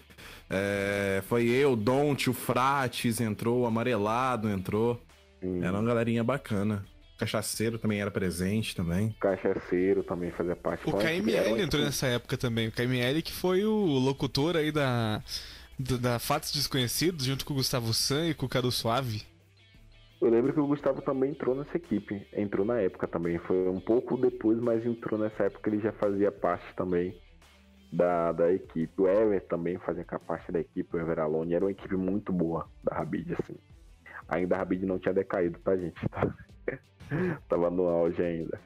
É, 0.48 1.22
foi 1.26 1.48
eu, 1.48 1.72
o 1.72 1.76
Don't, 1.76 2.30
o 2.30 2.32
Frates 2.32 3.20
entrou, 3.20 3.62
o 3.62 3.66
Amarelado 3.66 4.48
entrou. 4.48 4.98
Sim. 5.40 5.62
Era 5.62 5.72
uma 5.72 5.84
galerinha 5.84 6.24
bacana. 6.24 6.84
Cachaceiro 7.18 7.78
também 7.78 8.00
era 8.00 8.10
presente 8.10 8.76
também. 8.76 9.14
Cachaceiro 9.20 10.04
também 10.04 10.30
fazia 10.30 10.54
parte. 10.54 10.88
O 10.88 10.96
KML 10.96 11.60
entrou 11.60 11.84
nessa 11.84 12.06
época 12.06 12.36
também. 12.36 12.68
O 12.68 12.72
KML 12.72 13.20
que 13.22 13.32
foi 13.32 13.64
o 13.64 13.74
locutor 13.98 14.56
aí 14.56 14.70
da, 14.70 15.20
da, 15.78 15.96
da 15.96 16.18
Fatos 16.20 16.52
Desconhecidos, 16.52 17.24
junto 17.24 17.44
com 17.44 17.54
o 17.54 17.56
Gustavo 17.56 17.92
San 17.92 18.28
e 18.28 18.34
com 18.34 18.46
o 18.46 18.48
Cadu 18.48 18.70
Suave. 18.70 19.22
Eu 20.20 20.30
lembro 20.30 20.52
que 20.52 20.60
o 20.60 20.66
Gustavo 20.66 21.02
também 21.02 21.30
entrou 21.30 21.56
nessa 21.56 21.76
equipe. 21.76 22.26
Entrou 22.32 22.64
na 22.64 22.80
época 22.80 23.06
também. 23.08 23.38
Foi 23.38 23.68
um 23.68 23.80
pouco 23.80 24.16
depois, 24.16 24.58
mas 24.58 24.84
entrou 24.86 25.18
nessa 25.18 25.44
época. 25.44 25.70
Ele 25.70 25.80
já 25.80 25.92
fazia 25.92 26.30
parte 26.30 26.66
também 26.74 27.16
da, 27.92 28.32
da 28.32 28.52
equipe. 28.52 29.00
O 29.00 29.08
Ever 29.08 29.44
também 29.46 29.78
fazia 29.78 30.04
parte 30.04 30.50
da 30.52 30.60
equipe. 30.60 30.96
O 30.96 31.00
Ever 31.00 31.20
Alone. 31.20 31.54
Era 31.54 31.64
uma 31.64 31.70
equipe 31.70 31.96
muito 31.96 32.32
boa 32.32 32.68
da 32.82 32.96
Rabid, 32.96 33.34
assim. 33.40 33.56
Ainda 34.28 34.56
a 34.56 34.58
Rabid 34.58 34.84
não 34.84 34.98
tinha 34.98 35.14
decaído, 35.14 35.58
tá, 35.60 35.76
gente? 35.76 36.00
Tava 37.48 37.70
no 37.70 37.88
auge 37.88 38.22
ainda. 38.22 38.60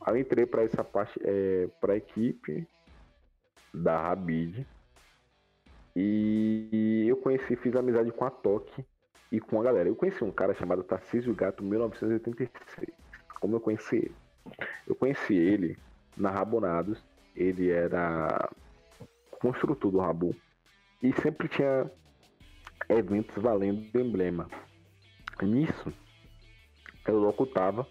Aí 0.00 0.14
eu 0.14 0.16
entrei 0.18 0.46
pra 0.46 0.62
essa 0.62 0.84
parte, 0.84 1.18
é, 1.24 1.68
pra 1.80 1.96
equipe 1.96 2.68
da 3.72 4.00
Rabid. 4.00 4.66
E 5.96 7.06
eu 7.08 7.16
conheci, 7.16 7.56
fiz 7.56 7.74
amizade 7.74 8.12
com 8.12 8.24
a 8.24 8.30
Toque 8.30 8.84
e 9.32 9.40
com 9.40 9.60
a 9.60 9.64
galera. 9.64 9.88
Eu 9.88 9.96
conheci 9.96 10.22
um 10.22 10.30
cara 10.30 10.54
chamado 10.54 10.82
Tarcísio 10.82 11.34
Gato 11.34 11.64
1986. 11.64 12.88
Como 13.40 13.56
eu 13.56 13.60
conheci 13.60 13.96
ele? 13.96 14.14
Eu 14.86 14.94
conheci 14.94 15.34
ele 15.34 15.78
na 16.16 16.30
Rabonados. 16.30 17.02
Ele 17.34 17.70
era 17.70 18.48
construtor 19.40 19.90
do 19.90 19.98
Rabu. 19.98 20.34
E 21.02 21.12
sempre 21.20 21.48
tinha 21.48 21.90
eventos 22.88 23.42
valendo 23.42 23.90
do 23.92 24.00
emblema. 24.00 24.48
Nisso, 25.46 25.92
eu 27.06 27.18
locutava 27.18 27.86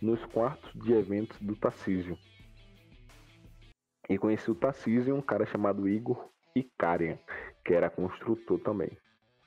nos 0.00 0.24
quartos 0.26 0.72
de 0.74 0.92
eventos 0.92 1.38
do 1.40 1.54
Tarcísio. 1.56 2.18
E 4.08 4.18
conheci 4.18 4.50
o 4.50 4.54
Tarcísio 4.54 5.10
e 5.10 5.12
um 5.12 5.20
cara 5.20 5.46
chamado 5.46 5.88
Igor 5.88 6.28
Icarian, 6.54 7.18
que 7.64 7.74
era 7.74 7.90
construtor 7.90 8.58
também. 8.58 8.90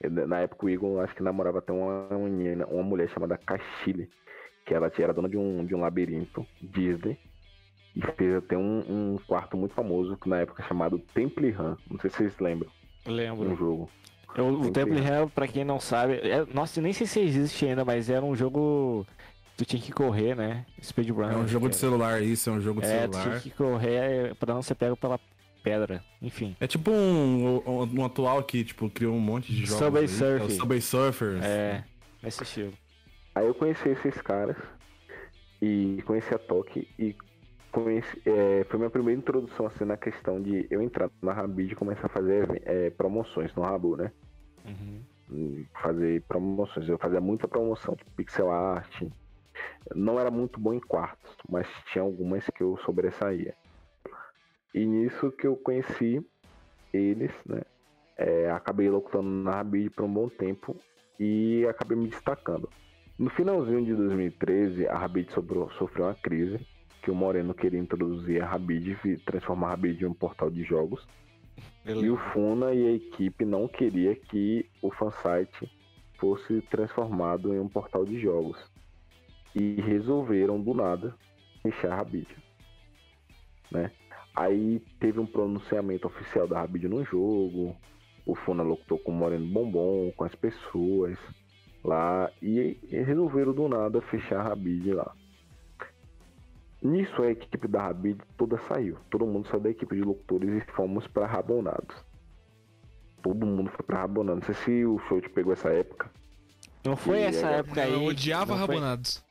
Na 0.10 0.40
época 0.40 0.66
o 0.66 0.70
Igor 0.70 1.02
acho 1.02 1.16
que 1.16 1.24
namorava 1.24 1.60
até 1.60 1.72
uma 1.72 2.08
menina, 2.18 2.66
uma 2.68 2.84
mulher 2.84 3.10
chamada 3.10 3.38
Cachile, 3.38 4.10
que 4.66 4.74
ela 4.74 4.92
era 4.98 5.14
dona 5.14 5.30
de 5.30 5.38
um, 5.38 5.66
de 5.66 5.74
um 5.76 5.82
labirinto 5.82 6.46
Disney. 6.62 7.18
E 7.96 8.02
fez 8.14 8.36
até 8.36 8.58
um, 8.58 8.80
um 9.14 9.18
quarto 9.28 9.56
muito 9.56 9.76
famoso, 9.76 10.18
que 10.18 10.28
na 10.28 10.40
época 10.40 10.64
chamado 10.64 10.98
Temple 11.14 11.52
Run. 11.52 11.78
Não 11.90 12.00
sei 12.00 12.10
se 12.10 12.18
vocês 12.18 12.40
lembram, 12.40 12.72
um 13.06 13.12
Lembro. 13.12 13.56
jogo. 13.56 13.90
Eu, 14.36 14.48
o 14.48 14.62
Tem 14.72 14.86
Temple 14.86 15.00
Run, 15.00 15.28
pra 15.30 15.48
quem 15.48 15.64
não 15.64 15.80
sabe, 15.80 16.16
é, 16.16 16.46
nossa, 16.54 16.82
nem 16.82 16.92
sei 16.94 17.06
se 17.08 17.20
existe 17.20 17.66
ainda, 17.66 17.86
mas 17.86 18.10
era 18.10 18.24
um 18.26 18.36
jogo. 18.36 19.06
Tu 19.56 19.66
tinha 19.66 19.82
que 19.82 19.92
correr, 19.92 20.36
né? 20.36 20.66
Speedrun. 20.82 21.30
É 21.30 21.36
um 21.38 21.48
jogo 21.48 21.70
de 21.70 21.76
era. 21.76 21.80
celular, 21.80 22.22
isso, 22.24 22.50
é 22.50 22.54
um 22.54 22.60
jogo 22.62 22.82
de 22.82 22.88
É, 22.88 23.08
tu 23.08 23.12
tinha 23.12 23.22
celular. 23.24 23.42
que 23.42 23.50
correr 23.52 24.36
pra 24.36 24.54
não 24.54 24.64
ser 24.64 24.74
pego 24.76 24.98
pela 24.98 25.20
pedra. 25.64 26.04
Enfim. 26.22 26.56
É 26.60 26.66
tipo 26.66 26.90
um, 26.90 27.62
um, 27.66 28.00
um 28.00 28.06
atual 28.06 28.42
que, 28.44 28.64
tipo, 28.64 28.90
criou 28.90 29.14
um 29.16 29.20
monte 29.20 29.54
de 29.54 29.66
jogos. 29.66 29.78
Subway 29.78 30.04
é 30.04 30.06
o 30.06 30.10
Surfing. 30.10 30.50
Subway 30.58 30.82
Surfers. 30.82 31.44
É, 31.46 31.84
nesse 32.22 32.42
estilo. 32.42 32.74
Aí 33.36 33.46
eu 33.46 33.54
conheci 33.54 33.90
esses 33.90 34.20
caras 34.22 34.58
e 35.62 36.02
conheci 36.06 36.34
a 36.34 36.40
Toque 36.40 36.88
e 36.98 37.16
conheci, 37.74 38.22
é, 38.26 38.64
foi 38.70 38.78
minha 38.78 38.90
primeira 38.90 39.20
introdução 39.20 39.66
assim 39.66 39.84
na 39.84 39.98
questão 39.98 40.42
de 40.42 40.68
eu 40.70 40.82
entrar 40.82 41.10
na 41.22 41.34
Rabid 41.34 41.74
e 41.74 41.76
começar 41.76 42.06
a 42.06 42.10
fazer 42.10 42.62
é, 42.66 42.92
promoções 42.92 43.54
no 43.56 43.64
Rabu, 43.64 43.98
né? 43.98 44.12
Uhum. 44.64 45.02
Hum, 45.32 45.66
Fazer 45.82 46.22
promoções. 46.28 46.88
Eu 46.88 46.98
fazia 47.00 47.20
muita 47.20 47.48
promoção, 47.48 47.96
tipo 47.96 48.12
pixel 48.12 48.52
art. 48.52 49.04
Não 49.96 50.20
era 50.20 50.30
muito 50.30 50.60
bom 50.60 50.74
em 50.74 50.80
quartos, 50.80 51.36
mas 51.50 51.68
tinha 51.92 52.04
algumas 52.04 52.46
que 52.50 52.62
eu 52.62 52.78
sobressaía. 52.86 53.56
E 54.74 54.86
nisso 54.86 55.32
que 55.32 55.48
eu 55.48 55.56
conheci 55.56 56.26
eles, 56.94 57.32
né? 57.46 57.62
É, 58.16 58.52
acabei 58.52 58.90
locutando 58.90 59.28
na 59.28 59.52
Rabid 59.52 59.90
por 59.90 60.06
um 60.06 60.14
bom 60.14 60.30
tempo 60.30 60.76
e 61.20 61.66
acabei 61.68 61.98
me 61.98 62.08
destacando. 62.08 62.70
No 63.18 63.30
finalzinho 63.32 63.84
de 63.84 63.96
2013, 63.96 64.88
a 64.88 64.98
Rabid 64.98 65.32
sofreu 65.32 66.06
uma 66.06 66.16
crise, 66.16 66.60
que 67.04 67.12
o 67.12 67.16
Moreno 67.16 67.54
queria 67.54 67.80
introduzir 67.80 68.42
a 68.42 68.48
Rabid 68.48 68.98
transformar 69.26 69.68
a 69.68 69.70
Rabid 69.72 70.02
em 70.02 70.08
um 70.08 70.14
portal 70.14 70.50
de 70.50 70.64
jogos. 70.64 71.06
E 71.86 72.10
o 72.10 72.18
Funa 72.32 72.74
e 72.74 72.88
a 72.88 72.92
equipe 72.94 73.44
não 73.44 73.68
queria 73.68 74.16
que 74.16 74.66
o 74.82 74.90
fansite 74.90 75.70
fosse 76.18 76.62
transformado 76.72 77.54
em 77.54 77.60
um 77.60 77.68
portal 77.68 78.06
de 78.06 78.20
jogos. 78.22 78.58
E 79.54 79.82
resolveram 79.82 80.60
do 80.62 80.74
nada 80.74 81.14
fechar 81.62 81.92
a 81.92 81.96
Rabid. 81.98 82.28
Né? 83.70 83.92
Aí 84.34 84.82
teve 84.98 85.20
um 85.20 85.26
pronunciamento 85.26 86.08
oficial 86.08 86.48
da 86.48 86.62
Rabid 86.62 86.88
no 86.88 87.04
jogo. 87.04 87.76
O 88.26 88.34
Funa 88.34 88.64
locutou 88.64 88.98
com 88.98 89.12
o 89.12 89.16
Moreno 89.16 89.46
Bombom, 89.46 90.10
com 90.16 90.24
as 90.24 90.34
pessoas 90.36 91.20
lá. 91.84 92.32
E, 92.42 92.80
e 92.82 92.98
resolveram 93.02 93.52
do 93.52 93.68
nada 93.68 94.02
fechar 94.04 94.40
a 94.40 94.44
Rabid 94.44 94.94
lá. 94.94 95.14
Nisso 96.84 97.22
a 97.24 97.32
equipe 97.32 97.68
da 97.68 97.84
Rabid 97.84 98.20
toda 98.38 98.60
saiu. 98.68 98.98
Todo 99.10 99.26
mundo 99.26 99.48
saiu 99.48 99.62
da 99.62 99.70
equipe 99.70 99.96
de 99.96 100.02
locutores 100.02 100.50
e 100.50 100.72
fomos 100.74 101.08
para 101.08 101.26
Rabonados. 101.26 101.96
Todo 103.22 103.46
mundo 103.46 103.70
foi 103.72 103.86
pra 103.86 104.00
Rabonados. 104.02 104.46
Não 104.48 104.54
sei 104.54 104.66
se 104.66 104.86
o 104.86 105.00
show 105.08 105.22
te 105.22 105.30
pegou 105.30 105.54
essa 105.54 105.70
época. 105.70 106.12
Não 106.86 106.98
foi 106.98 107.20
E 107.20 107.24
essa 107.24 107.48
aí, 107.48 107.54
época 107.60 107.82
aí. 107.84 107.94
Eu 107.94 108.04
odiava 108.04 108.58
não 108.58 108.66
foi, 108.66 108.76
Rabonados. 108.76 109.24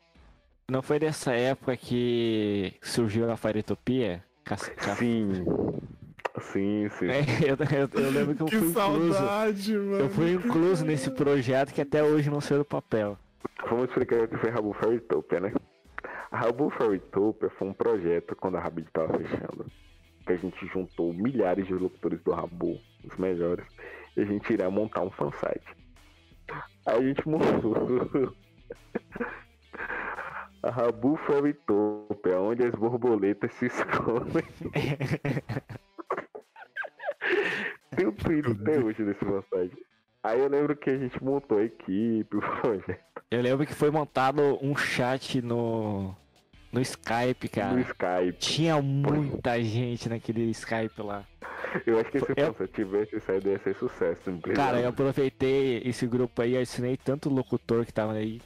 não 0.70 0.80
foi 0.82 0.98
dessa 0.98 1.32
época 1.34 1.76
que 1.76 2.74
surgiu 2.80 3.30
a 3.30 3.36
Fairetopia? 3.36 4.24
Cas- 4.44 4.68
ca- 4.70 4.96
Sim. 4.96 5.44
Sim, 6.40 6.88
sim. 6.98 7.06
É, 7.08 7.20
eu, 7.44 7.56
eu- 7.78 8.02
eu 8.04 8.10
lembro 8.10 8.34
que 8.34 8.42
eu 8.42 8.46
Que 8.46 8.56
fui 8.58 8.68
incluso. 8.70 9.12
saudade, 9.12 9.74
mano. 9.76 9.98
Eu 9.98 10.08
fui 10.08 10.32
incluso 10.32 10.84
nesse 10.86 11.10
projeto 11.10 11.74
que 11.74 11.82
até 11.82 12.02
hoje 12.02 12.30
não 12.30 12.40
saiu 12.40 12.60
do 12.60 12.64
papel. 12.64 13.18
Vamos 13.68 13.84
explicar 13.90 14.22
o 14.22 14.28
que 14.28 14.38
foi 14.38 14.48
Rabu 14.50 14.72
Fairytopia, 14.72 15.40
né? 15.40 15.52
A 16.32 16.38
Rabu 16.38 16.68
Fairytopia 16.70 17.48
foi 17.50 17.68
um 17.68 17.74
projeto 17.74 18.34
quando 18.34 18.56
a 18.56 18.60
Rabid 18.60 18.88
estava 18.88 19.18
fechando. 19.18 19.66
Que 20.24 20.32
a 20.32 20.36
gente 20.36 20.66
juntou 20.68 21.12
milhares 21.12 21.66
de 21.66 21.74
locutores 21.74 22.22
do 22.22 22.32
Rabu, 22.32 22.80
os 23.04 23.14
melhores, 23.18 23.66
e 24.16 24.22
a 24.22 24.24
gente 24.24 24.50
iria 24.50 24.70
montar 24.70 25.02
um 25.02 25.10
fansite. 25.10 25.76
Aí 26.86 26.96
a 26.96 27.02
gente 27.02 27.28
montou 27.28 27.76
a 30.62 30.70
Rabu 30.70 31.18
Fairytopia, 31.18 32.40
onde 32.40 32.64
as 32.64 32.74
borboletas 32.74 33.52
se 33.52 33.66
escondem. 33.66 34.44
Tem 37.94 38.06
um 38.06 38.12
tweet 38.12 38.52
até 38.52 38.82
hoje 38.82 39.04
desse 39.04 39.22
fansite. 39.22 39.84
Aí 40.22 40.40
eu 40.40 40.48
lembro 40.48 40.74
que 40.76 40.88
a 40.88 40.96
gente 40.96 41.22
montou 41.22 41.58
a 41.58 41.64
equipe, 41.64 42.38
o 42.38 42.40
projeto. 42.40 43.22
Eu 43.30 43.42
lembro 43.42 43.66
que 43.66 43.74
foi 43.74 43.90
montado 43.90 44.58
um 44.62 44.74
chat 44.76 45.42
no, 45.42 46.16
no 46.72 46.80
Skype, 46.80 47.48
cara. 47.48 47.72
no 47.74 47.80
Skype. 47.80 48.38
Tinha 48.38 48.80
muita 48.80 49.62
gente 49.62 50.08
naquele 50.08 50.50
Skype 50.50 51.00
lá. 51.02 51.24
Eu 51.86 51.98
acho 52.00 52.10
que 52.10 52.18
se 52.20 52.32
Eu- 52.36 52.56
eu... 52.58 52.68
tivesse 52.68 53.20
saído 53.20 53.48
ia 53.50 53.58
ser 53.58 53.74
sucesso. 53.76 54.20
Cara, 54.54 54.80
eu 54.80 54.88
aproveitei 54.88 55.82
esse 55.84 56.06
grupo 56.06 56.42
aí, 56.42 56.56
assinei 56.56 56.96
tanto 56.96 57.28
locutor 57.30 57.84
que 57.84 57.92
tava 57.92 58.14
aí. 58.14 58.40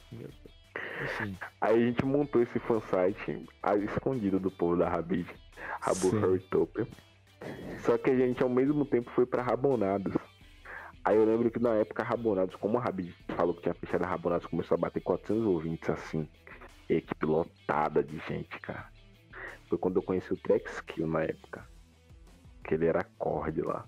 Enfim. 1.03 1.37
Aí 1.61 1.75
a 1.83 1.85
gente 1.87 2.05
montou 2.05 2.41
esse 2.41 2.59
fansite 2.59 3.45
escondido 3.85 4.39
do 4.39 4.49
povo 4.51 4.75
da 4.77 4.89
Rabid. 4.89 5.27
Rabu 5.81 6.09
Sim. 6.09 6.19
Fairytopia. 6.21 6.87
Só 7.79 7.97
que 7.97 8.09
a 8.09 8.15
gente 8.15 8.41
ao 8.41 8.49
mesmo 8.49 8.85
tempo 8.85 9.09
foi 9.11 9.25
pra 9.25 9.41
Rabonados. 9.43 10.13
Aí 11.05 11.15
eu 11.15 11.23
lembro 11.25 11.49
que 11.51 11.59
na 11.59 11.73
época 11.75 12.03
Rabonados, 12.03 12.55
como 12.55 12.77
a 12.77 12.81
Rabi 12.81 13.13
falou 13.29 13.53
que 13.53 13.61
tinha 13.61 13.73
fechado 13.75 14.03
a 14.03 14.07
Rabonados, 14.07 14.47
começou 14.47 14.75
a 14.75 14.77
bater 14.79 15.01
400 15.01 15.45
ouvintes 15.45 15.89
assim. 15.89 16.27
Equipe 16.89 17.25
lotada 17.25 18.03
de 18.03 18.17
gente, 18.19 18.59
cara. 18.59 18.89
Foi 19.67 19.77
quando 19.77 19.97
eu 19.97 20.03
conheci 20.03 20.31
o 20.31 20.37
Trex 20.37 20.79
Kill 20.81 21.07
na 21.07 21.23
época. 21.23 21.67
Que 22.63 22.73
ele 22.73 22.85
era 22.85 23.01
acorde 23.01 23.61
lá. 23.61 23.85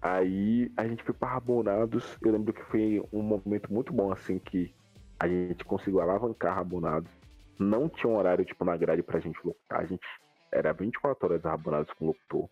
Aí 0.00 0.70
a 0.76 0.86
gente 0.86 1.02
foi 1.02 1.14
pra 1.14 1.28
Rabonados. 1.28 2.16
Eu 2.22 2.32
lembro 2.32 2.52
que 2.52 2.62
foi 2.64 3.02
um 3.12 3.22
momento 3.22 3.72
muito 3.72 3.92
bom, 3.92 4.12
assim, 4.12 4.38
que 4.38 4.74
a 5.18 5.26
gente 5.26 5.64
conseguiu 5.64 6.00
alavancar 6.00 6.54
Rabonados. 6.54 7.10
Não 7.58 7.88
tinha 7.88 8.10
um 8.10 8.16
horário, 8.16 8.44
tipo, 8.44 8.64
na 8.64 8.76
grade 8.76 9.02
pra 9.02 9.18
gente 9.18 9.38
locutar. 9.44 9.80
A 9.80 9.84
gente 9.84 10.06
era 10.52 10.72
24 10.72 11.26
horas 11.26 11.42
Rabonados 11.42 11.92
com 11.94 12.06
locutor. 12.06 12.48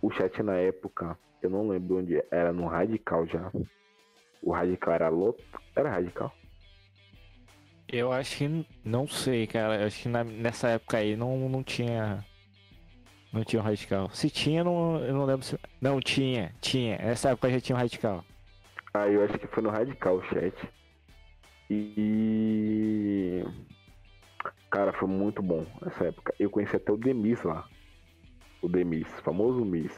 O 0.00 0.10
chat 0.10 0.42
na 0.42 0.56
época, 0.56 1.18
eu 1.42 1.50
não 1.50 1.68
lembro 1.68 1.98
onde 1.98 2.22
era, 2.30 2.52
no 2.52 2.66
Radical 2.66 3.26
já. 3.26 3.50
O 4.42 4.52
Radical 4.52 4.94
era 4.94 5.08
louco. 5.08 5.42
Era 5.74 5.90
Radical? 5.90 6.32
Eu 7.88 8.12
acho 8.12 8.36
que. 8.36 8.66
Não 8.84 9.06
sei, 9.06 9.46
cara. 9.46 9.80
Eu 9.80 9.86
acho 9.86 10.02
que 10.02 10.08
na- 10.08 10.24
nessa 10.24 10.68
época 10.70 10.98
aí 10.98 11.16
não, 11.16 11.48
não 11.48 11.62
tinha. 11.62 12.24
Não 13.32 13.44
tinha 13.44 13.60
um 13.60 13.64
radical. 13.64 14.10
Se 14.10 14.30
tinha, 14.30 14.64
não, 14.64 14.98
eu 15.04 15.14
não 15.14 15.24
lembro 15.24 15.44
se. 15.44 15.58
Não, 15.80 16.00
tinha, 16.00 16.54
tinha. 16.60 16.96
Nessa 16.98 17.30
época 17.30 17.50
já 17.50 17.60
tinha 17.60 17.76
um 17.76 17.78
radical. 17.78 18.24
Ah, 18.94 19.06
eu 19.08 19.22
acho 19.24 19.38
que 19.38 19.46
foi 19.48 19.62
no 19.62 19.68
Radical 19.68 20.16
o 20.16 20.22
chat. 20.24 20.54
E. 21.68 23.44
Cara, 24.70 24.92
foi 24.94 25.08
muito 25.08 25.42
bom 25.42 25.66
essa 25.86 26.04
época. 26.06 26.34
Eu 26.38 26.48
conheci 26.50 26.76
até 26.76 26.90
o 26.92 26.96
Demis 26.96 27.42
lá. 27.42 27.68
O 28.62 28.68
Demis, 28.68 29.06
famoso 29.22 29.64
Miss. 29.64 29.92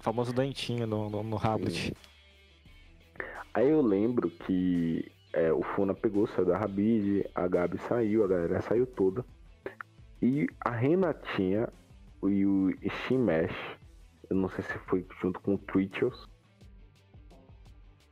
O 0.00 0.02
famoso 0.02 0.32
dentinho 0.32 0.86
no, 0.86 1.10
no, 1.10 1.22
no. 1.22 1.38
Aí 3.54 3.68
eu 3.68 3.82
lembro 3.82 4.30
que 4.30 5.12
é, 5.32 5.52
o 5.52 5.62
Funa 5.62 5.94
pegou, 5.94 6.26
saiu 6.26 6.46
da 6.46 6.58
Rabid, 6.58 7.24
a 7.34 7.48
Gabi 7.48 7.78
saiu, 7.78 8.24
a 8.24 8.28
galera 8.28 8.60
saiu 8.60 8.86
toda. 8.86 9.24
E 10.20 10.46
a 10.60 10.70
Renatinha 10.70 11.68
e 12.22 12.46
o 12.46 12.70
Shimesh, 13.06 13.56
eu 14.28 14.36
não 14.36 14.48
sei 14.48 14.62
se 14.64 14.78
foi 14.86 15.04
junto 15.20 15.40
com 15.40 15.54
o 15.54 15.58
Twitchers, 15.58 16.28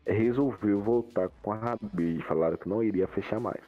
resolveu 0.06 0.80
voltar 0.80 1.28
com 1.42 1.52
a 1.52 1.56
Rabid. 1.56 2.22
Falaram 2.24 2.56
que 2.56 2.68
não 2.68 2.82
iria 2.82 3.06
fechar 3.06 3.38
mais. 3.38 3.62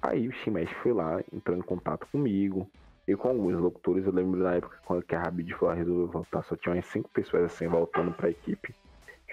Aí 0.00 0.28
o 0.28 0.32
Shimesh 0.32 0.70
foi 0.82 0.92
lá, 0.92 1.20
entrou 1.32 1.56
em 1.56 1.62
contato 1.62 2.06
comigo. 2.12 2.70
E 3.06 3.16
com 3.16 3.28
alguns 3.28 3.58
locutores, 3.58 4.04
eu 4.04 4.12
lembro 4.12 4.40
na 4.40 4.56
época 4.56 4.78
quando 4.84 5.04
a 5.10 5.18
Rabid 5.18 5.54
foi 5.54 5.68
lá, 5.68 5.74
resolveu 5.74 6.08
voltar, 6.08 6.42
só 6.44 6.54
tinha 6.56 6.74
umas 6.74 6.86
cinco 6.86 7.08
pessoas 7.08 7.44
assim 7.44 7.66
voltando 7.66 8.12
pra 8.12 8.28
equipe. 8.30 8.74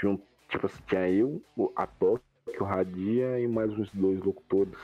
Junto, 0.01 0.23
tipo 0.47 0.65
assim, 0.65 0.81
tinha 0.87 1.09
eu, 1.09 1.41
a 1.75 1.85
Toque, 1.85 2.23
o 2.59 2.63
Radia 2.63 3.39
e 3.39 3.47
mais 3.47 3.71
uns 3.71 3.91
dois 3.91 4.21
locutores. 4.23 4.77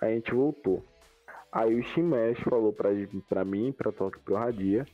A 0.00 0.06
gente 0.06 0.32
voltou. 0.32 0.82
Aí 1.52 1.78
o 1.78 1.82
Shimesh 1.82 2.40
falou 2.40 2.72
pra, 2.72 2.90
pra 3.28 3.44
mim, 3.44 3.72
pra 3.72 3.92
Toque 3.92 4.18
e 4.18 4.20
pro 4.22 4.36
Radia, 4.36 4.86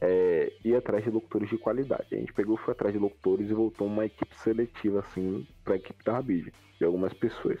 é, 0.00 0.52
ir 0.64 0.76
atrás 0.76 1.04
de 1.04 1.10
locutores 1.10 1.48
de 1.48 1.56
qualidade. 1.56 2.06
A 2.12 2.16
gente 2.16 2.32
pegou, 2.32 2.56
foi 2.56 2.72
atrás 2.72 2.92
de 2.92 2.98
locutores 2.98 3.48
e 3.48 3.54
voltou 3.54 3.86
uma 3.86 4.04
equipe 4.04 4.36
seletiva, 4.40 5.00
assim, 5.00 5.46
pra 5.64 5.76
equipe 5.76 6.04
da 6.04 6.12
Rabid, 6.12 6.52
de 6.78 6.84
algumas 6.84 7.14
pessoas. 7.14 7.58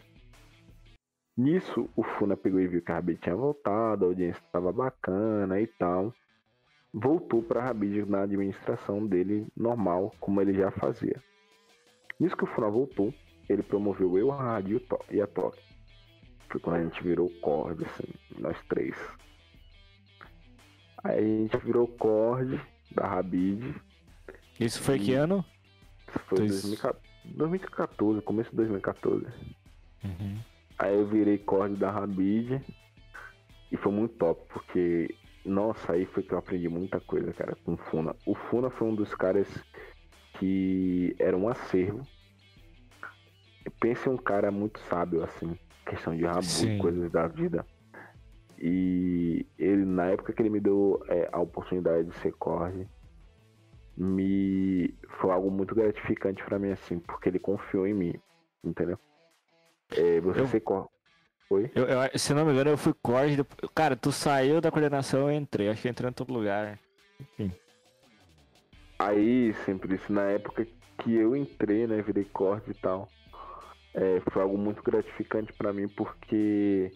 Nisso, 1.36 1.88
o 1.96 2.02
Funa 2.02 2.36
pegou 2.36 2.60
e 2.60 2.66
viu 2.66 2.82
que 2.82 2.90
a 2.90 2.96
Rabid 2.96 3.20
tinha 3.20 3.36
voltado, 3.36 4.04
a 4.04 4.08
audiência 4.08 4.42
estava 4.44 4.72
bacana 4.72 5.60
e 5.60 5.66
tal. 5.66 6.12
Voltou 6.92 7.42
para 7.42 7.60
a 7.60 7.64
Rabid 7.64 8.08
na 8.10 8.22
administração 8.22 9.06
dele 9.06 9.46
normal, 9.56 10.14
como 10.20 10.40
ele 10.40 10.52
já 10.54 10.70
fazia. 10.70 11.22
Nisso 12.18 12.36
que 12.36 12.44
o 12.44 12.46
Funa 12.46 12.70
voltou, 12.70 13.12
ele 13.48 13.62
promoveu 13.62 14.18
eu, 14.18 14.32
a 14.32 14.36
Rádio 14.42 14.82
e 15.10 15.20
a 15.20 15.26
Toque. 15.26 15.62
Foi 16.48 16.60
quando 16.60 16.76
a 16.76 16.82
gente 16.84 17.02
virou 17.02 17.28
cord, 17.40 17.84
assim, 17.84 18.08
nós 18.38 18.56
três. 18.68 18.96
Aí 21.02 21.18
a 21.18 21.42
gente 21.42 21.56
virou 21.58 21.86
cord 21.86 22.60
da 22.90 23.06
Rabid. 23.06 23.74
Isso 24.58 24.80
foi 24.82 24.98
que 24.98 25.12
ano? 25.12 25.44
Isso 26.08 26.18
foi 26.26 26.38
Dois- 26.38 26.62
2014, 26.62 27.04
2014, 27.24 28.22
começo 28.22 28.50
de 28.50 28.56
2014. 28.56 29.26
Uhum. 30.04 30.38
Aí 30.78 30.94
eu 30.94 31.06
virei 31.06 31.38
cord 31.38 31.76
da 31.76 31.90
Rabid 31.90 32.62
e 33.72 33.76
foi 33.76 33.92
muito 33.92 34.14
top, 34.16 34.40
porque, 34.52 35.14
nossa, 35.44 35.92
aí 35.92 36.06
foi 36.06 36.22
que 36.22 36.32
eu 36.32 36.38
aprendi 36.38 36.68
muita 36.68 37.00
coisa, 37.00 37.32
cara, 37.32 37.56
com 37.64 37.74
o 37.74 37.76
Funa. 37.76 38.14
O 38.24 38.34
Funa 38.34 38.70
foi 38.70 38.88
um 38.88 38.94
dos 38.94 39.14
caras 39.14 39.48
que 40.38 41.14
era 41.18 41.36
um 41.36 41.48
acervo. 41.48 42.06
Pense 43.80 44.08
em 44.08 44.12
um 44.12 44.16
cara 44.16 44.50
muito 44.50 44.78
sábio, 44.80 45.22
assim, 45.24 45.58
questão 45.86 46.16
de 46.16 46.24
Rabu 46.24 46.42
Sim. 46.44 46.76
e 46.76 46.78
coisas 46.78 47.10
da 47.10 47.26
vida. 47.26 47.64
E 48.58 49.46
ele, 49.58 49.84
na 49.84 50.06
época 50.06 50.32
que 50.32 50.40
ele 50.42 50.50
me 50.50 50.60
deu 50.60 51.02
é, 51.08 51.28
a 51.32 51.40
oportunidade 51.40 52.08
de 52.08 52.14
ser 52.16 52.32
cord, 52.32 52.88
me 53.96 54.94
foi 55.20 55.30
algo 55.30 55.50
muito 55.50 55.74
gratificante 55.74 56.42
pra 56.44 56.58
mim, 56.58 56.70
assim, 56.72 56.98
porque 56.98 57.28
ele 57.28 57.38
confiou 57.38 57.86
em 57.86 57.94
mim, 57.94 58.14
entendeu? 58.64 58.98
É, 59.90 60.20
você 60.20 60.40
Eu- 60.40 60.46
ser 60.46 60.60
cord. 60.60 60.88
Oi? 61.48 61.70
Eu, 61.74 61.84
eu- 61.84 62.18
se 62.18 62.34
não 62.34 62.44
me 62.44 62.52
engano, 62.52 62.70
eu 62.70 62.76
fui 62.76 62.92
depois- 62.92 63.70
Cara, 63.74 63.94
tu 63.94 64.10
saiu 64.10 64.60
da 64.60 64.70
coordenação, 64.70 65.30
eu 65.30 65.36
entrei. 65.36 65.68
Acho 65.68 65.82
que 65.82 65.88
entrei 65.88 66.10
em 66.10 66.12
todo 66.12 66.32
lugar. 66.32 66.78
Aí, 68.98 69.54
sempre 69.64 69.94
isso, 69.94 70.12
na 70.12 70.22
época 70.22 70.66
que 70.98 71.14
eu 71.14 71.36
entrei, 71.36 71.86
né, 71.86 72.00
virei 72.02 72.24
corte 72.24 72.70
e 72.70 72.74
tal, 72.74 73.08
é, 73.96 74.20
foi 74.30 74.42
algo 74.42 74.58
muito 74.58 74.82
gratificante 74.82 75.52
pra 75.54 75.72
mim 75.72 75.88
porque 75.88 76.92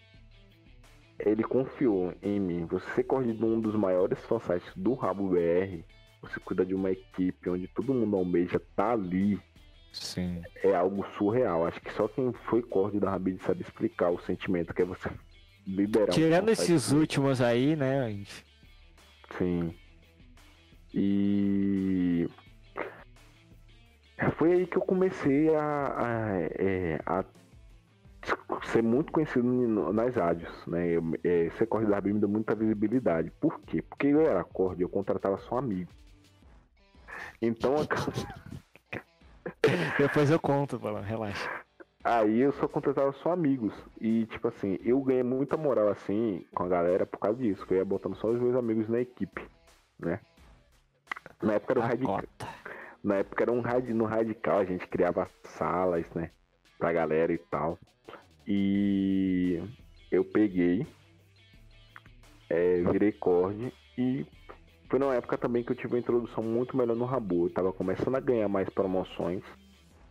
ele 1.18 1.42
confiou 1.42 2.12
em 2.22 2.38
mim. 2.38 2.66
Você 2.66 2.88
ser 2.94 3.04
corte 3.04 3.32
de 3.32 3.44
um 3.44 3.58
dos 3.58 3.74
maiores 3.74 4.18
fansites 4.26 4.70
do 4.76 4.92
Rabo 4.94 5.28
BR, 5.30 5.82
você 6.20 6.38
cuida 6.40 6.64
de 6.64 6.74
uma 6.74 6.90
equipe 6.90 7.48
onde 7.48 7.66
todo 7.68 7.94
mundo 7.94 8.16
almeja 8.16 8.60
tá 8.76 8.92
ali, 8.92 9.40
Sim. 9.92 10.42
é 10.62 10.74
algo 10.74 11.04
surreal. 11.16 11.66
Acho 11.66 11.80
que 11.80 11.92
só 11.94 12.06
quem 12.06 12.32
foi 12.50 12.62
corte 12.62 13.00
da 13.00 13.10
Rabid 13.10 13.42
sabe 13.42 13.62
explicar 13.62 14.10
o 14.10 14.20
sentimento 14.20 14.74
que 14.74 14.82
é 14.82 14.84
você 14.84 15.10
liderar 15.66 16.08
um 16.08 16.12
Tirando 16.12 16.48
fansite 16.48 16.72
esses 16.74 16.92
últimos 16.92 17.40
aí, 17.40 17.74
né? 17.76 18.10
gente- 18.10 18.44
Sim. 19.38 19.74
E 20.92 22.28
foi 24.36 24.52
aí 24.52 24.66
que 24.66 24.76
eu 24.76 24.82
comecei 24.82 25.54
a, 25.54 25.94
a, 25.96 26.40
é, 26.40 27.00
a 27.06 27.24
ser 28.64 28.82
muito 28.82 29.12
conhecido 29.12 29.46
nas 29.92 30.14
rádios, 30.14 30.66
né? 30.66 30.88
Eu, 30.88 31.02
é, 31.24 31.50
ser 31.56 31.66
corre 31.66 31.86
da 31.86 31.94
Rabin 31.96 32.14
me 32.14 32.20
deu 32.20 32.28
muita 32.28 32.54
visibilidade. 32.54 33.30
Por 33.40 33.60
quê? 33.60 33.82
Porque 33.82 34.08
eu 34.08 34.20
era 34.20 34.44
corte, 34.44 34.82
eu 34.82 34.88
contratava 34.88 35.38
só 35.38 35.58
amigo. 35.58 35.90
Então, 37.40 37.76
Depois 39.98 40.30
eu 40.30 40.38
conto, 40.38 40.78
Balão, 40.78 41.02
relaxa. 41.02 41.48
Aí 42.02 42.40
eu 42.40 42.52
só 42.52 42.66
contratava 42.66 43.12
só 43.12 43.32
amigos. 43.32 43.74
E, 44.00 44.26
tipo 44.26 44.48
assim, 44.48 44.78
eu 44.82 45.00
ganhei 45.02 45.22
muita 45.22 45.56
moral, 45.56 45.88
assim, 45.88 46.46
com 46.54 46.64
a 46.64 46.68
galera 46.68 47.04
por 47.04 47.18
causa 47.18 47.38
disso. 47.38 47.66
Que 47.66 47.74
eu 47.74 47.78
ia 47.78 47.84
botando 47.84 48.16
só 48.16 48.28
os 48.28 48.40
meus 48.40 48.56
amigos 48.56 48.88
na 48.88 49.00
equipe, 49.00 49.46
né? 49.98 50.20
Na 51.42 51.54
época 51.54 51.74
era 51.74 51.82
A 51.82 51.86
radical. 51.88 52.22
Na 53.02 53.16
época 53.16 53.44
era 53.44 53.52
um 53.52 53.60
radi... 53.60 53.92
no 53.94 54.04
radical, 54.04 54.58
a 54.58 54.64
gente 54.64 54.86
criava 54.86 55.28
salas, 55.44 56.06
né? 56.14 56.30
Pra 56.78 56.92
galera 56.92 57.32
e 57.32 57.38
tal. 57.38 57.78
E 58.46 59.62
eu 60.10 60.24
peguei, 60.24 60.86
é, 62.48 62.82
virei 62.82 63.12
cord 63.12 63.72
e 63.96 64.26
foi 64.88 64.98
numa 64.98 65.14
época 65.14 65.38
também 65.38 65.62
que 65.62 65.70
eu 65.70 65.76
tive 65.76 65.94
uma 65.94 66.00
introdução 66.00 66.42
muito 66.42 66.76
melhor 66.76 66.96
no 66.96 67.04
Rabu. 67.04 67.46
Eu 67.46 67.54
tava 67.54 67.72
começando 67.72 68.16
a 68.16 68.20
ganhar 68.20 68.48
mais 68.48 68.68
promoções 68.68 69.44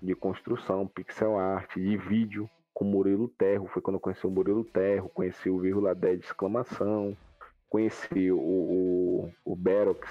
de 0.02 0.16
construção, 0.16 0.88
pixel 0.88 1.38
art, 1.38 1.76
de 1.76 1.98
vídeo 1.98 2.50
com 2.74 2.86
o 2.86 2.88
Murilo 2.88 3.28
Terro. 3.28 3.68
Foi 3.68 3.82
quando 3.82 3.96
eu 3.96 4.00
conheci 4.00 4.26
o 4.26 4.32
Murilo 4.32 4.64
Terro, 4.64 5.10
conheci 5.10 5.50
o 5.50 5.60
vírgula 5.60 5.94
10 5.94 6.20
de 6.20 6.26
exclamação, 6.26 7.18
conheci 7.70 8.32
o, 8.32 8.40
o, 8.40 9.32
o 9.44 9.56
Berox, 9.56 10.10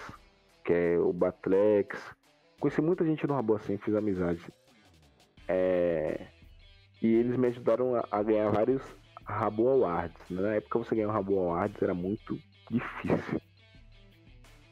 que 0.63 0.75
é 0.75 0.99
o 0.99 1.15
Batlex. 1.15 1.99
Conheci 2.61 2.81
muita 2.81 3.05
gente 3.05 3.27
no 3.27 3.35
Rabu 3.35 3.55
assim, 3.55 3.77
fiz 3.79 3.95
amizade. 3.95 4.45
É, 5.47 6.27
E 7.01 7.07
eles 7.07 7.37
me 7.37 7.47
ajudaram 7.49 7.95
a, 7.95 8.05
a 8.11 8.23
ganhar 8.23 8.51
vários 8.51 8.83
Rabu 9.25 9.69
Awards. 9.69 10.29
né? 10.31 10.43
Na 10.43 10.55
época 10.55 10.79
você 10.81 10.95
ganhar 10.95 11.09
um 11.09 11.13
Rabu 11.13 11.39
Awards 11.39 11.81
era 11.83 11.95
muito 11.95 12.39
difícil. 12.71 13.41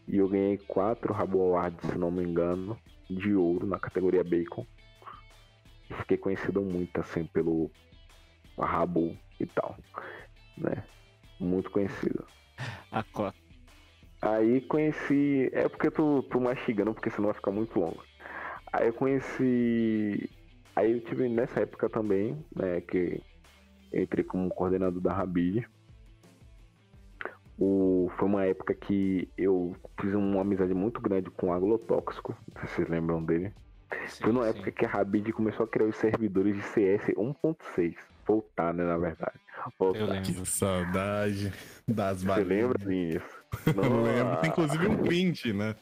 E 0.08 0.16
eu 0.18 0.28
ganhei 0.28 0.58
quatro 0.58 1.12
Rabu 1.12 1.40
Awards, 1.40 1.88
se 1.90 1.98
não 1.98 2.10
me 2.10 2.22
engano, 2.24 2.76
de 3.08 3.34
ouro 3.34 3.66
na 3.66 3.78
categoria 3.78 4.22
Bacon. 4.24 4.66
E 5.90 5.94
fiquei 5.94 6.16
conhecido 6.16 6.60
muito 6.62 7.00
assim 7.00 7.24
pelo 7.26 7.70
Rabu 8.58 9.16
e 9.38 9.46
tal, 9.46 9.76
né? 10.58 10.84
Muito 11.38 11.70
conhecido. 11.70 12.26
A 12.90 13.02
cota. 13.04 13.36
Aí 14.22 14.60
conheci. 14.62 15.50
É 15.52 15.68
porque 15.68 15.88
eu 15.88 15.92
tô, 15.92 16.22
tô 16.22 16.40
mastigando, 16.40 16.94
porque 16.94 17.10
senão 17.10 17.26
vai 17.26 17.34
ficar 17.34 17.50
muito 17.50 17.78
longo. 17.78 18.02
Aí 18.72 18.88
eu 18.88 18.92
conheci. 18.92 20.30
Aí 20.74 20.92
eu 20.92 21.00
tive 21.00 21.28
nessa 21.28 21.60
época 21.60 21.88
também, 21.88 22.36
né, 22.54 22.80
que 22.82 23.22
eu 23.92 24.02
entrei 24.02 24.24
como 24.24 24.50
coordenador 24.50 25.00
da 25.00 25.12
Rabid. 25.12 25.66
O, 27.58 28.10
foi 28.18 28.28
uma 28.28 28.44
época 28.44 28.74
que 28.74 29.30
eu 29.38 29.74
fiz 29.98 30.12
uma 30.12 30.42
amizade 30.42 30.74
muito 30.74 31.00
grande 31.00 31.30
com 31.30 31.48
o 31.48 31.52
Aglotóxico, 31.54 32.36
não 32.52 32.60
sei 32.60 32.68
se 32.68 32.74
vocês 32.74 32.88
lembram 32.88 33.24
dele. 33.24 33.54
foi 34.20 34.30
numa 34.30 34.46
época 34.46 34.70
que 34.70 34.84
a 34.84 34.88
Rabid 34.88 35.32
começou 35.32 35.64
a 35.64 35.68
criar 35.68 35.86
os 35.86 35.96
servidores 35.96 36.54
de 36.54 36.62
CS 36.62 37.06
1.6. 37.16 37.96
Voltar, 38.26 38.74
né, 38.74 38.84
na 38.84 38.96
verdade. 38.98 39.38
Voltar. 39.78 40.00
Eu 40.00 40.06
lembro. 40.06 40.22
Que 40.32 40.46
saudade 40.46 41.52
das 41.86 42.18
Você 42.22 42.26
balinhas. 42.26 42.48
lembra 42.48 42.78
disso? 42.78 43.36
Eu 43.66 44.02
lembro. 44.02 44.36
Tem 44.40 44.50
inclusive 44.50 44.86
um 44.88 44.96
print, 44.98 45.52
né? 45.52 45.74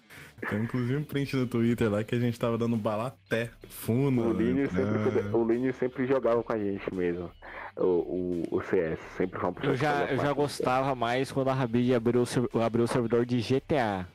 Tem 0.49 0.63
inclusive 0.63 0.97
um 0.97 1.05
print 1.05 1.37
no 1.37 1.47
Twitter 1.47 1.91
lá 1.91 2.05
que 2.05 2.15
a 2.15 2.19
gente 2.19 2.39
tava 2.39 2.59
dando 2.59 2.77
bala 2.77 3.07
até 3.09 3.51
fundo. 3.69 4.23
O 4.29 4.33
Linho 4.33 4.57
né? 4.57 4.67
sempre, 4.67 5.37
o 5.37 5.45
Linho 5.49 5.73
sempre 5.75 6.07
jogava 6.07 6.43
com 6.43 6.53
a 6.53 6.59
gente 6.59 6.95
mesmo. 6.95 7.31
O, 7.77 7.83
o, 7.85 8.43
o 8.59 8.61
CS. 8.63 8.99
Sempre 9.17 9.41
foi 9.41 9.51
uma 9.51 9.65
Eu 9.65 9.75
já, 9.75 10.05
eu 10.05 10.19
já 10.19 10.33
gostava 10.33 10.95
mais 10.95 11.33
quando 11.33 11.49
a 11.49 11.55
Rabid 11.55 11.95
abriu, 11.95 12.23
o 12.53 12.61
abriu 12.61 12.85
o 12.85 12.89
servidor 12.89 13.25
de 13.27 13.39
GTA. 13.41 14.07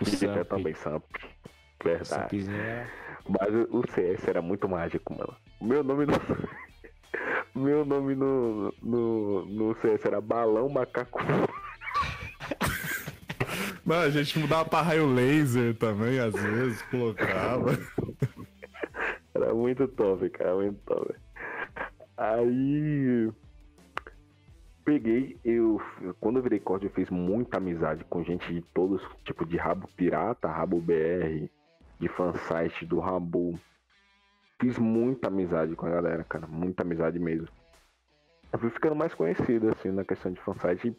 O 0.00 0.04
De 0.04 0.10
GTA 0.12 0.34
Samp. 0.34 0.48
também, 0.48 0.74
Samp. 0.74 1.04
Verdade. 1.84 2.50
Era- 2.50 2.88
Mas 3.28 3.54
o- 3.54 3.78
o 3.78 3.82
CS 3.90 4.26
era 4.28 4.42
muito 4.42 4.68
mágico, 4.68 5.14
mano. 5.16 5.34
Meu 5.60 5.84
nome 5.84 6.06
no. 6.06 6.12
Meu 7.54 7.84
nome 7.84 8.14
no, 8.14 8.72
no, 8.82 9.44
no 9.46 9.76
CS 9.80 10.04
era 10.04 10.20
Balão 10.20 10.68
Macaco. 10.68 11.20
Mano, 13.84 14.02
a 14.02 14.10
gente 14.10 14.38
mudava 14.38 14.68
pra 14.68 14.82
raio 14.82 15.12
laser 15.12 15.74
também, 15.76 16.18
às 16.20 16.32
vezes, 16.32 16.80
colocava. 16.82 17.72
Era 19.34 19.52
muito 19.54 19.88
top, 19.88 20.28
cara, 20.30 20.54
muito 20.54 20.78
top. 20.84 21.14
Aí. 22.16 23.32
Peguei, 24.84 25.36
eu. 25.44 25.80
Quando 26.20 26.36
eu 26.36 26.42
virei 26.42 26.60
corte, 26.60 26.86
eu 26.86 26.92
fiz 26.92 27.08
muita 27.10 27.56
amizade 27.56 28.04
com 28.04 28.22
gente 28.22 28.52
de 28.52 28.60
todos, 28.74 29.02
tipo 29.24 29.44
de 29.44 29.56
Rabo 29.56 29.88
Pirata, 29.96 30.48
Rabo 30.48 30.80
BR, 30.80 31.48
de 31.98 32.08
fansite 32.08 32.84
do 32.84 32.98
Rabo. 32.98 33.58
Fiz 34.60 34.78
muita 34.78 35.28
amizade 35.28 35.74
com 35.74 35.86
a 35.86 35.90
galera, 35.90 36.22
cara, 36.22 36.46
muita 36.46 36.82
amizade 36.82 37.18
mesmo. 37.18 37.48
Eu 38.52 38.58
fui 38.58 38.68
ficando 38.68 38.94
mais 38.94 39.14
conhecido, 39.14 39.70
assim, 39.70 39.90
na 39.90 40.04
questão 40.04 40.30
de 40.30 40.40
fansite. 40.42 40.94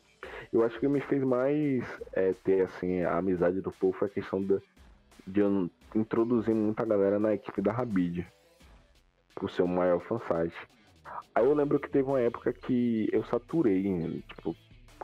Eu 0.52 0.64
acho 0.64 0.80
que 0.80 0.88
me 0.88 1.00
fez 1.00 1.24
mais 1.24 1.86
é, 2.14 2.34
ter, 2.44 2.62
assim, 2.62 3.04
a 3.04 3.20
amizade 3.20 3.62
do 3.62 3.72
povo 3.72 3.96
foi 3.96 4.08
a 4.08 4.12
questão 4.12 4.42
da, 4.42 4.60
de 5.28 5.42
eu 5.42 5.70
introduzir 5.94 6.56
muita 6.56 6.84
galera 6.84 7.20
na 7.20 7.36
equipe 7.36 7.62
da 7.62 7.72
Rabid. 7.72 8.26
Por 9.36 9.52
ser 9.52 9.62
o 9.62 9.68
maior 9.68 10.00
fansite. 10.02 10.58
Aí 11.36 11.46
eu 11.46 11.54
lembro 11.54 11.80
que 11.80 11.90
teve 11.90 12.10
uma 12.10 12.20
época 12.20 12.52
que 12.52 13.10
eu 13.12 13.24
saturei, 13.26 14.24
tipo, 14.28 14.56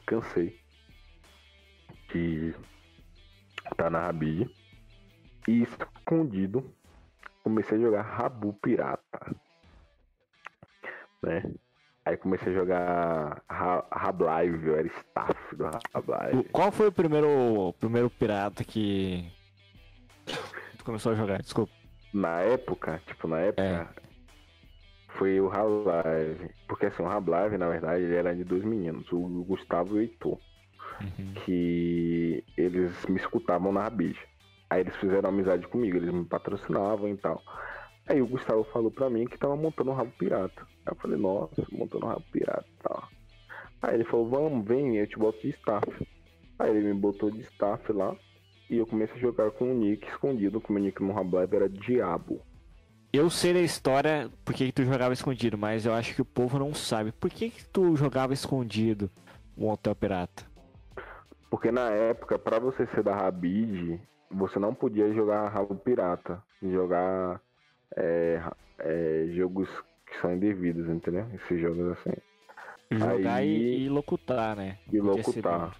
cansei 0.03 0.59
de 2.11 2.55
estar 3.71 3.91
na 3.91 3.99
Rabid. 3.99 4.49
E 5.47 5.61
escondido, 5.61 6.73
comecei 7.47 7.77
a 7.77 7.81
jogar 7.81 8.01
Rabu 8.01 8.53
Pirata. 8.53 9.35
Né? 11.23 11.43
Aí 12.05 12.15
comecei 12.17 12.51
a 12.51 12.55
jogar 12.55 13.41
Ra- 13.49 13.85
Rablive, 13.91 14.67
eu 14.67 14.75
era 14.77 14.87
staff 14.87 15.55
do 15.55 15.65
Rablive. 15.65 16.49
Qual 16.51 16.71
foi 16.71 16.87
o 16.87 16.91
primeiro, 16.91 17.73
primeiro 17.79 18.09
pirata 18.09 18.63
que 18.63 19.29
tu 20.77 20.83
começou 20.85 21.11
a 21.11 21.15
jogar? 21.15 21.41
Desculpa. 21.41 21.73
Na 22.13 22.39
época, 22.41 23.01
tipo, 23.05 23.27
na 23.27 23.39
época, 23.39 23.93
foi 25.09 25.39
o 25.41 25.47
Rablive. 25.47 26.49
Porque 26.67 26.85
assim, 26.85 27.03
o 27.03 27.07
Rablive, 27.07 27.57
na 27.57 27.67
verdade, 27.67 28.03
ele 28.03 28.15
era 28.15 28.35
de 28.35 28.43
dois 28.43 28.63
meninos, 28.63 29.11
o 29.11 29.43
Gustavo 29.43 29.95
e 29.95 29.97
o 29.97 30.01
Heitor. 30.01 30.39
Que 31.45 32.43
eles 32.57 33.05
me 33.05 33.17
escutavam 33.17 33.71
na 33.71 33.83
Rabid. 33.83 34.17
Aí 34.69 34.81
eles 34.81 34.95
fizeram 34.97 35.29
amizade 35.29 35.67
comigo, 35.67 35.97
eles 35.97 36.13
me 36.13 36.25
patrocinavam 36.25 37.09
e 37.09 37.17
tal. 37.17 37.41
Aí 38.07 38.21
o 38.21 38.27
Gustavo 38.27 38.63
falou 38.65 38.91
pra 38.91 39.09
mim 39.09 39.25
que 39.25 39.37
tava 39.37 39.55
montando 39.55 39.91
um 39.91 39.93
rabo 39.93 40.11
pirata. 40.17 40.61
Aí 40.85 40.93
eu 40.93 40.95
falei, 40.95 41.17
nossa, 41.17 41.65
montando 41.71 42.05
um 42.05 42.09
rabo 42.09 42.23
pirata 42.31 42.65
e 42.67 42.83
tal. 42.83 43.09
Aí 43.81 43.95
ele 43.95 44.03
falou, 44.05 44.29
vamos, 44.29 44.67
vem, 44.67 44.97
eu 44.97 45.07
te 45.07 45.17
boto 45.17 45.39
de 45.41 45.49
staff. 45.49 46.07
Aí 46.59 46.69
ele 46.69 46.93
me 46.93 46.99
botou 46.99 47.29
de 47.29 47.41
staff 47.41 47.91
lá. 47.91 48.15
E 48.69 48.77
eu 48.77 48.85
comecei 48.85 49.15
a 49.15 49.19
jogar 49.19 49.51
com 49.51 49.71
o 49.71 49.73
nick 49.73 50.07
escondido, 50.07 50.59
que 50.59 50.69
o 50.69 50.73
meu 50.73 50.83
nick 50.83 51.01
no 51.01 51.13
Rablive 51.13 51.55
era 51.55 51.69
Diabo. 51.69 52.41
Eu 53.13 53.29
sei 53.29 53.53
da 53.53 53.61
história 53.61 54.29
porque 54.43 54.65
que 54.65 54.71
tu 54.73 54.83
jogava 54.83 55.13
escondido, 55.13 55.57
mas 55.57 55.85
eu 55.85 55.93
acho 55.93 56.13
que 56.13 56.21
o 56.21 56.25
povo 56.25 56.59
não 56.59 56.73
sabe. 56.73 57.11
Por 57.11 57.29
que, 57.29 57.49
que 57.49 57.65
tu 57.65 57.95
jogava 57.95 58.33
escondido 58.33 59.09
o 59.55 59.69
Hotel 59.69 59.95
Pirata? 59.95 60.45
Porque 61.49 61.71
na 61.71 61.89
época, 61.89 62.37
pra 62.37 62.59
você 62.59 62.85
ser 62.87 63.03
da 63.03 63.15
Rabid, 63.15 64.01
você 64.31 64.59
não 64.59 64.73
podia 64.73 65.13
jogar 65.13 65.47
rabo 65.49 65.75
pirata. 65.75 66.41
Jogar 66.61 67.41
é, 67.95 68.41
é, 68.79 69.27
jogos 69.33 69.69
que 70.05 70.17
são 70.21 70.33
indevidos, 70.33 70.89
entendeu? 70.89 71.27
Esses 71.33 71.59
jogos 71.59 71.97
assim. 71.97 72.13
Jogar 72.91 73.35
Aí- 73.35 73.49
e, 73.49 73.85
e 73.85 73.89
locutar, 73.89 74.55
né? 74.55 74.77
E 74.91 74.99
locutar. 74.99 75.75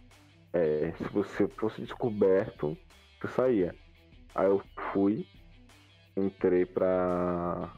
É, 0.54 0.94
se 0.98 1.04
você 1.06 1.48
fosse 1.48 1.82
descoberto, 1.82 2.78
você 3.20 3.28
saía. 3.30 3.76
Aí 4.36 4.48
eu 4.48 4.62
fui, 4.92 5.28
entrei 6.16 6.66
pra 6.66 7.72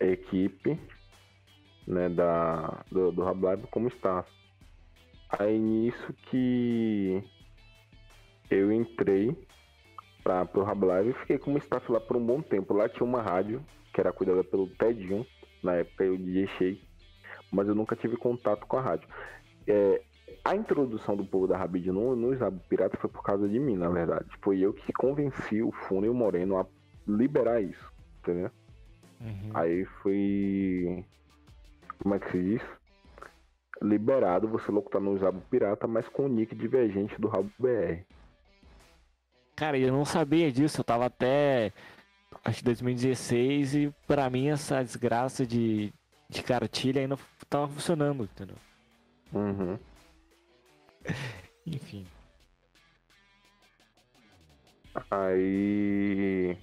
equipe 0.00 0.78
né, 1.86 2.08
da, 2.08 2.84
do, 2.90 3.12
do 3.12 3.22
Rablive 3.22 3.66
como 3.68 3.88
staff. 3.88 4.30
Aí 5.38 5.58
nisso 5.58 6.12
que 6.30 7.22
eu 8.54 8.72
entrei 8.72 9.36
pra, 10.22 10.44
pro 10.44 10.62
Rablive 10.62 11.10
e 11.10 11.14
fiquei 11.14 11.38
como 11.38 11.58
staff 11.58 11.90
lá 11.90 12.00
por 12.00 12.16
um 12.16 12.24
bom 12.24 12.40
tempo. 12.40 12.74
Lá 12.74 12.88
tinha 12.88 13.04
uma 13.04 13.22
rádio 13.22 13.62
que 13.92 14.00
era 14.00 14.12
cuidada 14.12 14.42
pelo 14.42 14.66
Tedinho, 14.66 15.26
na 15.62 15.74
época 15.74 16.04
eu 16.04 16.16
DJ 16.16 16.46
Shake, 16.46 16.88
mas 17.50 17.68
eu 17.68 17.74
nunca 17.74 17.94
tive 17.94 18.16
contato 18.16 18.66
com 18.66 18.78
a 18.78 18.80
rádio. 18.80 19.08
É, 19.66 20.02
a 20.44 20.56
introdução 20.56 21.16
do 21.16 21.24
povo 21.24 21.46
da 21.46 21.56
Rabid 21.56 21.90
no, 21.90 22.16
no 22.16 22.34
Zabo 22.36 22.60
Pirata 22.68 22.96
foi 22.96 23.10
por 23.10 23.22
causa 23.22 23.48
de 23.48 23.58
mim, 23.58 23.76
na 23.76 23.88
verdade. 23.88 24.26
Foi 24.40 24.58
eu 24.58 24.72
que 24.72 24.92
convenci 24.92 25.62
o 25.62 25.70
Funo 25.70 26.06
e 26.06 26.08
o 26.08 26.14
Moreno 26.14 26.58
a 26.58 26.66
liberar 27.06 27.60
isso, 27.60 27.92
entendeu? 28.18 28.50
Uhum. 29.20 29.50
Aí 29.54 29.84
foi. 30.02 31.04
Como 32.02 32.14
é 32.14 32.18
que 32.18 32.30
se 32.30 32.42
diz? 32.42 32.62
Liberado 33.80 34.48
você 34.48 34.70
locutar 34.72 35.00
no 35.00 35.16
Zabo 35.18 35.40
Pirata, 35.50 35.86
mas 35.86 36.08
com 36.08 36.26
o 36.26 36.28
nick 36.28 36.54
divergente 36.54 37.20
do 37.20 37.28
Rabo 37.28 37.50
BR. 37.58 38.02
Cara, 39.62 39.78
eu 39.78 39.92
não 39.92 40.04
sabia 40.04 40.50
disso, 40.50 40.80
eu 40.80 40.84
tava 40.84 41.06
até 41.06 41.72
acho 42.44 42.58
que 42.58 42.64
2016 42.64 43.74
e 43.76 43.94
pra 44.08 44.28
mim 44.28 44.48
essa 44.48 44.82
desgraça 44.82 45.46
de, 45.46 45.94
de 46.28 46.42
cartilha 46.42 47.00
ainda 47.00 47.16
tava 47.48 47.68
funcionando, 47.68 48.24
entendeu? 48.24 48.56
Uhum. 49.32 49.78
Enfim. 51.64 52.04
Aí. 55.08 56.58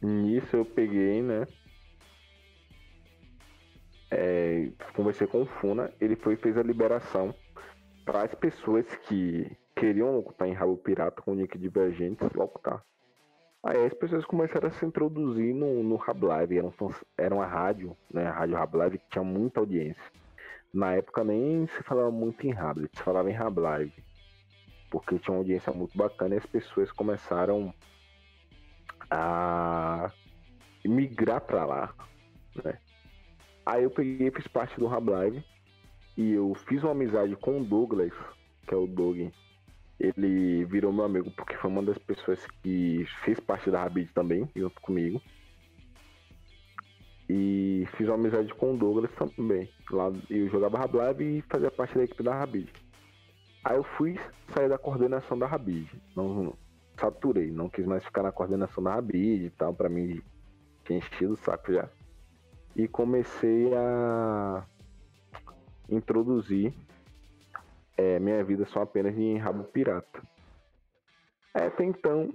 Nisso 0.00 0.58
eu 0.58 0.64
peguei, 0.64 1.22
né? 1.22 1.44
É, 4.12 4.70
conversei 4.94 5.26
com 5.26 5.42
o 5.42 5.46
Funa, 5.46 5.92
ele 6.00 6.14
foi 6.14 6.34
e 6.34 6.36
fez 6.36 6.56
a 6.56 6.62
liberação 6.62 7.34
para 8.04 8.22
as 8.22 8.34
pessoas 8.36 8.86
que 9.08 9.58
queriam 9.80 10.14
locutar 10.14 10.46
em 10.46 10.52
rabo 10.52 10.76
pirata 10.76 11.22
com 11.22 11.34
nick 11.34 11.56
divergente 11.56 12.22
locutar. 12.36 12.84
Aí 13.62 13.86
as 13.86 13.94
pessoas 13.94 14.26
começaram 14.26 14.68
a 14.68 14.70
se 14.70 14.84
introduzir 14.84 15.54
no, 15.54 15.82
no 15.82 15.96
Rablive, 15.96 16.58
era, 16.58 16.66
um, 16.66 16.72
era 17.16 17.34
uma 17.34 17.46
rádio, 17.46 17.96
né? 18.12 18.26
A 18.26 18.30
rádio 18.30 18.56
Rablive 18.56 18.98
que 18.98 19.08
tinha 19.08 19.24
muita 19.24 19.60
audiência. 19.60 20.02
Na 20.72 20.92
época 20.92 21.24
nem 21.24 21.66
se 21.66 21.82
falava 21.82 22.10
muito 22.10 22.46
em 22.46 22.52
Rablet, 22.52 22.94
se 22.94 23.02
falava 23.02 23.30
em 23.30 23.34
Rablive. 23.34 24.04
Porque 24.90 25.18
tinha 25.18 25.32
uma 25.32 25.40
audiência 25.40 25.72
muito 25.72 25.96
bacana 25.96 26.34
e 26.34 26.38
as 26.38 26.46
pessoas 26.46 26.92
começaram 26.92 27.72
a 29.10 30.12
migrar 30.84 31.40
pra 31.40 31.64
lá, 31.64 31.94
né? 32.62 32.78
Aí 33.64 33.84
eu 33.84 33.90
peguei 33.90 34.30
fiz 34.30 34.46
parte 34.46 34.78
do 34.78 34.86
Rablive 34.86 35.42
e 36.16 36.32
eu 36.32 36.54
fiz 36.66 36.82
uma 36.82 36.92
amizade 36.92 37.34
com 37.36 37.60
o 37.60 37.64
Douglas, 37.64 38.12
que 38.66 38.74
é 38.74 38.76
o 38.76 38.86
Doug. 38.86 39.30
Ele 40.00 40.64
virou 40.64 40.90
meu 40.90 41.04
amigo 41.04 41.30
porque 41.32 41.54
foi 41.58 41.70
uma 41.70 41.82
das 41.82 41.98
pessoas 41.98 42.46
que 42.62 43.04
fez 43.22 43.38
parte 43.38 43.70
da 43.70 43.82
Rabid 43.82 44.10
também, 44.14 44.48
junto 44.56 44.80
comigo. 44.80 45.20
E 47.28 47.86
fiz 47.96 48.08
uma 48.08 48.14
amizade 48.14 48.52
com 48.54 48.74
o 48.74 48.78
Douglas 48.78 49.10
também. 49.36 49.70
Lá 49.90 50.10
eu 50.30 50.48
jogava 50.48 50.78
Rablive 50.78 51.38
e 51.38 51.42
fazia 51.42 51.70
parte 51.70 51.94
da 51.94 52.04
equipe 52.04 52.22
da 52.22 52.34
Rabid. 52.34 52.72
Aí 53.62 53.76
eu 53.76 53.84
fui 53.84 54.18
sair 54.48 54.70
da 54.70 54.78
coordenação 54.78 55.38
da 55.38 55.46
Rabid. 55.46 55.86
Não 56.16 56.54
saturei, 56.98 57.50
não 57.50 57.68
quis 57.68 57.84
mais 57.84 58.02
ficar 58.02 58.22
na 58.22 58.32
coordenação 58.32 58.82
da 58.82 58.94
Rabid 58.94 59.44
e 59.44 59.50
tal, 59.50 59.74
pra 59.74 59.90
mim 59.90 60.22
tinha 60.82 60.98
enchido 60.98 61.34
o 61.34 61.36
saco 61.36 61.72
já. 61.72 61.88
E 62.74 62.88
comecei 62.88 63.72
a 63.74 64.64
introduzir 65.90 66.72
é, 68.00 68.18
minha 68.18 68.42
vida 68.42 68.64
só 68.66 68.82
apenas 68.82 69.16
em 69.18 69.36
rabo 69.36 69.64
pirata. 69.64 70.22
É, 71.54 71.66
até 71.66 71.84
então, 71.84 72.32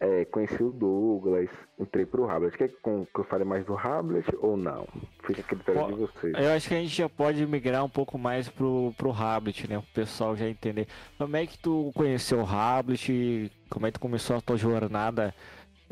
é, 0.00 0.24
conheci 0.24 0.60
o 0.60 0.72
Douglas, 0.72 1.48
entrei 1.78 2.04
pro 2.04 2.28
Hablet. 2.28 2.56
Quer 2.56 2.68
que 2.68 2.80
com- 2.80 3.06
que 3.06 3.20
eu 3.20 3.24
fale 3.24 3.44
mais 3.44 3.64
do 3.64 3.76
Hablet 3.78 4.26
ou 4.38 4.56
não? 4.56 4.88
Fica 5.24 5.40
a 5.42 5.44
critério 5.44 5.80
Pô, 5.82 5.86
de 5.86 5.94
vocês. 5.94 6.34
Eu 6.36 6.50
acho 6.50 6.68
que 6.68 6.74
a 6.74 6.78
gente 6.78 6.94
já 6.94 7.08
pode 7.08 7.46
migrar 7.46 7.84
um 7.84 7.88
pouco 7.88 8.18
mais 8.18 8.48
pro, 8.48 8.92
pro 8.96 9.12
Hablet, 9.12 9.68
né? 9.68 9.78
O 9.78 9.82
pessoal 9.94 10.34
já 10.34 10.48
entender. 10.48 10.88
Como 11.16 11.36
é 11.36 11.46
que 11.46 11.56
tu 11.58 11.92
conheceu 11.94 12.40
o 12.40 12.46
Hablet? 12.46 13.52
Como 13.70 13.86
é 13.86 13.90
que 13.92 13.98
tu 13.98 14.00
começou 14.00 14.36
a 14.36 14.40
tua 14.40 14.56
jornada 14.56 15.32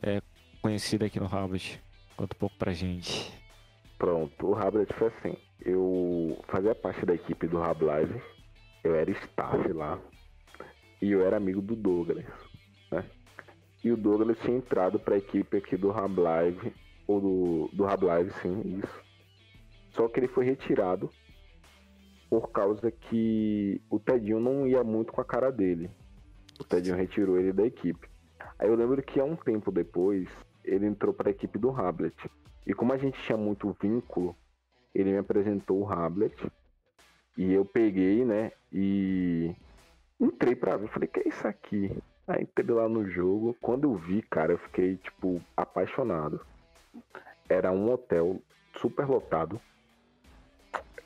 é, 0.03 0.21
conhecida 0.61 1.07
aqui 1.07 1.21
no 1.21 1.27
Hablet? 1.27 1.81
Conta 2.17 2.35
um 2.35 2.39
pouco 2.39 2.57
pra 2.57 2.73
gente. 2.73 3.33
Pronto, 3.97 4.47
o 4.49 4.57
Hablet 4.57 4.93
foi 4.95 5.09
assim. 5.09 5.37
Eu 5.63 6.39
fazia 6.49 6.75
parte 6.75 7.05
da 7.05 7.15
equipe 7.15 7.47
do 7.47 7.59
Rab 7.59 7.83
Live, 7.85 8.21
eu 8.83 8.95
era 8.95 9.11
staff 9.11 9.73
lá, 9.73 9.99
e 11.01 11.13
eu 11.13 11.25
era 11.25 11.37
amigo 11.37 11.61
do 11.61 11.77
Douglas, 11.77 12.25
né? 12.91 13.05
E 13.83 13.91
o 13.91 13.97
Douglas 13.97 14.39
tinha 14.41 14.57
entrado 14.57 14.99
pra 14.99 15.17
equipe 15.17 15.57
aqui 15.57 15.77
do 15.77 15.91
Rab 15.91 16.19
Live, 16.19 16.73
ou 17.07 17.21
do, 17.21 17.71
do 17.73 18.07
Live, 18.07 18.31
sim, 18.43 18.79
isso. 18.79 19.03
Só 19.93 20.09
que 20.09 20.21
ele 20.21 20.29
foi 20.29 20.45
retirado 20.45 21.11
por 22.29 22.53
causa 22.53 22.91
que 22.91 23.83
o 23.91 23.99
Tedinho 23.99 24.39
não 24.39 24.67
ia 24.67 24.85
muito 24.85 25.13
com 25.13 25.21
a 25.21 25.25
cara 25.25 25.51
dele. 25.51 25.91
O 26.61 26.65
Tedinho 26.65 26.97
retirou 26.97 27.39
ele 27.39 27.53
da 27.53 27.67
equipe. 27.67 28.09
Aí 28.59 28.69
eu 28.69 28.77
lembro 28.77 29.03
que 29.03 29.19
há 29.19 29.25
um 29.25 29.35
tempo 29.35 29.73
depois, 29.73 30.29
ele 30.65 30.87
entrou 30.87 31.13
pra 31.13 31.31
equipe 31.31 31.59
do 31.59 31.71
Hablet. 31.71 32.15
E 32.67 32.73
como 32.73 32.93
a 32.93 32.97
gente 32.97 33.21
tinha 33.23 33.37
muito 33.37 33.77
vínculo, 33.83 34.37
ele 34.95 35.13
me 35.13 35.19
apresentou 35.19 35.81
o 35.81 35.91
Hablet. 35.91 36.35
E 37.37 37.53
eu 37.53 37.65
peguei, 37.65 38.25
né? 38.25 38.53
E 38.73 39.55
entrei 40.21 40.55
pra 40.55 40.77
ver. 40.77 40.89
Falei, 40.89 41.09
que 41.09 41.21
é 41.21 41.29
isso 41.29 41.47
aqui? 41.47 41.91
Aí 42.27 42.43
entrei 42.43 42.75
lá 42.75 42.89
no 42.89 43.09
jogo. 43.09 43.57
Quando 43.61 43.85
eu 43.85 43.95
vi, 43.95 44.23
cara, 44.23 44.53
eu 44.53 44.59
fiquei, 44.59 44.97
tipo, 44.97 45.41
apaixonado. 45.57 46.41
Era 47.49 47.73
um 47.73 47.91
hotel 47.91 48.41
super 48.81 49.07
lotado. 49.07 49.61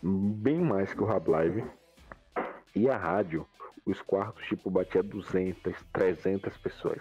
Bem 0.02 0.60
mais 0.60 0.92
que 0.92 1.02
o 1.02 1.06
Rab 1.06 1.28
Live. 1.28 1.64
E 2.74 2.88
a 2.90 2.96
rádio, 2.96 3.46
os 3.86 4.02
quartos, 4.02 4.44
tipo, 4.46 4.70
batia 4.70 5.02
200, 5.02 5.74
300 5.92 6.56
pessoas. 6.58 7.00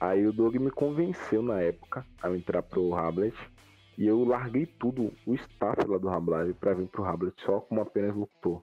Aí 0.00 0.26
o 0.26 0.32
Doug 0.32 0.54
me 0.56 0.70
convenceu 0.70 1.42
na 1.42 1.60
época 1.60 2.06
a 2.22 2.30
entrar 2.30 2.62
pro 2.62 2.94
Hablet. 2.94 3.34
E 3.98 4.06
eu 4.06 4.24
larguei 4.24 4.64
tudo, 4.64 5.12
o 5.26 5.34
staff 5.34 5.84
lá 5.84 5.98
do 5.98 6.08
Hablet, 6.08 6.54
pra 6.54 6.72
vir 6.72 6.86
pro 6.86 7.04
Hablet 7.04 7.34
só 7.44 7.58
como 7.60 7.80
apenas 7.80 8.14
locutor. 8.14 8.62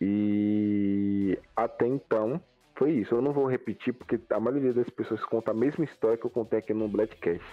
E 0.00 1.38
até 1.54 1.86
então 1.86 2.40
foi 2.74 2.90
isso. 2.94 3.14
Eu 3.14 3.22
não 3.22 3.32
vou 3.32 3.46
repetir 3.46 3.94
porque 3.94 4.18
a 4.28 4.40
maioria 4.40 4.72
das 4.74 4.90
pessoas 4.90 5.24
conta 5.26 5.52
a 5.52 5.54
mesma 5.54 5.84
história 5.84 6.18
que 6.18 6.26
eu 6.26 6.30
contei 6.30 6.58
aqui 6.58 6.74
no 6.74 6.88
Blackcast. 6.88 7.44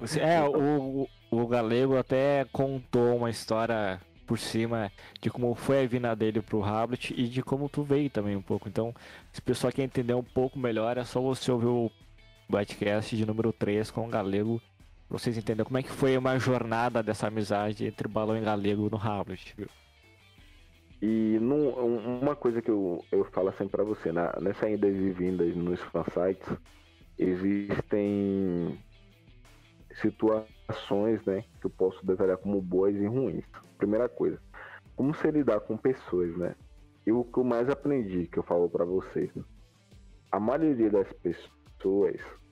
Você- 0.00 0.20
é, 0.20 0.42
o, 0.42 1.06
o, 1.30 1.42
o 1.42 1.46
Galego 1.46 1.98
até 1.98 2.46
contou 2.50 3.16
uma 3.16 3.28
história 3.28 4.00
por 4.26 4.38
cima 4.38 4.90
de 5.20 5.30
como 5.30 5.54
foi 5.54 5.84
a 5.84 5.86
vinda 5.86 6.16
dele 6.16 6.40
pro 6.40 6.64
Hablet 6.64 7.12
e 7.14 7.28
de 7.28 7.42
como 7.42 7.68
tu 7.68 7.82
veio 7.82 8.08
também 8.08 8.34
um 8.34 8.42
pouco. 8.42 8.66
Então, 8.66 8.94
se 9.30 9.40
o 9.40 9.42
pessoal 9.42 9.70
quer 9.72 9.82
entender 9.82 10.14
um 10.14 10.24
pouco 10.24 10.58
melhor, 10.58 10.96
é 10.96 11.04
só 11.04 11.20
você 11.20 11.52
ouvir 11.52 11.66
o 11.66 11.90
podcast 12.50 13.16
de 13.16 13.26
número 13.26 13.52
3 13.52 13.90
com 13.90 14.06
o 14.06 14.10
Galego 14.10 14.60
pra 15.08 15.18
vocês 15.18 15.36
entenderem 15.36 15.64
como 15.64 15.78
é 15.78 15.82
que 15.82 15.90
foi 15.90 16.16
uma 16.16 16.38
jornada 16.38 17.02
dessa 17.02 17.26
amizade 17.28 17.86
entre 17.86 18.08
Balão 18.08 18.36
e 18.36 18.40
Galego 18.40 18.88
no 18.90 18.96
Hablet. 18.96 19.54
viu? 19.56 19.68
E 21.00 21.38
num- 21.40 21.68
um- 21.78 22.20
uma 22.20 22.34
coisa 22.34 22.60
que 22.60 22.70
eu, 22.70 23.04
eu 23.12 23.24
falo 23.26 23.52
sempre 23.52 23.68
pra 23.76 23.84
você, 23.84 24.10
na, 24.10 24.34
nessa 24.40 24.68
idas 24.68 24.94
e 24.96 25.10
vindas 25.10 25.54
nos 25.54 25.80
fansites, 25.80 26.48
existem 27.18 28.78
situações 30.00 31.24
né, 31.24 31.44
que 31.60 31.66
eu 31.66 31.70
posso 31.70 32.04
detalhar 32.04 32.36
como 32.38 32.60
boas 32.60 32.94
e 32.96 33.06
ruins. 33.06 33.44
Primeira 33.76 34.08
coisa, 34.08 34.40
como 34.96 35.14
se 35.14 35.30
lidar 35.30 35.60
com 35.60 35.76
pessoas, 35.76 36.36
né? 36.36 36.54
E 37.06 37.12
o 37.12 37.24
que 37.24 37.38
eu 37.38 37.44
mais 37.44 37.68
aprendi, 37.70 38.26
que 38.26 38.38
eu 38.38 38.42
falo 38.42 38.68
pra 38.68 38.84
vocês, 38.84 39.30
a 40.30 40.38
maioria 40.38 40.90
das 40.90 41.10
pessoas 41.14 41.50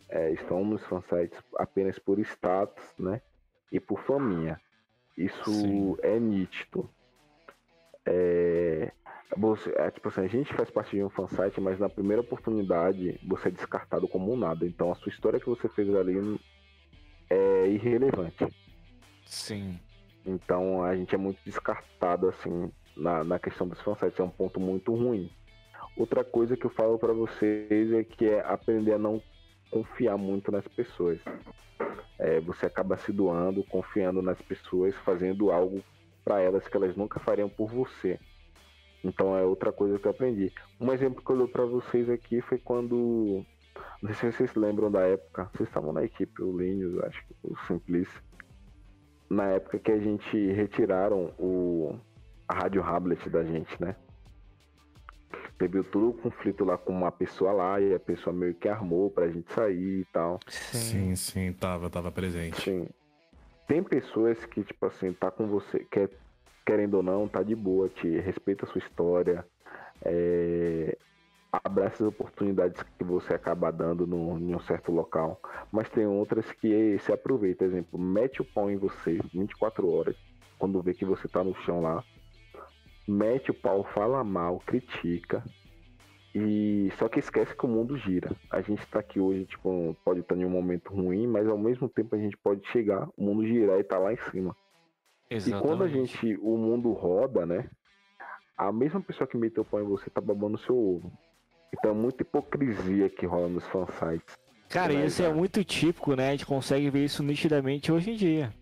é, 0.09 0.33
estão 0.33 0.65
nos 0.65 0.85
fansites 0.87 1.39
apenas 1.57 1.99
por 1.99 2.19
status, 2.21 2.85
né? 2.99 3.21
E 3.73 3.81
por 3.81 4.01
faminha. 4.03 4.61
Isso 5.17 5.51
Sim. 5.51 5.97
é 6.03 6.19
nítido. 6.19 6.89
É, 8.05 8.93
você, 9.37 9.73
é, 9.77 9.91
tipo 9.91 10.09
assim, 10.09 10.21
a 10.21 10.29
gente 10.29 10.53
faz 10.55 10.71
parte 10.71 10.97
de 10.97 11.03
um 11.03 11.09
fansite, 11.09 11.61
mas 11.61 11.79
na 11.79 11.89
primeira 11.89 12.23
oportunidade 12.23 13.19
você 13.27 13.49
é 13.49 13.51
descartado 13.51 14.07
como 14.07 14.33
um 14.33 14.37
nada. 14.37 14.67
Então 14.67 14.93
a 14.93 14.95
sua 14.95 15.11
história 15.11 15.41
que 15.41 15.49
você 15.49 15.69
fez 15.69 15.93
ali 15.95 16.41
é 17.29 17.67
irrelevante. 17.67 18.47
Sim. 19.25 19.81
Então 20.25 20.85
a 20.85 20.95
gente 20.95 21.15
é 21.15 21.19
muito 21.19 21.39
descartado 21.45 22.29
assim 22.29 22.71
na, 22.97 23.25
na 23.25 23.39
questão 23.39 23.67
dos 23.67 23.81
fansites, 23.81 24.19
é 24.19 24.23
um 24.23 24.31
ponto 24.31 24.61
muito 24.61 24.95
ruim. 24.95 25.31
Outra 25.97 26.23
coisa 26.23 26.57
que 26.57 26.67
eu 26.67 26.71
falo 26.71 26.99
pra 26.99 27.13
vocês 27.13 27.93
é 27.93 28.05
que 28.05 28.27
é 28.27 28.41
aprender 28.41 28.93
a 28.93 28.99
não 28.99 29.23
confiar 29.71 30.19
muito 30.19 30.53
nas 30.53 30.67
pessoas. 30.69 31.19
É, 32.19 32.39
você 32.41 32.67
acaba 32.67 32.97
se 32.99 33.13
doando, 33.13 33.65
confiando 33.65 34.21
nas 34.21 34.41
pessoas, 34.43 34.95
fazendo 34.97 35.51
algo 35.51 35.83
pra 36.25 36.41
elas 36.41 36.69
que 36.69 36.77
elas 36.77 36.95
nunca 36.97 37.19
fariam 37.21 37.49
por 37.49 37.71
você. 37.71 38.19
Então 39.03 39.37
é 39.37 39.43
outra 39.43 39.73
coisa 39.73 39.99
que 39.99 40.07
eu 40.07 40.11
aprendi. 40.11 40.53
Um 40.81 40.93
exemplo 40.93 41.25
que 41.25 41.31
eu 41.31 41.37
dou 41.37 41.49
pra 41.49 41.65
vocês 41.65 42.11
aqui 42.11 42.41
foi 42.43 42.59
quando. 42.59 43.45
Não 44.03 44.13
sei 44.13 44.31
se 44.33 44.39
vocês 44.39 44.55
lembram 44.55 44.91
da 44.91 45.01
época. 45.01 45.51
Vocês 45.55 45.69
estavam 45.69 45.93
na 45.93 46.05
equipe, 46.05 46.43
o 46.43 46.57
Linus, 46.57 47.03
acho 47.05 47.25
que 47.27 47.35
o 47.43 47.57
Simplice. 47.67 48.21
Na 49.31 49.45
época 49.51 49.79
que 49.79 49.93
a 49.93 49.99
gente 49.99 50.53
retiraram 50.53 51.33
o, 51.39 51.99
a 52.49 52.55
Rádio 52.55 52.83
Hablet 52.83 53.29
da 53.31 53.45
gente, 53.45 53.81
né? 53.81 53.97
Teve 55.59 55.83
todo 55.85 56.11
o 56.11 56.15
conflito 56.15 56.65
lá 56.65 56.77
com 56.77 56.93
uma 56.93 57.11
pessoa 57.11 57.53
lá 57.53 57.81
e 57.81 57.95
a 57.95 58.01
pessoa 58.01 58.35
meio 58.35 58.55
que 58.55 58.69
armou 58.69 59.11
pra 59.11 59.29
gente 59.29 59.53
sair 59.53 60.01
e 60.01 60.05
tal. 60.13 60.39
Sim, 60.49 61.17
sim, 61.17 61.53
tava, 61.53 61.89
tava 61.89 62.13
presente. 62.13 62.61
Sim. 62.63 62.89
Tem 63.67 63.83
pessoas 63.83 64.45
que, 64.47 64.63
tipo 64.63 64.87
assim, 64.87 65.13
tá 65.13 65.31
com 65.31 65.47
você, 65.47 65.81
quer, 65.91 66.11
querendo 66.65 66.95
ou 66.95 67.03
não, 67.03 67.27
tá 67.27 67.43
de 67.43 67.55
boa, 67.55 67.89
te 67.89 68.09
respeita 68.21 68.65
a 68.65 68.69
sua 68.69 68.79
história, 68.79 69.45
é, 70.05 70.97
abraça 71.51 72.05
as 72.05 72.09
oportunidades 72.09 72.83
que 72.97 73.05
você 73.05 73.35
acaba 73.35 73.71
dando 73.73 74.07
no, 74.07 74.39
em 74.39 74.55
um 74.55 74.61
certo 74.61 74.93
local. 74.93 75.41
Mas 75.73 75.89
tem 75.89 76.07
outras 76.07 76.51
que 76.53 76.99
se 77.01 77.13
aproveitam, 77.13 77.67
exemplo, 77.67 77.99
mete 77.99 78.41
o 78.41 78.45
pau 78.45 78.71
em 78.71 78.77
você 78.77 79.19
24 79.33 79.91
horas, 79.91 80.17
quando 80.59 80.83
vê 80.83 80.95
que 80.95 81.05
você 81.05 81.27
tá 81.27 81.43
no 81.43 81.55
chão 81.63 81.81
lá. 81.81 82.05
Mete 83.07 83.51
o 83.51 83.55
pau, 83.55 83.85
fala 83.85 84.23
mal, 84.25 84.61
critica. 84.67 85.45
E 86.35 86.91
só 86.99 87.09
que 87.09 87.19
esquece 87.19 87.57
que 87.57 87.65
o 87.65 87.69
mundo 87.69 87.97
gira. 87.97 88.31
A 88.51 88.61
gente 88.61 88.87
tá 88.89 88.99
aqui 88.99 89.19
hoje, 89.19 89.47
tipo, 89.47 89.97
pode 90.05 90.21
estar 90.21 90.37
em 90.37 90.45
um 90.45 90.51
momento 90.51 90.93
ruim, 90.93 91.27
mas 91.27 91.49
ao 91.49 91.57
mesmo 91.57 91.89
tempo 91.89 92.15
a 92.15 92.19
gente 92.19 92.37
pode 92.37 92.67
chegar, 92.69 93.09
o 93.17 93.25
mundo 93.25 93.47
girar 93.47 93.79
e 93.79 93.85
tá 93.85 93.99
lá 93.99 94.13
em 94.13 94.19
cima. 94.31 94.55
E 95.31 95.51
quando 95.63 95.83
a 95.83 95.89
gente, 95.89 96.37
o 96.43 96.57
mundo 96.57 96.93
roda, 96.93 97.47
né? 97.47 97.71
A 98.57 98.71
mesma 98.71 99.01
pessoa 99.01 99.27
que 99.27 99.37
meteu 99.37 99.63
o 99.63 99.67
pau 99.67 99.81
em 99.81 99.85
você 99.87 100.11
tá 100.11 100.21
babando 100.21 100.59
seu 100.59 100.77
ovo. 100.77 101.13
Então 101.73 101.91
é 101.91 101.95
muita 101.95 102.23
hipocrisia 102.23 103.09
que 103.09 103.27
rola 103.27 103.49
nos 103.49 103.67
fansites. 103.69 104.37
Cara, 104.69 104.93
Mas, 104.93 105.13
isso 105.13 105.23
é 105.23 105.33
muito 105.33 105.65
típico, 105.65 106.15
né? 106.15 106.29
A 106.29 106.31
gente 106.33 106.47
consegue 106.47 106.91
ver 106.91 107.05
isso 107.05 107.23
nitidamente 107.23 107.91
hoje 107.91 108.11
em 108.11 108.17
dia. 108.17 108.53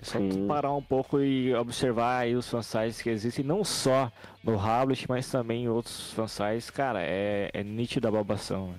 É 0.00 0.04
só 0.04 0.18
parar 0.46 0.72
um 0.72 0.82
pouco 0.82 1.20
e 1.20 1.54
observar 1.54 2.20
aí 2.20 2.34
os 2.34 2.48
fansites 2.48 3.00
que 3.00 3.10
existem, 3.10 3.44
não 3.44 3.64
só 3.64 4.10
no 4.42 4.58
Hablet, 4.58 5.08
mas 5.08 5.30
também 5.30 5.64
em 5.64 5.68
outros 5.68 6.12
fansites. 6.12 6.70
Cara, 6.70 7.00
é, 7.02 7.50
é 7.52 7.62
nítida 7.62 8.08
a 8.08 8.12
babação. 8.12 8.72
né? 8.72 8.78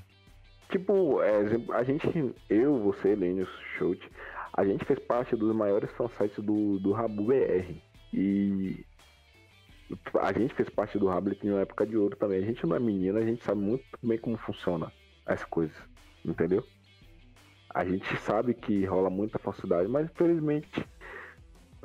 Tipo, 0.69 1.21
é, 1.21 1.37
a 1.73 1.83
gente, 1.83 2.35
eu, 2.49 2.79
você, 2.79 3.15
Lênio, 3.15 3.47
Schultz, 3.77 4.05
a 4.53 4.65
gente 4.65 4.85
fez 4.85 4.99
parte 4.99 5.35
dos 5.35 5.55
maiores 5.55 5.91
fansites 5.91 6.43
do, 6.43 6.79
do 6.79 6.91
Rabu 6.91 7.25
BR. 7.25 7.75
E 8.13 8.85
a 10.19 10.31
gente 10.33 10.53
fez 10.53 10.69
parte 10.69 10.97
do 10.97 11.07
Rablet 11.07 11.45
em 11.45 11.51
uma 11.51 11.61
época 11.61 11.85
de 11.85 11.97
ouro 11.97 12.15
também. 12.15 12.39
A 12.39 12.45
gente 12.45 12.65
não 12.65 12.75
é 12.75 12.79
menina, 12.79 13.19
a 13.19 13.25
gente 13.25 13.43
sabe 13.43 13.61
muito 13.61 13.83
bem 14.01 14.17
como 14.17 14.37
funciona 14.37 14.91
as 15.25 15.43
coisas, 15.43 15.75
entendeu? 16.23 16.63
A 17.69 17.83
gente 17.83 18.15
sabe 18.17 18.53
que 18.53 18.85
rola 18.85 19.09
muita 19.09 19.37
falsidade, 19.37 19.87
mas 19.89 20.09
infelizmente 20.09 20.87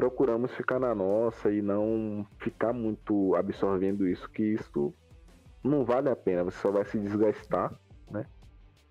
procuramos 0.00 0.50
ficar 0.52 0.80
na 0.80 0.94
nossa 0.94 1.52
e 1.52 1.60
não 1.60 2.26
ficar 2.38 2.72
muito 2.72 3.34
absorvendo 3.34 4.08
isso, 4.08 4.30
que 4.30 4.42
isso 4.42 4.94
não 5.62 5.84
vale 5.84 6.08
a 6.08 6.16
pena, 6.16 6.42
você 6.42 6.56
só 6.56 6.70
vai 6.70 6.86
se 6.86 6.98
desgastar, 6.98 7.70
né? 8.10 8.24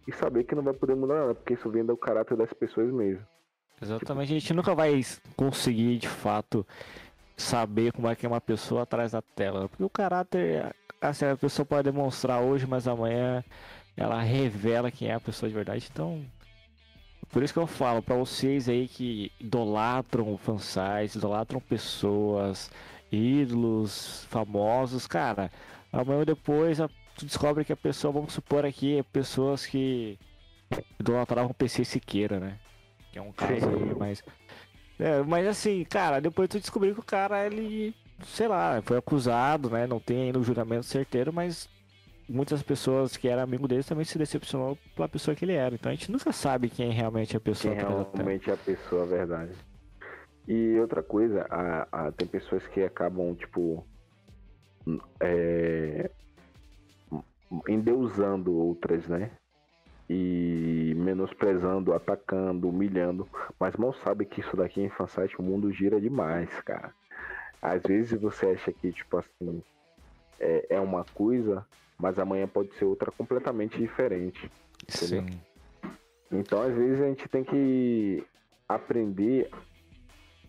E 0.08 0.14
saber 0.14 0.44
que 0.44 0.54
não 0.54 0.62
vai 0.62 0.76
poder 0.76 0.96
mudar 0.96 1.16
nada, 1.16 1.34
porque 1.34 1.56
isso 1.56 1.68
vem 1.68 1.84
do 1.84 1.98
caráter 1.98 2.38
das 2.38 2.54
pessoas 2.54 2.94
mesmo. 2.94 3.26
Exatamente, 3.82 4.34
a 4.36 4.40
gente 4.40 4.54
nunca 4.54 4.76
vai 4.76 5.02
conseguir 5.36 5.98
de 5.98 6.08
fato 6.08 6.64
saber 7.36 7.92
como 7.92 8.08
é 8.08 8.16
que 8.16 8.28
é 8.28 8.30
uma 8.30 8.40
pessoa 8.40 8.84
atrás 8.84 9.14
da 9.14 9.22
tela. 9.24 9.68
Porque 9.68 9.84
o 9.84 9.90
caráter, 9.90 10.76
assim, 11.02 11.26
a 11.26 11.36
pessoa 11.36 11.66
pode 11.66 11.92
demonstrar 11.92 12.40
hoje, 12.40 12.68
mas 12.68 12.88
amanhã 12.88 13.44
ela 13.98 14.22
revela 14.22 14.92
quem 14.92 15.08
é 15.08 15.16
a 15.16 15.20
pessoa 15.20 15.50
de 15.50 15.56
verdade. 15.56 15.90
Então, 15.92 16.24
por 17.32 17.44
isso 17.44 17.54
que 17.54 17.60
eu 17.60 17.68
falo 17.68 18.02
para 18.02 18.16
vocês 18.16 18.68
aí 18.68 18.88
que 18.88 19.32
idolatram 19.40 20.38
fansites, 20.38 21.16
idolatram 21.16 21.60
pessoas, 21.60 22.72
ídolos, 23.12 24.26
famosos, 24.30 25.08
cara, 25.08 25.52
amanhã 25.92 26.20
ou 26.20 26.26
depois 26.26 26.80
tu 27.16 27.26
descobre 27.26 27.66
que 27.66 27.74
a 27.74 27.78
pessoa, 27.78 28.14
vamos 28.14 28.34
supor 28.34 28.66
aqui, 28.66 29.04
pessoas 29.12 29.66
que 29.66 30.18
idolatravam 31.00 31.54
PC 31.54 31.84
Siqueira, 31.84 32.40
né? 32.40 32.58
Que 33.12 33.20
é 33.20 33.22
um 33.22 33.32
caso 33.32 33.70
aí, 33.70 33.96
mas. 33.98 34.24
É, 34.98 35.22
mas 35.24 35.48
assim, 35.48 35.84
cara, 35.86 36.20
depois 36.20 36.50
tu 36.50 36.60
descobriu 36.60 36.94
que 36.94 37.00
o 37.00 37.04
cara, 37.04 37.46
ele, 37.46 37.96
sei 38.26 38.48
lá, 38.48 38.82
foi 38.82 38.98
acusado, 38.98 39.70
né? 39.70 39.88
Não 39.88 40.00
tem 40.00 40.24
ainda 40.24 40.40
o 40.40 40.44
julgamento 40.44 40.86
certeiro, 40.86 41.32
mas 41.34 41.70
muitas 42.30 42.62
pessoas 42.64 43.18
que 43.18 43.28
eram 43.28 43.44
amigo 43.44 43.68
dele 43.68 43.84
também 43.84 44.06
se 44.06 44.18
decepcionou 44.18 44.78
pela 44.96 45.10
pessoa 45.10 45.36
que 45.36 45.44
ele 45.46 45.54
era. 45.54 45.74
Então 45.76 45.92
a 45.92 45.96
gente 45.96 46.12
nunca 46.12 46.32
sabe 46.32 46.70
quem 46.70 46.92
realmente 46.92 47.36
é 47.36 47.38
a 47.38 47.42
pessoa 47.42 47.74
Quem 47.76 47.84
realmente 47.84 48.50
é 48.50 48.54
a 48.54 48.58
pessoa, 48.58 49.06
verdade. 49.06 49.52
E 50.48 50.80
outra 50.80 51.04
coisa, 51.04 51.46
a, 51.50 51.88
a- 52.08 52.12
tem 52.12 52.28
pessoas 52.28 52.66
que 52.68 52.82
acabam, 52.84 53.36
tipo, 53.36 53.86
é, 55.20 56.10
endeusando 57.68 58.54
outras, 58.56 59.08
né? 59.08 59.32
E 60.10 60.94
menosprezando, 60.98 61.94
atacando, 61.94 62.68
humilhando. 62.68 63.28
Mas 63.60 63.76
mal 63.76 63.94
sabe 63.94 64.26
que 64.26 64.42
isso 64.42 64.58
daqui 64.58 64.82
em 64.82 64.90
fansite 64.90 65.40
o 65.40 65.44
mundo 65.44 65.72
gira 65.72 66.02
demais, 66.02 66.50
cara. 66.62 66.92
Às 67.62 67.84
vezes 67.84 68.20
você 68.20 68.48
acha 68.48 68.72
que, 68.72 68.92
tipo 68.92 69.18
assim, 69.18 69.62
é, 70.40 70.66
é 70.76 70.80
uma 70.80 71.04
coisa, 71.14 71.64
mas 72.00 72.18
amanhã 72.18 72.48
pode 72.48 72.74
ser 72.76 72.86
outra 72.86 73.12
completamente 73.12 73.78
diferente. 73.78 74.50
Sim. 74.88 75.26
Então, 76.32 76.62
às 76.62 76.74
vezes, 76.74 77.02
a 77.02 77.08
gente 77.08 77.28
tem 77.28 77.44
que 77.44 78.24
aprender 78.68 79.50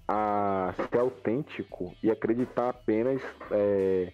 a 0.07 0.75
ser 0.91 0.99
autêntico 0.99 1.95
e 2.03 2.11
acreditar 2.11 2.69
apenas 2.69 3.23
é, 3.51 4.13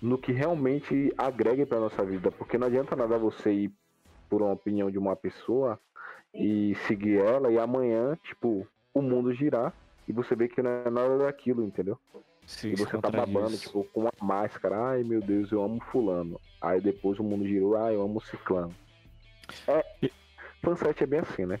no 0.00 0.18
que 0.18 0.32
realmente 0.32 1.12
agregue 1.16 1.66
para 1.66 1.80
nossa 1.80 2.04
vida. 2.04 2.30
Porque 2.30 2.58
não 2.58 2.66
adianta 2.66 2.94
nada 2.94 3.18
você 3.18 3.52
ir 3.52 3.72
por 4.28 4.42
uma 4.42 4.52
opinião 4.52 4.90
de 4.90 4.98
uma 4.98 5.16
pessoa 5.16 5.78
e 6.34 6.74
seguir 6.86 7.18
ela 7.18 7.50
e 7.50 7.58
amanhã, 7.58 8.18
tipo, 8.22 8.66
o 8.92 9.02
mundo 9.02 9.32
girar 9.32 9.72
e 10.08 10.12
você 10.12 10.36
vê 10.36 10.48
que 10.48 10.62
não 10.62 10.70
é 10.70 10.90
nada 10.90 11.18
daquilo, 11.18 11.64
entendeu? 11.64 11.98
E 12.64 12.76
você 12.76 12.92
tá 12.92 13.10
contradiz. 13.10 13.34
babando, 13.34 13.58
tipo, 13.58 13.84
com 13.92 14.00
uma 14.02 14.12
máscara, 14.22 14.90
ai 14.90 15.02
meu 15.02 15.20
Deus, 15.20 15.50
eu 15.50 15.62
amo 15.62 15.80
fulano. 15.90 16.40
Aí 16.60 16.80
depois 16.80 17.18
o 17.18 17.24
mundo 17.24 17.46
girou, 17.46 17.76
ai, 17.76 17.94
eu 17.94 18.02
amo 18.02 18.20
ciclano. 18.20 18.74
É. 19.66 19.84
Fansite 20.62 21.04
é 21.04 21.06
bem 21.06 21.20
assim, 21.20 21.44
né? 21.46 21.60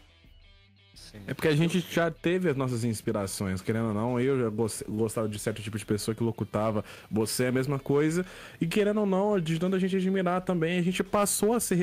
Sim. 0.96 1.18
É 1.26 1.34
porque 1.34 1.48
a 1.48 1.54
gente 1.54 1.78
já 1.90 2.10
teve 2.10 2.48
as 2.48 2.56
nossas 2.56 2.82
inspirações, 2.82 3.60
querendo 3.60 3.88
ou 3.88 3.94
não, 3.94 4.18
eu 4.18 4.38
já 4.40 4.48
gos- 4.48 4.82
gostava 4.88 5.28
de 5.28 5.38
certo 5.38 5.60
tipo 5.60 5.76
de 5.76 5.84
pessoa 5.84 6.14
que 6.14 6.22
locutava, 6.24 6.82
você 7.10 7.44
é 7.44 7.48
a 7.48 7.52
mesma 7.52 7.78
coisa, 7.78 8.24
e 8.58 8.66
querendo 8.66 9.00
ou 9.00 9.06
não, 9.06 9.38
de 9.38 9.58
tanto 9.58 9.76
a 9.76 9.78
gente 9.78 9.94
admirar 9.94 10.40
também, 10.40 10.78
a 10.78 10.82
gente 10.82 11.04
passou 11.04 11.52
a 11.52 11.60
ser 11.60 11.74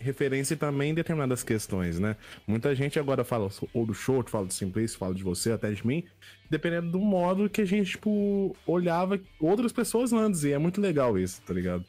referência 0.00 0.56
também 0.56 0.90
em 0.90 0.94
determinadas 0.94 1.42
questões, 1.42 1.98
né? 1.98 2.14
Muita 2.46 2.74
gente 2.74 2.98
agora 2.98 3.24
fala 3.24 3.48
ou 3.72 3.86
do 3.86 3.94
show, 3.94 4.22
fala 4.28 4.46
do 4.46 4.52
Simplice, 4.52 4.96
fala 4.96 5.14
de 5.14 5.22
você, 5.22 5.50
até 5.52 5.70
de 5.70 5.86
mim, 5.86 6.04
dependendo 6.50 6.90
do 6.90 7.00
modo 7.00 7.48
que 7.48 7.62
a 7.62 7.64
gente, 7.64 7.92
tipo, 7.92 8.54
olhava 8.66 9.18
outras 9.40 9.72
pessoas 9.72 10.12
antes, 10.12 10.44
e 10.44 10.52
é 10.52 10.58
muito 10.58 10.78
legal 10.80 11.18
isso, 11.18 11.40
tá 11.42 11.54
ligado? 11.54 11.84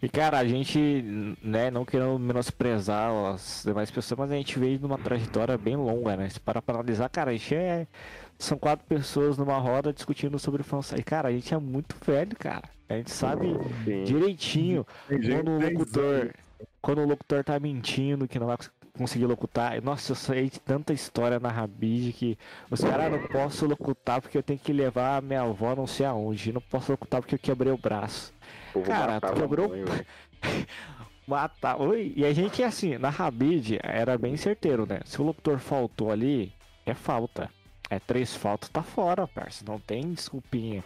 E 0.00 0.08
cara, 0.08 0.38
a 0.38 0.46
gente, 0.46 1.36
né, 1.42 1.70
não 1.70 1.84
querendo 1.84 2.18
menosprezar 2.20 3.10
as 3.34 3.62
demais 3.66 3.90
pessoas, 3.90 4.18
mas 4.20 4.30
a 4.30 4.34
gente 4.36 4.58
veio 4.58 4.78
numa 4.78 4.96
trajetória 4.96 5.58
bem 5.58 5.74
longa, 5.76 6.16
né? 6.16 6.28
Se 6.28 6.38
parar 6.38 6.62
pra 6.62 6.76
analisar, 6.76 7.08
cara, 7.08 7.30
a 7.30 7.34
gente 7.34 7.54
é. 7.54 7.86
São 8.38 8.56
quatro 8.56 8.86
pessoas 8.86 9.36
numa 9.36 9.58
roda 9.58 9.92
discutindo 9.92 10.38
sobre 10.38 10.62
fansite. 10.62 11.02
Cara, 11.02 11.28
a 11.28 11.32
gente 11.32 11.52
é 11.52 11.58
muito 11.58 11.96
velho, 12.06 12.36
cara. 12.38 12.62
A 12.88 12.94
gente 12.94 13.10
sabe 13.10 13.48
Sim. 13.84 14.04
direitinho 14.04 14.86
gente 15.10 15.28
quando 15.34 15.48
o 15.50 15.60
locutor. 15.60 16.30
Quando 16.80 17.00
o 17.02 17.06
locutor 17.06 17.42
tá 17.42 17.58
mentindo, 17.58 18.28
que 18.28 18.38
não 18.38 18.46
vai 18.46 18.56
cons- 18.56 18.70
conseguir 18.96 19.26
locutar. 19.26 19.82
Nossa, 19.82 20.12
eu 20.12 20.16
sei 20.16 20.48
de 20.48 20.60
tanta 20.60 20.92
história 20.92 21.40
na 21.40 21.48
Rabid 21.50 22.12
que 22.12 22.38
os 22.70 22.80
caras 22.80 23.06
"Ah, 23.06 23.10
não 23.10 23.26
posso 23.26 23.66
locutar 23.66 24.20
porque 24.22 24.38
eu 24.38 24.42
tenho 24.44 24.58
que 24.60 24.72
levar 24.72 25.16
a 25.16 25.20
minha 25.20 25.42
avó 25.42 25.74
não 25.74 25.86
sei 25.88 26.06
aonde. 26.06 26.52
Não 26.52 26.60
posso 26.60 26.92
locutar 26.92 27.20
porque 27.20 27.34
eu 27.34 27.38
quebrei 27.40 27.72
o 27.72 27.76
braço. 27.78 28.32
Cara, 28.82 29.16
a 29.16 29.48
mãe. 29.48 29.84
Matar. 31.26 31.80
Oi, 31.80 32.12
e 32.16 32.24
a 32.24 32.32
gente 32.32 32.62
assim, 32.62 32.96
na 32.98 33.10
Rabid 33.10 33.78
era 33.82 34.16
bem 34.16 34.36
certeiro, 34.36 34.86
né? 34.86 35.00
Se 35.04 35.20
o 35.20 35.24
locutor 35.24 35.58
faltou 35.58 36.10
ali, 36.10 36.52
é 36.86 36.94
falta. 36.94 37.50
É 37.90 37.98
três 37.98 38.34
faltas, 38.34 38.68
tá 38.68 38.82
fora, 38.82 39.26
parça. 39.26 39.64
Não 39.66 39.78
tem 39.78 40.12
desculpinha. 40.12 40.84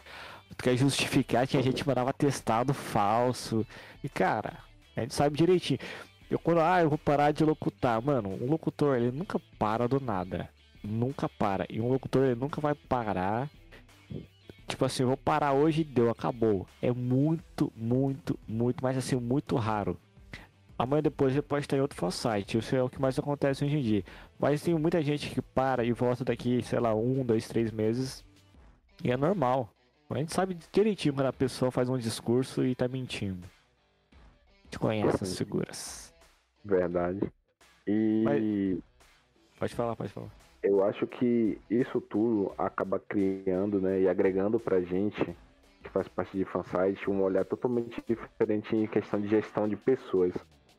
Tu 0.57 0.65
quer 0.65 0.77
justificar 0.77 1.47
que 1.47 1.57
a 1.57 1.63
gente 1.63 1.87
mandava 1.87 2.13
testado 2.13 2.73
falso. 2.75 3.67
E 4.05 4.09
cara, 4.09 4.59
a 4.97 5.01
gente 5.01 5.15
sabe 5.15 5.37
direitinho. 5.37 5.81
Eu 6.31 6.39
quando, 6.39 6.61
ah, 6.61 6.81
eu 6.81 6.89
vou 6.89 6.99
parar 6.99 7.33
de 7.33 7.45
locutar. 7.45 8.01
Mano, 8.03 8.31
um 8.41 8.49
locutor, 8.49 8.97
ele 8.97 9.11
nunca 9.11 9.41
para 9.59 9.89
do 9.89 10.01
nada. 10.01 10.49
Nunca 10.83 11.29
para. 11.29 11.67
E 11.69 11.81
um 11.81 11.89
locutor, 11.89 12.25
ele 12.25 12.35
nunca 12.35 12.61
vai 12.61 12.75
parar. 12.75 13.51
Tipo 14.67 14.85
assim, 14.85 15.03
eu 15.03 15.09
vou 15.09 15.17
parar 15.17 15.53
hoje 15.53 15.83
e 15.83 15.85
deu, 15.85 16.09
acabou. 16.11 16.67
É 16.81 16.91
muito, 16.93 17.73
muito, 17.77 18.39
muito, 18.49 18.83
mas 18.83 18.97
assim, 18.97 19.17
muito 19.17 19.57
raro. 19.57 19.99
Amanhã 20.79 21.03
depois 21.03 21.33
ele 21.33 21.43
pode 21.43 21.65
estar 21.65 21.77
em 21.77 21.81
outro 21.81 21.99
fansite. 21.99 22.59
Isso 22.59 22.75
é 22.75 22.83
o 22.83 22.89
que 22.89 23.01
mais 23.01 23.19
acontece 23.19 23.65
hoje 23.65 23.77
em 23.77 23.83
dia. 23.83 24.05
Mas 24.39 24.63
tem 24.63 24.75
muita 24.75 25.03
gente 25.03 25.31
que 25.31 25.41
para 25.43 25.85
e 25.85 25.93
volta 25.93 26.25
daqui, 26.25 26.63
sei 26.63 26.81
lá, 26.81 26.95
um, 26.95 27.25
dois, 27.25 27.47
três 27.47 27.71
meses. 27.71 28.25
E 29.05 29.11
é 29.11 29.17
normal. 29.17 29.69
A 30.11 30.19
gente 30.19 30.33
sabe 30.33 30.59
direitinho 30.71 31.15
quando 31.15 31.27
a 31.27 31.33
pessoa 31.33 31.71
faz 31.71 31.89
um 31.89 31.97
discurso 31.97 32.65
e 32.65 32.75
tá 32.75 32.87
mentindo. 32.89 33.47
A 34.13 34.65
gente 34.65 34.79
conhece 34.79 35.25
as 35.25 35.37
figuras. 35.39 36.15
Verdade. 36.65 37.21
E 37.87 38.23
Mas- 38.25 38.83
Pode 39.59 39.75
falar, 39.75 39.95
pode 39.97 40.13
falar. 40.13 40.31
Eu 40.63 40.85
acho 40.85 41.07
que 41.07 41.59
isso 41.69 42.01
tudo 42.01 42.53
acaba 42.57 42.99
criando, 42.99 43.81
né, 43.81 44.01
e 44.01 44.09
agregando 44.09 44.61
pra 44.61 44.81
gente, 44.81 45.37
que 45.83 45.91
faz 45.91 46.07
parte 46.09 46.37
de 46.37 46.45
fansite, 46.45 47.11
um 47.11 47.23
olhar 47.23 47.45
totalmente 47.45 48.03
diferente 48.07 48.77
em 48.77 48.87
questão 48.87 49.21
de 49.21 49.29
gestão 49.29 49.69
de 49.69 49.77
pessoas, 49.77 50.33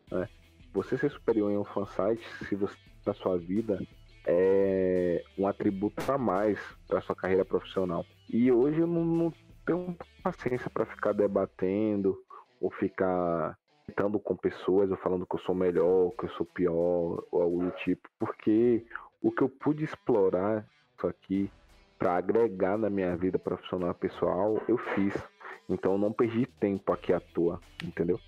né? 0.10 0.28
Você 0.74 0.98
ser 0.98 1.12
superior 1.12 1.52
em 1.52 1.58
um 1.58 1.66
fansite, 1.66 2.26
se 2.46 2.56
você 2.56 2.76
na 3.06 3.14
sua 3.14 3.38
vida 3.38 3.80
é 4.26 5.24
um 5.38 5.46
atributo 5.46 6.10
a 6.10 6.18
mais 6.18 6.58
para 6.88 7.02
sua 7.02 7.16
carreira 7.16 7.44
profissional. 7.44 8.06
E 8.30 8.52
hoje 8.52 8.80
eu 8.80 8.88
não, 8.88 9.04
não 9.04 9.34
tenho 9.66 9.96
paciência 10.24 10.70
para 10.70 10.86
ficar 10.86 11.14
debatendo 11.14 12.18
ou 12.62 12.72
ficar 12.72 13.58
gritando 13.86 14.20
com 14.20 14.36
pessoas 14.36 14.90
ou 14.90 14.98
falando 14.98 15.26
que 15.26 15.36
eu 15.36 15.40
sou 15.42 15.54
melhor, 15.54 16.12
que 16.12 16.26
eu 16.26 16.30
sou 16.30 16.46
pior 16.46 17.24
ou 17.32 17.42
algo 17.42 17.66
do 17.66 17.72
tipo, 17.72 18.08
porque 18.18 18.86
o 19.24 19.32
que 19.32 19.42
eu 19.42 19.50
pude 19.50 19.86
explorar 19.86 20.68
isso 20.96 21.08
aqui 21.08 21.50
para 21.98 22.18
agregar 22.18 22.78
na 22.78 22.90
minha 22.90 23.16
vida 23.16 23.40
profissional 23.40 23.92
e 23.92 23.94
pessoal, 23.94 24.62
eu 24.68 24.78
fiz. 24.78 25.16
Então 25.70 25.94
eu 25.94 25.98
não 25.98 26.12
perdi 26.12 26.46
tempo 26.46 26.92
aqui 26.92 27.14
à 27.14 27.22
toa, 27.22 27.62
entendeu? 27.82 28.20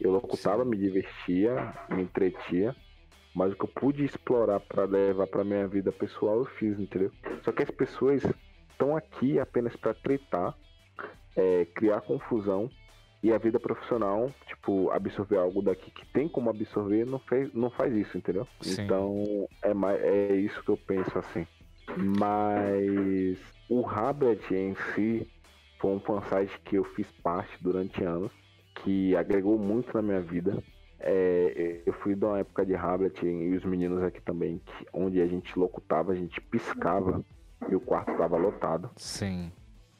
Eu 0.00 0.12
locutava, 0.12 0.64
me 0.64 0.76
divertia, 0.76 1.74
me 1.90 2.02
entretia, 2.02 2.74
mas 3.34 3.52
o 3.52 3.56
que 3.56 3.64
eu 3.64 3.68
pude 3.68 4.04
explorar 4.04 4.60
para 4.60 4.84
levar 4.84 5.26
para 5.26 5.42
minha 5.42 5.66
vida 5.66 5.90
pessoal, 5.90 6.38
eu 6.38 6.44
fiz, 6.44 6.78
entendeu? 6.78 7.10
Só 7.42 7.50
que 7.50 7.64
as 7.64 7.70
pessoas 7.70 8.22
estão 8.70 8.96
aqui 8.96 9.40
apenas 9.40 9.74
para 9.74 9.92
tretar, 9.92 10.56
é, 11.34 11.64
criar 11.64 12.00
confusão 12.02 12.70
e 13.24 13.32
a 13.32 13.38
vida 13.38 13.58
profissional, 13.58 14.30
tipo, 14.46 14.90
absorver 14.90 15.38
algo 15.38 15.62
daqui 15.62 15.90
que 15.90 16.06
tem 16.08 16.28
como 16.28 16.50
absorver, 16.50 17.06
não, 17.06 17.18
fez, 17.18 17.50
não 17.54 17.70
faz 17.70 17.94
isso, 17.94 18.18
entendeu? 18.18 18.46
Sim. 18.60 18.82
Então 18.82 19.48
é, 19.62 19.72
mais, 19.72 19.98
é 20.02 20.36
isso 20.36 20.62
que 20.62 20.68
eu 20.68 20.76
penso 20.76 21.18
assim. 21.18 21.46
Mas 21.96 23.38
o 23.66 23.80
Rablet 23.80 24.54
em 24.54 24.76
si 24.94 25.26
foi 25.80 25.92
um 25.92 26.00
fansite 26.00 26.60
que 26.66 26.76
eu 26.76 26.84
fiz 26.84 27.10
parte 27.22 27.56
durante 27.62 28.04
anos, 28.04 28.30
que 28.74 29.16
agregou 29.16 29.58
muito 29.58 29.94
na 29.94 30.02
minha 30.02 30.20
vida. 30.20 30.62
É, 31.00 31.80
eu 31.86 31.94
fui 31.94 32.14
de 32.14 32.26
uma 32.26 32.40
época 32.40 32.66
de 32.66 32.74
Rablet 32.74 33.24
e 33.24 33.56
os 33.56 33.64
meninos 33.64 34.02
aqui 34.02 34.20
também, 34.20 34.60
que, 34.66 34.86
onde 34.92 35.22
a 35.22 35.26
gente 35.26 35.58
locutava, 35.58 36.12
a 36.12 36.14
gente 36.14 36.42
piscava 36.42 37.24
e 37.70 37.74
o 37.74 37.80
quarto 37.80 38.14
tava 38.18 38.36
lotado. 38.36 38.90
Sim. 38.96 39.50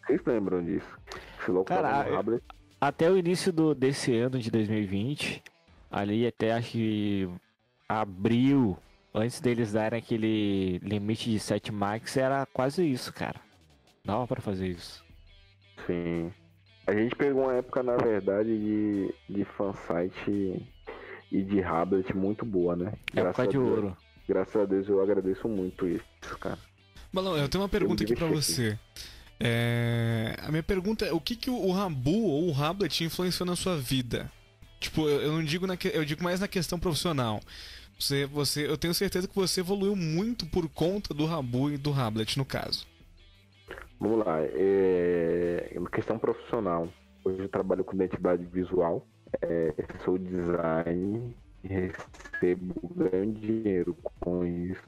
Vocês 0.06 0.20
lembram 0.26 0.62
disso? 0.62 0.98
Esse 1.40 1.50
louco 1.50 1.68
Cara, 1.68 2.04
no 2.10 2.18
Hamlet. 2.18 2.44
Até 2.84 3.10
o 3.10 3.16
início 3.16 3.50
do, 3.50 3.74
desse 3.74 4.14
ano 4.14 4.38
de 4.38 4.50
2020, 4.50 5.42
ali 5.90 6.26
até 6.26 6.52
acho 6.52 6.72
que 6.72 7.26
abril, 7.88 8.76
antes 9.14 9.40
deles 9.40 9.72
darem 9.72 9.98
aquele 9.98 10.78
limite 10.82 11.30
de 11.30 11.40
7 11.40 11.72
max, 11.72 12.14
era 12.18 12.44
quase 12.44 12.84
isso, 12.86 13.10
cara. 13.10 13.40
Dava 14.04 14.26
pra 14.26 14.42
fazer 14.42 14.68
isso. 14.68 15.02
Sim. 15.86 16.30
A 16.86 16.92
gente 16.94 17.16
pegou 17.16 17.44
uma 17.44 17.54
época, 17.54 17.82
na 17.82 17.96
verdade, 17.96 18.50
de, 18.50 19.14
de 19.30 19.44
fansite 19.46 20.62
e 21.32 21.42
de 21.42 21.62
Hamlet 21.62 22.14
muito 22.14 22.44
boa, 22.44 22.76
né? 22.76 22.92
Época 23.16 23.44
a 23.44 23.46
de 23.46 23.52
Deus- 23.52 23.66
ouro. 23.70 23.96
Graças 24.28 24.56
a 24.60 24.66
Deus 24.66 24.86
eu 24.90 25.00
agradeço 25.02 25.48
muito 25.48 25.88
isso, 25.88 26.04
cara. 26.38 26.58
Balão, 27.10 27.34
eu 27.34 27.48
tenho 27.48 27.62
uma 27.62 27.68
pergunta 27.68 28.04
aqui 28.04 28.14
pra 28.14 28.26
você. 28.26 28.78
É, 29.40 30.36
A 30.42 30.50
minha 30.50 30.62
pergunta 30.62 31.04
é: 31.04 31.12
o 31.12 31.20
que, 31.20 31.36
que 31.36 31.50
o 31.50 31.70
Rabu 31.70 32.24
ou 32.24 32.48
o 32.48 32.52
Rablet 32.52 33.04
influenciou 33.04 33.46
na 33.46 33.56
sua 33.56 33.76
vida? 33.76 34.30
Tipo, 34.80 35.08
eu 35.08 35.32
não 35.32 35.42
digo 35.42 35.66
na 35.66 35.76
que... 35.76 35.88
eu 35.88 36.04
digo 36.04 36.22
mais 36.22 36.40
na 36.40 36.48
questão 36.48 36.78
profissional. 36.78 37.40
Você, 37.98 38.26
você, 38.26 38.66
eu 38.66 38.76
tenho 38.76 38.92
certeza 38.92 39.28
que 39.28 39.34
você 39.34 39.60
evoluiu 39.60 39.96
muito 39.96 40.46
por 40.46 40.68
conta 40.68 41.14
do 41.14 41.26
Rabu 41.26 41.70
e 41.70 41.78
do 41.78 41.90
Rablet, 41.90 42.36
no 42.36 42.44
caso. 42.44 42.86
Vamos 43.98 44.26
lá, 44.26 44.40
é... 44.42 45.72
em 45.74 45.84
questão 45.86 46.18
profissional, 46.18 46.88
hoje 47.24 47.40
eu 47.40 47.48
trabalho 47.48 47.84
com 47.84 47.94
identidade 47.94 48.44
visual, 48.44 49.06
é, 49.40 49.72
sou 50.04 50.18
design 50.18 51.34
recebo 51.66 52.74
ganho 52.94 53.32
dinheiro 53.32 53.96
com 54.20 54.44
isso. 54.44 54.82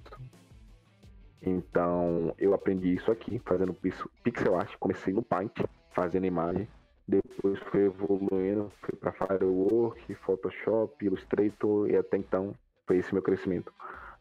Então 1.46 2.34
eu 2.38 2.52
aprendi 2.52 2.92
isso 2.94 3.10
aqui, 3.10 3.40
fazendo 3.46 3.72
pix- 3.72 4.04
pixel 4.24 4.56
art, 4.56 4.74
comecei 4.80 5.14
no 5.14 5.22
Paint, 5.22 5.52
fazendo 5.92 6.26
imagem, 6.26 6.66
depois 7.06 7.58
fui 7.70 7.84
evoluindo, 7.84 8.72
fui 8.80 8.96
para 8.96 9.12
Firework, 9.12 10.12
Photoshop, 10.16 11.04
Illustrator 11.04 11.88
e 11.88 11.96
até 11.96 12.16
então 12.16 12.52
foi 12.84 12.98
esse 12.98 13.14
meu 13.14 13.22
crescimento. 13.22 13.72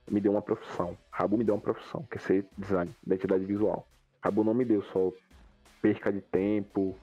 Me 0.10 0.22
deu 0.22 0.32
uma 0.34 0.42
profissão, 0.42 0.96
Rabu 1.10 1.36
me 1.36 1.44
deu 1.44 1.56
uma 1.56 1.62
profissão, 1.62 2.04
que 2.12 2.18
é 2.18 2.22
ser 2.22 2.46
design, 2.56 2.94
identidade 3.06 3.44
visual. 3.44 3.88
Rabu 4.24 4.44
não 4.44 4.54
me 4.54 4.64
deu 4.64 4.84
só 4.84 5.12
perca 5.82 6.14
de 6.14 6.22
tempo, 6.22 6.96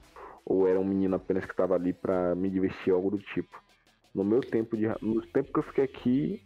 ou 0.45 0.67
era 0.67 0.79
um 0.79 0.85
menino 0.85 1.15
apenas 1.17 1.45
que 1.45 1.51
estava 1.51 1.75
ali 1.75 1.91
para 1.91 2.33
me 2.33 2.49
divertir, 2.49 2.93
algo 2.93 3.11
do 3.11 3.17
tipo. 3.17 3.61
No 4.15 4.23
meu 4.23 4.39
tempo 4.39 4.77
de. 4.77 4.87
No 5.01 5.21
tempo 5.21 5.51
que 5.51 5.59
eu 5.59 5.63
fiquei 5.63 5.83
aqui, 5.83 6.41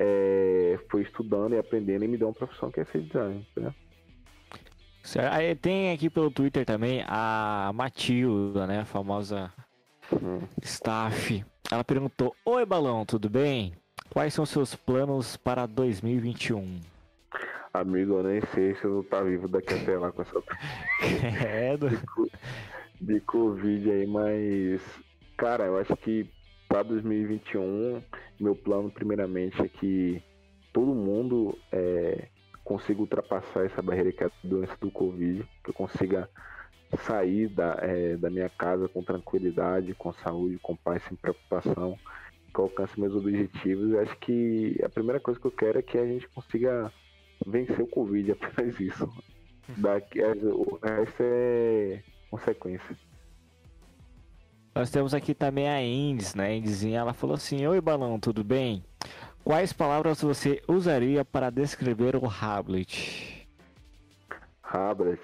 é, 0.00 0.78
foi 0.90 1.02
estudando 1.02 1.54
e 1.54 1.58
aprendendo 1.58 2.04
e 2.04 2.08
me 2.08 2.16
deu 2.16 2.28
uma 2.28 2.34
profissão 2.34 2.70
que 2.70 2.80
é 2.80 2.84
ser 2.86 3.02
design? 3.02 3.46
Aí 5.30 5.54
tem 5.54 5.92
aqui 5.92 6.08
pelo 6.08 6.30
Twitter 6.30 6.64
também 6.64 7.04
a 7.06 7.70
Matilda, 7.74 8.66
né? 8.66 8.80
A 8.80 8.84
famosa 8.86 9.52
Uhum. 10.10 10.40
staff. 10.62 11.44
Ela 11.70 11.84
perguntou: 11.84 12.34
Oi, 12.44 12.64
Balão, 12.66 13.04
tudo 13.04 13.28
bem? 13.28 13.74
Quais 14.08 14.34
são 14.34 14.44
seus 14.44 14.74
planos 14.74 15.36
para 15.36 15.66
2021? 15.66 16.80
Amigo, 17.72 18.14
eu 18.14 18.22
nem 18.24 18.40
sei 18.52 18.74
se 18.74 18.84
eu 18.84 18.94
vou 18.94 19.00
estar 19.02 19.22
vivo 19.22 19.46
daqui 19.46 19.74
até 19.74 19.96
lá 19.96 20.10
com 20.10 20.22
essa 20.22 20.32
É, 21.46 21.76
do... 21.76 21.88
de 23.00 23.20
Covid 23.20 23.90
aí, 23.90 24.06
mas. 24.06 24.80
Cara, 25.36 25.64
eu 25.66 25.78
acho 25.78 25.96
que 25.96 26.28
para 26.70 26.84
2021, 26.84 28.00
meu 28.38 28.54
plano, 28.54 28.92
primeiramente, 28.92 29.60
é 29.60 29.66
que 29.66 30.22
todo 30.72 30.94
mundo 30.94 31.58
é, 31.72 32.28
consiga 32.62 33.00
ultrapassar 33.00 33.66
essa 33.66 33.82
barreira 33.82 34.12
que 34.12 34.22
é 34.22 34.28
a 34.28 34.30
doença 34.44 34.76
do 34.80 34.88
Covid, 34.88 35.42
que 35.64 35.70
eu 35.70 35.74
consiga 35.74 36.30
sair 37.00 37.48
da, 37.48 37.76
é, 37.82 38.16
da 38.16 38.30
minha 38.30 38.48
casa 38.48 38.88
com 38.88 39.02
tranquilidade, 39.02 39.94
com 39.94 40.12
saúde, 40.12 40.60
com 40.62 40.76
paz, 40.76 41.02
sem 41.02 41.16
preocupação, 41.16 41.98
que 42.54 42.60
eu 42.60 42.66
alcance 42.66 43.00
meus 43.00 43.16
objetivos. 43.16 43.90
Eu 43.90 44.00
acho 44.02 44.16
que 44.18 44.80
a 44.84 44.88
primeira 44.88 45.18
coisa 45.18 45.40
que 45.40 45.46
eu 45.48 45.50
quero 45.50 45.80
é 45.80 45.82
que 45.82 45.98
a 45.98 46.06
gente 46.06 46.28
consiga 46.28 46.92
vencer 47.44 47.80
o 47.80 47.88
Covid, 47.88 48.30
apenas 48.40 48.78
isso. 48.78 49.12
Daqui, 49.76 50.20
o 50.22 50.78
resto 50.80 51.20
é 51.20 52.00
consequência. 52.30 53.09
Nós 54.74 54.90
temos 54.90 55.14
aqui 55.14 55.34
também 55.34 55.68
a 55.68 55.82
Indes, 55.82 56.34
né? 56.34 56.46
A 56.48 56.54
Indizinha, 56.54 57.00
ela 57.00 57.12
falou 57.12 57.34
assim: 57.34 57.66
Oi, 57.66 57.80
Balão, 57.80 58.18
tudo 58.20 58.44
bem? 58.44 58.84
Quais 59.42 59.72
palavras 59.72 60.20
você 60.20 60.62
usaria 60.68 61.24
para 61.24 61.50
descrever 61.50 62.14
o 62.16 62.26
Hamlet? 62.26 63.48
Hamlet. 64.62 65.20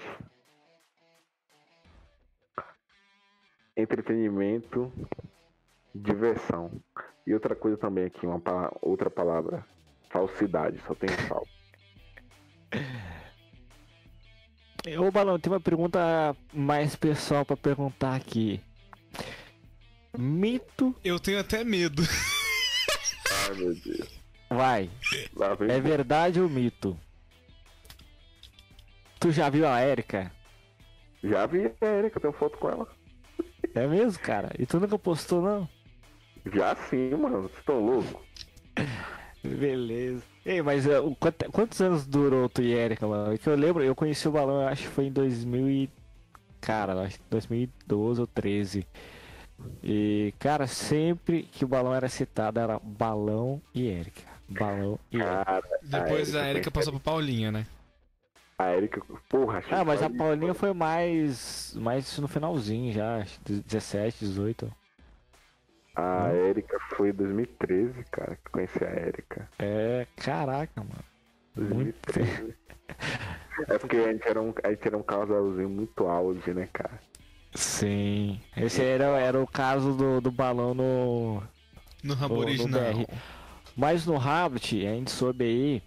Entretenimento, 3.75 4.91
diversão. 5.93 6.71
E 7.25 7.33
outra 7.33 7.55
coisa 7.55 7.77
também 7.77 8.05
aqui, 8.05 8.25
uma 8.25 8.39
pala- 8.39 8.71
outra 8.81 9.09
palavra. 9.09 9.65
Falsidade, 10.09 10.79
só 10.87 10.95
tem 10.95 11.09
falso. 11.09 11.51
Ô, 14.99 15.11
Balão, 15.11 15.37
tem 15.37 15.51
uma 15.51 15.59
pergunta 15.59 16.35
mais 16.53 16.95
pessoal 16.95 17.43
para 17.45 17.57
perguntar 17.57 18.15
aqui. 18.15 18.61
Mito, 20.17 20.95
Eu 21.03 21.19
tenho 21.19 21.39
até 21.39 21.63
medo. 21.63 22.01
Ai 23.49 23.55
meu 23.55 23.73
Deus. 23.75 24.09
vai. 24.49 24.89
É 25.69 25.79
verdade 25.79 26.39
ou 26.41 26.49
mito? 26.49 26.97
Tu 29.19 29.31
já 29.31 29.49
viu 29.49 29.67
a 29.67 29.81
Erika? 29.81 30.31
Já 31.23 31.45
vi 31.45 31.71
a 31.81 31.85
Erika, 31.85 32.19
tenho 32.19 32.33
foto 32.33 32.57
com 32.57 32.69
ela. 32.69 32.87
É 33.75 33.87
mesmo, 33.87 34.19
cara? 34.21 34.51
E 34.57 34.65
tu 34.65 34.79
nunca 34.79 34.97
postou, 34.97 35.41
não? 35.41 35.69
Já 36.53 36.75
sim, 36.89 37.09
mano. 37.11 37.41
Vocês 37.43 37.59
estão 37.59 37.79
loucos? 37.85 38.21
Beleza. 39.43 40.23
Ei, 40.45 40.61
mas 40.61 40.85
é, 40.87 40.99
quant- 41.19 41.49
quantos 41.51 41.81
anos 41.81 42.05
durou 42.07 42.47
tu 42.49 42.61
e 42.61 42.73
Erika, 42.73 43.07
mano? 43.07 43.33
É 43.33 43.37
que 43.37 43.47
eu 43.47 43.55
lembro, 43.55 43.83
eu 43.83 43.95
conheci 43.95 44.27
o 44.27 44.31
Balão, 44.31 44.61
eu 44.61 44.67
acho 44.67 44.83
que 44.83 44.87
foi 44.89 45.05
em 45.05 45.11
2000 45.11 45.69
e... 45.69 45.89
Cara, 46.61 47.01
acho 47.03 47.17
que 47.19 47.23
2012 47.29 48.21
ou 48.21 48.27
13. 48.27 48.87
E, 49.83 50.33
cara, 50.39 50.67
sempre 50.67 51.43
que 51.43 51.65
o 51.65 51.67
Balão 51.67 51.93
era 51.93 52.09
citado, 52.09 52.59
era 52.59 52.79
Balão 52.79 53.61
e 53.73 53.87
Erika. 53.87 54.21
Balão 54.49 54.99
e 55.11 55.17
Erika. 55.17 55.63
Depois 55.83 56.35
a 56.35 56.49
Erika 56.49 56.71
passou 56.71 56.93
pra 56.93 57.01
Paulinha, 57.01 57.51
né? 57.51 57.65
A 58.59 58.71
Erika, 58.75 59.01
porra, 59.29 59.63
Ah, 59.69 59.85
mas 59.85 60.01
a 60.01 60.09
Paulinha 60.09 60.53
foi 60.53 60.73
mais, 60.73 61.75
mais 61.75 62.17
no 62.17 62.27
finalzinho 62.27 62.91
já, 62.91 63.17
acho 63.17 63.39
que 63.41 63.53
17, 63.53 64.25
18. 64.25 64.73
A 65.95 66.33
Erika 66.33 66.79
foi 66.95 67.09
em 67.09 67.13
2013, 67.13 68.03
cara, 68.11 68.35
que 68.35 68.47
eu 68.47 68.51
conheci 68.51 68.83
a 68.83 68.91
Erika. 69.07 69.49
É, 69.59 70.07
caraca, 70.15 70.83
mano. 70.83 71.75
Muito 71.75 71.95
2013. 72.13 72.55
É 73.67 73.75
porque 73.79 73.97
a 73.97 74.11
gente, 74.13 74.27
era 74.27 74.39
um, 74.39 74.53
a 74.63 74.69
gente 74.69 74.87
era 74.87 74.95
um 74.95 75.01
casalzinho 75.01 75.67
muito 75.67 76.05
auge, 76.05 76.53
né, 76.53 76.69
cara? 76.71 76.99
Sim. 77.57 78.39
Esse 78.55 78.83
era, 78.83 79.05
era 79.19 79.41
o 79.41 79.47
caso 79.47 79.93
do, 79.93 80.21
do 80.21 80.31
balão 80.31 80.73
no, 80.75 81.41
No 82.03 82.13
rabo 82.13 82.35
no, 82.35 82.41
no 82.41 82.45
original. 82.47 82.81
BR. 82.93 83.05
Mas 83.75 84.05
no 84.05 84.15
Rabbit, 84.17 84.85
a 84.85 84.91
gente 84.93 85.09
soube 85.11 85.43
aí 85.43 85.83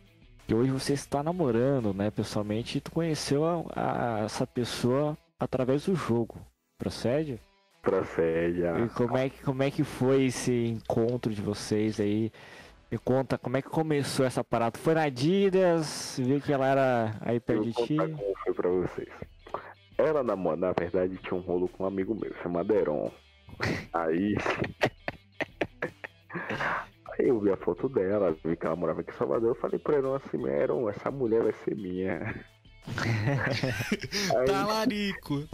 que 0.46 0.54
hoje 0.54 0.70
você 0.72 0.94
está 0.94 1.22
namorando, 1.22 1.94
né, 1.94 2.10
pessoalmente, 2.10 2.78
e 2.78 2.80
tu 2.80 2.90
conheceu 2.90 3.44
a- 3.44 3.64
a- 3.76 4.18
essa 4.24 4.44
pessoa 4.46 5.16
através 5.38 5.84
do 5.86 5.94
jogo. 5.94 6.40
Procede? 6.76 7.38
Procede. 7.82 8.66
a- 8.66 8.80
E 8.80 8.88
como 8.88 9.16
é, 9.16 9.28
que, 9.28 9.42
como 9.42 9.62
é 9.62 9.70
que 9.70 9.84
foi 9.84 10.24
esse 10.24 10.52
encontro 10.66 11.32
de 11.32 11.40
vocês 11.40 12.00
aí? 12.00 12.32
Me 12.90 12.98
conta 12.98 13.38
como 13.38 13.56
é 13.56 13.62
que 13.62 13.68
começou 13.68 14.26
essa 14.26 14.42
parada. 14.42 14.76
Foi 14.76 14.94
na 14.94 15.02
Adidas, 15.04 16.16
viu 16.20 16.40
que 16.40 16.52
ela 16.52 16.66
era 16.66 17.14
aí 17.20 17.38
perto 17.38 17.62
de 17.62 17.72
ti? 17.72 17.96
como 17.96 18.34
foi 18.44 18.52
pra 18.54 18.68
vocês. 18.68 19.08
Ela, 20.00 20.22
na, 20.22 20.34
na 20.34 20.72
verdade, 20.72 21.18
tinha 21.18 21.34
um 21.34 21.42
rolo 21.42 21.68
com 21.68 21.84
um 21.84 21.86
amigo 21.86 22.14
meu, 22.14 22.34
chamado 22.42 22.74
Heron. 22.74 23.12
Aí. 23.92 24.34
Aí 27.18 27.28
eu 27.28 27.38
vi 27.40 27.50
a 27.50 27.56
foto 27.56 27.88
dela, 27.88 28.34
vi 28.42 28.56
que 28.56 28.64
ela 28.64 28.76
morava 28.76 29.02
aqui 29.02 29.10
em 29.10 29.14
Salvador. 29.14 29.50
Eu 29.50 29.60
falei 29.60 29.78
pro 29.78 29.94
Heron 29.94 30.14
assim: 30.14 30.46
Heron, 30.46 30.88
essa 30.88 31.10
mulher 31.10 31.42
vai 31.42 31.52
ser 31.52 31.76
minha. 31.76 32.34
Aí, 34.38 34.46
Talarico. 34.46 35.46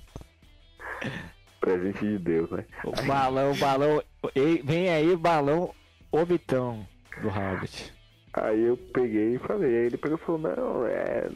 presente 1.60 2.00
de 2.00 2.18
Deus, 2.18 2.48
né? 2.50 2.64
O 2.84 2.92
balão, 3.04 3.52
balão. 3.56 4.00
Ei, 4.34 4.62
Vem 4.62 4.90
aí, 4.90 5.16
balão, 5.16 5.74
o 6.12 6.24
bitão 6.24 6.86
do 7.20 7.28
Rabbit. 7.28 7.95
Aí 8.36 8.64
eu 8.64 8.76
peguei 8.76 9.36
e 9.36 9.38
falei, 9.38 9.74
aí 9.74 9.86
ele 9.86 9.96
pegou 9.96 10.18
e 10.18 10.20
falou, 10.20 10.40
não, 10.40 10.86
é. 10.86 11.30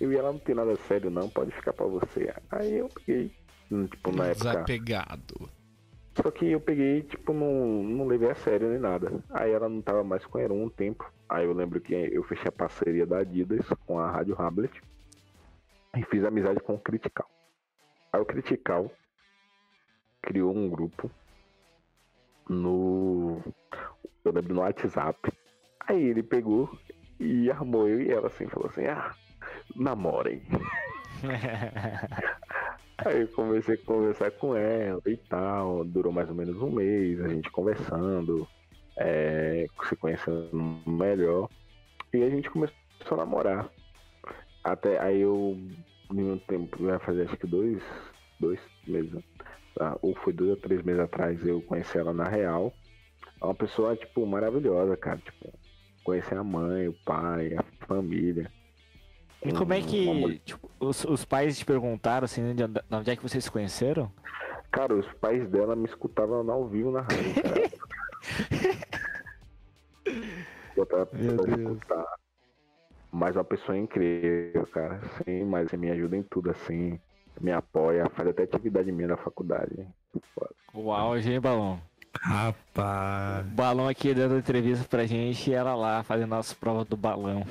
Eu 0.00 0.12
ia 0.12 0.22
lá 0.22 0.32
não 0.32 0.40
tem 0.40 0.56
nada 0.56 0.74
sério 0.74 1.08
não, 1.08 1.28
pode 1.28 1.52
ficar 1.52 1.72
pra 1.72 1.86
você. 1.86 2.34
Aí 2.50 2.78
eu 2.78 2.88
peguei. 2.88 3.30
Tipo, 3.90 4.10
na 4.10 4.26
época. 4.26 4.50
Desapegado. 4.50 5.48
Só 6.16 6.30
que 6.30 6.50
eu 6.50 6.60
peguei, 6.60 7.02
tipo, 7.02 7.32
não, 7.32 7.82
não 7.84 8.06
levei 8.06 8.30
a 8.30 8.34
sério 8.34 8.68
nem 8.68 8.78
nada. 8.78 9.22
Aí 9.30 9.52
ela 9.52 9.68
não 9.68 9.80
tava 9.80 10.02
mais 10.02 10.26
com 10.26 10.38
Heron 10.38 10.64
um 10.64 10.68
tempo. 10.68 11.10
Aí 11.28 11.44
eu 11.44 11.52
lembro 11.52 11.80
que 11.80 11.94
eu 11.94 12.22
fechei 12.24 12.48
a 12.48 12.52
parceria 12.52 13.06
da 13.06 13.18
Adidas 13.18 13.66
com 13.86 13.98
a 13.98 14.10
Rádio 14.10 14.36
Hamlet. 14.38 14.82
e 15.96 16.02
fiz 16.04 16.24
amizade 16.24 16.60
com 16.60 16.74
o 16.74 16.80
Critical. 16.80 17.30
Aí 18.12 18.20
o 18.20 18.26
Critical 18.26 18.90
criou 20.20 20.54
um 20.54 20.68
grupo 20.68 21.08
no. 22.48 23.40
Eu 24.24 24.32
lembro 24.32 24.54
no 24.54 24.60
WhatsApp. 24.60 25.32
Aí 25.86 26.02
ele 26.02 26.22
pegou 26.22 26.70
e 27.18 27.50
armou 27.50 27.88
eu 27.88 28.00
e 28.00 28.10
ela 28.10 28.28
assim, 28.28 28.46
falou 28.46 28.68
assim, 28.68 28.86
ah, 28.86 29.14
namorem. 29.74 30.42
Aí 32.98 33.22
eu 33.22 33.28
comecei 33.28 33.74
a 33.74 33.78
conversar 33.78 34.30
com 34.32 34.56
ela 34.56 35.02
e 35.06 35.16
tal. 35.16 35.84
Durou 35.84 36.12
mais 36.12 36.28
ou 36.28 36.34
menos 36.34 36.60
um 36.60 36.70
mês, 36.70 37.20
a 37.20 37.28
gente 37.28 37.50
conversando, 37.50 38.46
é, 38.96 39.66
se 39.88 39.96
conhecendo 39.96 40.80
melhor. 40.86 41.48
E 42.12 42.22
a 42.22 42.30
gente 42.30 42.48
começou 42.50 42.76
a 43.10 43.16
namorar. 43.16 43.68
Até 44.62 45.00
aí 45.00 45.20
eu, 45.20 45.58
em 46.12 46.30
um 46.30 46.38
tempo, 46.38 46.84
vai 46.84 46.98
fazer 47.00 47.22
acho 47.22 47.36
que 47.36 47.46
dois, 47.46 47.82
dois 48.38 48.60
meses, 48.86 49.24
tá? 49.74 49.96
ou 50.00 50.14
foi 50.16 50.32
dois 50.32 50.50
ou 50.50 50.56
três 50.56 50.82
meses 50.82 51.00
atrás, 51.00 51.44
eu 51.44 51.60
conheci 51.62 51.98
ela 51.98 52.12
na 52.12 52.24
real. 52.24 52.72
É 53.40 53.44
uma 53.44 53.54
pessoa, 53.54 53.96
tipo, 53.96 54.24
maravilhosa, 54.24 54.96
cara. 54.96 55.18
Tipo, 55.18 55.52
conhecer 56.02 56.36
a 56.36 56.44
mãe, 56.44 56.88
o 56.88 56.94
pai, 57.04 57.54
a 57.54 57.86
família. 57.86 58.50
E 59.44 59.52
como 59.52 59.72
é 59.72 59.78
Uma 59.78 59.86
que 59.86 60.38
tipo, 60.40 60.70
os, 60.78 61.04
os 61.04 61.24
pais 61.24 61.58
te 61.58 61.64
perguntaram 61.64 62.24
assim, 62.24 62.54
de 62.54 62.62
onde, 62.62 62.74
de 62.74 62.94
onde 62.94 63.10
é 63.10 63.16
que 63.16 63.22
vocês 63.22 63.42
se 63.42 63.50
conheceram? 63.50 64.10
Cara, 64.70 64.94
os 64.94 65.10
pais 65.14 65.48
dela 65.48 65.74
me 65.74 65.86
escutavam 65.86 66.48
ao 66.50 66.68
vivo 66.68 66.90
na 66.90 67.00
rádio, 67.00 67.42
cara. 67.42 67.72
Meu 71.12 71.36
Deus. 71.36 71.72
escutar. 71.72 72.06
Mas 73.10 73.36
uma 73.36 73.44
pessoa 73.44 73.76
incrível, 73.76 74.66
cara. 74.68 75.00
Sim, 75.24 75.44
mas 75.44 75.70
você 75.70 75.76
me 75.76 75.90
ajuda 75.90 76.16
em 76.16 76.22
tudo, 76.22 76.50
assim. 76.50 76.98
Me 77.40 77.52
apoia, 77.52 78.08
faz 78.10 78.28
até 78.28 78.44
atividade 78.44 78.90
minha 78.90 79.08
na 79.08 79.16
faculdade. 79.16 79.86
Auge, 80.74 81.32
hein, 81.32 81.40
Balão? 81.40 81.80
Rapaz. 82.20 83.46
Balão 83.46 83.88
aqui 83.88 84.14
dando 84.14 84.38
entrevista 84.38 84.84
pra 84.88 85.06
gente 85.06 85.50
e 85.50 85.54
ela 85.54 85.74
lá 85.74 86.02
fazendo 86.02 86.30
nossa 86.30 86.54
prova 86.54 86.84
do 86.84 86.96
balão. 86.96 87.44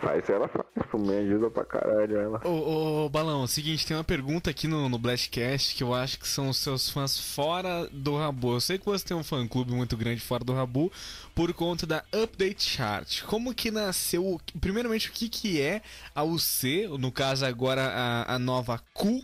Faz, 0.00 0.28
ela 0.30 0.48
faz, 0.48 0.64
me 1.00 1.14
ajuda 1.18 1.50
pra 1.50 1.64
caralho, 1.64 2.16
ela. 2.16 2.40
Ô, 2.44 3.04
ô, 3.04 3.08
Balão, 3.08 3.42
é 3.42 3.44
o 3.44 3.46
seguinte, 3.46 3.86
tem 3.86 3.96
uma 3.96 4.02
pergunta 4.02 4.50
aqui 4.50 4.66
no, 4.66 4.88
no 4.88 4.98
Blastcast 4.98 5.76
que 5.76 5.82
eu 5.82 5.94
acho 5.94 6.18
que 6.18 6.26
são 6.26 6.48
os 6.48 6.56
seus 6.56 6.88
fãs 6.88 7.18
fora 7.20 7.86
do 7.92 8.16
Rabu. 8.16 8.54
Eu 8.54 8.60
sei 8.60 8.78
que 8.78 8.86
você 8.86 9.04
tem 9.04 9.16
um 9.16 9.22
fã-clube 9.22 9.72
muito 9.72 9.96
grande 9.96 10.20
fora 10.20 10.42
do 10.42 10.54
Rabu 10.54 10.90
por 11.34 11.52
conta 11.52 11.86
da 11.86 12.02
Update 12.12 12.64
Chart. 12.64 13.22
Como 13.24 13.54
que 13.54 13.70
nasceu, 13.70 14.40
primeiramente, 14.60 15.10
o 15.10 15.12
que 15.12 15.28
que 15.28 15.60
é 15.60 15.82
a 16.14 16.24
UC, 16.24 16.88
no 16.98 17.12
caso 17.12 17.44
agora 17.44 17.82
a, 17.82 18.34
a 18.34 18.38
nova 18.38 18.80
Q, 18.94 19.22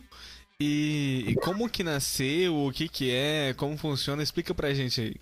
e, 0.60 1.24
e 1.28 1.34
como 1.36 1.70
que 1.70 1.84
nasceu, 1.84 2.56
o 2.56 2.72
que 2.72 2.88
que 2.88 3.14
é, 3.14 3.54
como 3.54 3.78
funciona, 3.78 4.24
explica 4.24 4.52
pra 4.52 4.74
gente 4.74 5.00
aí. 5.00 5.14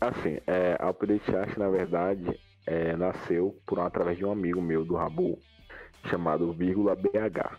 Assim, 0.00 0.38
é, 0.46 0.76
a 0.80 0.90
Update 0.90 1.24
Chart, 1.30 1.56
na 1.56 1.68
verdade, 1.68 2.40
é, 2.66 2.96
nasceu 2.96 3.56
por 3.64 3.78
através 3.78 4.18
de 4.18 4.24
um 4.24 4.32
amigo 4.32 4.60
meu 4.60 4.84
do 4.84 4.96
Rabu, 4.96 5.38
chamado 6.10 6.52
Vírgula 6.52 6.96
BH, 6.96 7.58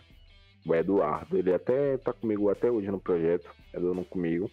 o 0.66 0.74
Eduardo. 0.74 1.38
Ele 1.38 1.54
até 1.54 1.96
tá 1.96 2.12
comigo 2.12 2.50
até 2.50 2.70
hoje 2.70 2.90
no 2.90 3.00
projeto, 3.00 3.50
é 3.72 3.80
dono 3.80 4.04
comigo. 4.04 4.50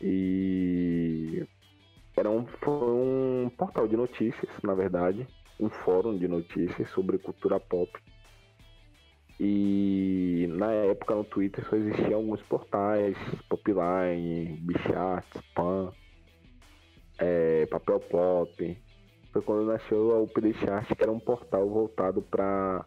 E 0.00 1.46
era 2.16 2.28
um, 2.28 2.44
foi 2.60 2.72
um 2.72 3.50
portal 3.56 3.86
de 3.86 3.96
notícias, 3.96 4.50
na 4.64 4.74
verdade, 4.74 5.28
um 5.60 5.70
fórum 5.70 6.18
de 6.18 6.26
notícias 6.26 6.90
sobre 6.90 7.18
cultura 7.18 7.60
pop. 7.60 7.88
E 9.42 10.46
na 10.50 10.70
época 10.70 11.14
no 11.14 11.24
Twitter 11.24 11.64
só 11.64 11.74
existiam 11.74 12.16
alguns 12.16 12.42
portais, 12.42 13.16
Popline, 13.48 14.60
Bichat, 14.60 15.26
Spam, 15.34 15.90
é, 17.18 17.64
Papel 17.64 18.00
Pop. 18.00 18.82
Foi 19.32 19.40
quando 19.40 19.64
nasceu 19.64 20.12
a 20.12 20.20
UPD 20.20 20.52
Chart, 20.52 20.86
que 20.94 21.02
era 21.02 21.10
um 21.10 21.18
portal 21.18 21.66
voltado 21.70 22.20
para 22.20 22.84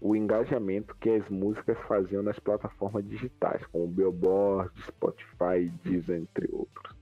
o 0.00 0.14
engajamento 0.14 0.94
que 0.94 1.10
as 1.10 1.28
músicas 1.28 1.76
faziam 1.88 2.22
nas 2.22 2.38
plataformas 2.38 3.04
digitais, 3.08 3.66
como 3.66 3.88
Billboard, 3.88 4.70
Spotify, 4.86 5.72
Deezer, 5.82 6.20
entre 6.20 6.48
outros. 6.52 6.94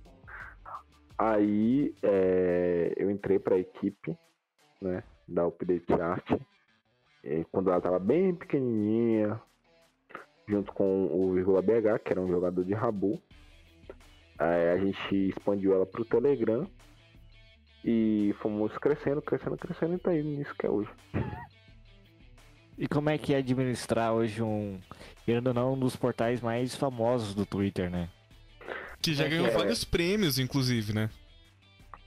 Aí 1.19 1.94
é, 2.02 2.94
eu 2.97 3.10
entrei 3.10 3.39
para 3.39 3.56
a 3.56 3.59
equipe 3.59 4.16
né, 4.81 5.02
da 5.28 5.47
UPD 5.47 5.82
Chart, 5.86 6.40
quando 7.51 7.69
ela 7.69 7.78
estava 7.78 7.99
bem 7.99 8.35
pequenininha, 8.35 9.40
junto 10.49 10.73
com 10.73 11.07
o 11.07 11.35
Vírgula 11.35 11.61
BH, 11.62 12.03
que 12.05 12.12
era 12.12 12.20
um 12.20 12.28
jogador 12.28 12.65
de 12.65 12.74
Rabu. 12.74 13.20
Aí 14.39 14.70
a 14.70 14.78
gente 14.78 15.15
expandiu 15.28 15.74
ela 15.74 15.85
pro 15.85 16.05
Telegram 16.05 16.66
e 17.85 18.35
fomos 18.40 18.77
crescendo, 18.78 19.20
crescendo, 19.20 19.57
crescendo 19.57 19.95
e 19.95 19.99
tá 19.99 20.11
aí 20.11 20.23
nisso 20.23 20.55
que 20.59 20.66
é 20.66 20.70
hoje. 20.70 20.90
E 22.77 22.86
como 22.86 23.11
é 23.11 23.19
que 23.19 23.35
é 23.35 23.39
administrar 23.39 24.12
hoje 24.12 24.40
um, 24.40 24.78
querendo 25.24 25.49
ou 25.49 25.55
não, 25.55 25.74
um 25.74 25.78
dos 25.78 25.97
portais 25.97 26.40
mais 26.40 26.77
famosos 26.77 27.35
do 27.35 27.45
Twitter, 27.45 27.90
né? 27.90 28.09
Que 29.03 29.12
já 29.15 29.24
É, 29.24 29.28
ganhou 29.28 29.47
é. 29.47 29.51
vários 29.51 29.85
prêmios, 29.85 30.39
inclusive, 30.39 30.93
né? 30.93 31.11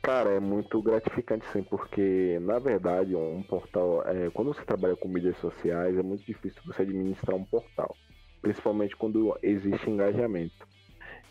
Cara, 0.02 0.32
é 0.32 0.40
muito 0.40 0.82
gratificante 0.82 1.46
sim, 1.52 1.62
porque 1.62 2.40
na 2.42 2.58
verdade 2.58 3.16
um 3.16 3.44
portal, 3.44 4.02
é, 4.08 4.32
quando 4.32 4.52
você 4.52 4.66
trabalha 4.66 4.96
com 4.96 5.08
mídias 5.08 5.38
sociais, 5.38 5.96
é 5.96 6.02
muito 6.02 6.26
difícil 6.26 6.60
você 6.66 6.82
administrar 6.82 7.36
um 7.38 7.46
portal, 7.46 7.96
principalmente 8.42 8.96
quando 8.96 9.38
existe 9.44 9.92
engajamento. 9.92 10.68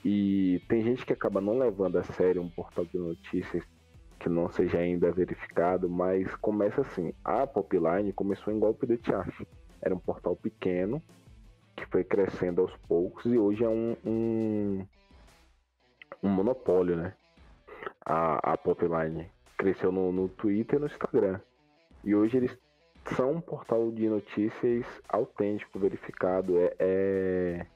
E 0.05 0.63
tem 0.69 0.83
gente 0.83 1.05
que 1.05 1.13
acaba 1.13 1.41
não 1.41 1.59
levando 1.59 1.97
a 1.99 2.05
sério 2.05 2.41
um 2.41 2.49
portal 2.49 2.85
de 2.85 2.97
notícias 2.97 3.65
que 4.21 4.29
não 4.29 4.49
seja 4.49 4.79
ainda 4.79 5.11
verificado, 5.11 5.89
mas 5.89 6.33
começa 6.37 6.83
assim. 6.83 7.13
A 7.25 7.47
Popline 7.47 8.13
começou 8.13 8.53
em 8.53 8.59
golpe 8.59 8.87
de 8.87 9.01
chart. 9.05 9.35
Era 9.83 9.95
um 9.95 9.99
portal 9.99 10.37
pequeno 10.37 11.03
que 11.75 11.87
foi 11.87 12.05
crescendo 12.05 12.61
aos 12.61 12.77
poucos 12.87 13.25
e 13.25 13.37
hoje 13.37 13.65
é 13.65 13.69
um, 13.69 13.97
um, 14.05 14.87
um 16.23 16.29
monopólio, 16.29 16.97
né? 16.97 17.15
A, 18.05 18.53
a 18.53 18.57
Popline. 18.57 19.31
Cresceu 19.57 19.93
no, 19.93 20.11
no 20.13 20.29
Twitter 20.29 20.79
e 20.79 20.81
no 20.81 20.87
Instagram. 20.87 21.41
E 22.05 22.15
hoje 22.15 22.37
eles 22.37 22.57
são 23.17 23.33
um 23.33 23.41
portal 23.41 23.91
de 23.91 24.09
notícias 24.09 24.87
autêntico, 25.09 25.79
verificado. 25.79 26.59
É, 26.59 26.75
é- 26.79 27.67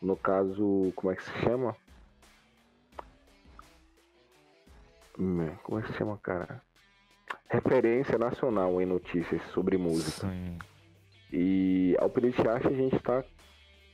no 0.00 0.16
caso, 0.16 0.92
como 0.96 1.12
é 1.12 1.16
que 1.16 1.22
se 1.22 1.32
chama? 1.42 1.76
Hum, 5.18 5.54
Como 5.62 5.78
é 5.78 5.82
que 5.82 5.88
se 5.88 5.98
chama, 5.98 6.18
cara? 6.22 6.62
Referência 7.48 8.16
nacional 8.16 8.80
em 8.80 8.86
notícias 8.86 9.42
sobre 9.52 9.76
música. 9.76 10.26
Sim. 10.26 10.58
E 11.32 11.96
ao 12.00 12.06
Art 12.06 12.66
a 12.66 12.72
gente 12.72 12.96
está 12.96 13.22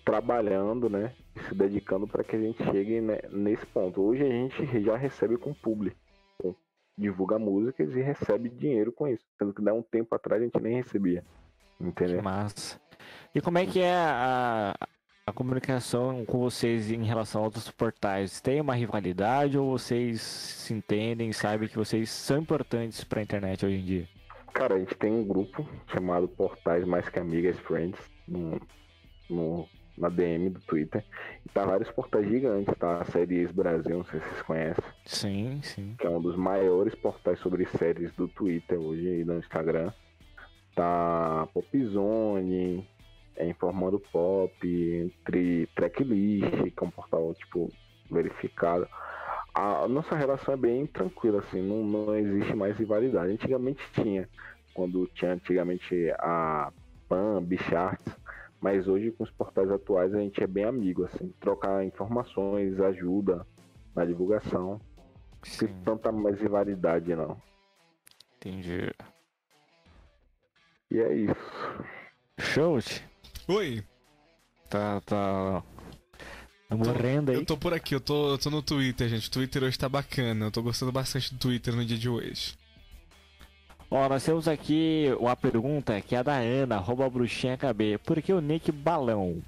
trabalhando, 0.07 0.89
né? 0.89 1.13
Se 1.49 1.55
dedicando 1.55 2.07
para 2.07 2.23
que 2.25 2.37
a 2.37 2.39
gente 2.41 2.63
chegue 2.65 3.01
né, 3.01 3.19
nesse 3.31 3.67
ponto. 3.67 4.01
Hoje 4.01 4.23
a 4.23 4.29
gente 4.31 4.81
já 4.85 4.97
recebe 4.97 5.37
com 5.37 5.53
publi, 5.53 5.93
com- 6.39 6.55
divulga 6.97 7.39
músicas 7.39 7.95
e 7.95 8.01
recebe 8.01 8.49
dinheiro 8.49 8.93
com 8.93 9.09
isso. 9.09 9.25
Sendo 9.37 9.53
que 9.53 9.61
dá 9.61 9.75
um 9.75 9.83
tempo 9.83 10.15
atrás 10.15 10.41
a 10.41 10.45
gente 10.45 10.61
nem 10.61 10.77
recebia. 10.77 11.25
Que 11.77 11.85
Entendeu? 11.85 12.23
massa. 12.23 12.81
E 13.35 13.41
como 13.41 13.59
é 13.59 13.67
que 13.67 13.81
é 13.81 13.93
a, 13.95 14.75
a 15.27 15.33
comunicação 15.33 16.25
com 16.25 16.39
vocês 16.39 16.89
em 16.91 17.03
relação 17.05 17.43
a 17.43 17.45
outros 17.45 17.69
portais? 17.71 18.41
Tem 18.41 18.61
uma 18.61 18.75
rivalidade 18.77 19.59
ou 19.59 19.73
vocês 19.77 20.23
se 20.23 20.73
entendem, 20.73 21.33
sabem 21.33 21.69
que 21.69 21.77
vocês 21.77 22.09
são 22.11 22.39
importantes 22.39 23.03
para 23.03 23.19
a 23.19 23.23
internet 23.25 23.67
hoje 23.67 23.77
em 23.77 23.85
dia? 23.85 24.09
Cara, 24.55 24.77
a 24.77 24.79
gente 24.79 24.95
tem 24.95 25.13
um 25.13 25.25
grupo 25.27 25.69
chamado 25.93 26.29
Portais 26.29 26.85
Mais 26.87 27.07
Que 27.09 27.19
Amigas 27.19 27.59
Friends 27.59 28.01
no, 28.27 28.59
no- 29.29 29.69
na 29.97 30.09
DM 30.09 30.51
do 30.51 30.61
Twitter. 30.61 31.05
E 31.45 31.49
tá 31.49 31.65
vários 31.65 31.91
portais 31.91 32.29
gigantes, 32.29 32.75
tá? 32.79 33.01
A 33.01 33.05
série 33.07 33.47
Brasil, 33.49 33.99
não 33.99 34.05
sei 34.05 34.21
se 34.21 34.27
vocês 34.27 34.43
conhecem. 34.43 34.85
Sim, 35.05 35.61
sim. 35.63 35.95
que 35.99 36.07
é 36.07 36.11
um 36.11 36.21
dos 36.21 36.37
maiores 36.37 36.95
portais 36.95 37.39
sobre 37.41 37.67
séries 37.67 38.13
do 38.15 38.29
Twitter 38.29 38.79
hoje 38.79 39.21
e 39.21 39.25
no 39.25 39.39
Instagram. 39.39 39.93
Tá 40.75 41.49
Popzone, 41.55 42.87
é 43.37 43.49
Informando 43.49 43.99
Pop, 43.99 44.53
entre 44.63 45.67
Tracklist, 45.75 46.51
que 46.51 46.85
é 46.85 46.87
um 46.87 46.91
portal 46.91 47.35
tipo 47.35 47.71
verificado. 48.11 48.89
A 49.55 49.89
nossa 49.89 50.15
relação 50.15 50.53
é 50.53 50.57
bem 50.57 50.87
tranquila, 50.87 51.39
assim, 51.39 51.63
não, 51.63 51.83
não 51.83 52.15
existe 52.15 52.55
mais 52.55 52.77
rivalidade. 52.77 53.33
Antigamente 53.33 53.83
tinha, 53.95 54.29
quando 54.75 55.07
tinha 55.15 55.33
antigamente 55.33 56.11
a 56.19 56.71
Pan, 57.09 57.43
Bicharts, 57.43 58.15
mas 58.67 58.89
hoje 58.89 59.13
com 59.13 59.23
os 59.23 59.31
portais 59.31 59.71
atuais 59.71 60.13
a 60.13 60.19
gente 60.19 60.43
é 60.43 60.47
bem 60.47 60.65
amigo, 60.65 61.05
assim, 61.05 61.33
trocar 61.41 61.85
informações, 61.87 62.81
ajuda 62.81 63.47
na 63.95 64.05
divulgação. 64.05 64.71
Não 64.71 64.81
Sim, 65.45 65.69
tanta 65.85 66.11
mais 66.11 66.37
rivalidade, 66.41 67.15
não. 67.15 67.41
entendi. 68.39 68.93
E 70.91 70.99
é 70.99 71.15
isso. 71.15 71.85
Schultz? 72.41 73.05
Oi, 73.47 73.85
Tá, 74.69 75.01
tá. 75.03 75.63
Tá 76.69 76.77
morrendo 76.77 77.31
aí. 77.31 77.37
eu 77.37 77.47
tô 77.47 77.57
por 77.57 77.73
aqui, 77.73 77.95
eu 77.95 78.01
tô, 78.01 78.33
eu 78.33 78.39
tô 78.39 78.51
no 78.51 78.63
Twitter, 78.63 79.09
gente. 79.09 79.29
O 79.29 79.31
Twitter 79.31 79.63
hoje 79.63 79.79
tá 79.79 79.89
bacana. 79.89 80.47
Eu 80.47 80.51
tô 80.51 80.61
gostando 80.61 80.91
bastante 80.91 81.33
do 81.33 81.39
Twitter 81.39 81.73
no 81.73 81.85
dia 81.85 81.97
de 81.97 82.09
hoje. 82.09 82.59
Ó, 83.91 84.09
nós 84.09 84.25
temos 84.25 84.49
aqui 84.49 85.07
uma 85.21 85.37
pergunta 85.37 86.01
que 86.01 86.17
é 86.17 86.23
da 86.23 86.37
Ana, 86.37 86.77
arroba 86.77 87.09
bruxinha 87.09 87.57
KB. 87.57 87.99
Por 87.99 88.21
que 88.21 88.33
o 88.33 88.41
Nick 88.41 88.73
Balão? 88.73 89.41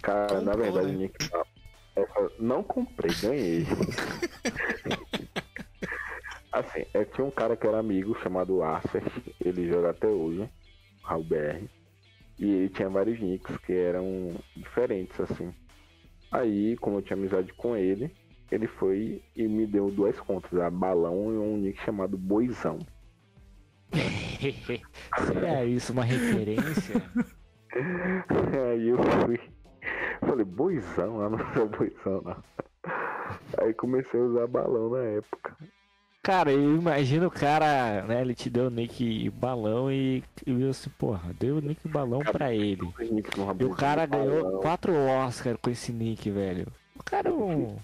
Cara, 0.00 0.40
na 0.40 0.52
verdade, 0.52 0.86
né? 0.88 0.92
Nick, 0.94 1.14
essa- 1.94 2.32
não 2.38 2.62
comprei, 2.62 3.14
ganhei. 3.20 3.66
assim, 6.50 6.84
é, 6.94 7.04
tinha 7.04 7.24
um 7.26 7.30
cara 7.30 7.56
que 7.56 7.66
era 7.66 7.78
amigo 7.78 8.18
chamado 8.22 8.62
Acer, 8.62 9.02
ele 9.44 9.68
joga 9.68 9.90
até 9.90 10.06
hoje, 10.08 10.48
Raul 11.02 11.24
BR, 11.24 11.64
e 12.38 12.50
ele 12.50 12.68
tinha 12.70 12.88
vários 12.88 13.20
nicks 13.20 13.56
que 13.58 13.72
eram 13.72 14.34
diferentes, 14.56 15.20
assim. 15.20 15.52
Aí, 16.30 16.76
como 16.78 16.96
eu 16.98 17.02
tinha 17.02 17.16
amizade 17.16 17.52
com 17.52 17.76
ele, 17.76 18.10
ele 18.52 18.66
foi 18.66 19.22
e 19.34 19.48
me 19.48 19.66
deu 19.66 19.90
duas 19.90 20.18
contas, 20.20 20.58
a 20.60 20.70
Balão 20.70 21.32
e 21.32 21.38
um 21.38 21.56
nick 21.56 21.82
chamado 21.82 22.18
Boizão. 22.18 22.78
Seria 25.26 25.64
isso 25.64 25.92
uma 25.92 26.04
referência? 26.04 27.02
Aí 28.70 28.88
eu 28.88 28.98
fui. 29.24 29.40
Falei, 30.20 30.44
boizão, 30.44 31.20
ah, 31.20 31.30
não 31.30 31.38
sou 31.54 31.68
boizão 31.68 32.22
não. 32.22 32.36
Aí 33.58 33.72
comecei 33.74 34.20
a 34.20 34.24
usar 34.24 34.46
balão 34.46 34.90
na 34.90 35.02
época. 35.02 35.56
Cara, 36.22 36.52
eu 36.52 36.76
imagino 36.76 37.26
o 37.26 37.30
cara, 37.30 38.02
né? 38.02 38.20
Ele 38.20 38.34
te 38.34 38.48
deu 38.48 38.66
o 38.66 38.70
Nick 38.70 39.28
Balão 39.30 39.90
e 39.90 40.22
e 40.46 40.54
viu 40.54 40.70
assim, 40.70 40.90
porra, 40.90 41.34
deu 41.40 41.56
o 41.56 41.60
Nick 41.60 41.88
Balão 41.88 42.20
pra 42.20 42.54
ele. 42.54 42.88
E 43.58 43.64
o 43.64 43.74
cara 43.74 44.06
ganhou 44.06 44.42
balão. 44.42 44.60
quatro 44.60 44.92
Oscars 44.94 45.58
com 45.60 45.70
esse 45.70 45.92
Nick, 45.92 46.30
velho. 46.30 46.66
O 46.94 47.02
cara 47.02 47.30
é 47.30 47.32
um. 47.32 47.76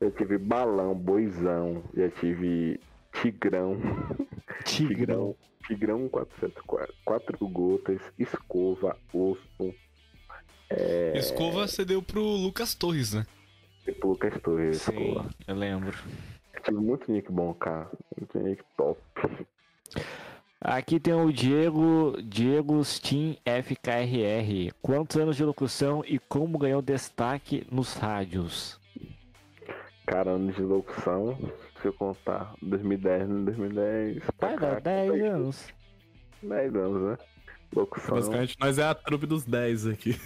Eu 0.00 0.10
tive 0.10 0.38
balão, 0.38 0.94
boizão, 0.94 1.82
já 1.96 2.08
tive 2.10 2.80
tigrão, 3.22 3.78
Tigrão. 4.64 5.34
tigrão 5.66 6.08
404, 6.08 6.94
quatro 7.04 7.48
gotas, 7.48 8.00
escova, 8.18 8.96
osso, 9.12 9.74
É. 10.70 11.12
Escova 11.16 11.66
você 11.66 11.84
deu 11.84 12.02
pro 12.02 12.20
Lucas 12.22 12.74
Torres, 12.74 13.12
né? 13.14 13.24
e 13.86 13.92
Lucas 14.04 14.34
Torres, 14.42 14.82
Sim, 14.82 14.92
escova. 15.12 15.30
eu 15.46 15.54
lembro. 15.54 15.96
Tive 16.64 16.78
muito 16.78 17.10
nick 17.12 17.30
bom, 17.30 17.54
cara. 17.54 17.88
Muito 18.18 18.38
nick 18.40 18.62
top. 18.76 19.00
Aqui 20.60 20.98
tem 20.98 21.14
o 21.14 21.30
Diego, 21.32 22.16
Diego 22.22 22.82
Steam 22.84 23.36
FKRR. 23.44 24.72
Quantos 24.82 25.16
anos 25.16 25.36
de 25.36 25.44
locução 25.44 26.02
e 26.04 26.18
como 26.18 26.58
ganhou 26.58 26.82
destaque 26.82 27.64
nos 27.70 27.92
rádios? 27.94 28.80
Cara, 30.06 30.30
anos 30.32 30.54
de 30.54 30.62
locução, 30.62 31.36
se 31.82 31.88
eu 31.88 31.92
contar, 31.92 32.54
2010, 32.62 33.28
2010, 33.44 34.22
pra 34.38 34.48
Vai 34.48 34.58
dar 34.58 34.80
10 34.80 35.08
foi 35.10 35.20
anos. 35.26 35.68
10 36.42 36.74
anos, 36.76 37.02
né? 37.10 37.18
Locução, 37.74 38.14
Basicamente, 38.14 38.56
nós 38.60 38.78
é 38.78 38.84
a 38.84 38.94
trupe 38.94 39.26
dos 39.26 39.44
10 39.44 39.88
aqui. 39.88 40.18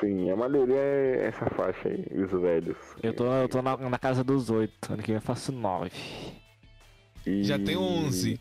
sim, 0.00 0.28
a 0.30 0.36
maioria 0.36 0.74
é 0.76 1.26
essa 1.28 1.46
faixa 1.50 1.88
aí, 1.88 2.04
os 2.20 2.30
velhos. 2.32 2.76
Eu 3.02 3.14
tô, 3.14 3.24
eu 3.32 3.48
tô 3.48 3.62
na, 3.62 3.76
na 3.76 3.98
casa 3.98 4.24
dos 4.24 4.50
8. 4.50 4.92
Ano 4.92 5.02
que 5.02 5.08
vem 5.08 5.16
eu 5.16 5.22
faço 5.22 5.52
9. 5.52 5.90
E 7.24 7.44
Já 7.44 7.58
tem 7.58 7.76
11. 7.76 8.40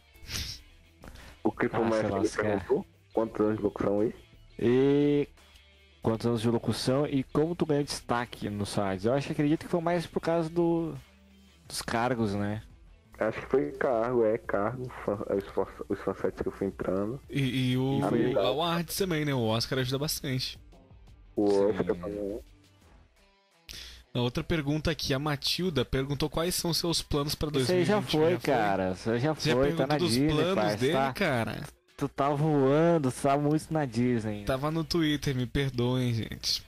O 1.44 1.52
Cripto 1.52 1.78
Ah, 1.78 1.84
se 1.84 1.90
Mestre 1.90 2.08
ele 2.08 2.16
lascar. 2.16 2.44
perguntou 2.44 2.86
quantos 3.14 3.40
anos 3.42 3.58
de 3.58 3.64
locução 3.64 4.00
aí? 4.02 4.14
E 4.60 5.28
quantos 6.10 6.26
anos 6.26 6.42
de 6.42 6.50
locução 6.50 7.06
e 7.06 7.24
como 7.24 7.56
tu 7.56 7.66
ganhou 7.66 7.84
destaque 7.84 8.50
nos 8.50 8.74
rádios? 8.74 9.06
Eu 9.06 9.14
acho 9.14 9.28
que 9.28 9.34
acredito 9.34 9.66
que 9.66 9.72
foi 9.72 9.82
mais 9.82 10.06
por 10.08 10.22
causa 10.22 10.50
do, 10.50 10.96
dos 11.68 11.82
cargos, 11.82 12.34
né? 12.34 12.64
Acho 13.20 13.42
que 13.42 13.48
foi 13.48 13.72
cargo, 13.72 14.24
é 14.26 14.38
cargo, 14.38 14.84
os, 14.84 15.48
fan- 15.54 15.68
os 15.90 16.00
fansites 16.02 16.42
que 16.42 16.48
eu 16.48 16.52
fui 16.52 16.68
entrando. 16.68 17.20
E, 17.30 17.72
e 17.72 17.78
o, 17.78 18.06
Amigo. 18.06 18.40
o 18.40 18.62
Arts 18.64 18.96
também, 18.96 19.26
né? 19.26 19.34
O 19.34 19.42
Oscar 19.44 19.80
ajuda 19.80 19.98
bastante. 19.98 20.58
O 21.36 21.44
Oscar 21.46 21.84
também. 21.84 22.40
A 24.14 24.20
outra 24.22 24.44
pergunta 24.44 24.90
aqui, 24.90 25.14
a 25.14 25.20
Matilda 25.20 25.84
perguntou 25.86 26.30
quais 26.30 26.56
são 26.56 26.74
seus 26.74 27.02
planos 27.02 27.36
pra 27.36 27.50
Isso 27.50 27.72
aí 27.72 27.86
2020. 27.86 27.88
já 27.88 28.02
foi, 28.02 28.38
cara. 28.40 28.96
Aí 29.08 29.20
já 29.20 29.34
Você 29.34 29.50
já 29.50 29.56
foi, 29.56 29.74
tá 29.74 29.88
na 29.88 29.98
dos 29.98 30.12
Disney, 30.12 30.30
planos 30.30 30.56
pai. 30.56 30.78
dele, 30.78 30.94
Tá, 30.94 31.14
cara? 31.14 31.64
Tu 31.98 32.08
tá 32.08 32.30
voando, 32.30 33.12
tu 33.12 33.22
tá 33.22 33.36
muito 33.36 33.74
na 33.74 33.84
Disney. 33.84 34.46
Tava 34.46 34.70
no 34.70 34.84
Twitter, 34.84 35.36
me 35.36 35.48
perdoem, 35.48 36.14
gente. 36.14 36.64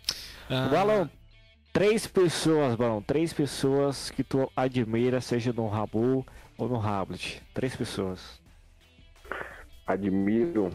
Ah, 0.49 0.67
Balão, 0.69 1.09
três 1.71 2.07
pessoas, 2.07 2.75
Balão, 2.75 2.99
três 3.01 3.31
pessoas 3.31 4.09
que 4.09 4.23
tu 4.23 4.51
admira, 4.55 5.21
seja 5.21 5.53
no 5.53 5.67
Rabu 5.67 6.25
ou 6.57 6.67
no 6.67 6.77
Rablet. 6.79 7.43
Três 7.53 7.75
pessoas. 7.75 8.41
Admiro, 9.85 10.69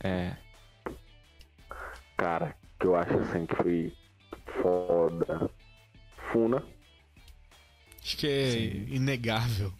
É. 0.00 0.36
cara, 2.16 2.54
que 2.78 2.86
eu 2.86 2.94
acho 2.94 3.14
assim 3.18 3.46
que 3.46 3.56
foi 3.56 3.92
foda. 4.62 5.50
Funa, 6.30 6.62
Acho 8.02 8.16
que 8.18 8.26
é 8.26 8.94
inegável. 8.94 9.72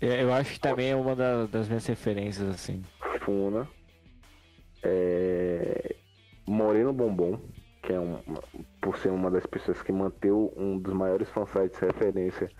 É, 0.00 0.22
Eu 0.22 0.32
acho 0.32 0.52
que 0.52 0.60
também 0.60 0.90
é 0.90 0.96
uma 0.96 1.14
da- 1.16 1.46
das 1.46 1.68
minhas 1.68 1.86
referências, 1.86 2.48
assim. 2.48 2.82
Funa. 3.20 3.68
É... 4.82 5.96
Moreno 6.46 6.92
Bombom, 6.92 7.38
que 7.82 7.92
é 7.92 8.00
um, 8.00 8.18
por 8.80 8.98
ser 8.98 9.10
uma 9.10 9.30
das 9.30 9.46
pessoas 9.46 9.80
que 9.82 9.92
manteve 9.92 10.34
um 10.56 10.78
dos 10.78 10.92
maiores 10.92 11.28
fansites 11.30 11.78
referência 11.78 12.50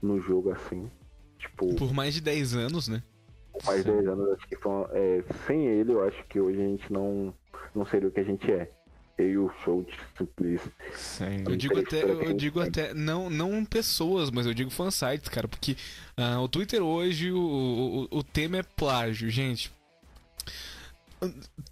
no 0.00 0.20
jogo 0.20 0.50
assim. 0.50 0.90
Tipo, 1.38 1.74
Por 1.74 1.92
mais 1.92 2.14
de 2.14 2.20
10 2.20 2.54
anos, 2.56 2.88
né? 2.88 3.02
mais 3.64 3.84
de 3.84 3.90
10 3.90 4.06
anos, 4.08 4.30
acho 4.32 4.48
que 4.48 4.56
foi, 4.56 4.86
é, 4.92 5.24
sem 5.46 5.66
ele, 5.66 5.92
eu 5.92 6.06
acho 6.06 6.22
que 6.24 6.40
hoje 6.40 6.60
a 6.60 6.64
gente 6.64 6.92
não, 6.92 7.32
não 7.74 7.86
seria 7.86 8.08
o 8.08 8.12
que 8.12 8.20
a 8.20 8.24
gente 8.24 8.50
é. 8.50 8.70
Eu 9.18 9.30
e 9.30 9.38
o 9.38 9.50
show 9.64 9.82
de 9.82 9.96
Simplício. 10.18 10.70
Sim. 10.92 11.42
Eu 11.48 11.56
digo 11.56 11.78
até, 11.78 12.02
eu 12.04 12.34
digo 12.34 12.60
até, 12.60 12.92
não, 12.92 13.30
não 13.30 13.64
pessoas, 13.64 14.30
mas 14.30 14.44
eu 14.44 14.52
digo 14.52 14.68
fansites, 14.68 15.30
cara, 15.30 15.48
porque 15.48 15.74
ah, 16.18 16.38
o 16.42 16.48
Twitter 16.48 16.82
hoje, 16.82 17.32
o, 17.32 17.38
o, 18.12 18.18
o 18.18 18.22
tema 18.22 18.58
é 18.58 18.62
plágio, 18.62 19.30
gente. 19.30 19.72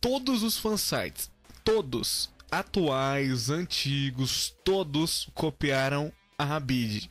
Todos 0.01 0.43
os 0.43 0.59
fansites, 0.59 1.31
todos, 1.65 2.31
atuais, 2.51 3.51
antigos, 3.51 4.55
todos 4.65 5.29
copiaram 5.35 6.13
a 6.39 6.45
Rabid. 6.45 7.11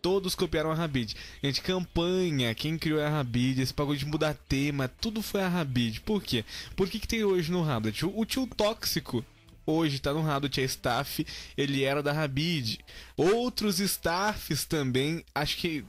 Todos 0.00 0.34
copiaram 0.34 0.72
a 0.72 0.74
Rabid. 0.74 1.14
Gente, 1.42 1.62
campanha, 1.62 2.54
quem 2.54 2.76
criou 2.76 3.00
a 3.00 3.08
Rabid, 3.08 3.60
esse 3.60 3.72
bagulho 3.72 3.98
de 3.98 4.04
mudar 4.04 4.34
tema, 4.34 4.88
tudo 4.88 5.22
foi 5.22 5.42
a 5.42 5.48
Rabid. 5.48 6.00
Por 6.00 6.22
quê? 6.22 6.44
Por 6.74 6.88
que, 6.88 6.98
que 6.98 7.06
tem 7.06 7.24
hoje 7.24 7.52
no 7.52 7.62
Rabid? 7.62 8.04
O, 8.04 8.18
o 8.18 8.24
tio 8.26 8.46
tóxico 8.46 9.24
hoje 9.64 10.00
tá 10.00 10.12
no 10.12 10.22
Rabid, 10.22 10.60
é 10.60 10.64
staff, 10.64 11.24
ele 11.56 11.84
era 11.84 12.02
da 12.02 12.12
Rabid. 12.12 12.80
Outros 13.16 13.78
staffs 13.78 14.64
também, 14.64 15.24
acho 15.34 15.56
que 15.56 15.84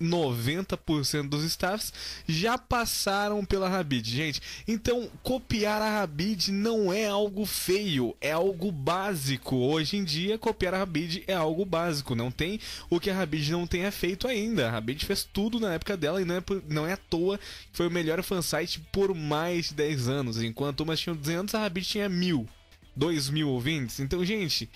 90% 0.00 1.28
dos 1.28 1.42
staffs 1.42 1.92
já 2.26 2.56
passaram 2.56 3.44
pela 3.44 3.68
Rabid, 3.68 4.08
gente. 4.08 4.40
Então, 4.66 5.10
copiar 5.24 5.82
a 5.82 5.98
Rabid 5.98 6.52
não 6.52 6.92
é 6.92 7.08
algo 7.08 7.44
feio, 7.44 8.16
é 8.20 8.30
algo 8.30 8.70
básico. 8.70 9.56
Hoje 9.56 9.96
em 9.96 10.04
dia, 10.04 10.38
copiar 10.38 10.72
a 10.74 10.78
Rabid 10.78 11.24
é 11.26 11.34
algo 11.34 11.64
básico. 11.64 12.14
Não 12.14 12.30
tem 12.30 12.60
o 12.88 13.00
que 13.00 13.10
a 13.10 13.14
Rabid 13.14 13.50
não 13.50 13.66
tenha 13.66 13.90
feito 13.90 14.28
ainda. 14.28 14.68
A 14.68 14.70
Rabid 14.70 15.04
fez 15.04 15.24
tudo 15.24 15.58
na 15.58 15.74
época 15.74 15.96
dela 15.96 16.22
e 16.22 16.24
não 16.24 16.36
é, 16.36 16.42
não 16.68 16.86
é 16.86 16.92
à 16.92 16.96
toa 16.96 17.36
que 17.38 17.76
foi 17.76 17.88
o 17.88 17.90
melhor 17.90 18.22
fansite 18.22 18.80
por 18.92 19.12
mais 19.12 19.70
de 19.70 19.74
10 19.74 20.08
anos. 20.08 20.40
Enquanto 20.40 20.82
umas 20.82 21.00
tinham 21.00 21.16
200, 21.16 21.56
a 21.56 21.58
Rabid 21.58 21.88
tinha 21.88 22.08
mil. 22.08 22.48
2 22.94 23.30
mil 23.30 23.48
ouvintes. 23.48 24.00
Então, 24.00 24.24
gente, 24.24 24.68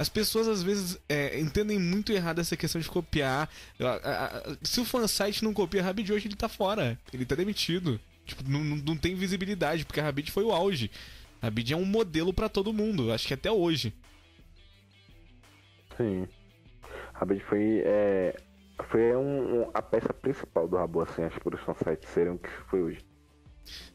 as 0.00 0.08
pessoas 0.08 0.48
às 0.48 0.62
vezes 0.62 0.98
é, 1.08 1.38
entendem 1.38 1.78
muito 1.78 2.10
errado 2.10 2.40
essa 2.40 2.56
questão 2.56 2.80
de 2.80 2.88
copiar. 2.88 3.48
A- 3.78 3.84
a- 3.86 4.26
a- 4.38 4.56
Se 4.62 4.80
o 4.80 4.84
fansite 4.84 5.44
não 5.44 5.52
copia 5.52 5.80
a 5.82 5.84
Rabid 5.84 6.10
hoje, 6.12 6.26
ele 6.26 6.36
tá 6.36 6.48
fora. 6.48 6.98
Ele 7.12 7.26
tá 7.26 7.34
demitido. 7.34 8.00
Tipo, 8.24 8.42
não, 8.48 8.60
não, 8.62 8.96
tem 8.96 9.14
visibilidade, 9.14 9.84
porque 9.84 10.00
a 10.00 10.04
Rabid 10.04 10.30
foi 10.30 10.42
o 10.44 10.52
auge. 10.52 10.90
A 11.42 11.46
Rabid 11.46 11.72
é 11.72 11.76
um 11.76 11.84
modelo 11.84 12.32
pra 12.32 12.48
todo 12.48 12.72
mundo, 12.72 13.12
acho 13.12 13.26
que 13.28 13.34
até 13.34 13.50
hoje. 13.52 13.92
Sim. 15.96 16.26
Rabbit 17.12 17.44
foi, 17.44 17.82
é, 17.84 18.34
foi 18.88 19.14
um, 19.16 19.60
um- 19.62 19.70
a 19.74 19.82
peça 19.82 20.12
principal 20.14 20.66
do 20.66 20.76
Rabu, 20.76 21.02
assim, 21.02 21.22
acho 21.22 21.36
que 21.36 21.42
por 21.42 21.54
os 21.54 21.60
fansites 21.60 22.08
serem 22.08 22.32
o 22.34 22.38
que 22.38 22.48
foi 22.70 22.80
hoje. 22.82 22.98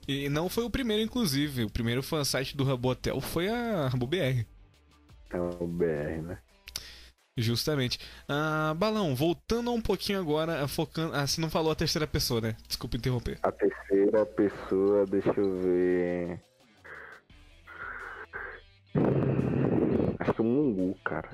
E 0.07 0.29
não 0.29 0.47
foi 0.49 0.63
o 0.63 0.69
primeiro, 0.69 1.01
inclusive. 1.01 1.63
O 1.63 1.69
primeiro 1.69 2.03
fansite 2.03 2.55
do 2.55 2.63
Rabotel 2.63 3.19
foi 3.19 3.47
a 3.49 3.87
RaboBR. 3.87 4.45
É 5.35 5.39
o 5.39 5.67
BR, 5.67 6.21
né? 6.21 6.37
Justamente. 7.37 7.99
Ah, 8.29 8.73
Balão, 8.77 9.13
voltando 9.13 9.69
um 9.73 9.81
pouquinho 9.81 10.19
agora, 10.19 10.53
eh, 10.63 10.67
focando. 10.67 11.13
Ah, 11.13 11.27
você 11.27 11.41
não 11.41 11.49
falou 11.49 11.73
a 11.73 11.75
terceira 11.75 12.07
pessoa, 12.07 12.39
né? 12.39 12.55
Desculpa 12.65 12.95
interromper. 12.95 13.37
A 13.43 13.51
terceira 13.51 14.25
pessoa, 14.25 15.05
deixa 15.05 15.33
eu 15.37 15.59
ver. 15.61 16.41
Acho 20.19 20.33
que 20.33 20.41
é 20.41 20.43
o 20.43 20.47
Mungu, 20.47 20.97
cara. 21.03 21.29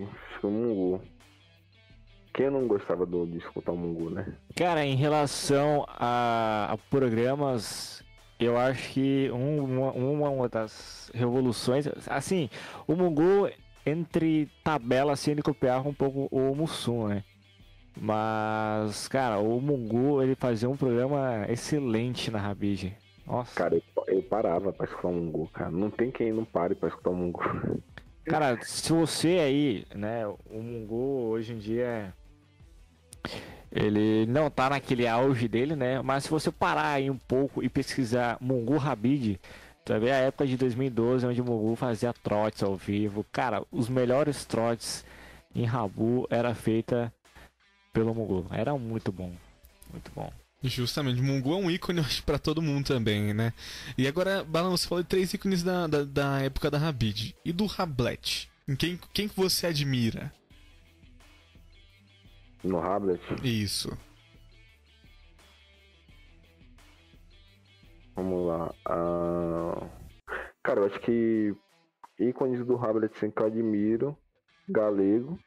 Acho 0.00 0.40
que 0.40 0.46
é 0.46 0.48
o 0.48 0.52
Mungu. 0.52 1.02
Quem 2.32 2.50
não 2.50 2.68
gostava 2.68 3.04
do, 3.04 3.26
de 3.26 3.38
escutar 3.38 3.72
o 3.72 3.76
Mungu, 3.76 4.10
né? 4.10 4.36
Cara, 4.54 4.86
em 4.86 4.94
relação 4.94 5.84
a, 5.88 6.72
a 6.72 6.78
programas 6.88 8.04
eu 8.38 8.56
acho 8.56 8.90
que 8.92 9.30
um- 9.32 9.64
uma, 9.64 10.28
uma 10.30 10.48
das 10.48 11.10
revoluções, 11.14 11.86
assim, 12.06 12.48
o 12.86 12.94
Mungu 12.94 13.50
entre 13.84 14.48
tabelas 14.62 15.20
assim, 15.20 15.30
ele 15.30 15.42
copiava 15.42 15.88
um 15.88 15.94
pouco 15.94 16.28
o 16.30 16.54
Mussum, 16.54 17.08
né? 17.08 17.24
Mas, 18.00 19.08
cara, 19.08 19.38
o 19.38 19.60
Mungu 19.60 20.22
ele 20.22 20.34
fazia 20.34 20.68
um 20.68 20.76
programa 20.76 21.46
excelente 21.48 22.30
na 22.30 22.38
Rabid. 22.38 22.96
Nossa, 23.26 23.54
Cara, 23.54 23.74
eu, 23.74 23.82
eu 24.06 24.22
parava 24.22 24.72
pra 24.72 24.86
escutar 24.86 25.08
o 25.08 25.12
Mungu, 25.12 25.48
cara. 25.52 25.70
Não 25.70 25.90
tem 25.90 26.10
quem 26.10 26.32
não 26.32 26.44
pare 26.44 26.74
pra 26.74 26.88
escutar 26.88 27.10
o 27.10 27.14
Mungu. 27.16 27.40
Cara, 28.24 28.58
se 28.62 28.92
você 28.92 29.38
aí, 29.38 29.86
né, 29.94 30.26
o 30.26 30.60
Mungu 30.62 31.28
hoje 31.30 31.54
em 31.54 31.58
dia 31.58 32.12
ele 33.70 34.26
não 34.26 34.50
tá 34.50 34.70
naquele 34.70 35.06
auge 35.06 35.48
dele, 35.48 35.76
né? 35.76 36.00
Mas 36.02 36.24
se 36.24 36.30
você 36.30 36.50
parar 36.50 36.92
aí 36.92 37.10
um 37.10 37.18
pouco 37.18 37.62
e 37.62 37.68
pesquisar 37.68 38.38
Mungu 38.40 38.76
Rabid, 38.76 39.38
ver 39.96 40.10
a 40.10 40.16
época 40.16 40.46
de 40.46 40.56
2012 40.56 41.26
onde 41.26 41.40
o 41.40 41.44
Mungu 41.44 41.76
fazia 41.76 42.12
trotes 42.12 42.62
ao 42.62 42.76
vivo. 42.76 43.24
Cara, 43.32 43.62
os 43.70 43.88
melhores 43.88 44.44
trotes 44.44 45.04
em 45.54 45.64
Rabu 45.64 46.26
era 46.28 46.54
feita 46.54 47.12
pelo 47.92 48.14
Mungu. 48.14 48.46
Era 48.50 48.76
muito 48.76 49.10
bom. 49.10 49.32
Muito 49.90 50.10
bom. 50.14 50.30
Justamente, 50.62 51.22
Mungu 51.22 51.52
é 51.52 51.56
um 51.56 51.70
ícone, 51.70 52.04
pra 52.26 52.38
todo 52.38 52.60
mundo 52.60 52.86
também, 52.86 53.32
né? 53.32 53.52
E 53.96 54.08
agora, 54.08 54.44
Balan, 54.44 54.70
você 54.70 54.88
falou 54.88 55.02
de 55.02 55.08
três 55.08 55.32
ícones 55.32 55.62
da, 55.62 55.86
da, 55.86 56.04
da 56.04 56.40
época 56.40 56.70
da 56.70 56.78
Rabid. 56.78 57.34
E 57.44 57.52
do 57.52 57.64
Rablet? 57.66 58.50
Em 58.66 58.74
Quem, 58.74 58.98
quem 59.14 59.28
que 59.28 59.36
você 59.36 59.68
admira? 59.68 60.32
No 62.64 62.78
Hablet, 62.80 63.20
Isso. 63.42 63.96
vamos 68.16 68.46
lá. 68.46 68.74
Ah, 68.84 69.88
Cara, 70.62 70.80
eu 70.80 70.86
acho 70.86 71.00
que 71.00 71.54
ícones 72.18 72.64
do 72.66 72.76
Hablet 72.76 73.14
assim, 73.16 73.30
que 73.30 73.40
eu 73.40 73.46
admiro. 73.46 74.16
Galego. 74.68 75.38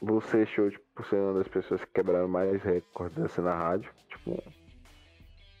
Você 0.00 0.44
show 0.46 0.70
tipo, 0.70 0.84
por 0.94 1.06
ser 1.06 1.16
uma 1.16 1.34
das 1.34 1.48
pessoas 1.48 1.80
que 1.84 1.92
quebraram 1.92 2.28
mais 2.28 2.62
recordes 2.62 3.18
assim, 3.18 3.40
na 3.40 3.54
rádio. 3.54 3.90
Tipo, 4.08 4.42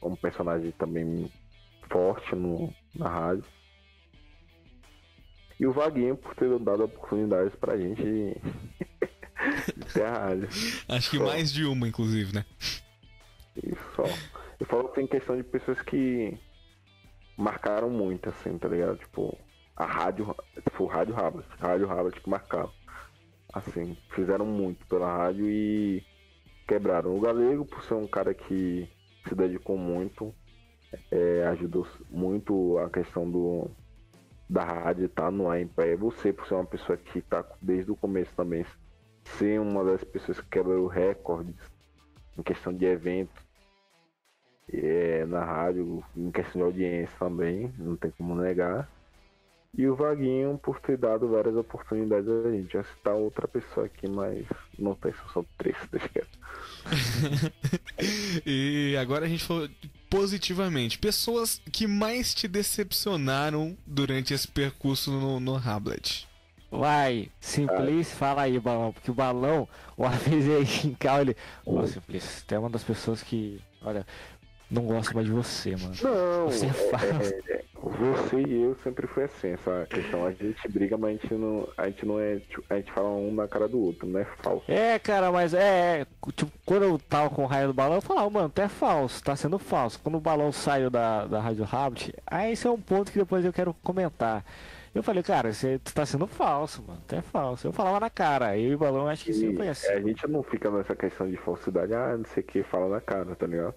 um 0.02 0.14
personagem 0.16 0.70
também 0.72 1.32
forte 1.90 2.34
no, 2.34 2.72
na 2.94 3.08
rádio. 3.08 3.44
E 5.58 5.66
o 5.66 5.72
Vaguinho 5.72 6.16
por 6.16 6.34
ter 6.34 6.58
dado 6.58 6.84
oportunidades 6.84 7.54
pra 7.56 7.76
gente 7.76 8.02
de, 9.76 9.92
ter 9.92 10.04
a 10.04 10.12
rádio. 10.12 10.48
Acho 10.88 11.10
que 11.10 11.18
Só. 11.18 11.24
mais 11.24 11.52
de 11.52 11.64
uma, 11.64 11.88
inclusive, 11.88 12.34
né? 12.34 12.44
E 13.56 13.74
só. 13.96 14.04
Eu 14.60 14.66
falo 14.66 14.88
que 14.88 14.94
tem 14.96 15.06
questão 15.06 15.36
de 15.36 15.42
pessoas 15.42 15.80
que 15.82 16.38
marcaram 17.36 17.90
muito, 17.90 18.28
assim, 18.28 18.56
tá 18.56 18.68
ligado? 18.68 18.98
Tipo, 18.98 19.36
a 19.76 19.84
rádio, 19.84 20.34
tipo, 20.54 20.84
o 20.84 20.86
Rádio 20.86 21.16
Hablet, 21.16 21.48
Rádio 21.58 21.90
Hablet 21.90 22.20
que 22.20 22.30
marcava. 22.30 22.72
Assim, 23.52 23.96
fizeram 24.14 24.44
muito 24.44 24.84
pela 24.86 25.16
rádio 25.16 25.48
e 25.48 26.04
quebraram. 26.66 27.16
O 27.16 27.20
Galego, 27.20 27.64
por 27.64 27.82
ser 27.82 27.94
um 27.94 28.06
cara 28.06 28.34
que 28.34 28.88
se 29.26 29.34
dedicou 29.34 29.78
muito, 29.78 30.34
é, 31.10 31.46
ajudou 31.48 31.86
muito 32.10 32.78
a 32.78 32.90
questão 32.90 33.28
do 33.30 33.70
da 34.48 34.64
rádio 34.64 35.06
estar 35.06 35.30
no 35.30 35.50
ar 35.50 35.60
em 35.60 35.66
pé. 35.66 35.96
Você, 35.96 36.32
por 36.32 36.46
ser 36.46 36.54
uma 36.54 36.64
pessoa 36.64 36.96
que 36.96 37.20
tá 37.20 37.44
desde 37.60 37.90
o 37.90 37.96
começo 37.96 38.32
também, 38.34 38.64
ser 39.24 39.60
uma 39.60 39.84
das 39.84 40.02
pessoas 40.04 40.40
que 40.40 40.48
quebrou 40.48 40.86
recordes 40.86 41.56
em 42.36 42.42
questão 42.42 42.72
de 42.72 42.84
evento 42.86 43.48
é, 44.72 45.24
na 45.26 45.44
rádio, 45.44 46.02
em 46.16 46.30
questão 46.30 46.60
de 46.60 46.66
audiência 46.66 47.16
também, 47.18 47.72
não 47.78 47.96
tem 47.96 48.10
como 48.12 48.34
negar. 48.34 48.88
E 49.76 49.86
o 49.86 49.94
Vaguinho 49.94 50.58
por 50.58 50.80
ter 50.80 50.96
dado 50.96 51.28
várias 51.28 51.54
oportunidades 51.54 52.28
a 52.28 52.50
gente. 52.50 52.72
Já 52.72 52.82
citar 52.82 53.14
outra 53.14 53.46
pessoa 53.46 53.86
aqui, 53.86 54.08
mas 54.08 54.46
não 54.78 54.94
tem, 54.94 55.12
só 55.12 55.28
são 55.28 55.46
três, 55.58 55.76
deixa 55.90 56.08
quieto. 56.08 56.38
e 58.46 58.96
agora 58.98 59.26
a 59.26 59.28
gente 59.28 59.44
falou 59.44 59.68
positivamente. 60.08 60.98
Pessoas 60.98 61.60
que 61.70 61.86
mais 61.86 62.34
te 62.34 62.48
decepcionaram 62.48 63.76
durante 63.86 64.34
esse 64.34 64.48
percurso 64.48 65.10
no, 65.10 65.40
no 65.40 65.56
Hablet. 65.56 66.26
Vai, 66.70 67.30
Simplice, 67.40 68.14
fala 68.14 68.42
aí, 68.42 68.60
Balão, 68.60 68.92
porque 68.92 69.10
o 69.10 69.14
Balão, 69.14 69.66
uma 69.96 70.10
vez 70.18 70.46
aí 70.48 70.90
em 70.90 70.94
casa, 70.94 71.22
ele. 71.22 71.36
Ó, 71.64 71.86
Simplice, 71.86 72.44
tem 72.44 72.58
uma 72.58 72.68
das 72.68 72.84
pessoas 72.84 73.22
que, 73.22 73.60
olha, 73.82 74.06
não 74.70 74.82
gosta 74.86 75.14
mais 75.14 75.26
de 75.26 75.32
você, 75.32 75.70
mano. 75.76 75.94
Não, 76.02 76.46
Você 76.46 76.66
é 76.66 76.72
falso. 76.72 77.34
é, 77.48 77.52
é, 77.52 77.64
você 77.80 78.40
e 78.40 78.62
eu 78.62 78.76
sempre 78.82 79.06
foi 79.06 79.24
assim, 79.24 79.48
essa 79.52 79.86
questão. 79.88 80.24
A 80.26 80.32
gente 80.32 80.68
briga, 80.68 80.96
mas 80.98 81.10
a 81.10 81.12
gente 81.22 81.34
não, 81.34 81.68
a 81.76 81.86
gente 81.88 82.04
não 82.06 82.20
é. 82.20 82.36
tipo, 82.40 82.62
A 82.68 82.76
gente 82.76 82.92
fala 82.92 83.08
um 83.08 83.32
na 83.32 83.48
cara 83.48 83.68
do 83.68 83.78
outro, 83.80 84.06
não 84.06 84.20
é 84.20 84.24
falso. 84.42 84.64
É, 84.70 84.98
cara, 84.98 85.30
mas 85.32 85.54
é, 85.54 86.00
é, 86.02 86.06
tipo, 86.34 86.50
quando 86.66 86.82
eu 86.84 86.98
tava 86.98 87.30
com 87.30 87.44
o 87.44 87.46
raio 87.46 87.68
do 87.68 87.74
balão, 87.74 87.96
eu 87.96 88.02
falava, 88.02 88.28
mano, 88.28 88.50
tu 88.50 88.60
é 88.60 88.68
falso, 88.68 89.22
tá 89.22 89.34
sendo 89.36 89.58
falso. 89.58 89.98
Quando 90.02 90.16
o 90.16 90.20
balão 90.20 90.50
saiu 90.52 90.90
da, 90.90 91.24
da 91.26 91.40
Rádio 91.40 91.64
Rabbit, 91.64 92.14
aí 92.26 92.52
esse 92.52 92.66
é 92.66 92.70
um 92.70 92.80
ponto 92.80 93.10
que 93.12 93.18
depois 93.18 93.44
eu 93.44 93.52
quero 93.52 93.72
comentar. 93.82 94.44
Eu 94.94 95.02
falei, 95.02 95.22
cara, 95.22 95.52
você 95.52 95.78
tá 95.94 96.04
sendo 96.04 96.26
falso, 96.26 96.82
mano, 96.86 97.00
tu 97.06 97.14
é 97.14 97.22
falso. 97.22 97.66
Eu 97.68 97.72
falava 97.72 98.00
na 98.00 98.10
cara, 98.10 98.58
eu 98.58 98.72
e 98.72 98.74
o 98.74 98.78
balão 98.78 99.06
acho 99.06 99.24
que 99.24 99.32
sempre 99.32 99.56
foi 99.56 99.66
E, 99.66 99.68
assim. 99.68 99.86
é, 99.86 99.94
a 99.94 100.00
gente 100.00 100.26
não 100.26 100.42
fica 100.42 100.70
nessa 100.70 100.96
questão 100.96 101.30
de 101.30 101.36
falsidade, 101.36 101.94
ah, 101.94 102.16
não 102.16 102.24
sei 102.24 102.42
o 102.42 102.46
que, 102.46 102.62
fala 102.64 102.88
na 102.88 103.00
cara, 103.00 103.36
tá 103.36 103.46
ligado? 103.46 103.74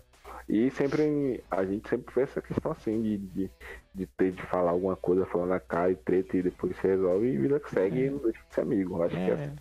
E 0.50 0.70
sempre, 0.72 1.44
a 1.50 1.64
gente 1.66 1.88
sempre 1.90 2.14
fez 2.14 2.30
essa 2.30 2.42
questão 2.42 2.72
assim, 2.72 3.02
de, 3.02 3.18
de, 3.18 3.50
de 3.96 4.06
ter 4.06 4.32
de 4.32 4.42
falar 4.44 4.72
alguma 4.72 4.96
coisa, 4.96 5.26
falar 5.26 5.46
na 5.48 5.60
cara 5.60 5.92
e 5.92 5.96
treta 5.96 6.38
e 6.38 6.42
depois 6.44 6.76
se 6.78 6.88
resolve 6.88 7.28
e 7.28 7.38
vida 7.38 7.60
que 7.60 7.70
segue 7.70 8.06
e 8.06 8.10
não 8.10 8.18
deixa 8.20 8.40
de 8.48 8.54
ser 8.54 8.62
amigo. 8.62 9.02
Acho 9.02 9.16
que 9.16 9.22
é 9.22 9.30
É. 9.30 9.34
assim. 9.34 9.56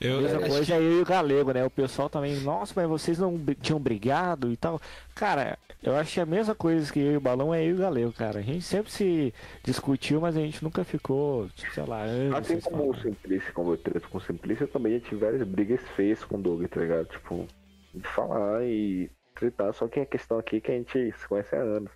Eu, 0.00 0.22
Mesma 0.22 0.38
acho 0.38 0.48
coisa 0.48 0.74
é 0.74 0.78
eu 0.78 0.98
e 0.98 1.02
o 1.02 1.04
Galego, 1.04 1.52
né? 1.52 1.64
O 1.64 1.68
pessoal 1.70 2.08
também, 2.08 2.40
nossa, 2.40 2.72
mas 2.74 2.88
vocês 2.88 3.18
não 3.18 3.38
tinham 3.60 3.78
brigado 3.78 4.50
e 4.50 4.56
tal. 4.56 4.80
Cara, 5.14 5.58
eu 5.82 5.94
acho 5.94 6.14
que 6.14 6.20
a 6.20 6.24
mesma 6.26 6.54
coisa 6.54 6.90
que 6.90 6.98
eu 7.00 7.12
e 7.12 7.16
o 7.16 7.20
Balão 7.20 7.52
é 7.52 7.62
eu 7.62 7.70
e 7.70 7.74
o 7.74 7.78
Galego, 7.78 8.12
cara. 8.12 8.38
A 8.38 8.42
gente 8.42 8.62
sempre 8.62 8.90
se 8.90 9.34
discutiu, 9.62 10.20
mas 10.22 10.36
a 10.36 10.40
gente 10.40 10.62
nunca 10.64 10.84
ficou, 10.84 11.48
tipo, 11.50 11.74
sei 11.74 11.84
lá, 11.84 12.00
anos. 12.02 12.34
Assim 12.38 12.60
como 12.60 12.90
o. 12.90 12.96
Simplice, 12.96 13.52
como 13.52 13.72
eu 13.72 13.76
treto 13.76 14.08
com 14.08 14.16
o 14.18 14.20
Simplice, 14.22 14.62
eu 14.62 14.68
também 14.68 14.94
já 14.94 15.00
tive 15.00 15.20
várias 15.24 15.46
brigas 15.46 15.80
feias 15.96 16.24
com 16.24 16.36
o 16.36 16.42
Doug, 16.42 16.64
tá 16.66 16.80
ligado? 16.80 17.06
Tipo, 17.08 17.46
de 17.94 18.08
falar 18.08 18.64
e 18.64 19.10
tretar, 19.38 19.72
só 19.74 19.88
que 19.88 20.00
a 20.00 20.06
questão 20.06 20.38
aqui 20.38 20.56
é 20.56 20.60
que 20.60 20.70
a 20.72 20.74
gente 20.74 21.12
se 21.18 21.28
conhece 21.28 21.54
há 21.54 21.60
anos. 21.60 21.90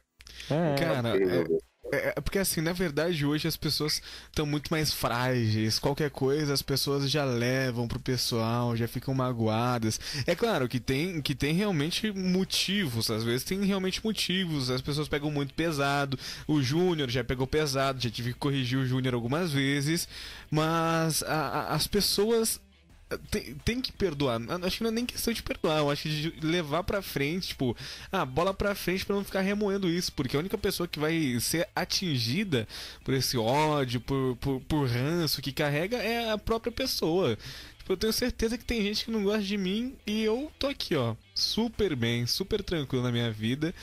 É, 0.50 0.74
Cara, 0.78 1.16
é. 1.16 1.72
É, 1.94 2.12
é 2.16 2.20
porque 2.20 2.38
assim, 2.38 2.60
na 2.62 2.72
verdade, 2.72 3.26
hoje 3.26 3.46
as 3.46 3.56
pessoas 3.56 4.00
estão 4.26 4.46
muito 4.46 4.70
mais 4.70 4.94
frágeis. 4.94 5.78
Qualquer 5.78 6.10
coisa 6.10 6.54
as 6.54 6.62
pessoas 6.62 7.10
já 7.10 7.24
levam 7.24 7.86
pro 7.88 8.00
pessoal, 8.00 8.74
já 8.76 8.88
ficam 8.88 9.12
magoadas. 9.12 10.00
É 10.26 10.34
claro 10.34 10.68
que 10.68 10.80
tem, 10.80 11.20
que 11.20 11.34
tem 11.34 11.52
realmente 11.52 12.10
motivos, 12.12 13.10
às 13.10 13.24
vezes 13.24 13.44
tem 13.44 13.62
realmente 13.64 14.02
motivos. 14.02 14.70
As 14.70 14.80
pessoas 14.80 15.08
pegam 15.08 15.30
muito 15.30 15.52
pesado. 15.54 16.18
O 16.46 16.62
Júnior 16.62 17.10
já 17.10 17.22
pegou 17.24 17.46
pesado, 17.46 18.00
já 18.00 18.08
tive 18.10 18.32
que 18.32 18.38
corrigir 18.38 18.78
o 18.78 18.86
Júnior 18.86 19.12
algumas 19.14 19.52
vezes. 19.52 20.08
Mas 20.50 21.22
a- 21.24 21.48
a- 21.48 21.74
as 21.74 21.86
pessoas 21.86 22.60
tem, 23.30 23.54
tem 23.64 23.80
que 23.80 23.92
perdoar. 23.92 24.40
Acho 24.64 24.78
que 24.78 24.82
não 24.82 24.90
é 24.90 24.94
nem 24.94 25.06
questão 25.06 25.32
de 25.32 25.42
perdoar, 25.42 25.78
eu 25.78 25.90
acho 25.90 26.02
que 26.02 26.08
de 26.08 26.46
levar 26.46 26.82
pra 26.84 27.02
frente, 27.02 27.48
tipo, 27.48 27.76
ah, 28.10 28.24
bola 28.24 28.52
pra 28.52 28.74
frente 28.74 29.04
pra 29.04 29.16
não 29.16 29.24
ficar 29.24 29.40
remoendo 29.40 29.88
isso, 29.88 30.12
porque 30.12 30.36
a 30.36 30.40
única 30.40 30.58
pessoa 30.58 30.88
que 30.88 30.98
vai 30.98 31.38
ser 31.40 31.68
atingida 31.74 32.66
por 33.04 33.14
esse 33.14 33.36
ódio, 33.36 34.00
por, 34.00 34.36
por, 34.36 34.60
por 34.62 34.88
ranço 34.88 35.42
que 35.42 35.52
carrega 35.52 35.96
é 35.96 36.30
a 36.30 36.38
própria 36.38 36.72
pessoa. 36.72 37.38
Tipo, 37.78 37.92
eu 37.92 37.96
tenho 37.96 38.12
certeza 38.12 38.56
que 38.56 38.64
tem 38.64 38.82
gente 38.82 39.04
que 39.04 39.10
não 39.10 39.24
gosta 39.24 39.42
de 39.42 39.58
mim 39.58 39.96
e 40.06 40.22
eu 40.22 40.52
tô 40.58 40.68
aqui, 40.68 40.94
ó, 40.94 41.16
super 41.34 41.96
bem, 41.96 42.26
super 42.26 42.62
tranquilo 42.62 43.02
na 43.02 43.10
minha 43.10 43.30
vida. 43.30 43.74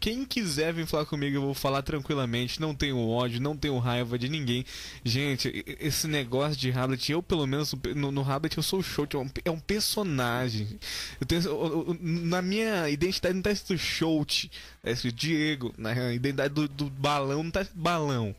Quem 0.00 0.24
quiser 0.24 0.72
vir 0.72 0.86
falar 0.86 1.06
comigo, 1.06 1.36
eu 1.36 1.42
vou 1.42 1.54
falar 1.54 1.82
tranquilamente. 1.82 2.60
Não 2.60 2.74
tenho 2.74 2.98
ódio, 2.98 3.40
não 3.40 3.56
tenho 3.56 3.78
raiva 3.78 4.18
de 4.18 4.28
ninguém. 4.28 4.64
Gente, 5.04 5.64
esse 5.80 6.06
negócio 6.06 6.56
de 6.56 6.70
Hamlet, 6.70 7.10
eu 7.12 7.22
pelo 7.22 7.46
menos 7.46 7.74
no, 7.94 8.10
no 8.10 8.24
eu 8.56 8.62
sou 8.62 8.80
o 8.80 8.82
Shout, 8.82 9.16
é 9.16 9.18
um, 9.18 9.30
é 9.44 9.50
um 9.50 9.60
personagem. 9.60 10.78
Eu 11.20 11.26
tenho, 11.26 11.42
eu- 11.42 11.86
eu- 11.88 11.98
na 12.00 12.40
minha 12.42 12.88
identidade 12.88 13.34
não 13.34 13.42
tá 13.42 13.50
escrito 13.50 13.78
Shout, 13.78 14.50
tá 14.82 14.90
escrito 14.90 15.16
Diego. 15.16 15.74
Na 15.78 15.92
identidade 16.12 16.54
do, 16.54 16.68
do 16.68 16.90
balão 16.90 17.42
não 17.42 17.50
tá 17.50 17.62
escrito 17.62 17.80
balão. 17.80 18.34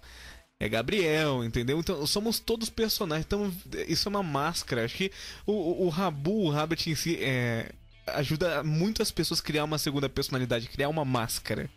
É 0.60 0.68
Gabriel, 0.68 1.44
entendeu? 1.44 1.80
Então 1.80 2.06
somos 2.08 2.40
todos 2.40 2.70
personagens. 2.70 3.26
Então 3.26 3.54
isso 3.88 4.08
é 4.08 4.10
uma 4.10 4.24
máscara. 4.24 4.86
Acho 4.86 4.96
que 4.96 5.12
o, 5.46 5.52
o, 5.54 5.86
o 5.86 5.90
Rabu, 5.90 6.46
o 6.46 6.50
Rabbit 6.50 6.90
em 6.90 6.96
si, 6.96 7.16
é, 7.22 7.72
ajuda 8.08 8.64
muitas 8.64 9.12
pessoas 9.12 9.40
a 9.40 9.44
criar 9.44 9.64
uma 9.64 9.78
segunda 9.78 10.10
personalidade, 10.10 10.70
criar 10.70 10.90
uma 10.90 11.06
máscara. 11.06 11.70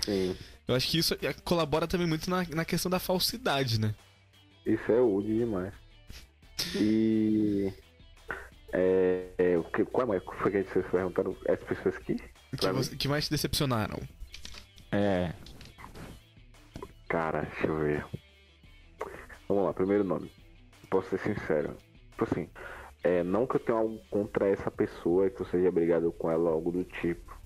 Sim. 0.00 0.36
Eu 0.66 0.74
acho 0.74 0.88
que 0.88 0.98
isso 0.98 1.14
é, 1.22 1.32
colabora 1.44 1.86
também 1.86 2.06
muito 2.06 2.30
na, 2.30 2.44
na 2.48 2.64
questão 2.64 2.90
da 2.90 2.98
falsidade, 2.98 3.80
né? 3.80 3.94
Isso 4.64 4.90
é 4.92 5.00
old 5.00 5.26
demais. 5.26 5.72
E. 6.76 7.72
É, 8.72 9.24
é, 9.38 9.58
o 9.58 9.64
que, 9.64 9.84
qual 9.84 10.14
é, 10.14 10.20
foi 10.20 10.50
que 10.52 10.62
vocês 10.72 10.86
perguntaram? 10.90 11.36
As 11.48 11.58
pessoas 11.60 11.96
que. 11.98 12.14
Que, 12.14 12.72
você- 12.72 12.96
que 12.96 13.08
mais 13.08 13.24
te 13.26 13.30
decepcionaram? 13.30 13.98
É. 14.92 15.32
Cara, 17.08 17.42
deixa 17.42 17.66
eu 17.66 17.78
ver. 17.78 18.06
Vamos 19.48 19.64
lá, 19.64 19.72
primeiro 19.72 20.04
nome. 20.04 20.30
Posso 20.88 21.10
ser 21.10 21.18
sincero. 21.20 21.76
Tipo 22.12 22.24
assim, 22.24 22.48
é, 23.02 23.22
não 23.22 23.46
que 23.46 23.56
eu 23.56 23.60
tenha 23.60 23.78
algo 23.78 23.98
contra 24.10 24.48
essa 24.48 24.70
pessoa, 24.70 25.30
que 25.30 25.40
eu 25.40 25.46
seja 25.46 25.70
brigado 25.70 26.12
com 26.12 26.30
ela, 26.30 26.50
algo 26.50 26.70
do 26.70 26.84
tipo. 26.84 27.38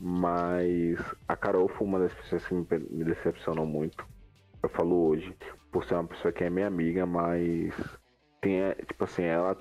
Mas 0.00 0.98
a 1.28 1.36
Carol 1.36 1.68
foi 1.68 1.86
uma 1.86 2.00
das 2.00 2.12
pessoas 2.14 2.46
que 2.46 2.54
me, 2.54 2.64
decepcionou 3.04 3.64
muito. 3.64 4.04
Eu 4.62 4.68
falo 4.68 5.08
hoje, 5.08 5.36
por 5.70 5.84
ser 5.84 5.94
uma 5.94 6.08
pessoa 6.08 6.32
que 6.32 6.42
é 6.42 6.50
minha 6.50 6.66
amiga, 6.66 7.06
mas 7.06 7.72
tem, 8.40 8.60
tipo 8.86 9.04
assim, 9.04 9.22
ela 9.22 9.56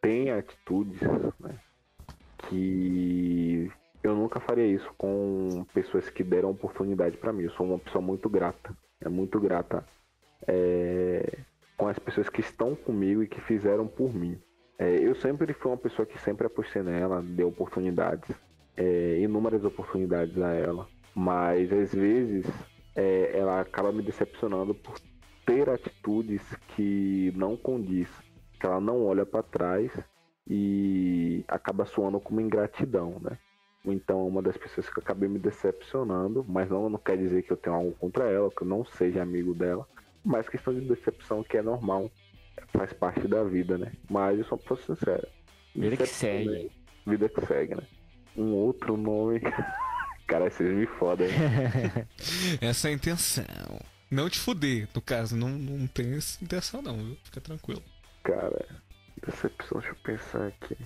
tem 0.00 0.30
atitudes, 0.30 1.00
né? 1.38 1.58
Que 2.48 3.70
eu 4.02 4.14
nunca 4.14 4.40
faria 4.40 4.66
isso 4.66 4.90
com 4.96 5.66
pessoas 5.74 6.08
que 6.08 6.24
deram 6.24 6.50
oportunidade 6.50 7.16
pra 7.18 7.32
mim. 7.32 7.44
Eu 7.44 7.50
sou 7.52 7.66
uma 7.66 7.78
pessoa 7.78 8.02
muito 8.02 8.28
grata. 8.28 8.74
É 9.00 9.08
muito 9.08 9.38
grata 9.38 9.84
é, 10.46 11.38
com 11.76 11.88
as 11.88 11.98
pessoas 11.98 12.28
que 12.28 12.40
estão 12.40 12.74
comigo 12.74 13.22
e 13.22 13.28
que 13.28 13.40
fizeram 13.40 13.86
por 13.86 14.14
mim. 14.14 14.40
É, 14.78 14.90
eu 14.96 15.14
sempre 15.14 15.52
fui 15.52 15.70
uma 15.70 15.76
pessoa 15.76 16.06
que 16.06 16.18
sempre 16.20 16.46
apostei 16.46 16.82
nela, 16.82 17.22
deu 17.22 17.48
oportunidades, 17.48 18.34
é, 18.76 19.18
inúmeras 19.20 19.64
oportunidades 19.64 20.36
a 20.40 20.52
ela. 20.52 20.88
Mas 21.14 21.72
às 21.72 21.94
vezes 21.94 22.46
é, 22.94 23.36
ela 23.36 23.60
acaba 23.60 23.92
me 23.92 24.02
decepcionando 24.02 24.74
por 24.74 24.98
ter 25.46 25.68
atitudes 25.68 26.42
que 26.74 27.32
não 27.36 27.56
condiz, 27.56 28.08
que 28.58 28.66
ela 28.66 28.80
não 28.80 29.04
olha 29.04 29.24
pra 29.24 29.42
trás 29.42 29.92
e 30.46 31.44
acaba 31.46 31.84
soando 31.84 32.20
como 32.20 32.40
ingratidão, 32.40 33.20
né? 33.20 33.38
Então 33.84 34.20
é 34.20 34.24
uma 34.24 34.42
das 34.42 34.56
pessoas 34.56 34.88
que 34.88 34.98
eu 34.98 35.02
acabei 35.02 35.28
me 35.28 35.38
decepcionando, 35.38 36.44
mas 36.48 36.70
não, 36.70 36.88
não 36.88 36.98
quer 36.98 37.18
dizer 37.18 37.42
que 37.42 37.50
eu 37.50 37.56
tenho 37.56 37.76
algo 37.76 37.92
contra 37.92 38.30
ela, 38.30 38.50
que 38.50 38.62
eu 38.62 38.66
não 38.66 38.84
seja 38.84 39.22
amigo 39.22 39.54
dela, 39.54 39.86
mas 40.24 40.48
questão 40.48 40.74
de 40.74 40.80
decepção 40.82 41.42
que 41.42 41.56
é 41.56 41.62
normal, 41.62 42.10
faz 42.68 42.92
parte 42.92 43.26
da 43.28 43.44
vida, 43.44 43.76
né? 43.78 43.92
Mas 44.08 44.38
eu 44.38 44.44
sou 44.44 44.58
uma 44.58 44.62
pessoa 44.62 44.96
sincera. 44.96 45.28
Vida 45.74 45.96
que 45.96 46.02
Decepção, 46.02 46.28
segue. 46.30 46.50
né? 46.50 46.70
Vida 47.06 47.28
que 47.28 47.46
segue, 47.46 47.74
né? 47.74 47.82
Um 48.36 48.52
outro 48.52 48.96
nome. 48.96 49.40
Cara, 50.26 50.50
vocês 50.50 50.74
me 50.74 50.86
fodem. 50.86 51.28
Essa 52.60 52.88
é 52.88 52.92
a 52.92 52.94
intenção. 52.94 53.44
Não 54.10 54.30
te 54.30 54.38
fuder, 54.38 54.88
no 54.94 55.00
caso, 55.02 55.36
não, 55.36 55.48
não 55.50 55.86
tem 55.86 56.14
essa 56.16 56.42
intenção 56.42 56.80
não, 56.80 56.96
viu? 56.96 57.16
Fica 57.24 57.40
tranquilo. 57.40 57.82
Cara, 58.22 58.64
decepção, 59.26 59.80
deixa 59.80 59.94
eu 59.94 59.98
pensar 60.02 60.46
aqui. 60.46 60.76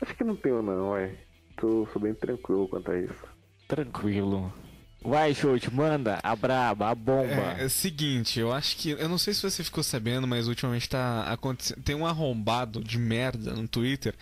Acho 0.00 0.14
que 0.14 0.24
não 0.24 0.36
tenho 0.36 0.62
não, 0.62 0.90
ué. 0.90 1.14
Tô, 1.56 1.86
sou 1.86 2.00
bem 2.00 2.14
tranquilo 2.14 2.68
quanto 2.68 2.90
a 2.90 2.98
isso. 3.00 3.24
Tranquilo. 3.66 4.52
Vai, 5.02 5.34
Chute, 5.34 5.72
manda 5.72 6.20
a 6.22 6.36
braba, 6.36 6.90
a 6.90 6.94
bomba. 6.94 7.56
É, 7.58 7.62
é 7.62 7.64
o 7.64 7.70
seguinte, 7.70 8.38
eu 8.38 8.52
acho 8.52 8.76
que. 8.76 8.90
Eu 8.90 9.08
não 9.08 9.16
sei 9.16 9.32
se 9.32 9.42
você 9.42 9.64
ficou 9.64 9.82
sabendo, 9.82 10.26
mas 10.26 10.46
ultimamente 10.46 10.88
tá 10.88 11.24
acontecendo. 11.24 11.82
Tem 11.82 11.94
um 11.94 12.06
arrombado 12.06 12.84
de 12.84 12.98
merda 12.98 13.54
no 13.54 13.66
Twitter 13.66 14.14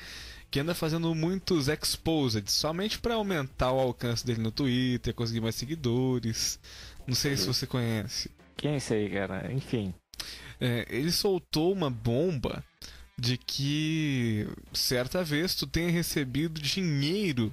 que 0.51 0.61
anda 0.61 0.75
fazendo 0.75 1.15
muitos 1.15 1.69
exposed 1.69 2.51
somente 2.51 2.99
pra 2.99 3.15
aumentar 3.15 3.73
o 3.73 3.81
alcance 3.81 4.25
dele 4.25 4.41
no 4.41 4.51
Twitter, 4.51 5.13
conseguir 5.15 5.41
mais 5.41 5.57
seguidores. 5.57 6.59
Não 7.07 7.15
sei 7.15 7.37
se 7.37 7.47
você 7.47 7.67
conhece. 7.67 8.31
Quem 8.57 8.73
é 8.73 8.77
esse 8.77 8.95
aí, 8.95 9.11
cara? 9.11 9.53
Enfim. 9.53 9.93
É, 10.61 10.87
ele 10.89 11.13
soltou 11.13 11.73
uma 11.73 11.91
bomba 11.91 12.65
de 13.19 13.37
que 13.37 14.47
certa 14.73 15.25
vez 15.25 15.55
tu 15.55 15.67
tenha 15.67 15.91
recebido 15.91 16.61
dinheiro 16.61 17.53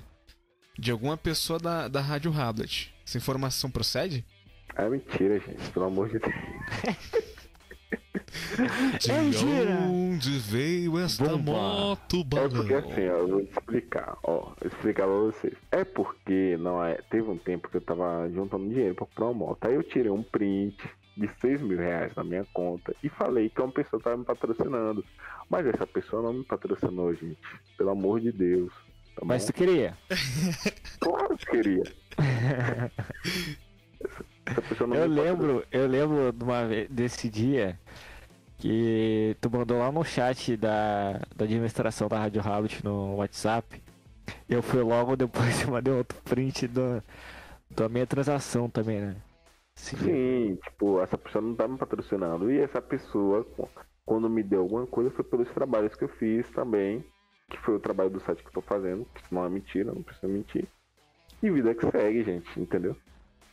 de 0.77 0.91
alguma 0.91 1.18
pessoa 1.18 1.60
da, 1.60 1.88
da 1.88 2.02
Rádio 2.02 2.34
Hablet. 2.34 2.94
Essa 3.06 3.18
informação 3.18 3.69
procede? 3.69 4.26
É 4.76 4.90
mentira, 4.90 5.40
gente, 5.40 5.69
pelo 5.72 5.86
amor 5.86 6.10
de 6.10 6.19
Deus. 6.19 6.34
De 8.99 9.11
É 9.11 9.22
mentira. 9.22 9.76
onde 9.90 10.40
veio 10.40 10.99
esta 10.99 11.23
Bomba. 11.26 11.52
moto 11.52 12.19
É 12.22 12.23
balão? 12.23 12.49
porque 12.49 12.73
assim, 12.73 13.07
ó, 13.07 13.18
eu 13.18 13.27
vou 13.27 13.45
te 13.45 13.52
explicar, 13.52 14.18
ó, 14.23 14.40
vou 14.41 14.56
explicar 14.65 15.03
pra 15.06 15.15
vocês. 15.15 15.53
É 15.72 15.84
porque 15.84 16.57
não 16.60 16.84
é. 16.84 16.95
Teve 17.10 17.30
um 17.30 17.38
tempo 17.38 17.69
que 17.69 17.77
eu 17.77 17.82
tava 17.82 18.30
juntando 18.34 18.68
dinheiro 18.68 18.95
pra 18.95 19.06
comprar 19.06 19.26
uma 19.26 19.34
moto. 19.34 19.65
Aí 19.65 19.76
eu 19.76 19.84
tirei 19.84 20.11
um 20.11 20.23
print 20.23 20.77
de 21.15 21.30
6 21.40 21.61
mil 21.61 21.77
reais 21.77 22.14
na 22.15 22.23
minha 22.23 22.45
conta 22.53 22.94
e 23.03 23.07
falei 23.10 23.49
que 23.49 23.61
uma 23.61 23.72
pessoa 23.72 24.02
tava 24.02 24.18
me 24.18 24.26
patrocinando. 24.26 25.03
Mas 25.49 25.65
essa 25.68 25.88
pessoa 25.88 26.22
não 26.22 26.34
me 26.34 26.44
patrocinou, 26.44 27.14
gente. 27.14 27.38
Pelo 27.77 27.91
amor 27.91 28.19
de 28.19 28.32
Deus. 28.32 28.73
Tá 29.15 29.22
Mas 29.23 29.45
tu 29.45 29.53
queria? 29.53 29.98
Claro 30.99 31.38
que 31.38 31.45
queria. 31.45 31.84
Eu 34.92 35.06
lembro, 35.08 35.66
eu 35.72 35.88
lembro 35.88 36.32
de 36.32 36.44
uma 36.44 36.64
desse 36.90 37.30
dia 37.30 37.80
que 38.58 39.38
tu 39.42 39.50
mandou 39.52 39.80
lá 39.80 39.92
no 39.92 40.04
chat 40.06 40.58
da, 40.58 41.14
da 41.36 41.46
administração 41.46 42.08
da 42.10 42.20
Rádio 42.20 42.42
Rabbit 42.42 42.84
no 42.86 43.16
WhatsApp. 43.18 43.84
Eu 44.50 44.64
fui 44.64 44.82
logo 44.84 45.16
depois 45.16 45.62
e 45.64 45.68
mandei 45.68 45.94
outro 45.94 46.22
print 46.24 46.68
do, 46.68 47.04
da 47.70 47.90
minha 47.90 48.08
transação 48.08 48.70
também, 48.70 49.02
né? 49.02 49.18
Sim. 49.76 49.98
Sim, 50.04 50.56
tipo, 50.58 51.00
essa 51.02 51.18
pessoa 51.18 51.42
não 51.42 51.56
tá 51.56 51.68
me 51.68 51.78
patrocinando. 51.78 52.52
E 52.52 52.60
essa 52.60 52.82
pessoa, 52.82 53.44
qu- 53.44 53.70
quando 54.06 54.30
me 54.30 54.44
deu 54.44 54.62
alguma 54.62 54.86
coisa, 54.88 55.12
foi 55.12 55.24
pelos 55.24 55.52
trabalhos 55.54 55.96
que 55.96 56.04
eu 56.04 56.10
fiz 56.10 56.50
também. 56.52 57.04
Que 57.50 57.58
foi 57.60 57.76
o 57.76 57.80
trabalho 57.80 58.10
do 58.10 58.20
site 58.20 58.42
que 58.42 58.50
eu 58.50 58.54
tô 58.54 58.62
fazendo, 58.62 59.06
que 59.06 59.34
não 59.34 59.46
é 59.46 59.50
mentira, 59.50 59.94
não 59.94 60.04
precisa 60.04 60.28
mentir. 60.28 60.68
E 61.44 61.49
vida 61.49 61.74
que 61.76 61.90
segue, 61.91 62.24
gente, 62.24 62.60
entendeu? 62.60 62.95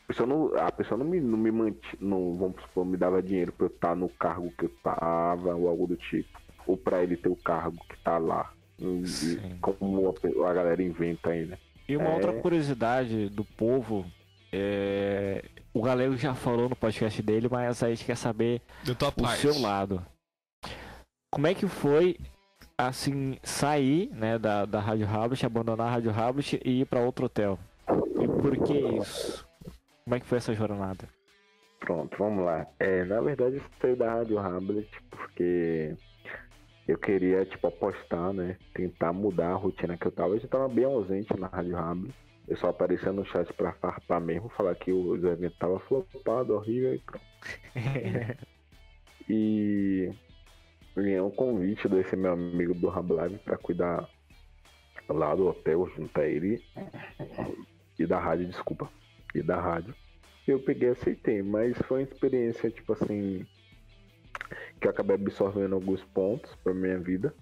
A 0.03 0.07
pessoa 0.07 0.27
não, 0.27 0.55
a 0.57 0.71
pessoa 0.71 0.97
não 0.97 1.05
me, 1.05 1.19
não 1.21 1.37
me 1.37 1.51
mantinha, 1.51 1.97
não, 1.99 2.35
vamos 2.37 2.61
supor, 2.61 2.85
me 2.85 2.97
dava 2.97 3.21
dinheiro 3.21 3.51
pra 3.53 3.67
eu 3.67 3.71
estar 3.71 3.95
no 3.95 4.09
cargo 4.09 4.51
que 4.57 4.65
eu 4.65 4.71
tava, 4.83 5.55
ou 5.55 5.67
algo 5.69 5.87
do 5.87 5.95
tipo. 5.95 6.39
Ou 6.67 6.75
pra 6.77 7.03
ele 7.03 7.15
ter 7.17 7.29
o 7.29 7.35
cargo 7.35 7.77
que 7.89 7.97
tá 8.03 8.17
lá. 8.17 8.51
E- 8.79 9.05
Sim. 9.07 9.57
como 9.61 10.09
a, 10.09 10.49
a 10.49 10.53
galera 10.53 10.81
inventa 10.83 11.29
aí, 11.29 11.45
né? 11.45 11.57
E 11.87 11.95
uma 11.95 12.09
É. 12.09 12.13
outra 12.15 12.33
curiosidade 12.33 13.29
do 13.29 13.43
povo, 13.45 14.05
é... 14.51 15.43
o 15.73 15.81
Galego 15.81 16.15
já 16.17 16.33
falou 16.33 16.69
no 16.69 16.75
podcast 16.75 17.21
dele, 17.21 17.47
mas 17.51 17.81
a 17.83 17.89
gente 17.89 18.05
quer 18.05 18.15
saber 18.17 18.61
tua 18.97 19.09
o 19.09 19.11
parte. 19.11 19.41
seu 19.41 19.59
lado. 19.61 20.01
Como 21.31 21.47
é 21.47 21.53
que 21.53 21.67
foi, 21.67 22.17
assim, 22.77 23.37
sair, 23.43 24.09
né, 24.13 24.37
da, 24.37 24.65
da 24.65 24.79
Rádio 24.79 25.07
Habit, 25.09 25.45
abandonar 25.45 25.87
a 25.87 25.91
Rádio 25.91 26.11
Habit 26.11 26.61
e 26.63 26.81
ir 26.81 26.85
pra 26.85 26.99
outro 27.01 27.25
hotel? 27.25 27.57
Por 28.43 28.57
que 28.57 28.73
isso? 28.73 29.47
Como 30.03 30.15
é 30.17 30.19
que 30.19 30.25
foi 30.25 30.37
essa 30.37 30.53
jornada? 30.53 31.07
Pronto, 31.79 32.13
vamos 32.17 32.43
lá. 32.43 32.67
É, 32.77 33.05
na 33.05 33.21
verdade, 33.21 33.55
eu 33.55 33.63
saí 33.79 33.95
da 33.95 34.15
Rádio 34.15 34.37
Hamlet 34.37 34.89
porque 35.09 35.95
eu 36.85 36.97
queria, 36.97 37.45
tipo, 37.45 37.67
apostar, 37.67 38.33
né? 38.33 38.57
Tentar 38.73 39.13
mudar 39.13 39.51
a 39.51 39.55
rotina 39.55 39.95
que 39.95 40.05
eu 40.05 40.11
tava. 40.11 40.33
Eu 40.35 40.41
já 40.41 40.47
tava 40.49 40.67
bem 40.67 40.83
ausente 40.83 41.33
na 41.39 41.47
Rádio 41.47 41.77
Hamlet. 41.77 42.13
Eu 42.45 42.57
só 42.57 42.67
aparecia 42.67 43.13
no 43.13 43.25
chat 43.25 43.51
pra 43.53 43.71
farpar 43.71 44.19
mesmo, 44.19 44.49
falar 44.49 44.75
que 44.75 44.91
o 44.91 45.15
evento 45.15 45.57
tava 45.57 45.79
flopado, 45.79 46.53
horrível 46.53 46.95
e 46.95 46.99
pronto. 46.99 47.25
E 49.29 50.11
ganhei 50.93 51.21
um 51.21 51.31
convite 51.31 51.87
desse 51.87 52.13
meu 52.13 52.33
amigo 52.33 52.73
do 52.73 53.13
Live 53.13 53.37
pra 53.37 53.57
cuidar 53.57 54.05
lá 55.07 55.33
do 55.33 55.47
hotel 55.47 55.89
junto 55.95 56.19
a 56.19 56.27
ele. 56.27 56.61
E 57.97 58.05
da 58.05 58.19
rádio, 58.19 58.47
desculpa. 58.47 58.89
E 59.33 59.41
da 59.41 59.59
rádio 59.59 59.95
eu 60.51 60.59
peguei 60.59 60.89
e 60.89 60.91
aceitei, 60.91 61.41
mas 61.41 61.77
foi 61.83 61.99
uma 61.99 62.03
experiência, 62.03 62.69
tipo 62.69 62.91
assim, 62.93 63.45
que 64.79 64.87
eu 64.87 64.91
acabei 64.91 65.15
absorvendo 65.15 65.75
alguns 65.75 66.03
pontos 66.03 66.53
pra 66.57 66.73
minha 66.73 66.99
vida. 66.99 67.33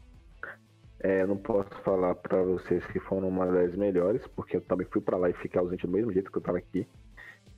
É, 0.99 1.25
não 1.25 1.35
posso 1.35 1.73
falar 1.81 2.13
pra 2.13 2.43
vocês 2.43 2.85
que 2.85 2.99
foram 2.99 3.27
uma 3.27 3.47
das 3.47 3.75
melhores, 3.75 4.27
porque 4.27 4.57
eu 4.57 4.61
também 4.61 4.85
fui 4.85 5.01
pra 5.01 5.17
lá 5.17 5.29
e 5.29 5.33
fiquei 5.33 5.59
ausente 5.59 5.87
do 5.87 5.91
mesmo 5.91 6.13
jeito 6.13 6.31
que 6.31 6.37
eu 6.37 6.43
tava 6.43 6.59
aqui. 6.59 6.87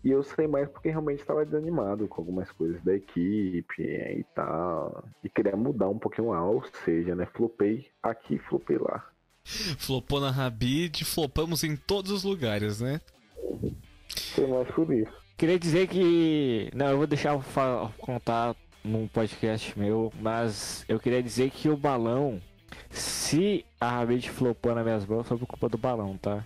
E 0.02 0.12
eu 0.12 0.24
sei 0.24 0.48
mais 0.48 0.70
porque 0.70 0.90
realmente 0.90 1.20
estava 1.20 1.46
desanimado 1.46 2.08
com 2.08 2.22
algumas 2.22 2.50
coisas 2.52 2.82
da 2.84 2.94
equipe 2.94 3.82
e 3.82 4.26
tal. 4.34 5.04
E 5.22 5.30
queria 5.30 5.56
mudar 5.58 5.90
um 5.90 6.00
pouquinho 6.00 6.30
lá, 6.30 6.44
ou 6.44 6.64
seja, 6.86 7.16
né? 7.16 7.26
Flopei 7.26 7.90
aqui, 8.02 8.38
flopei 8.38 8.78
lá. 8.78 9.13
Flopou 9.46 10.20
na 10.20 10.32
Rabid, 10.32 11.04
flopamos 11.04 11.64
em 11.64 11.76
todos 11.76 12.12
os 12.12 12.24
lugares, 12.24 12.80
né? 12.80 13.02
Foi 14.36 14.48
mais 14.48 14.68
por 14.70 14.92
isso. 14.94 15.12
Queria 15.38 15.60
dizer 15.60 15.88
que. 15.88 16.70
Não, 16.74 16.88
eu 16.88 16.98
vou 16.98 17.08
deixar 17.08 17.38
contar 17.98 18.56
num 18.84 19.08
podcast 19.08 19.78
meu, 19.78 20.12
mas 20.20 20.86
eu 20.88 21.00
queria 21.00 21.22
dizer 21.22 21.50
que 21.50 21.70
o 21.70 21.78
balão, 21.78 22.42
se 22.90 23.66
a 23.80 23.90
Rabbit 23.90 24.30
flopou 24.30 24.74
nas 24.74 24.84
minhas 24.84 25.06
mãos, 25.06 25.28
foi 25.28 25.38
por 25.38 25.48
culpa 25.48 25.70
do 25.70 25.78
balão, 25.78 26.18
tá? 26.18 26.46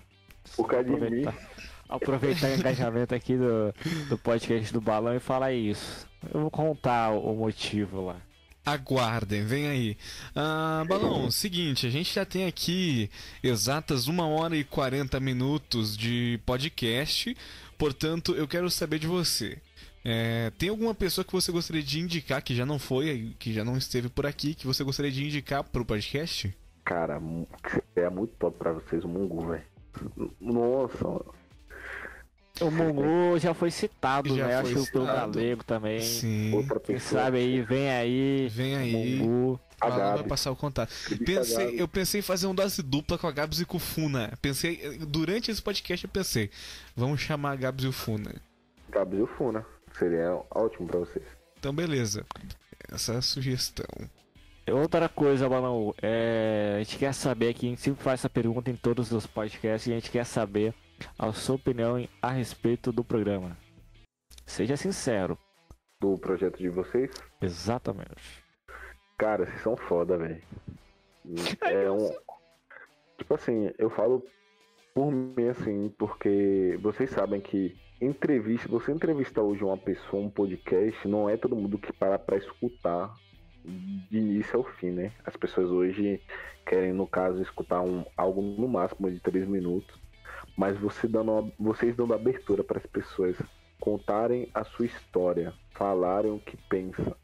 Por 0.56 0.68
causa 0.68 0.86
de 0.86 0.92
mim. 0.92 0.98
Aproveitar, 0.98 1.36
aproveitar 1.90 2.50
o 2.50 2.56
engajamento 2.56 3.16
aqui 3.16 3.36
do, 3.38 3.74
do 4.10 4.18
podcast 4.18 4.74
do 4.74 4.82
Balão 4.82 5.16
e 5.16 5.20
falar 5.20 5.54
isso. 5.54 6.08
Eu 6.34 6.42
vou 6.42 6.52
contar 6.52 7.12
o 7.12 7.36
motivo 7.36 8.06
lá. 8.06 8.16
Aguardem, 8.68 9.46
vem 9.46 9.66
aí. 9.66 9.98
Ah, 10.36 10.84
Balão, 10.90 11.32
seguinte, 11.32 11.88
a 11.88 11.90
gente 11.90 12.14
já 12.14 12.26
tem 12.26 12.46
aqui 12.46 13.10
exatas 13.42 14.10
1 14.10 14.20
hora 14.20 14.58
e 14.58 14.66
40 14.66 15.22
minutos 15.22 15.96
de 15.96 16.38
podcast, 16.46 17.34
portanto, 17.78 18.36
eu 18.36 18.46
quero 18.46 18.70
saber 18.70 19.00
de 19.00 19.08
você. 19.08 19.58
É, 20.04 20.52
tem 20.58 20.68
alguma 20.68 20.94
pessoa 20.94 21.24
que 21.24 21.32
você 21.32 21.50
gostaria 21.50 21.82
de 21.82 22.02
indicar, 22.02 22.42
que 22.42 22.54
já 22.54 22.66
não 22.66 22.78
foi, 22.78 23.34
que 23.40 23.54
já 23.54 23.64
não 23.64 23.78
esteve 23.78 24.10
por 24.10 24.26
aqui, 24.26 24.54
que 24.54 24.68
você 24.68 24.84
gostaria 24.84 25.12
de 25.12 25.24
indicar 25.24 25.64
pro 25.64 25.86
podcast? 25.86 26.54
Cara, 26.84 27.22
é 27.96 28.10
muito 28.10 28.34
top 28.38 28.58
pra 28.58 28.74
vocês 28.74 29.02
o 29.06 29.48
velho. 29.48 29.64
Nossa, 30.42 31.26
O 32.62 32.72
Mungu 32.72 33.38
já 33.40 33.54
foi 33.54 33.72
citado, 33.72 34.36
Já 34.36 34.48
né? 34.48 34.62
foi 34.62 34.72
Acho 34.72 34.86
que 34.86 34.92
pelo 34.92 35.06
citado. 35.06 35.32
Galego 35.34 35.64
também. 35.64 36.02
Sim. 36.02 36.54
outra 36.54 36.80
Quem 36.80 37.00
sabe 37.00 37.38
aí, 37.38 37.62
vem 37.62 37.90
aí. 37.90 38.48
Vem 38.50 38.76
aí. 38.76 38.92
Mungu. 38.92 39.60
A 39.80 39.90
vai 39.90 40.24
passar 40.24 40.52
o 40.52 40.56
contato. 40.56 40.92
Pensei, 41.24 41.80
eu 41.80 41.88
pensei 41.88 42.20
em 42.20 42.24
fazer 42.24 42.48
um 42.48 42.56
dose 42.56 42.82
dupla 42.82 43.16
com 43.18 43.28
a 43.28 43.32
Gabs 43.32 43.60
e 43.60 43.66
com 43.66 43.78
o 43.78 43.80
Funa. 43.80 44.34
Pensei, 44.42 44.98
durante 45.08 45.52
esse 45.52 45.62
podcast 45.62 46.04
eu 46.04 46.10
pensei, 46.12 46.50
vamos 46.96 47.22
chamar 47.22 47.52
a 47.52 47.56
Gabs 47.56 47.86
e 47.86 47.88
o 47.88 47.92
Funa. 47.92 48.34
Gabriel 48.90 49.28
Funa. 49.28 49.64
Seria 49.98 50.40
ótimo 50.50 50.88
pra 50.88 51.00
vocês. 51.00 51.26
Então 51.60 51.74
beleza. 51.74 52.26
Essa 52.92 53.14
é 53.14 53.18
a 53.18 53.22
sugestão. 53.22 53.86
Outra 54.72 55.08
coisa, 55.08 55.48
Balão, 55.48 55.94
é, 56.02 56.76
a 56.76 56.84
gente 56.84 56.98
quer 56.98 57.14
saber 57.14 57.50
aqui, 57.50 57.68
a 57.68 57.70
gente 57.70 57.82
sempre 57.82 58.04
faz 58.04 58.20
essa 58.20 58.30
pergunta 58.30 58.70
em 58.70 58.76
todos 58.76 59.12
os 59.12 59.26
podcasts 59.26 59.88
e 59.88 59.92
a 59.92 59.96
gente 59.96 60.12
quer 60.12 60.26
saber 60.26 60.74
a 61.18 61.32
sua 61.34 61.56
opinião 61.56 62.08
a 62.22 62.32
respeito 62.32 62.92
do 62.92 63.04
programa. 63.04 63.58
Seja 64.46 64.78
sincero. 64.78 65.38
Do 66.00 66.18
projeto 66.18 66.58
de 66.58 66.70
vocês, 66.70 67.12
Exatamente. 67.42 68.44
cara, 69.18 69.46
vocês 69.46 69.62
são 69.62 69.76
foda, 69.76 70.18
velho. 70.18 70.42
É 71.62 71.92
um. 71.92 72.10
Tipo 73.18 73.34
assim, 73.34 73.72
eu 73.78 73.90
falo 73.90 74.24
por 74.94 75.12
mim 75.12 75.48
assim, 75.50 75.94
porque 75.98 76.78
vocês 76.82 77.10
sabem 77.10 77.42
que 77.42 77.76
entrevista, 78.00 78.70
você 78.70 78.92
entrevistar 78.92 79.42
hoje 79.42 79.64
uma 79.64 79.78
pessoa, 79.78 80.24
um 80.24 80.30
podcast, 80.30 81.08
não 81.08 81.30
é 81.30 81.36
todo 81.36 81.56
mundo 81.56 81.78
que 81.78 81.92
para 81.92 82.18
pra 82.18 82.38
escutar 82.38 83.14
de 83.64 84.18
início 84.18 84.58
ao 84.58 84.64
fim, 84.64 84.92
né? 84.92 85.12
As 85.26 85.36
pessoas 85.36 85.70
hoje 85.70 86.22
querem, 86.66 86.94
no 86.94 87.08
caso, 87.08 87.42
escutar 87.42 87.82
um, 87.82 88.06
algo 88.16 88.42
no 88.42 88.68
máximo 88.68 89.10
de 89.12 89.20
três 89.20 89.48
minutos, 89.48 90.00
mas 90.58 90.76
você 90.78 91.08
dando, 91.08 91.54
vocês 91.60 91.96
dando 91.96 92.16
abertura 92.16 92.64
para 92.64 92.80
as 92.80 92.86
pessoas 92.88 93.38
contarem 93.80 94.50
a 94.54 94.64
sua 94.64 94.88
história, 94.88 95.54
falarem 95.70 96.32
o 96.32 96.40
que 96.40 96.58
pensam, 96.68 97.16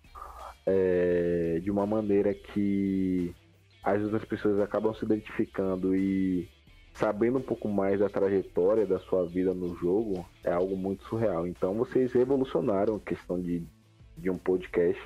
é, 0.66 1.60
de 1.62 1.72
uma 1.72 1.86
maneira 1.86 2.34
que 2.34 3.36
as 3.84 4.02
outras 4.04 4.24
pessoas 4.24 4.60
acabam 4.60 4.94
se 4.94 5.04
identificando 5.04 5.96
e 5.96 6.48
sabendo 6.94 7.40
um 7.40 7.42
pouco 7.42 7.68
mais 7.68 8.00
da 8.00 8.08
trajetória 8.08 8.86
da 8.86 9.00
sua 9.00 9.26
vida 9.26 9.54
no 9.54 9.76
jogo 9.76 10.26
é 10.44 10.52
algo 10.52 10.78
muito 10.78 11.04
surreal. 11.06 11.48
Então 11.48 11.74
vocês 11.74 12.14
revolucionaram 12.14 12.96
a 12.96 13.00
questão 13.00 13.42
de, 13.42 13.64
de 14.18 14.30
um 14.30 14.38
podcast, 14.38 15.02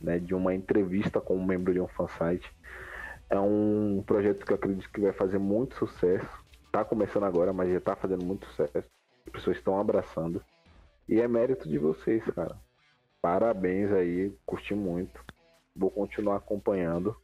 né, 0.00 0.18
de 0.18 0.34
uma 0.34 0.54
entrevista 0.54 1.20
com 1.20 1.36
um 1.36 1.44
membro 1.44 1.72
de 1.72 1.80
um 1.80 1.88
fansite. 1.88 2.50
É 3.30 3.38
um 3.38 4.02
projeto 4.04 4.44
que 4.44 4.52
eu 4.52 4.56
acredito 4.56 4.90
que 4.90 5.00
vai 5.00 5.12
fazer 5.12 5.38
muito 5.38 5.76
sucesso. 5.76 6.28
Tá 6.70 6.84
começando 6.84 7.24
agora, 7.24 7.52
mas 7.52 7.72
já 7.72 7.80
tá 7.80 7.96
fazendo 7.96 8.24
muito 8.24 8.46
sucesso. 8.46 8.88
As 9.26 9.32
pessoas 9.32 9.56
estão 9.56 9.78
abraçando. 9.80 10.42
E 11.08 11.20
é 11.20 11.26
mérito 11.28 11.68
de 11.68 11.78
vocês, 11.78 12.22
cara. 12.34 12.56
Parabéns 13.22 13.90
aí, 13.92 14.32
curti 14.46 14.74
muito. 14.74 15.20
Vou 15.74 15.90
continuar 15.90 16.36
acompanhando. 16.36 17.16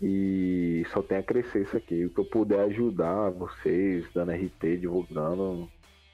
E 0.00 0.84
só 0.92 1.02
tem 1.02 1.18
a 1.18 1.22
crescer 1.22 1.62
isso 1.62 1.76
aqui. 1.76 2.04
O 2.04 2.10
que 2.10 2.20
eu 2.20 2.24
puder 2.24 2.60
ajudar 2.60 3.30
vocês, 3.30 4.04
dando 4.14 4.32
RT, 4.32 4.76
divulgando. 4.78 5.68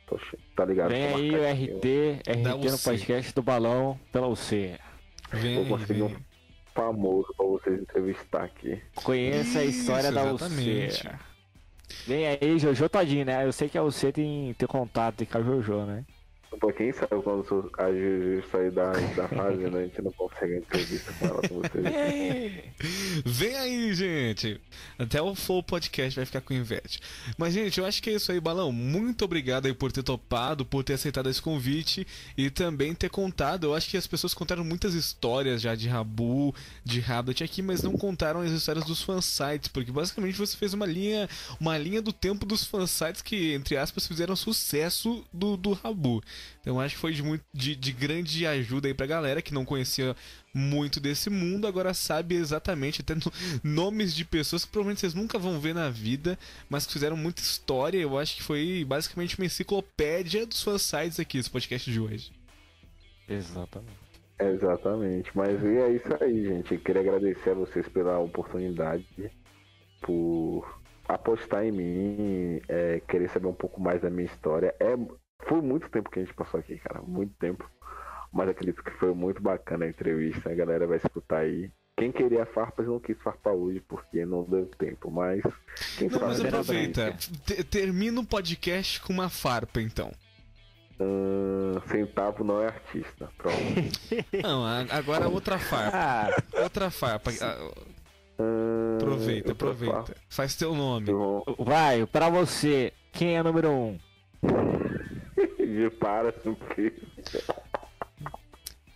tô 0.06 0.16
che- 0.18 0.39
tá 0.55 0.64
ligado? 0.64 0.90
Vem 0.90 1.05
aí 1.14 1.31
o 1.31 1.44
RT, 1.44 2.20
RT 2.24 2.70
no 2.70 2.78
podcast 2.78 3.35
do 3.35 3.43
Balão 3.43 3.98
pela 4.12 4.28
UC. 4.28 4.78
Vem 5.32 5.56
Vou 5.64 5.77
conseguir 5.78 5.94
vem. 6.02 6.16
um 6.16 6.16
famoso 6.73 7.35
pra 7.36 7.44
vocês 7.44 7.81
entrevistar 7.82 8.44
aqui. 8.44 8.81
Conheça 9.02 9.59
a 9.59 9.64
história 9.64 10.05
Isso, 10.09 10.14
da 10.14 10.32
exatamente. 10.32 11.06
UC. 11.09 11.16
Vem 12.07 12.27
aí, 12.27 12.59
Jojo 12.59 12.89
Todinho, 12.89 13.25
né? 13.25 13.45
Eu 13.47 13.53
sei 13.53 13.69
que 13.69 13.79
a 13.79 13.83
UC 13.83 14.13
tem, 14.13 14.55
tem 14.55 14.69
contato 14.69 15.25
com 15.27 15.39
a 15.39 15.43
Jojo, 15.43 15.85
né? 15.87 16.05
Pra 16.59 16.73
quem 16.73 16.93
sabe 16.93 17.23
quando 17.23 17.70
a 17.78 17.93
Juju 17.93 18.43
sair 18.51 18.70
da, 18.70 18.93
da 18.93 19.28
fazenda, 19.28 19.78
a 19.78 19.83
gente 19.83 20.03
não 20.03 20.12
consegue 20.12 20.57
entrevista 20.57 21.12
com 21.19 21.27
ela 21.27 21.43
com 21.49 21.61
vocês. 21.61 22.65
Vem 23.24 23.57
aí, 23.57 23.95
gente! 23.95 24.61
Até 24.99 25.20
o 25.20 25.35
Flow 25.35 25.62
Podcast 25.62 26.16
vai 26.16 26.24
ficar 26.24 26.41
com 26.41 26.55
inveja. 26.55 26.99
Mas, 27.37 27.55
gente, 27.55 27.78
eu 27.78 27.87
acho 27.87 28.03
que 28.03 28.11
é 28.11 28.15
isso 28.15 28.33
aí, 28.33 28.41
Balão. 28.41 28.73
Muito 28.73 29.24
obrigado 29.24 29.66
aí 29.66 29.74
por 29.74 29.93
ter 29.93 30.03
topado, 30.03 30.65
por 30.65 30.83
ter 30.83 30.95
aceitado 30.95 31.28
esse 31.28 31.43
convite 31.43 32.07
e 32.37 32.51
também 32.51 32.95
ter 32.95 33.11
contado. 33.11 33.65
Eu 33.65 33.74
acho 33.74 33.89
que 33.89 33.97
as 33.97 34.07
pessoas 34.07 34.35
contaram 34.35 34.65
muitas 34.65 34.95
histórias 34.95 35.61
já 35.61 35.74
de 35.74 35.89
Rabu, 35.89 36.55
de 36.85 37.01
Rablet 37.01 37.45
aqui, 37.45 37.62
mas 37.62 37.83
não 37.83 37.93
contaram 37.93 38.41
as 38.41 38.51
histórias 38.51 38.85
dos 38.85 39.03
fansites, 39.03 39.69
porque 39.69 39.93
basicamente 39.93 40.39
você 40.39 40.57
fez 40.57 40.73
uma 40.74 40.87
linha, 40.87 41.28
uma 41.61 41.77
linha 41.77 42.01
do 42.01 42.12
tempo 42.12 42.47
dos 42.47 42.65
fansites 42.65 43.23
que, 43.23 43.53
entre 43.53 43.77
aspas, 43.77 44.07
fizeram 44.07 44.35
sucesso 44.37 45.24
do, 45.33 45.57
do 45.57 45.73
Rabu. 45.73 46.23
Então 46.60 46.81
acho 46.81 46.94
que 46.94 47.01
foi 47.01 47.12
de, 47.12 47.23
muito, 47.23 47.44
de, 47.52 47.74
de 47.77 47.93
grande 47.93 48.47
ajuda 48.47 48.89
aí 48.89 48.94
pra 48.94 49.06
galera 49.06 49.43
que 49.43 49.55
não 49.55 49.64
conhecia 49.64 50.14
muito 50.55 50.98
desse 50.98 51.28
mundo, 51.28 51.66
agora 51.66 51.93
sabe 51.93 52.35
exatamente 52.35 53.02
até 53.02 53.14
no- 53.14 53.20
nomes 53.62 54.14
de 54.14 54.24
pessoas 54.24 54.64
que 54.64 54.70
provavelmente 54.70 55.01
vocês 55.01 55.12
nunca 55.14 55.39
vão 55.39 55.60
ver 55.60 55.74
na 55.74 55.90
vida, 55.90 56.39
mas 56.68 56.86
que 56.86 56.93
fizeram 56.94 57.16
muita 57.16 57.43
história. 57.43 57.98
Eu 57.98 58.18
acho 58.18 58.36
que 58.36 58.43
foi 58.43 58.85
basicamente 58.86 59.39
uma 59.39 59.44
enciclopédia 59.47 60.47
dos 60.47 60.62
fansites 60.62 61.20
aqui, 61.20 61.39
esse 61.39 61.51
podcast 61.51 61.90
de 61.90 62.01
hoje. 62.01 62.32
Exatamente. 63.28 64.06
Exatamente, 64.39 65.31
mas 65.35 65.62
e 65.62 65.78
é 65.78 65.90
isso 65.93 66.09
aí, 66.23 66.44
gente. 66.47 66.74
Eu 66.74 66.81
queria 66.81 67.01
agradecer 67.01 67.51
a 67.51 67.55
vocês 67.55 67.89
pela 67.89 68.18
oportunidade, 68.18 69.06
por 70.02 70.78
apostar 71.09 71.64
em 71.64 71.73
mim, 71.73 72.60
é, 72.68 73.01
querer 73.09 73.28
saber 73.31 73.47
um 73.47 73.55
pouco 73.55 73.81
mais 73.81 74.02
da 74.02 74.10
minha 74.10 74.27
história. 74.27 74.74
É, 74.78 74.94
foi 75.48 75.60
muito 75.60 75.89
tempo 75.90 76.10
que 76.10 76.18
a 76.20 76.23
gente 76.24 76.35
passou 76.35 76.60
aqui, 76.60 76.77
cara, 76.78 77.01
muito 77.02 77.35
tempo. 77.39 77.68
Mas 78.32 78.48
acredito 78.48 78.82
que 78.82 78.90
foi 78.93 79.14
muito 79.14 79.40
bacana 79.40 79.85
a 79.85 79.89
entrevista, 79.89 80.51
a 80.51 80.55
galera 80.55 80.86
vai 80.86 80.98
escutar 80.98 81.39
aí. 81.39 81.70
Quem 81.97 82.12
queria 82.12 82.44
farpas 82.44 82.86
não 82.86 83.01
quis 83.01 83.16
farpar 83.23 83.55
hoje 83.55 83.81
porque 83.89 84.27
não 84.27 84.43
deu 84.44 84.66
tempo, 84.78 85.10
mas 85.10 85.40
quem 85.97 86.09
Não, 86.10 86.20
mas 86.20 86.44
aproveita, 86.44 87.12
te- 87.47 87.64
termina 87.64 88.20
o 88.20 88.27
podcast 88.27 89.01
com 89.01 89.12
uma 89.14 89.31
farpa 89.31 89.81
então. 89.81 90.12
Centavo 91.90 92.43
não 92.44 92.60
é 92.62 92.66
artista. 92.66 93.28
Pronto. 93.39 93.56
Não, 94.43 94.64
a- 94.64 94.86
agora 94.90 95.28
outra 95.28 95.59
farpa. 95.59 95.97
Ah, 95.97 96.62
Outra 96.62 96.90
farpa. 96.90 97.31
Ah, 97.40 97.70
Aproveita, 98.97 99.52
aproveita. 99.52 100.14
Faz 100.28 100.55
teu 100.56 100.74
nome. 100.74 101.06
Vai, 101.59 102.05
pra 102.06 102.28
você, 102.28 102.93
quem 103.12 103.36
é 103.36 103.43
número 103.43 103.70
um? 103.70 103.98
E 105.78 105.90
para, 105.90 106.32
porque 106.32 106.93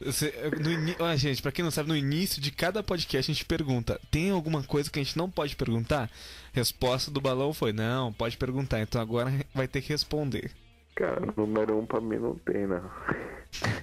Você- 0.01 0.32
no 0.59 1.05
Ó, 1.05 1.15
gente, 1.16 1.43
pra 1.43 1.52
quem 1.52 1.62
não 1.62 1.70
sabe, 1.70 1.89
no 1.90 1.97
início 1.97 2.40
de 2.40 2.51
cada 2.51 2.82
podcast 2.82 3.31
a 3.31 3.35
gente 3.35 3.44
pergunta: 3.44 4.01
tem 4.11 4.31
alguma 4.31 4.62
coisa 4.62 4.90
que 4.90 4.98
a 4.98 5.02
gente 5.02 5.16
não 5.19 5.31
pode 5.31 5.55
perguntar? 5.57 6.11
Resposta 6.55 7.11
do 7.11 7.20
balão 7.20 7.52
foi: 7.52 7.73
não, 7.73 8.11
pode 8.12 8.39
perguntar. 8.39 8.81
Então 8.81 9.01
agora 9.01 9.31
vai 9.55 9.69
ter 9.69 9.82
que 9.82 9.90
responder. 9.90 10.51
Cara, 10.94 11.20
número 11.36 11.78
um 11.78 11.85
pra 11.85 12.01
mim 12.01 12.16
não 12.16 12.35
tem, 12.36 12.66
não. 12.66 12.82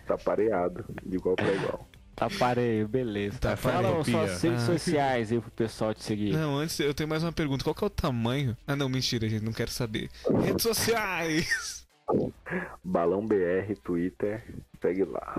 Tá 0.08 0.18
pareado, 0.18 0.84
de 1.06 1.18
igual 1.18 1.36
pra 1.36 1.52
igual. 1.54 1.88
Tá 2.16 2.28
pareio, 2.32 2.88
beleza. 2.88 3.38
Tá 3.38 3.56
Fala 3.56 3.90
pareio, 3.94 4.06
suas 4.06 4.42
redes 4.42 4.64
Ah. 4.64 4.66
sociais 4.66 5.32
aí 5.32 5.40
pro 5.40 5.52
pessoal 5.52 5.94
te 5.94 6.04
seguir. 6.04 6.34
Não, 6.34 6.58
antes 6.58 6.80
eu 6.80 6.96
tenho 6.96 7.08
mais 7.08 7.22
uma 7.22 7.32
pergunta: 7.32 7.64
qual 7.64 7.76
que 7.76 7.84
é 7.84 7.88
o 7.88 7.92
tamanho? 7.92 8.58
Ah, 8.66 8.76
não, 8.76 8.90
mentira, 8.90 9.30
gente, 9.30 9.44
não 9.46 9.54
quero 9.54 9.70
saber. 9.70 10.10
Redes 10.44 10.64
sociais: 10.64 11.77
Balão 12.84 13.26
BR, 13.26 13.76
Twitter, 13.84 14.44
segue 14.82 15.04
lá. 15.04 15.36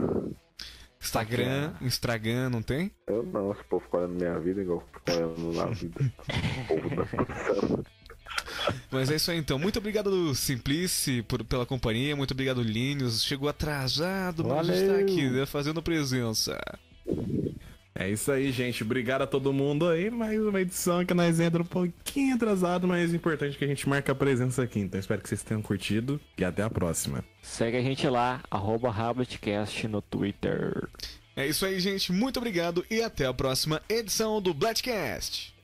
Instagram, 1.00 1.72
Instagram, 1.80 2.50
não 2.50 2.60
tem? 2.60 2.90
Eu 3.06 3.22
não, 3.22 3.54
se 3.54 3.60
o 3.60 3.64
povo 3.64 3.84
ficar 3.84 3.98
olhando 3.98 4.14
minha 4.16 4.38
vida, 4.38 4.60
igual 4.60 4.84
fica 4.92 5.16
olhando 5.16 5.52
na 5.52 5.66
vida. 5.66 6.12
Povo 6.68 6.90
tá 6.90 7.06
pensando. 7.06 7.86
Mas 8.90 9.10
é 9.10 9.16
isso 9.16 9.30
aí 9.30 9.38
então. 9.38 9.58
Muito 9.58 9.78
obrigado, 9.78 10.34
Simplice, 10.34 11.22
por, 11.22 11.42
pela 11.44 11.64
companhia. 11.64 12.16
Muito 12.16 12.32
obrigado, 12.32 12.62
Linus. 12.62 13.22
Chegou 13.22 13.48
atrasado, 13.48 14.44
mas 14.44 14.68
está 14.68 14.98
aqui, 14.98 15.30
né, 15.30 15.46
fazendo 15.46 15.82
presença. 15.82 16.58
É 17.98 18.08
isso 18.08 18.30
aí, 18.30 18.52
gente. 18.52 18.84
Obrigado 18.84 19.22
a 19.22 19.26
todo 19.26 19.52
mundo 19.52 19.88
aí. 19.88 20.08
Mais 20.08 20.40
uma 20.40 20.60
edição 20.60 21.04
que 21.04 21.12
nós 21.12 21.40
entra 21.40 21.60
um 21.60 21.66
pouquinho 21.66 22.36
atrasado, 22.36 22.86
mas 22.86 23.12
é 23.12 23.16
importante 23.16 23.58
que 23.58 23.64
a 23.64 23.68
gente 23.68 23.88
marque 23.88 24.08
a 24.08 24.14
presença 24.14 24.62
aqui. 24.62 24.78
Então 24.78 25.00
espero 25.00 25.20
que 25.20 25.28
vocês 25.28 25.42
tenham 25.42 25.60
curtido 25.60 26.20
e 26.38 26.44
até 26.44 26.62
a 26.62 26.70
próxima. 26.70 27.24
Segue 27.42 27.76
a 27.76 27.82
gente 27.82 28.08
lá, 28.08 28.40
arroba 28.48 28.88
Rabletcast 28.88 29.88
no 29.88 30.00
Twitter. 30.00 30.88
É 31.34 31.44
isso 31.44 31.66
aí, 31.66 31.80
gente. 31.80 32.12
Muito 32.12 32.36
obrigado 32.36 32.86
e 32.88 33.02
até 33.02 33.26
a 33.26 33.34
próxima 33.34 33.82
edição 33.88 34.40
do 34.40 34.54
Blatcast. 34.54 35.57